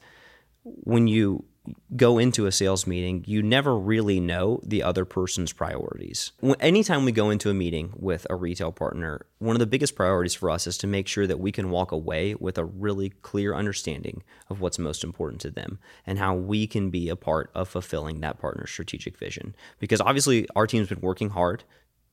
when 0.63 1.07
you 1.07 1.45
go 1.95 2.17
into 2.17 2.45
a 2.45 2.51
sales 2.51 2.85
meeting, 2.87 3.23
you 3.27 3.41
never 3.41 3.77
really 3.77 4.19
know 4.19 4.61
the 4.63 4.83
other 4.83 5.05
person's 5.05 5.53
priorities. 5.53 6.31
Anytime 6.59 7.05
we 7.05 7.11
go 7.11 7.29
into 7.29 7.49
a 7.49 7.53
meeting 7.53 7.93
with 7.95 8.27
a 8.29 8.35
retail 8.35 8.71
partner, 8.71 9.25
one 9.39 9.55
of 9.55 9.59
the 9.59 9.67
biggest 9.67 9.95
priorities 9.95 10.33
for 10.33 10.49
us 10.49 10.67
is 10.67 10.77
to 10.79 10.87
make 10.87 11.07
sure 11.07 11.27
that 11.27 11.39
we 11.39 11.51
can 11.51 11.69
walk 11.69 11.91
away 11.91 12.35
with 12.35 12.57
a 12.57 12.65
really 12.65 13.09
clear 13.21 13.53
understanding 13.53 14.23
of 14.49 14.61
what's 14.61 14.79
most 14.79 15.03
important 15.03 15.41
to 15.41 15.51
them 15.51 15.79
and 16.05 16.19
how 16.19 16.35
we 16.35 16.67
can 16.67 16.89
be 16.89 17.09
a 17.09 17.15
part 17.15 17.49
of 17.53 17.69
fulfilling 17.69 18.21
that 18.21 18.39
partner's 18.39 18.71
strategic 18.71 19.17
vision. 19.17 19.55
Because 19.79 20.01
obviously, 20.01 20.47
our 20.55 20.67
team's 20.67 20.89
been 20.89 21.01
working 21.01 21.29
hard 21.29 21.63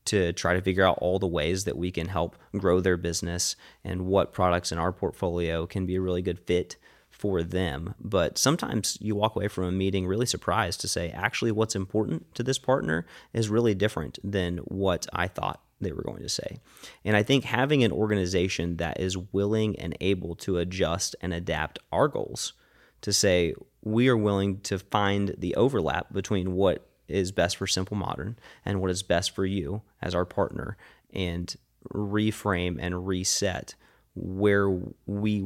to 0.07 0.33
try 0.35 0.55
to 0.55 0.61
figure 0.61 0.85
out 0.85 0.99
all 0.99 1.19
the 1.19 1.27
ways 1.27 1.65
that 1.65 1.77
we 1.77 1.91
can 1.91 2.09
help 2.09 2.37
grow 2.57 2.81
their 2.81 2.97
business 2.97 3.57
and 3.83 4.07
what 4.07 4.33
products 4.33 4.71
in 4.71 4.79
our 4.79 4.93
portfolio 4.93 5.67
can 5.67 5.87
be 5.87 5.97
a 5.97 6.01
really 6.01 6.23
good 6.23 6.39
fit 6.39 6.77
for 7.17 7.43
them. 7.43 7.95
But 8.01 8.37
sometimes 8.39 8.99
you 9.01 9.15
walk 9.15 9.37
away 9.37 9.49
from 9.49 9.65
a 9.65 9.73
meeting 9.73 10.07
really 10.07 10.27
surprised 10.27 10.81
to 10.81 10.89
say, 10.89 11.11
actually, 11.11 11.53
what's 11.53 11.77
important 11.77 12.35
to 12.35 12.43
this 12.43 12.59
partner 12.59 13.07
is 13.33 13.49
really 13.49 13.75
different 13.75 14.19
than 14.25 14.59
what 14.59 15.07
I 15.13 15.29
thought 15.29 15.63
they 15.81 15.93
were 15.93 16.03
going 16.03 16.23
to 16.23 16.29
say. 16.29 16.59
And 17.05 17.17
I 17.17 17.23
think 17.23 17.45
having 17.45 17.85
an 17.85 17.93
organization 17.93 18.79
that 18.79 18.99
is 19.01 19.17
willing 19.17 19.79
and 19.79 19.97
able 20.01 20.35
to 20.37 20.59
adjust 20.59 21.15
and 21.21 21.33
adapt 21.33 21.79
our 21.93 22.09
goals 22.09 22.53
to 23.03 23.13
say, 23.13 23.55
we 23.83 24.09
are 24.09 24.17
willing 24.17 24.61
to 24.63 24.79
find 24.79 25.35
the 25.39 25.55
overlap 25.55 26.13
between 26.13 26.55
what 26.55 26.87
is 27.07 27.33
best 27.33 27.59
for 27.59 27.67
Simple 27.67 27.97
Modern 27.97 28.37
and 28.65 28.81
what 28.81 28.91
is 28.91 29.03
best 29.03 29.35
for 29.35 29.47
you 29.47 29.83
as 30.03 30.15
our 30.15 30.25
partner 30.25 30.77
and 31.13 31.55
reframe 31.93 32.79
and 32.81 33.07
reset 33.07 33.75
where 34.15 34.71
we 35.07 35.45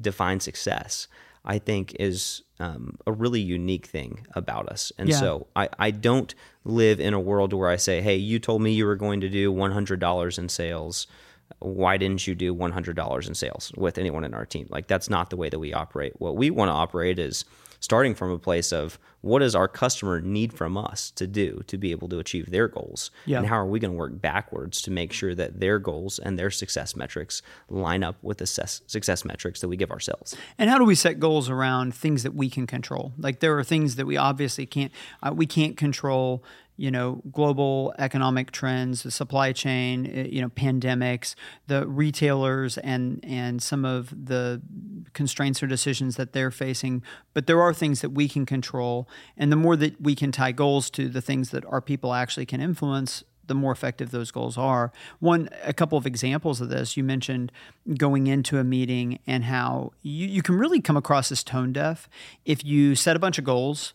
define 0.00 0.40
success. 0.40 1.08
I 1.44 1.58
think 1.58 1.96
is 1.98 2.42
um, 2.60 2.98
a 3.06 3.12
really 3.12 3.40
unique 3.40 3.86
thing 3.86 4.26
about 4.34 4.68
us. 4.68 4.92
And 4.98 5.08
Yeah. 5.08 5.20
so 5.20 5.46
I, 5.56 5.68
I 5.78 5.90
don't 5.90 6.34
live 6.64 7.00
in 7.00 7.14
a 7.14 7.20
world 7.20 7.52
where 7.54 7.70
I 7.70 7.76
say, 7.76 8.02
hey, 8.02 8.16
you 8.16 8.38
told 8.38 8.60
me 8.60 8.72
you 8.72 8.84
were 8.84 8.96
going 8.96 9.20
to 9.22 9.28
do 9.30 9.52
$100 9.52 10.38
in 10.38 10.48
sales. 10.48 11.06
Why 11.60 11.96
didn't 11.96 12.26
you 12.26 12.34
do 12.34 12.54
$100 12.54 13.28
in 13.28 13.34
sales 13.34 13.72
with 13.76 13.96
anyone 13.96 14.24
in 14.24 14.34
our 14.34 14.44
team? 14.44 14.66
Like, 14.70 14.88
that's 14.88 15.08
not 15.08 15.30
the 15.30 15.36
way 15.36 15.48
that 15.48 15.58
we 15.58 15.72
operate. 15.72 16.20
What 16.20 16.36
we 16.36 16.50
want 16.50 16.68
to 16.68 16.74
operate 16.74 17.18
is 17.18 17.44
starting 17.80 18.14
from 18.14 18.30
a 18.30 18.38
place 18.38 18.72
of 18.72 18.98
what 19.20 19.40
does 19.40 19.54
our 19.54 19.68
customer 19.68 20.20
need 20.20 20.52
from 20.52 20.76
us 20.76 21.10
to 21.12 21.26
do 21.26 21.62
to 21.66 21.76
be 21.76 21.90
able 21.90 22.08
to 22.08 22.18
achieve 22.18 22.50
their 22.50 22.68
goals? 22.68 23.10
Yeah. 23.26 23.38
And 23.38 23.46
how 23.46 23.56
are 23.56 23.66
we 23.66 23.78
going 23.80 23.92
to 23.92 23.96
work 23.96 24.20
backwards 24.20 24.80
to 24.82 24.90
make 24.90 25.12
sure 25.12 25.34
that 25.34 25.60
their 25.60 25.78
goals 25.78 26.18
and 26.18 26.38
their 26.38 26.50
success 26.50 26.94
metrics 26.94 27.42
line 27.68 28.02
up 28.04 28.16
with 28.22 28.38
the 28.38 28.46
success, 28.46 28.82
success 28.86 29.24
metrics 29.24 29.60
that 29.60 29.68
we 29.68 29.76
give 29.76 29.90
ourselves? 29.90 30.36
And 30.56 30.70
how 30.70 30.78
do 30.78 30.84
we 30.84 30.94
set 30.94 31.18
goals 31.18 31.50
around 31.50 31.94
things 31.94 32.22
that 32.22 32.34
we 32.34 32.48
can 32.48 32.66
control? 32.66 33.12
Like 33.18 33.40
there 33.40 33.58
are 33.58 33.64
things 33.64 33.96
that 33.96 34.06
we 34.06 34.16
obviously 34.16 34.66
can't 34.66 34.92
uh, 35.22 35.32
we 35.34 35.46
can't 35.46 35.76
control. 35.76 36.44
You 36.78 36.90
know, 36.90 37.22
global 37.32 37.92
economic 37.98 38.52
trends, 38.52 39.02
the 39.02 39.10
supply 39.10 39.52
chain, 39.52 40.06
uh, 40.06 40.28
you 40.28 40.40
know, 40.40 40.48
pandemics, 40.48 41.34
the 41.66 41.86
retailers, 41.86 42.78
and 42.78 43.20
and 43.24 43.60
some 43.60 43.84
of 43.84 44.10
the 44.26 44.62
constraints 45.12 45.62
or 45.62 45.66
decisions 45.66 46.16
that 46.16 46.32
they're 46.32 46.52
facing. 46.52 47.02
But 47.34 47.48
there 47.48 47.60
are 47.60 47.74
things 47.74 48.00
that 48.00 48.10
we 48.10 48.28
can 48.28 48.46
control, 48.46 49.08
and 49.36 49.50
the 49.50 49.56
more 49.56 49.76
that 49.76 50.00
we 50.00 50.14
can 50.14 50.32
tie 50.32 50.52
goals 50.52 50.88
to 50.90 51.08
the 51.08 51.20
things 51.20 51.50
that 51.50 51.64
our 51.66 51.80
people 51.80 52.14
actually 52.14 52.46
can 52.46 52.60
influence, 52.60 53.24
the 53.48 53.54
more 53.54 53.72
effective 53.72 54.10
those 54.10 54.30
goals 54.30 54.56
are. 54.56 54.92
One, 55.18 55.48
a 55.64 55.72
couple 55.72 55.98
of 55.98 56.06
examples 56.06 56.60
of 56.60 56.68
this, 56.68 56.96
you 56.96 57.02
mentioned 57.02 57.50
going 57.96 58.28
into 58.28 58.58
a 58.58 58.64
meeting 58.64 59.18
and 59.26 59.44
how 59.44 59.92
you, 60.02 60.28
you 60.28 60.42
can 60.42 60.56
really 60.56 60.80
come 60.80 60.96
across 60.96 61.32
as 61.32 61.42
tone 61.42 61.72
deaf 61.72 62.08
if 62.44 62.64
you 62.64 62.94
set 62.94 63.16
a 63.16 63.18
bunch 63.18 63.38
of 63.38 63.44
goals 63.44 63.94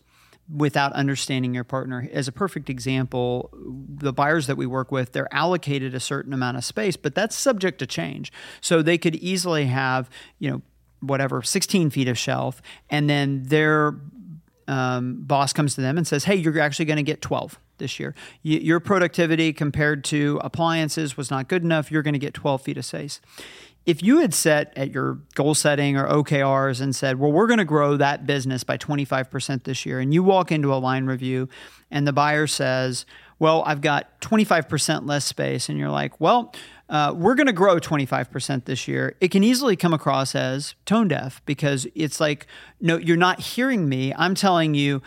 without 0.52 0.92
understanding 0.92 1.54
your 1.54 1.64
partner. 1.64 2.08
As 2.12 2.28
a 2.28 2.32
perfect 2.32 2.68
example, 2.68 3.50
the 3.54 4.12
buyers 4.12 4.46
that 4.46 4.56
we 4.56 4.66
work 4.66 4.92
with, 4.92 5.12
they're 5.12 5.32
allocated 5.32 5.94
a 5.94 6.00
certain 6.00 6.32
amount 6.32 6.56
of 6.56 6.64
space, 6.64 6.96
but 6.96 7.14
that's 7.14 7.34
subject 7.34 7.78
to 7.78 7.86
change. 7.86 8.32
So 8.60 8.82
they 8.82 8.98
could 8.98 9.16
easily 9.16 9.66
have, 9.66 10.10
you 10.38 10.50
know, 10.50 10.62
whatever, 11.00 11.42
16 11.42 11.90
feet 11.90 12.08
of 12.08 12.18
shelf, 12.18 12.62
and 12.90 13.08
then 13.08 13.44
their 13.44 13.94
um, 14.66 15.22
boss 15.22 15.52
comes 15.52 15.74
to 15.74 15.80
them 15.80 15.98
and 15.98 16.06
says, 16.06 16.24
"Hey, 16.24 16.36
you're 16.36 16.58
actually 16.58 16.86
going 16.86 16.96
to 16.96 17.02
get 17.02 17.20
12 17.20 17.58
this 17.78 18.00
year. 18.00 18.14
Y- 18.44 18.52
your 18.52 18.80
productivity 18.80 19.52
compared 19.52 20.04
to 20.04 20.40
appliances 20.42 21.16
was 21.16 21.30
not 21.30 21.48
good 21.48 21.62
enough. 21.62 21.90
You're 21.90 22.02
going 22.02 22.14
to 22.14 22.18
get 22.18 22.34
12 22.34 22.62
feet 22.62 22.78
of 22.78 22.84
space." 22.84 23.20
If 23.86 24.02
you 24.02 24.20
had 24.20 24.32
set 24.32 24.72
at 24.76 24.92
your 24.92 25.18
goal 25.34 25.54
setting 25.54 25.96
or 25.96 26.08
OKRs 26.08 26.80
and 26.80 26.94
said, 26.96 27.18
"Well, 27.18 27.32
we're 27.32 27.46
going 27.46 27.58
to 27.58 27.64
grow 27.64 27.96
that 27.96 28.26
business 28.26 28.64
by 28.64 28.76
25% 28.76 29.64
this 29.64 29.84
year," 29.84 30.00
and 30.00 30.12
you 30.14 30.22
walk 30.22 30.50
into 30.50 30.72
a 30.72 30.76
line 30.76 31.06
review, 31.06 31.48
and 31.90 32.06
the 32.06 32.12
buyer 32.12 32.46
says, 32.46 33.04
"Well, 33.38 33.62
I've 33.66 33.80
got 33.80 34.20
25% 34.20 35.06
less 35.06 35.24
space," 35.24 35.68
and 35.68 35.78
you're 35.78 35.90
like, 35.90 36.20
"Well." 36.20 36.54
Uh, 36.86 37.14
we're 37.16 37.34
going 37.34 37.46
to 37.46 37.52
grow 37.52 37.78
25% 37.78 38.66
this 38.66 38.86
year. 38.86 39.16
It 39.18 39.30
can 39.30 39.42
easily 39.42 39.74
come 39.74 39.94
across 39.94 40.34
as 40.34 40.74
tone 40.84 41.08
deaf 41.08 41.40
because 41.46 41.86
it's 41.94 42.20
like, 42.20 42.46
no, 42.78 42.98
you're 42.98 43.16
not 43.16 43.40
hearing 43.40 43.88
me. 43.88 44.12
I'm 44.14 44.34
telling 44.34 44.74
you, 44.74 45.00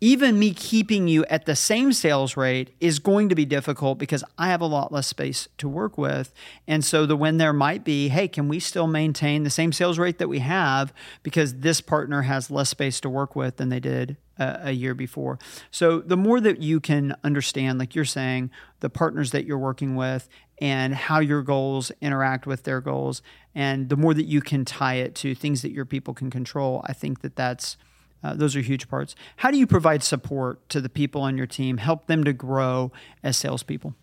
even 0.00 0.38
me 0.38 0.54
keeping 0.54 1.08
you 1.08 1.24
at 1.26 1.44
the 1.44 1.54
same 1.54 1.92
sales 1.92 2.36
rate 2.36 2.74
is 2.80 2.98
going 2.98 3.28
to 3.28 3.34
be 3.34 3.44
difficult 3.44 3.98
because 3.98 4.24
I 4.38 4.48
have 4.48 4.60
a 4.60 4.66
lot 4.66 4.90
less 4.92 5.06
space 5.06 5.48
to 5.58 5.68
work 5.68 5.98
with. 5.98 6.32
And 6.66 6.84
so 6.84 7.04
the 7.04 7.16
when 7.16 7.36
there 7.36 7.52
might 7.52 7.84
be, 7.84 8.08
hey, 8.08 8.26
can 8.26 8.48
we 8.48 8.60
still 8.60 8.86
maintain 8.86 9.42
the 9.42 9.50
same 9.50 9.72
sales 9.72 9.98
rate 9.98 10.18
that 10.18 10.28
we 10.28 10.38
have 10.38 10.92
because 11.22 11.56
this 11.56 11.80
partner 11.80 12.22
has 12.22 12.50
less 12.50 12.70
space 12.70 13.00
to 13.00 13.10
work 13.10 13.36
with 13.36 13.56
than 13.56 13.68
they 13.68 13.80
did 13.80 14.16
a, 14.38 14.60
a 14.64 14.70
year 14.72 14.94
before. 14.94 15.38
So 15.70 16.00
the 16.00 16.16
more 16.16 16.40
that 16.40 16.60
you 16.60 16.80
can 16.80 17.14
understand, 17.22 17.78
like 17.78 17.94
you're 17.94 18.04
saying, 18.04 18.50
the 18.80 18.90
partners 18.90 19.30
that 19.32 19.44
you're 19.44 19.58
working 19.58 19.94
with 19.94 20.28
and 20.58 20.94
how 20.94 21.20
your 21.20 21.42
goals 21.42 21.92
interact 22.00 22.46
with 22.46 22.64
their 22.64 22.80
goals, 22.80 23.22
and 23.54 23.88
the 23.88 23.96
more 23.96 24.14
that 24.14 24.24
you 24.24 24.40
can 24.40 24.64
tie 24.64 24.94
it 24.94 25.14
to 25.16 25.34
things 25.34 25.62
that 25.62 25.72
your 25.72 25.84
people 25.84 26.14
can 26.14 26.30
control, 26.30 26.84
I 26.86 26.92
think 26.92 27.20
that 27.20 27.36
that's 27.36 27.76
uh, 28.22 28.34
those 28.34 28.54
are 28.56 28.60
huge 28.60 28.88
parts. 28.88 29.14
How 29.36 29.50
do 29.50 29.58
you 29.58 29.66
provide 29.66 30.02
support 30.02 30.68
to 30.70 30.80
the 30.80 30.88
people 30.88 31.22
on 31.22 31.36
your 31.36 31.46
team, 31.46 31.78
help 31.78 32.06
them 32.06 32.24
to 32.24 32.32
grow 32.32 32.92
as 33.22 33.36
salespeople? 33.36 33.94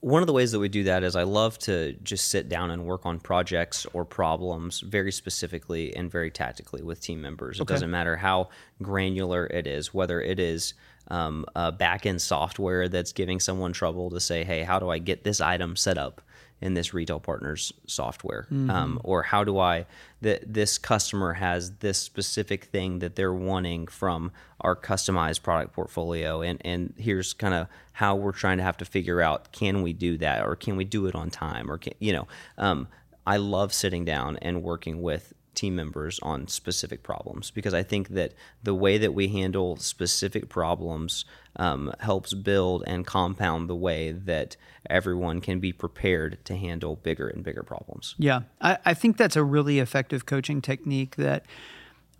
One 0.00 0.22
of 0.22 0.26
the 0.26 0.32
ways 0.32 0.52
that 0.52 0.58
we 0.60 0.68
do 0.68 0.84
that 0.84 1.02
is 1.02 1.16
I 1.16 1.22
love 1.24 1.58
to 1.60 1.94
just 2.02 2.28
sit 2.28 2.48
down 2.48 2.70
and 2.70 2.84
work 2.84 3.06
on 3.06 3.18
projects 3.18 3.86
or 3.92 4.04
problems 4.04 4.80
very 4.80 5.10
specifically 5.10 5.96
and 5.96 6.10
very 6.10 6.30
tactically 6.30 6.82
with 6.82 7.00
team 7.00 7.20
members. 7.20 7.58
It 7.58 7.62
Okay. 7.62 7.74
doesn't 7.74 7.90
matter 7.90 8.16
how 8.16 8.50
granular 8.82 9.46
it 9.46 9.66
is, 9.66 9.92
whether 9.94 10.20
it 10.20 10.38
is 10.38 10.74
um, 11.08 11.44
a 11.56 11.72
back 11.72 12.04
end 12.06 12.20
software 12.20 12.88
that's 12.88 13.12
giving 13.12 13.40
someone 13.40 13.72
trouble 13.72 14.10
to 14.10 14.20
say, 14.20 14.44
hey, 14.44 14.62
how 14.62 14.78
do 14.78 14.90
I 14.90 14.98
get 14.98 15.24
this 15.24 15.40
item 15.40 15.74
set 15.76 15.98
up? 15.98 16.20
In 16.60 16.74
this 16.74 16.94
retail 16.94 17.20
partner's 17.20 17.72
software. 17.86 18.46
Um, 18.70 19.00
or 19.04 19.22
how 19.22 19.44
do 19.44 19.58
i 19.58 19.86
that 20.22 20.52
this 20.52 20.78
customer 20.78 21.34
has 21.34 21.72
this 21.76 21.98
specific 21.98 22.64
thing 22.64 23.00
that 23.00 23.16
they're 23.16 23.34
wanting 23.34 23.86
from 23.86 24.32
our 24.60 24.74
customized 24.74 25.42
product 25.42 25.72
portfolio. 25.74 26.42
And 26.42 26.60
and 26.64 26.94
here's 26.96 27.32
kind 27.32 27.54
of 27.54 27.68
how 27.92 28.16
we're 28.16 28.32
trying 28.32 28.58
to 28.58 28.64
have 28.64 28.78
to 28.78 28.84
figure 28.84 29.20
out 29.20 29.52
can 29.52 29.82
we 29.82 29.92
do 29.92 30.16
that? 30.18 30.44
Or 30.46 30.56
can 30.56 30.76
we 30.76 30.84
do 30.84 31.06
it 31.06 31.14
on 31.14 31.30
time? 31.30 31.70
Or 31.70 31.78
can 31.78 31.92
you 31.98 32.12
know 32.12 32.26
um, 32.58 32.88
i 33.26 33.36
love 33.36 33.72
sitting 33.72 34.04
down 34.04 34.36
and 34.40 34.62
working 34.62 35.02
with 35.02 35.34
team 35.56 35.74
members 35.74 36.20
on 36.22 36.46
specific 36.46 37.02
problems 37.02 37.50
because 37.50 37.74
I 37.74 37.82
think 37.82 38.10
that 38.10 38.34
the 38.62 38.74
way 38.74 38.98
that 38.98 39.14
we 39.14 39.28
handle 39.28 39.76
specific 39.76 40.48
problems 40.48 41.24
um, 41.56 41.92
helps 42.00 42.34
build 42.34 42.84
and 42.86 43.06
compound 43.06 43.68
the 43.68 43.76
way 43.76 44.12
that 44.12 44.56
everyone 44.88 45.40
can 45.40 45.60
be 45.60 45.72
prepared 45.72 46.38
to 46.44 46.56
handle 46.56 46.96
bigger 46.96 47.28
and 47.28 47.42
bigger 47.42 47.62
problems. 47.62 48.14
Yeah, 48.18 48.42
I, 48.60 48.78
I 48.84 48.94
think 48.94 49.16
that's 49.16 49.36
a 49.36 49.44
really 49.44 49.78
effective 49.78 50.26
coaching 50.26 50.60
technique 50.60 51.16
that 51.16 51.44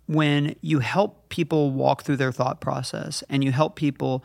when 0.07 0.55
you 0.61 0.79
help 0.79 1.29
people 1.29 1.71
walk 1.71 2.03
through 2.03 2.17
their 2.17 2.31
thought 2.31 2.61
process 2.61 3.23
and 3.29 3.43
you 3.43 3.51
help 3.51 3.75
people 3.75 4.23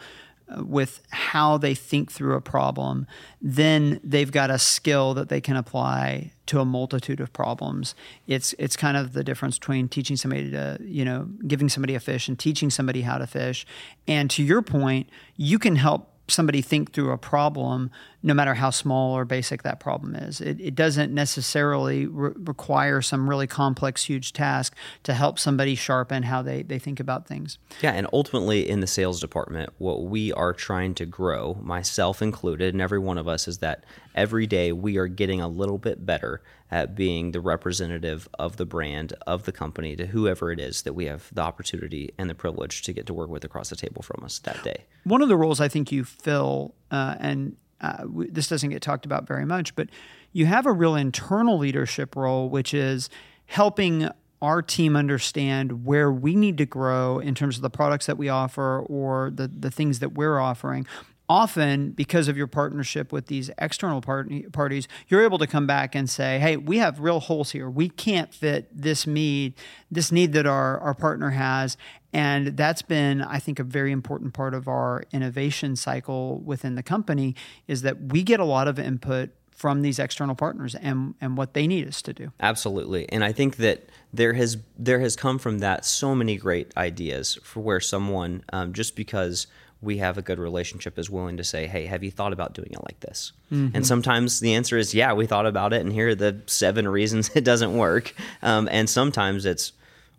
with 0.58 1.00
how 1.10 1.58
they 1.58 1.74
think 1.74 2.10
through 2.10 2.34
a 2.34 2.40
problem, 2.40 3.06
then 3.40 4.00
they've 4.02 4.30
got 4.30 4.50
a 4.50 4.58
skill 4.58 5.14
that 5.14 5.28
they 5.28 5.40
can 5.40 5.56
apply 5.56 6.32
to 6.46 6.60
a 6.60 6.64
multitude 6.64 7.20
of 7.20 7.32
problems. 7.32 7.94
It's 8.26 8.54
it's 8.58 8.76
kind 8.76 8.96
of 8.96 9.12
the 9.12 9.24
difference 9.24 9.58
between 9.58 9.88
teaching 9.88 10.16
somebody 10.16 10.50
to, 10.50 10.78
you 10.80 11.04
know, 11.04 11.28
giving 11.46 11.68
somebody 11.68 11.94
a 11.94 12.00
fish 12.00 12.28
and 12.28 12.38
teaching 12.38 12.70
somebody 12.70 13.02
how 13.02 13.18
to 13.18 13.26
fish. 13.26 13.66
And 14.06 14.30
to 14.30 14.42
your 14.42 14.62
point, 14.62 15.08
you 15.36 15.58
can 15.58 15.76
help 15.76 16.08
somebody 16.28 16.62
think 16.62 16.92
through 16.92 17.10
a 17.10 17.18
problem, 17.18 17.90
no 18.22 18.34
matter 18.34 18.54
how 18.54 18.70
small 18.70 19.16
or 19.16 19.24
basic 19.24 19.62
that 19.62 19.80
problem 19.80 20.14
is. 20.14 20.40
It, 20.40 20.60
it 20.60 20.74
doesn't 20.74 21.12
necessarily 21.12 22.06
re- 22.06 22.32
require 22.36 23.02
some 23.02 23.28
really 23.28 23.46
complex, 23.46 24.04
huge 24.04 24.32
task 24.32 24.74
to 25.02 25.14
help 25.14 25.38
somebody 25.38 25.74
sharpen 25.74 26.22
how 26.22 26.42
they, 26.42 26.62
they 26.62 26.78
think 26.78 27.00
about 27.00 27.26
things. 27.26 27.58
Yeah, 27.80 27.92
and 27.92 28.06
ultimately 28.12 28.68
in 28.68 28.80
the 28.80 28.86
sales 28.86 29.20
department, 29.20 29.70
what 29.78 30.04
we 30.04 30.32
are 30.32 30.52
trying 30.52 30.94
to 30.94 31.06
grow, 31.06 31.58
myself 31.60 32.22
included, 32.22 32.74
and 32.74 32.80
every 32.80 32.98
one 32.98 33.18
of 33.18 33.26
us, 33.26 33.48
is 33.48 33.58
that 33.58 33.84
every 34.14 34.46
day 34.46 34.72
we 34.72 34.96
are 34.98 35.08
getting 35.08 35.40
a 35.40 35.48
little 35.48 35.78
bit 35.78 36.06
better 36.06 36.42
at 36.70 36.94
being 36.94 37.32
the 37.32 37.40
representative 37.40 38.28
of 38.38 38.56
the 38.56 38.64
brand, 38.64 39.12
of 39.26 39.44
the 39.44 39.52
company, 39.52 39.94
to 39.96 40.06
whoever 40.06 40.50
it 40.50 40.58
is 40.58 40.82
that 40.82 40.94
we 40.94 41.04
have 41.04 41.28
the 41.32 41.42
opportunity 41.42 42.14
and 42.16 42.30
the 42.30 42.34
privilege 42.34 42.82
to 42.82 42.92
get 42.92 43.04
to 43.06 43.12
work 43.12 43.28
with 43.28 43.44
across 43.44 43.68
the 43.68 43.76
table 43.76 44.00
from 44.00 44.24
us 44.24 44.38
that 44.40 44.62
day. 44.62 44.84
One 45.04 45.20
of 45.20 45.28
the 45.28 45.36
roles 45.36 45.60
I 45.60 45.68
think 45.68 45.92
you 45.92 46.04
fill, 46.04 46.74
uh, 46.90 47.16
and 47.20 47.56
uh, 47.82 48.04
this 48.06 48.48
doesn't 48.48 48.70
get 48.70 48.80
talked 48.80 49.04
about 49.04 49.26
very 49.26 49.44
much, 49.44 49.74
but 49.74 49.88
you 50.32 50.46
have 50.46 50.66
a 50.66 50.72
real 50.72 50.94
internal 50.94 51.58
leadership 51.58 52.16
role, 52.16 52.48
which 52.48 52.72
is 52.72 53.10
helping 53.46 54.08
our 54.40 54.60
team 54.60 54.96
understand 54.96 55.84
where 55.84 56.10
we 56.10 56.34
need 56.34 56.58
to 56.58 56.66
grow 56.66 57.18
in 57.20 57.34
terms 57.34 57.56
of 57.56 57.62
the 57.62 57.70
products 57.70 58.06
that 58.06 58.18
we 58.18 58.28
offer 58.28 58.80
or 58.86 59.30
the, 59.30 59.46
the 59.46 59.70
things 59.70 60.00
that 60.00 60.14
we're 60.14 60.38
offering. 60.40 60.86
Often, 61.32 61.92
because 61.92 62.28
of 62.28 62.36
your 62.36 62.46
partnership 62.46 63.10
with 63.10 63.28
these 63.28 63.50
external 63.56 64.02
part- 64.02 64.28
parties, 64.52 64.86
you're 65.08 65.24
able 65.24 65.38
to 65.38 65.46
come 65.46 65.66
back 65.66 65.94
and 65.94 66.10
say, 66.10 66.38
"Hey, 66.38 66.58
we 66.58 66.76
have 66.76 67.00
real 67.00 67.20
holes 67.20 67.52
here. 67.52 67.70
We 67.70 67.88
can't 67.88 68.34
fit 68.34 68.68
this 68.70 69.06
need, 69.06 69.54
this 69.90 70.12
need 70.12 70.34
that 70.34 70.44
our 70.46 70.78
our 70.80 70.92
partner 70.92 71.30
has." 71.30 71.78
And 72.12 72.48
that's 72.48 72.82
been, 72.82 73.22
I 73.22 73.38
think, 73.38 73.58
a 73.58 73.64
very 73.64 73.92
important 73.92 74.34
part 74.34 74.52
of 74.52 74.68
our 74.68 75.04
innovation 75.10 75.74
cycle 75.74 76.42
within 76.44 76.74
the 76.74 76.82
company 76.82 77.34
is 77.66 77.80
that 77.80 78.12
we 78.12 78.22
get 78.22 78.38
a 78.38 78.44
lot 78.44 78.68
of 78.68 78.78
input 78.78 79.30
from 79.52 79.80
these 79.80 79.98
external 79.98 80.34
partners 80.34 80.74
and, 80.74 81.14
and 81.18 81.38
what 81.38 81.54
they 81.54 81.66
need 81.66 81.88
us 81.88 82.02
to 82.02 82.12
do. 82.12 82.30
Absolutely, 82.40 83.08
and 83.08 83.24
I 83.24 83.32
think 83.32 83.56
that 83.56 83.88
there 84.12 84.34
has 84.34 84.58
there 84.78 85.00
has 85.00 85.16
come 85.16 85.38
from 85.38 85.60
that 85.60 85.86
so 85.86 86.14
many 86.14 86.36
great 86.36 86.76
ideas 86.76 87.38
for 87.42 87.60
where 87.60 87.80
someone 87.80 88.44
um, 88.52 88.74
just 88.74 88.96
because 88.96 89.46
we 89.82 89.98
have 89.98 90.16
a 90.16 90.22
good 90.22 90.38
relationship 90.38 90.98
is 90.98 91.10
willing 91.10 91.36
to 91.36 91.44
say, 91.44 91.66
"Hey, 91.66 91.86
have 91.86 92.02
you 92.02 92.10
thought 92.10 92.32
about 92.32 92.54
doing 92.54 92.70
it 92.70 92.82
like 92.84 93.00
this?" 93.00 93.32
And 93.74 93.86
sometimes 93.86 94.40
the 94.40 94.54
answer 94.54 94.78
is, 94.78 94.94
"Yeah, 94.94 95.12
we 95.12 95.26
thought 95.26 95.44
about 95.44 95.72
it, 95.72 95.82
and 95.82 95.92
here 95.92 96.08
are 96.08 96.14
the 96.14 96.40
seven 96.46 96.88
reasons 96.88 97.30
it 97.34 97.44
doesn't 97.44 97.76
work." 97.76 98.14
Um, 98.42 98.68
and 98.70 98.88
sometimes 98.88 99.44
it's, 99.44 99.72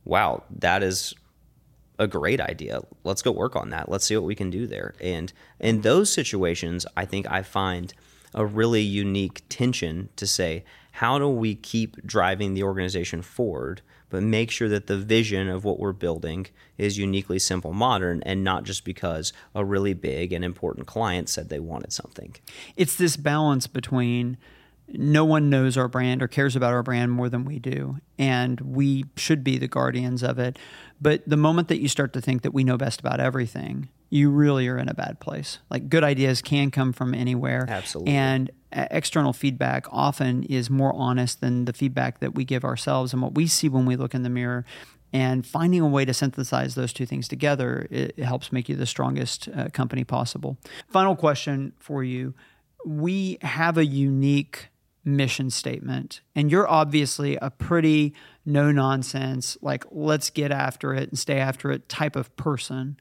wow, 0.05 0.43
that 0.59 0.83
is 0.83 1.15
a 1.97 2.07
great 2.07 2.41
idea. 2.41 2.81
Let's 3.03 3.21
go 3.21 3.31
work 3.31 3.55
on 3.55 3.69
that. 3.69 3.89
Let's 3.89 4.05
see 4.05 4.15
what 4.17 4.25
we 4.25 4.35
can 4.35 4.49
do 4.49 4.67
there. 4.67 4.93
And 4.99 5.31
in 5.59 5.81
those 5.81 6.11
situations, 6.11 6.85
I 6.97 7.05
think 7.05 7.29
I 7.31 7.41
find 7.43 7.93
a 8.33 8.45
really 8.45 8.81
unique 8.81 9.43
tension 9.47 10.09
to 10.17 10.27
say, 10.27 10.63
how 10.93 11.17
do 11.17 11.27
we 11.27 11.55
keep 11.55 12.05
driving 12.05 12.53
the 12.53 12.63
organization 12.63 13.21
forward, 13.21 13.81
but 14.13 14.21
make 14.21 14.51
sure 14.51 14.69
that 14.69 14.85
the 14.85 14.95
vision 14.95 15.49
of 15.49 15.65
what 15.65 15.79
we're 15.79 15.91
building 15.91 16.45
is 16.77 16.99
uniquely 16.99 17.39
simple 17.39 17.73
modern 17.73 18.21
and 18.27 18.43
not 18.43 18.63
just 18.63 18.85
because 18.85 19.33
a 19.55 19.65
really 19.65 19.95
big 19.95 20.31
and 20.31 20.45
important 20.45 20.85
client 20.85 21.27
said 21.27 21.49
they 21.49 21.59
wanted 21.59 21.91
something. 21.91 22.35
It's 22.75 22.95
this 22.95 23.17
balance 23.17 23.65
between 23.65 24.37
no 24.87 25.25
one 25.25 25.49
knows 25.49 25.77
our 25.77 25.87
brand 25.87 26.21
or 26.21 26.27
cares 26.27 26.55
about 26.55 26.73
our 26.73 26.83
brand 26.83 27.11
more 27.11 27.27
than 27.27 27.43
we 27.43 27.57
do. 27.57 27.97
And 28.19 28.61
we 28.61 29.05
should 29.17 29.43
be 29.43 29.57
the 29.57 29.67
guardians 29.67 30.21
of 30.21 30.37
it. 30.37 30.59
But 31.01 31.23
the 31.25 31.35
moment 31.35 31.67
that 31.69 31.81
you 31.81 31.87
start 31.87 32.13
to 32.13 32.21
think 32.21 32.43
that 32.43 32.53
we 32.53 32.63
know 32.63 32.77
best 32.77 32.99
about 32.99 33.19
everything, 33.19 33.89
you 34.13 34.29
really 34.29 34.67
are 34.67 34.77
in 34.77 34.87
a 34.87 34.93
bad 34.93 35.19
place. 35.19 35.57
Like 35.71 35.89
good 35.89 36.03
ideas 36.03 36.43
can 36.43 36.69
come 36.69 36.93
from 36.93 37.15
anywhere. 37.15 37.65
Absolutely. 37.67 38.13
And 38.13 38.51
external 38.71 39.33
feedback 39.33 39.87
often 39.91 40.43
is 40.43 40.69
more 40.69 40.93
honest 40.93 41.41
than 41.41 41.65
the 41.65 41.73
feedback 41.73 42.19
that 42.19 42.35
we 42.35 42.45
give 42.45 42.63
ourselves 42.63 43.11
and 43.11 43.23
what 43.23 43.33
we 43.33 43.47
see 43.47 43.69
when 43.69 43.87
we 43.87 43.95
look 43.95 44.13
in 44.13 44.21
the 44.21 44.29
mirror. 44.29 44.65
And 45.11 45.45
finding 45.45 45.81
a 45.81 45.87
way 45.87 46.05
to 46.05 46.13
synthesize 46.13 46.75
those 46.75 46.93
two 46.93 47.07
things 47.07 47.27
together, 47.27 47.87
it, 47.89 48.13
it 48.15 48.23
helps 48.23 48.51
make 48.51 48.69
you 48.69 48.75
the 48.75 48.85
strongest 48.85 49.49
uh, 49.49 49.69
company 49.69 50.03
possible. 50.03 50.57
Final 50.89 51.15
question 51.15 51.73
for 51.79 52.03
you. 52.03 52.35
We 52.85 53.39
have 53.41 53.79
a 53.79 53.85
unique 53.85 54.69
mission 55.03 55.49
statement. 55.49 56.21
And 56.35 56.51
you're 56.51 56.67
obviously 56.67 57.35
a 57.37 57.49
pretty 57.49 58.13
no 58.45 58.71
nonsense, 58.71 59.57
like, 59.61 59.85
let's 59.89 60.29
get 60.29 60.51
after 60.51 60.93
it 60.93 61.09
and 61.09 61.17
stay 61.17 61.39
after 61.39 61.71
it 61.71 61.89
type 61.89 62.15
of 62.15 62.35
person. 62.35 62.97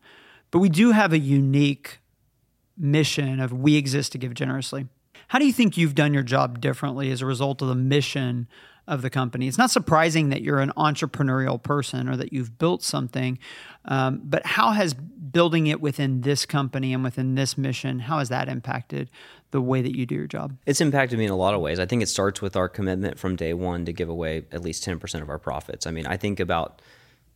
But 0.53 0.61
we 0.61 0.69
do 0.69 0.93
have 0.93 1.13
a 1.13 1.19
unique 1.19 1.99
mission 2.77 3.41
of 3.41 3.53
we 3.53 3.77
exist 3.77 4.13
to 4.13 4.19
give 4.19 4.35
generously. 4.35 4.87
How 5.29 5.39
do 5.39 5.47
you 5.47 5.53
think 5.53 5.77
you've 5.77 5.95
done 5.95 6.15
your 6.15 6.23
job 6.23 6.61
differently 6.61 7.11
as 7.11 7.23
a 7.23 7.27
result 7.27 7.63
of 7.63 7.69
the 7.69 7.75
mission 7.75 8.47
of 8.87 9.01
the 9.01 9.09
company? 9.09 9.49
It's 9.49 9.59
not 9.59 9.71
surprising 9.71 10.29
that 10.29 10.43
you're 10.43 10.61
an 10.61 10.73
entrepreneurial 10.77 11.61
person 11.61 12.09
or 12.09 12.17
that 12.17 12.33
you've 12.33 12.59
built 12.59 12.83
something, 12.83 13.39
um, 13.87 14.21
but 14.25 14.45
how 14.45 14.73
has 14.73 14.93
building 14.95 15.69
it 15.69 15.81
within 15.81 16.21
this 16.21 16.45
company 16.45 16.93
and 16.93 17.03
within 17.03 17.35
this 17.35 17.57
mission, 17.57 18.01
how 18.01 18.19
has 18.19 18.29
that 18.29 18.49
impacted 18.49 19.11
the 19.53 19.63
way 19.63 19.81
that 19.81 19.97
you 19.97 20.05
do 20.05 20.15
your 20.15 20.27
job? 20.27 20.55
It's 20.67 20.83
impacted 20.83 21.19
me 21.19 21.25
in 21.25 21.31
a 21.31 21.37
lot 21.37 21.55
of 21.55 21.63
ways. 21.63 21.79
I 21.79 21.87
think 21.87 22.03
it 22.03 22.09
starts 22.09 22.43
with 22.43 22.57
our 22.57 22.69
commitment 22.69 23.19
from 23.19 23.37
day 23.37 23.55
one 23.55 23.87
to 23.87 23.93
give 23.93 24.11
away 24.11 24.45
at 24.53 24.61
least 24.61 24.85
10% 24.85 25.23
of 25.23 25.31
our 25.31 25.39
profits. 25.39 25.87
I 25.87 25.91
mean, 25.93 26.07
I 26.07 26.19
think 26.19 26.41
about 26.41 26.83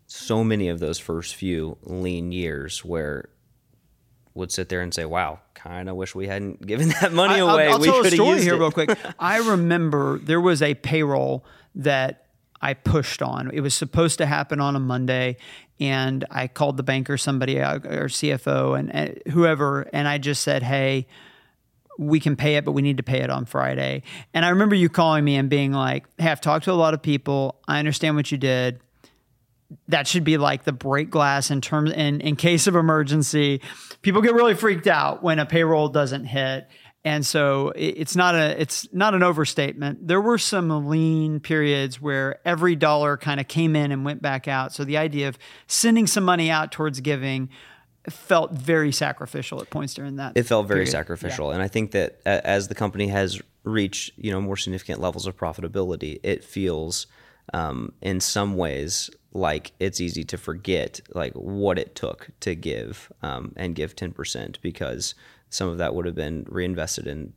so 0.06 0.44
many 0.44 0.68
of 0.68 0.78
those 0.78 0.98
first 0.98 1.34
few 1.34 1.78
lean 1.82 2.32
years 2.32 2.84
where 2.84 3.28
would 4.34 4.52
sit 4.52 4.68
there 4.68 4.82
and 4.82 4.94
say, 4.94 5.04
"Wow, 5.04 5.40
kind 5.54 5.88
of 5.88 5.96
wish 5.96 6.14
we 6.14 6.26
hadn't 6.26 6.64
given 6.66 6.90
that 7.00 7.12
money 7.12 7.40
away." 7.40 7.68
I, 7.68 7.72
will 7.72 7.80
we 7.80 7.86
tell 7.86 8.04
a 8.04 8.10
story 8.10 8.42
here 8.42 8.54
it. 8.54 8.58
real 8.58 8.70
quick. 8.70 8.96
I 9.18 9.38
remember 9.48 10.18
there 10.18 10.40
was 10.40 10.62
a 10.62 10.74
payroll 10.74 11.44
that 11.74 12.26
I 12.60 12.74
pushed 12.74 13.22
on. 13.22 13.50
It 13.50 13.60
was 13.60 13.74
supposed 13.74 14.18
to 14.18 14.26
happen 14.26 14.60
on 14.60 14.76
a 14.76 14.80
Monday, 14.80 15.38
and 15.80 16.24
I 16.30 16.46
called 16.46 16.76
the 16.76 16.82
banker, 16.82 17.18
somebody, 17.18 17.60
uh, 17.60 17.76
or 17.76 18.08
CFO, 18.08 18.78
and, 18.78 18.94
and 18.94 19.20
whoever, 19.32 19.82
and 19.92 20.06
I 20.06 20.18
just 20.18 20.42
said, 20.42 20.62
"Hey." 20.62 21.06
we 21.98 22.20
can 22.20 22.36
pay 22.36 22.56
it, 22.56 22.64
but 22.66 22.72
we 22.72 22.82
need 22.82 22.98
to 22.98 23.02
pay 23.02 23.22
it 23.22 23.30
on 23.30 23.46
Friday. 23.46 24.02
And 24.34 24.44
I 24.44 24.50
remember 24.50 24.74
you 24.74 24.90
calling 24.90 25.24
me 25.24 25.36
and 25.36 25.48
being 25.48 25.72
like, 25.72 26.04
Hey, 26.18 26.28
I've 26.28 26.42
talked 26.42 26.66
to 26.66 26.72
a 26.72 26.74
lot 26.74 26.92
of 26.92 27.00
people. 27.00 27.58
I 27.66 27.78
understand 27.78 28.16
what 28.16 28.30
you 28.30 28.36
did 28.36 28.80
that 29.88 30.06
should 30.06 30.24
be 30.24 30.38
like 30.38 30.64
the 30.64 30.72
break 30.72 31.10
glass 31.10 31.50
in 31.50 31.60
terms 31.60 31.92
in, 31.92 32.20
in 32.20 32.36
case 32.36 32.66
of 32.66 32.76
emergency. 32.76 33.60
People 34.02 34.22
get 34.22 34.34
really 34.34 34.54
freaked 34.54 34.86
out 34.86 35.22
when 35.22 35.38
a 35.38 35.46
payroll 35.46 35.88
doesn't 35.88 36.24
hit. 36.24 36.68
And 37.04 37.24
so 37.24 37.72
it's 37.76 38.16
not 38.16 38.34
a 38.34 38.60
it's 38.60 38.92
not 38.92 39.14
an 39.14 39.22
overstatement. 39.22 40.08
There 40.08 40.20
were 40.20 40.38
some 40.38 40.88
lean 40.88 41.38
periods 41.38 42.00
where 42.00 42.40
every 42.44 42.74
dollar 42.74 43.16
kind 43.16 43.38
of 43.38 43.46
came 43.46 43.76
in 43.76 43.92
and 43.92 44.04
went 44.04 44.20
back 44.20 44.48
out. 44.48 44.72
So 44.72 44.82
the 44.82 44.96
idea 44.96 45.28
of 45.28 45.38
sending 45.68 46.08
some 46.08 46.24
money 46.24 46.50
out 46.50 46.72
towards 46.72 47.00
giving 47.00 47.48
felt 48.10 48.52
very 48.52 48.90
sacrificial 48.90 49.60
at 49.60 49.70
points 49.70 49.94
during 49.94 50.16
that. 50.16 50.32
It 50.34 50.44
felt 50.44 50.66
very 50.66 50.78
period. 50.78 50.90
sacrificial, 50.90 51.48
yeah. 51.48 51.54
and 51.54 51.62
I 51.62 51.68
think 51.68 51.92
that 51.92 52.20
as 52.24 52.66
the 52.66 52.74
company 52.74 53.06
has 53.06 53.40
reached 53.62 54.12
you 54.16 54.32
know 54.32 54.40
more 54.40 54.56
significant 54.56 55.00
levels 55.00 55.28
of 55.28 55.36
profitability, 55.36 56.18
it 56.24 56.42
feels 56.42 57.06
um, 57.54 57.92
in 58.00 58.20
some 58.20 58.56
ways 58.56 59.10
like 59.32 59.72
it's 59.78 60.00
easy 60.00 60.24
to 60.24 60.38
forget 60.38 61.00
like 61.14 61.32
what 61.34 61.78
it 61.78 61.94
took 61.94 62.28
to 62.40 62.54
give 62.54 63.12
um, 63.22 63.52
and 63.56 63.74
give 63.74 63.94
10% 63.94 64.60
because 64.62 65.14
some 65.50 65.68
of 65.68 65.78
that 65.78 65.94
would 65.94 66.06
have 66.06 66.14
been 66.14 66.46
reinvested 66.48 67.06
in 67.06 67.32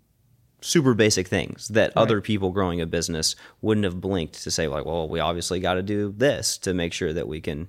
super 0.62 0.94
basic 0.94 1.28
things 1.28 1.68
that 1.70 1.94
right. 1.96 2.02
other 2.02 2.22
people 2.22 2.52
growing 2.52 2.82
a 2.82 2.86
business 2.86 3.36
wouldn't 3.62 3.86
have 3.86 4.02
blinked 4.02 4.44
to 4.44 4.52
say 4.52 4.68
like 4.68 4.86
well 4.86 5.08
we 5.08 5.20
obviously 5.20 5.60
got 5.60 5.76
to 5.76 5.84
do 5.84 6.14
this 6.18 6.58
to 6.58 6.74
make 6.74 6.92
sure 6.92 7.14
that 7.14 7.28
we 7.28 7.40
can 7.40 7.68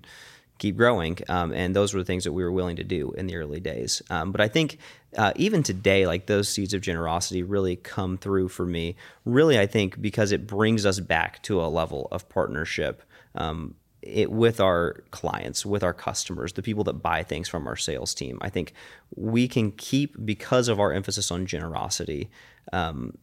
keep 0.60 0.76
growing 0.76 1.18
um, 1.28 1.52
and 1.52 1.74
those 1.74 1.92
were 1.92 2.00
the 2.00 2.04
things 2.04 2.22
that 2.22 2.32
we 2.32 2.44
were 2.44 2.52
willing 2.52 2.76
to 2.76 2.84
do 2.84 3.10
in 3.12 3.26
the 3.26 3.34
early 3.34 3.58
days 3.58 4.00
um, 4.10 4.30
but 4.30 4.40
i 4.40 4.46
think 4.46 4.78
uh, 5.16 5.32
even 5.34 5.64
today 5.64 6.06
like 6.06 6.26
those 6.26 6.48
seeds 6.48 6.72
of 6.72 6.80
generosity 6.80 7.42
really 7.42 7.74
come 7.74 8.16
through 8.16 8.48
for 8.48 8.64
me 8.64 8.94
really 9.24 9.58
i 9.58 9.66
think 9.66 10.00
because 10.00 10.30
it 10.30 10.46
brings 10.46 10.86
us 10.86 11.00
back 11.00 11.42
to 11.42 11.60
a 11.60 11.66
level 11.66 12.06
of 12.12 12.28
partnership 12.28 13.02
um, 13.34 13.74
it 14.02 14.30
with 14.30 14.60
our 14.60 15.04
clients, 15.10 15.66
with 15.66 15.82
our 15.82 15.92
customers, 15.92 16.54
the 16.54 16.62
people 16.62 16.84
that 16.84 16.94
buy 16.94 17.22
things 17.22 17.48
from 17.48 17.66
our 17.66 17.76
sales 17.76 18.14
team. 18.14 18.38
I 18.40 18.48
think 18.48 18.72
we 19.14 19.46
can 19.46 19.72
keep 19.72 20.24
because 20.24 20.68
of 20.68 20.80
our 20.80 20.92
emphasis 20.92 21.30
on 21.30 21.46
generosity. 21.46 22.30
Um, 22.72 23.18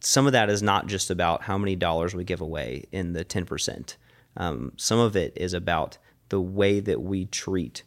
some 0.00 0.26
of 0.26 0.32
that 0.32 0.50
is 0.50 0.62
not 0.62 0.86
just 0.86 1.10
about 1.10 1.42
how 1.42 1.58
many 1.58 1.76
dollars 1.76 2.14
we 2.14 2.24
give 2.24 2.40
away 2.40 2.84
in 2.92 3.12
the 3.12 3.24
ten 3.24 3.44
percent. 3.44 3.96
Um, 4.36 4.72
some 4.76 4.98
of 4.98 5.16
it 5.16 5.32
is 5.36 5.54
about 5.54 5.98
the 6.30 6.40
way 6.40 6.80
that 6.80 7.02
we 7.02 7.26
treat 7.26 7.82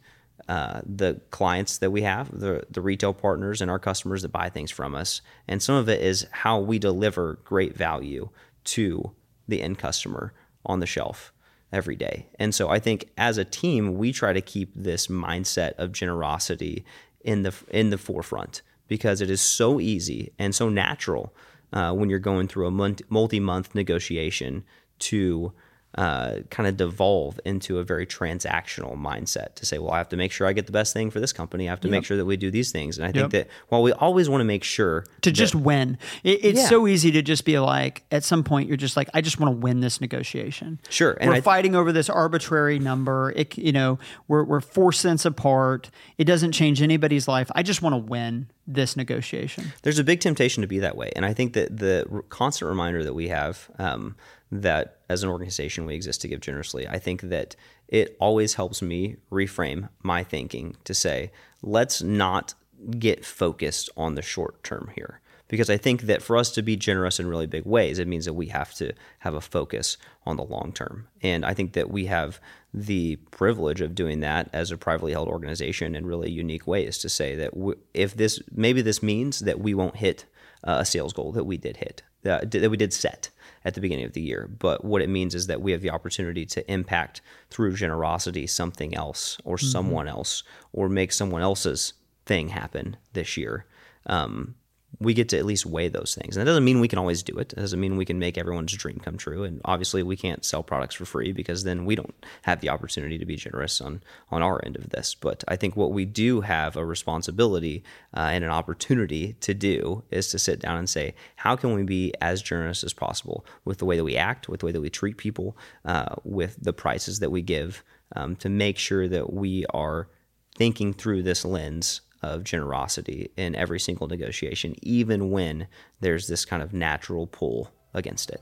uh, 0.48 0.80
the 0.84 1.20
clients 1.30 1.78
that 1.78 1.90
we 1.90 2.02
have, 2.02 2.30
the 2.38 2.64
the 2.70 2.80
retail 2.80 3.12
partners 3.12 3.60
and 3.60 3.70
our 3.70 3.78
customers 3.78 4.22
that 4.22 4.32
buy 4.32 4.48
things 4.48 4.70
from 4.70 4.94
us, 4.94 5.20
and 5.48 5.62
some 5.62 5.74
of 5.74 5.88
it 5.88 6.00
is 6.00 6.26
how 6.30 6.58
we 6.58 6.78
deliver 6.78 7.38
great 7.44 7.76
value 7.76 8.28
to 8.64 9.12
the 9.48 9.62
end 9.62 9.78
customer 9.78 10.32
on 10.64 10.80
the 10.80 10.86
shelf 10.86 11.32
every 11.72 11.96
day. 11.96 12.26
And 12.38 12.54
so 12.54 12.68
I 12.68 12.78
think 12.78 13.10
as 13.18 13.36
a 13.36 13.44
team, 13.44 13.96
we 13.96 14.12
try 14.12 14.32
to 14.32 14.40
keep 14.40 14.72
this 14.74 15.08
mindset 15.08 15.72
of 15.72 15.92
generosity 15.92 16.84
in 17.22 17.42
the 17.42 17.54
in 17.70 17.90
the 17.90 17.98
forefront 17.98 18.62
because 18.86 19.20
it 19.20 19.30
is 19.30 19.40
so 19.40 19.80
easy 19.80 20.32
and 20.38 20.54
so 20.54 20.68
natural 20.68 21.34
uh, 21.72 21.92
when 21.92 22.10
you're 22.10 22.18
going 22.18 22.48
through 22.48 22.66
a 22.66 22.70
multi-month 23.08 23.74
negotiation 23.74 24.62
to 24.98 25.52
uh, 25.96 26.40
kind 26.50 26.68
of 26.68 26.76
devolve 26.76 27.38
into 27.44 27.78
a 27.78 27.84
very 27.84 28.06
transactional 28.06 28.96
mindset 28.96 29.54
to 29.54 29.66
say, 29.66 29.78
well, 29.78 29.92
I 29.92 29.98
have 29.98 30.08
to 30.08 30.16
make 30.16 30.32
sure 30.32 30.46
I 30.46 30.52
get 30.52 30.66
the 30.66 30.72
best 30.72 30.92
thing 30.92 31.10
for 31.10 31.20
this 31.20 31.32
company. 31.32 31.68
I 31.68 31.70
have 31.70 31.80
to 31.82 31.88
yep. 31.88 31.92
make 31.92 32.04
sure 32.04 32.16
that 32.16 32.24
we 32.24 32.36
do 32.36 32.50
these 32.50 32.72
things. 32.72 32.98
And 32.98 33.06
I 33.06 33.12
think 33.12 33.32
yep. 33.32 33.46
that 33.46 33.48
while 33.68 33.82
we 33.82 33.92
always 33.92 34.28
want 34.28 34.40
to 34.40 34.44
make 34.44 34.64
sure 34.64 35.04
to 35.22 35.30
that, 35.30 35.32
just 35.32 35.54
win, 35.54 35.98
it, 36.24 36.44
it's 36.44 36.60
yeah. 36.60 36.68
so 36.68 36.86
easy 36.88 37.12
to 37.12 37.22
just 37.22 37.44
be 37.44 37.58
like, 37.58 38.04
at 38.10 38.24
some 38.24 38.42
point, 38.42 38.68
you're 38.68 38.76
just 38.76 38.96
like, 38.96 39.08
I 39.14 39.20
just 39.20 39.38
want 39.38 39.54
to 39.54 39.60
win 39.60 39.80
this 39.80 40.00
negotiation. 40.00 40.80
Sure. 40.88 41.16
And 41.20 41.28
we're 41.28 41.34
th- 41.34 41.44
fighting 41.44 41.76
over 41.76 41.92
this 41.92 42.10
arbitrary 42.10 42.78
number. 42.78 43.32
It, 43.36 43.56
you 43.56 43.72
know, 43.72 43.98
we're, 44.26 44.44
we're 44.44 44.60
four 44.60 44.92
cents 44.92 45.24
apart. 45.24 45.90
It 46.18 46.24
doesn't 46.24 46.52
change 46.52 46.82
anybody's 46.82 47.28
life. 47.28 47.50
I 47.54 47.62
just 47.62 47.82
want 47.82 47.92
to 47.92 47.98
win 47.98 48.48
this 48.66 48.96
negotiation. 48.96 49.72
There's 49.82 49.98
a 49.98 50.04
big 50.04 50.20
temptation 50.20 50.62
to 50.62 50.66
be 50.66 50.78
that 50.78 50.96
way. 50.96 51.12
And 51.14 51.24
I 51.24 51.34
think 51.34 51.52
that 51.52 51.76
the 51.76 52.24
constant 52.30 52.68
reminder 52.68 53.04
that 53.04 53.14
we 53.14 53.28
have, 53.28 53.70
um, 53.78 54.16
that 54.62 54.98
as 55.08 55.22
an 55.22 55.30
organization 55.30 55.86
we 55.86 55.94
exist 55.94 56.20
to 56.22 56.28
give 56.28 56.40
generously. 56.40 56.86
I 56.86 56.98
think 56.98 57.22
that 57.22 57.56
it 57.88 58.16
always 58.20 58.54
helps 58.54 58.80
me 58.80 59.16
reframe 59.30 59.88
my 60.02 60.22
thinking 60.22 60.76
to 60.84 60.94
say, 60.94 61.32
let's 61.62 62.02
not 62.02 62.54
get 62.98 63.24
focused 63.24 63.90
on 63.96 64.14
the 64.14 64.22
short 64.22 64.62
term 64.62 64.90
here. 64.94 65.20
Because 65.48 65.68
I 65.68 65.76
think 65.76 66.02
that 66.02 66.22
for 66.22 66.36
us 66.36 66.50
to 66.52 66.62
be 66.62 66.74
generous 66.74 67.20
in 67.20 67.26
really 67.26 67.46
big 67.46 67.66
ways, 67.66 67.98
it 67.98 68.08
means 68.08 68.24
that 68.24 68.32
we 68.32 68.46
have 68.46 68.72
to 68.74 68.92
have 69.18 69.34
a 69.34 69.40
focus 69.40 69.98
on 70.24 70.36
the 70.36 70.42
long 70.42 70.72
term. 70.72 71.06
And 71.22 71.44
I 71.44 71.52
think 71.52 71.74
that 71.74 71.90
we 71.90 72.06
have 72.06 72.40
the 72.72 73.16
privilege 73.30 73.80
of 73.80 73.94
doing 73.94 74.20
that 74.20 74.48
as 74.52 74.70
a 74.70 74.78
privately 74.78 75.12
held 75.12 75.28
organization 75.28 75.94
in 75.94 76.06
really 76.06 76.30
unique 76.30 76.66
ways 76.66 76.98
to 76.98 77.08
say 77.08 77.36
that 77.36 77.52
if 77.92 78.16
this, 78.16 78.40
maybe 78.52 78.80
this 78.82 79.02
means 79.02 79.40
that 79.40 79.60
we 79.60 79.74
won't 79.74 79.96
hit 79.96 80.24
uh, 80.64 80.78
a 80.80 80.84
sales 80.84 81.12
goal 81.12 81.30
that 81.32 81.44
we 81.44 81.58
did 81.58 81.76
hit, 81.76 82.02
that, 82.22 82.50
that 82.50 82.70
we 82.70 82.76
did 82.76 82.92
set 82.92 83.28
at 83.64 83.74
the 83.74 83.80
beginning 83.80 84.04
of 84.04 84.12
the 84.12 84.20
year. 84.20 84.48
But 84.58 84.84
what 84.84 85.02
it 85.02 85.08
means 85.08 85.34
is 85.34 85.46
that 85.46 85.60
we 85.60 85.72
have 85.72 85.80
the 85.80 85.90
opportunity 85.90 86.44
to 86.46 86.70
impact 86.70 87.20
through 87.50 87.74
generosity 87.74 88.46
something 88.46 88.94
else 88.94 89.38
or 89.44 89.56
mm-hmm. 89.56 89.66
someone 89.66 90.08
else 90.08 90.42
or 90.72 90.88
make 90.88 91.12
someone 91.12 91.42
else's 91.42 91.94
thing 92.26 92.48
happen 92.48 92.96
this 93.12 93.36
year. 93.36 93.66
Um, 94.06 94.54
we 95.00 95.14
get 95.14 95.28
to 95.30 95.38
at 95.38 95.44
least 95.44 95.66
weigh 95.66 95.88
those 95.88 96.14
things. 96.14 96.36
And 96.36 96.40
that 96.40 96.50
doesn't 96.50 96.64
mean 96.64 96.80
we 96.80 96.88
can 96.88 96.98
always 96.98 97.22
do 97.22 97.36
it. 97.38 97.52
It 97.52 97.60
doesn't 97.60 97.80
mean 97.80 97.96
we 97.96 98.04
can 98.04 98.18
make 98.18 98.38
everyone's 98.38 98.72
dream 98.72 99.00
come 99.02 99.16
true. 99.16 99.44
And 99.44 99.60
obviously, 99.64 100.02
we 100.02 100.16
can't 100.16 100.44
sell 100.44 100.62
products 100.62 100.94
for 100.94 101.04
free 101.04 101.32
because 101.32 101.64
then 101.64 101.84
we 101.84 101.94
don't 101.94 102.14
have 102.42 102.60
the 102.60 102.68
opportunity 102.68 103.18
to 103.18 103.26
be 103.26 103.36
generous 103.36 103.80
on 103.80 104.02
on 104.30 104.42
our 104.42 104.64
end 104.64 104.76
of 104.76 104.90
this. 104.90 105.14
But 105.14 105.44
I 105.48 105.56
think 105.56 105.76
what 105.76 105.92
we 105.92 106.04
do 106.04 106.40
have 106.42 106.76
a 106.76 106.84
responsibility 106.84 107.82
uh, 108.16 108.28
and 108.32 108.44
an 108.44 108.50
opportunity 108.50 109.34
to 109.40 109.54
do 109.54 110.04
is 110.10 110.28
to 110.28 110.38
sit 110.38 110.60
down 110.60 110.76
and 110.76 110.88
say, 110.88 111.14
how 111.36 111.56
can 111.56 111.74
we 111.74 111.82
be 111.82 112.12
as 112.20 112.42
generous 112.42 112.84
as 112.84 112.92
possible 112.92 113.44
with 113.64 113.78
the 113.78 113.84
way 113.84 113.96
that 113.96 114.04
we 114.04 114.16
act, 114.16 114.48
with 114.48 114.60
the 114.60 114.66
way 114.66 114.72
that 114.72 114.80
we 114.80 114.90
treat 114.90 115.16
people, 115.16 115.56
uh, 115.84 116.14
with 116.24 116.56
the 116.60 116.72
prices 116.72 117.18
that 117.20 117.30
we 117.30 117.42
give, 117.42 117.82
um, 118.16 118.36
to 118.36 118.48
make 118.48 118.78
sure 118.78 119.08
that 119.08 119.32
we 119.32 119.64
are 119.66 120.08
thinking 120.54 120.92
through 120.92 121.22
this 121.22 121.44
lens 121.44 122.00
of 122.24 122.42
generosity 122.42 123.30
in 123.36 123.54
every 123.54 123.78
single 123.78 124.08
negotiation, 124.08 124.74
even 124.82 125.30
when 125.30 125.68
there's 126.00 126.26
this 126.26 126.44
kind 126.44 126.62
of 126.62 126.72
natural 126.72 127.26
pull 127.26 127.70
against 127.92 128.30
it. 128.30 128.40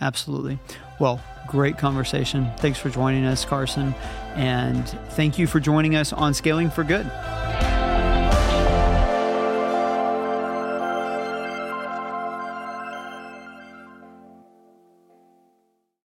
Absolutely. 0.00 0.58
Well, 1.00 1.20
great 1.48 1.78
conversation. 1.78 2.50
Thanks 2.58 2.78
for 2.78 2.90
joining 2.90 3.24
us, 3.24 3.44
Carson. 3.44 3.94
And 4.34 4.86
thank 5.10 5.38
you 5.38 5.46
for 5.46 5.60
joining 5.60 5.96
us 5.96 6.12
on 6.12 6.34
Scaling 6.34 6.70
for 6.70 6.84
Good. 6.84 7.10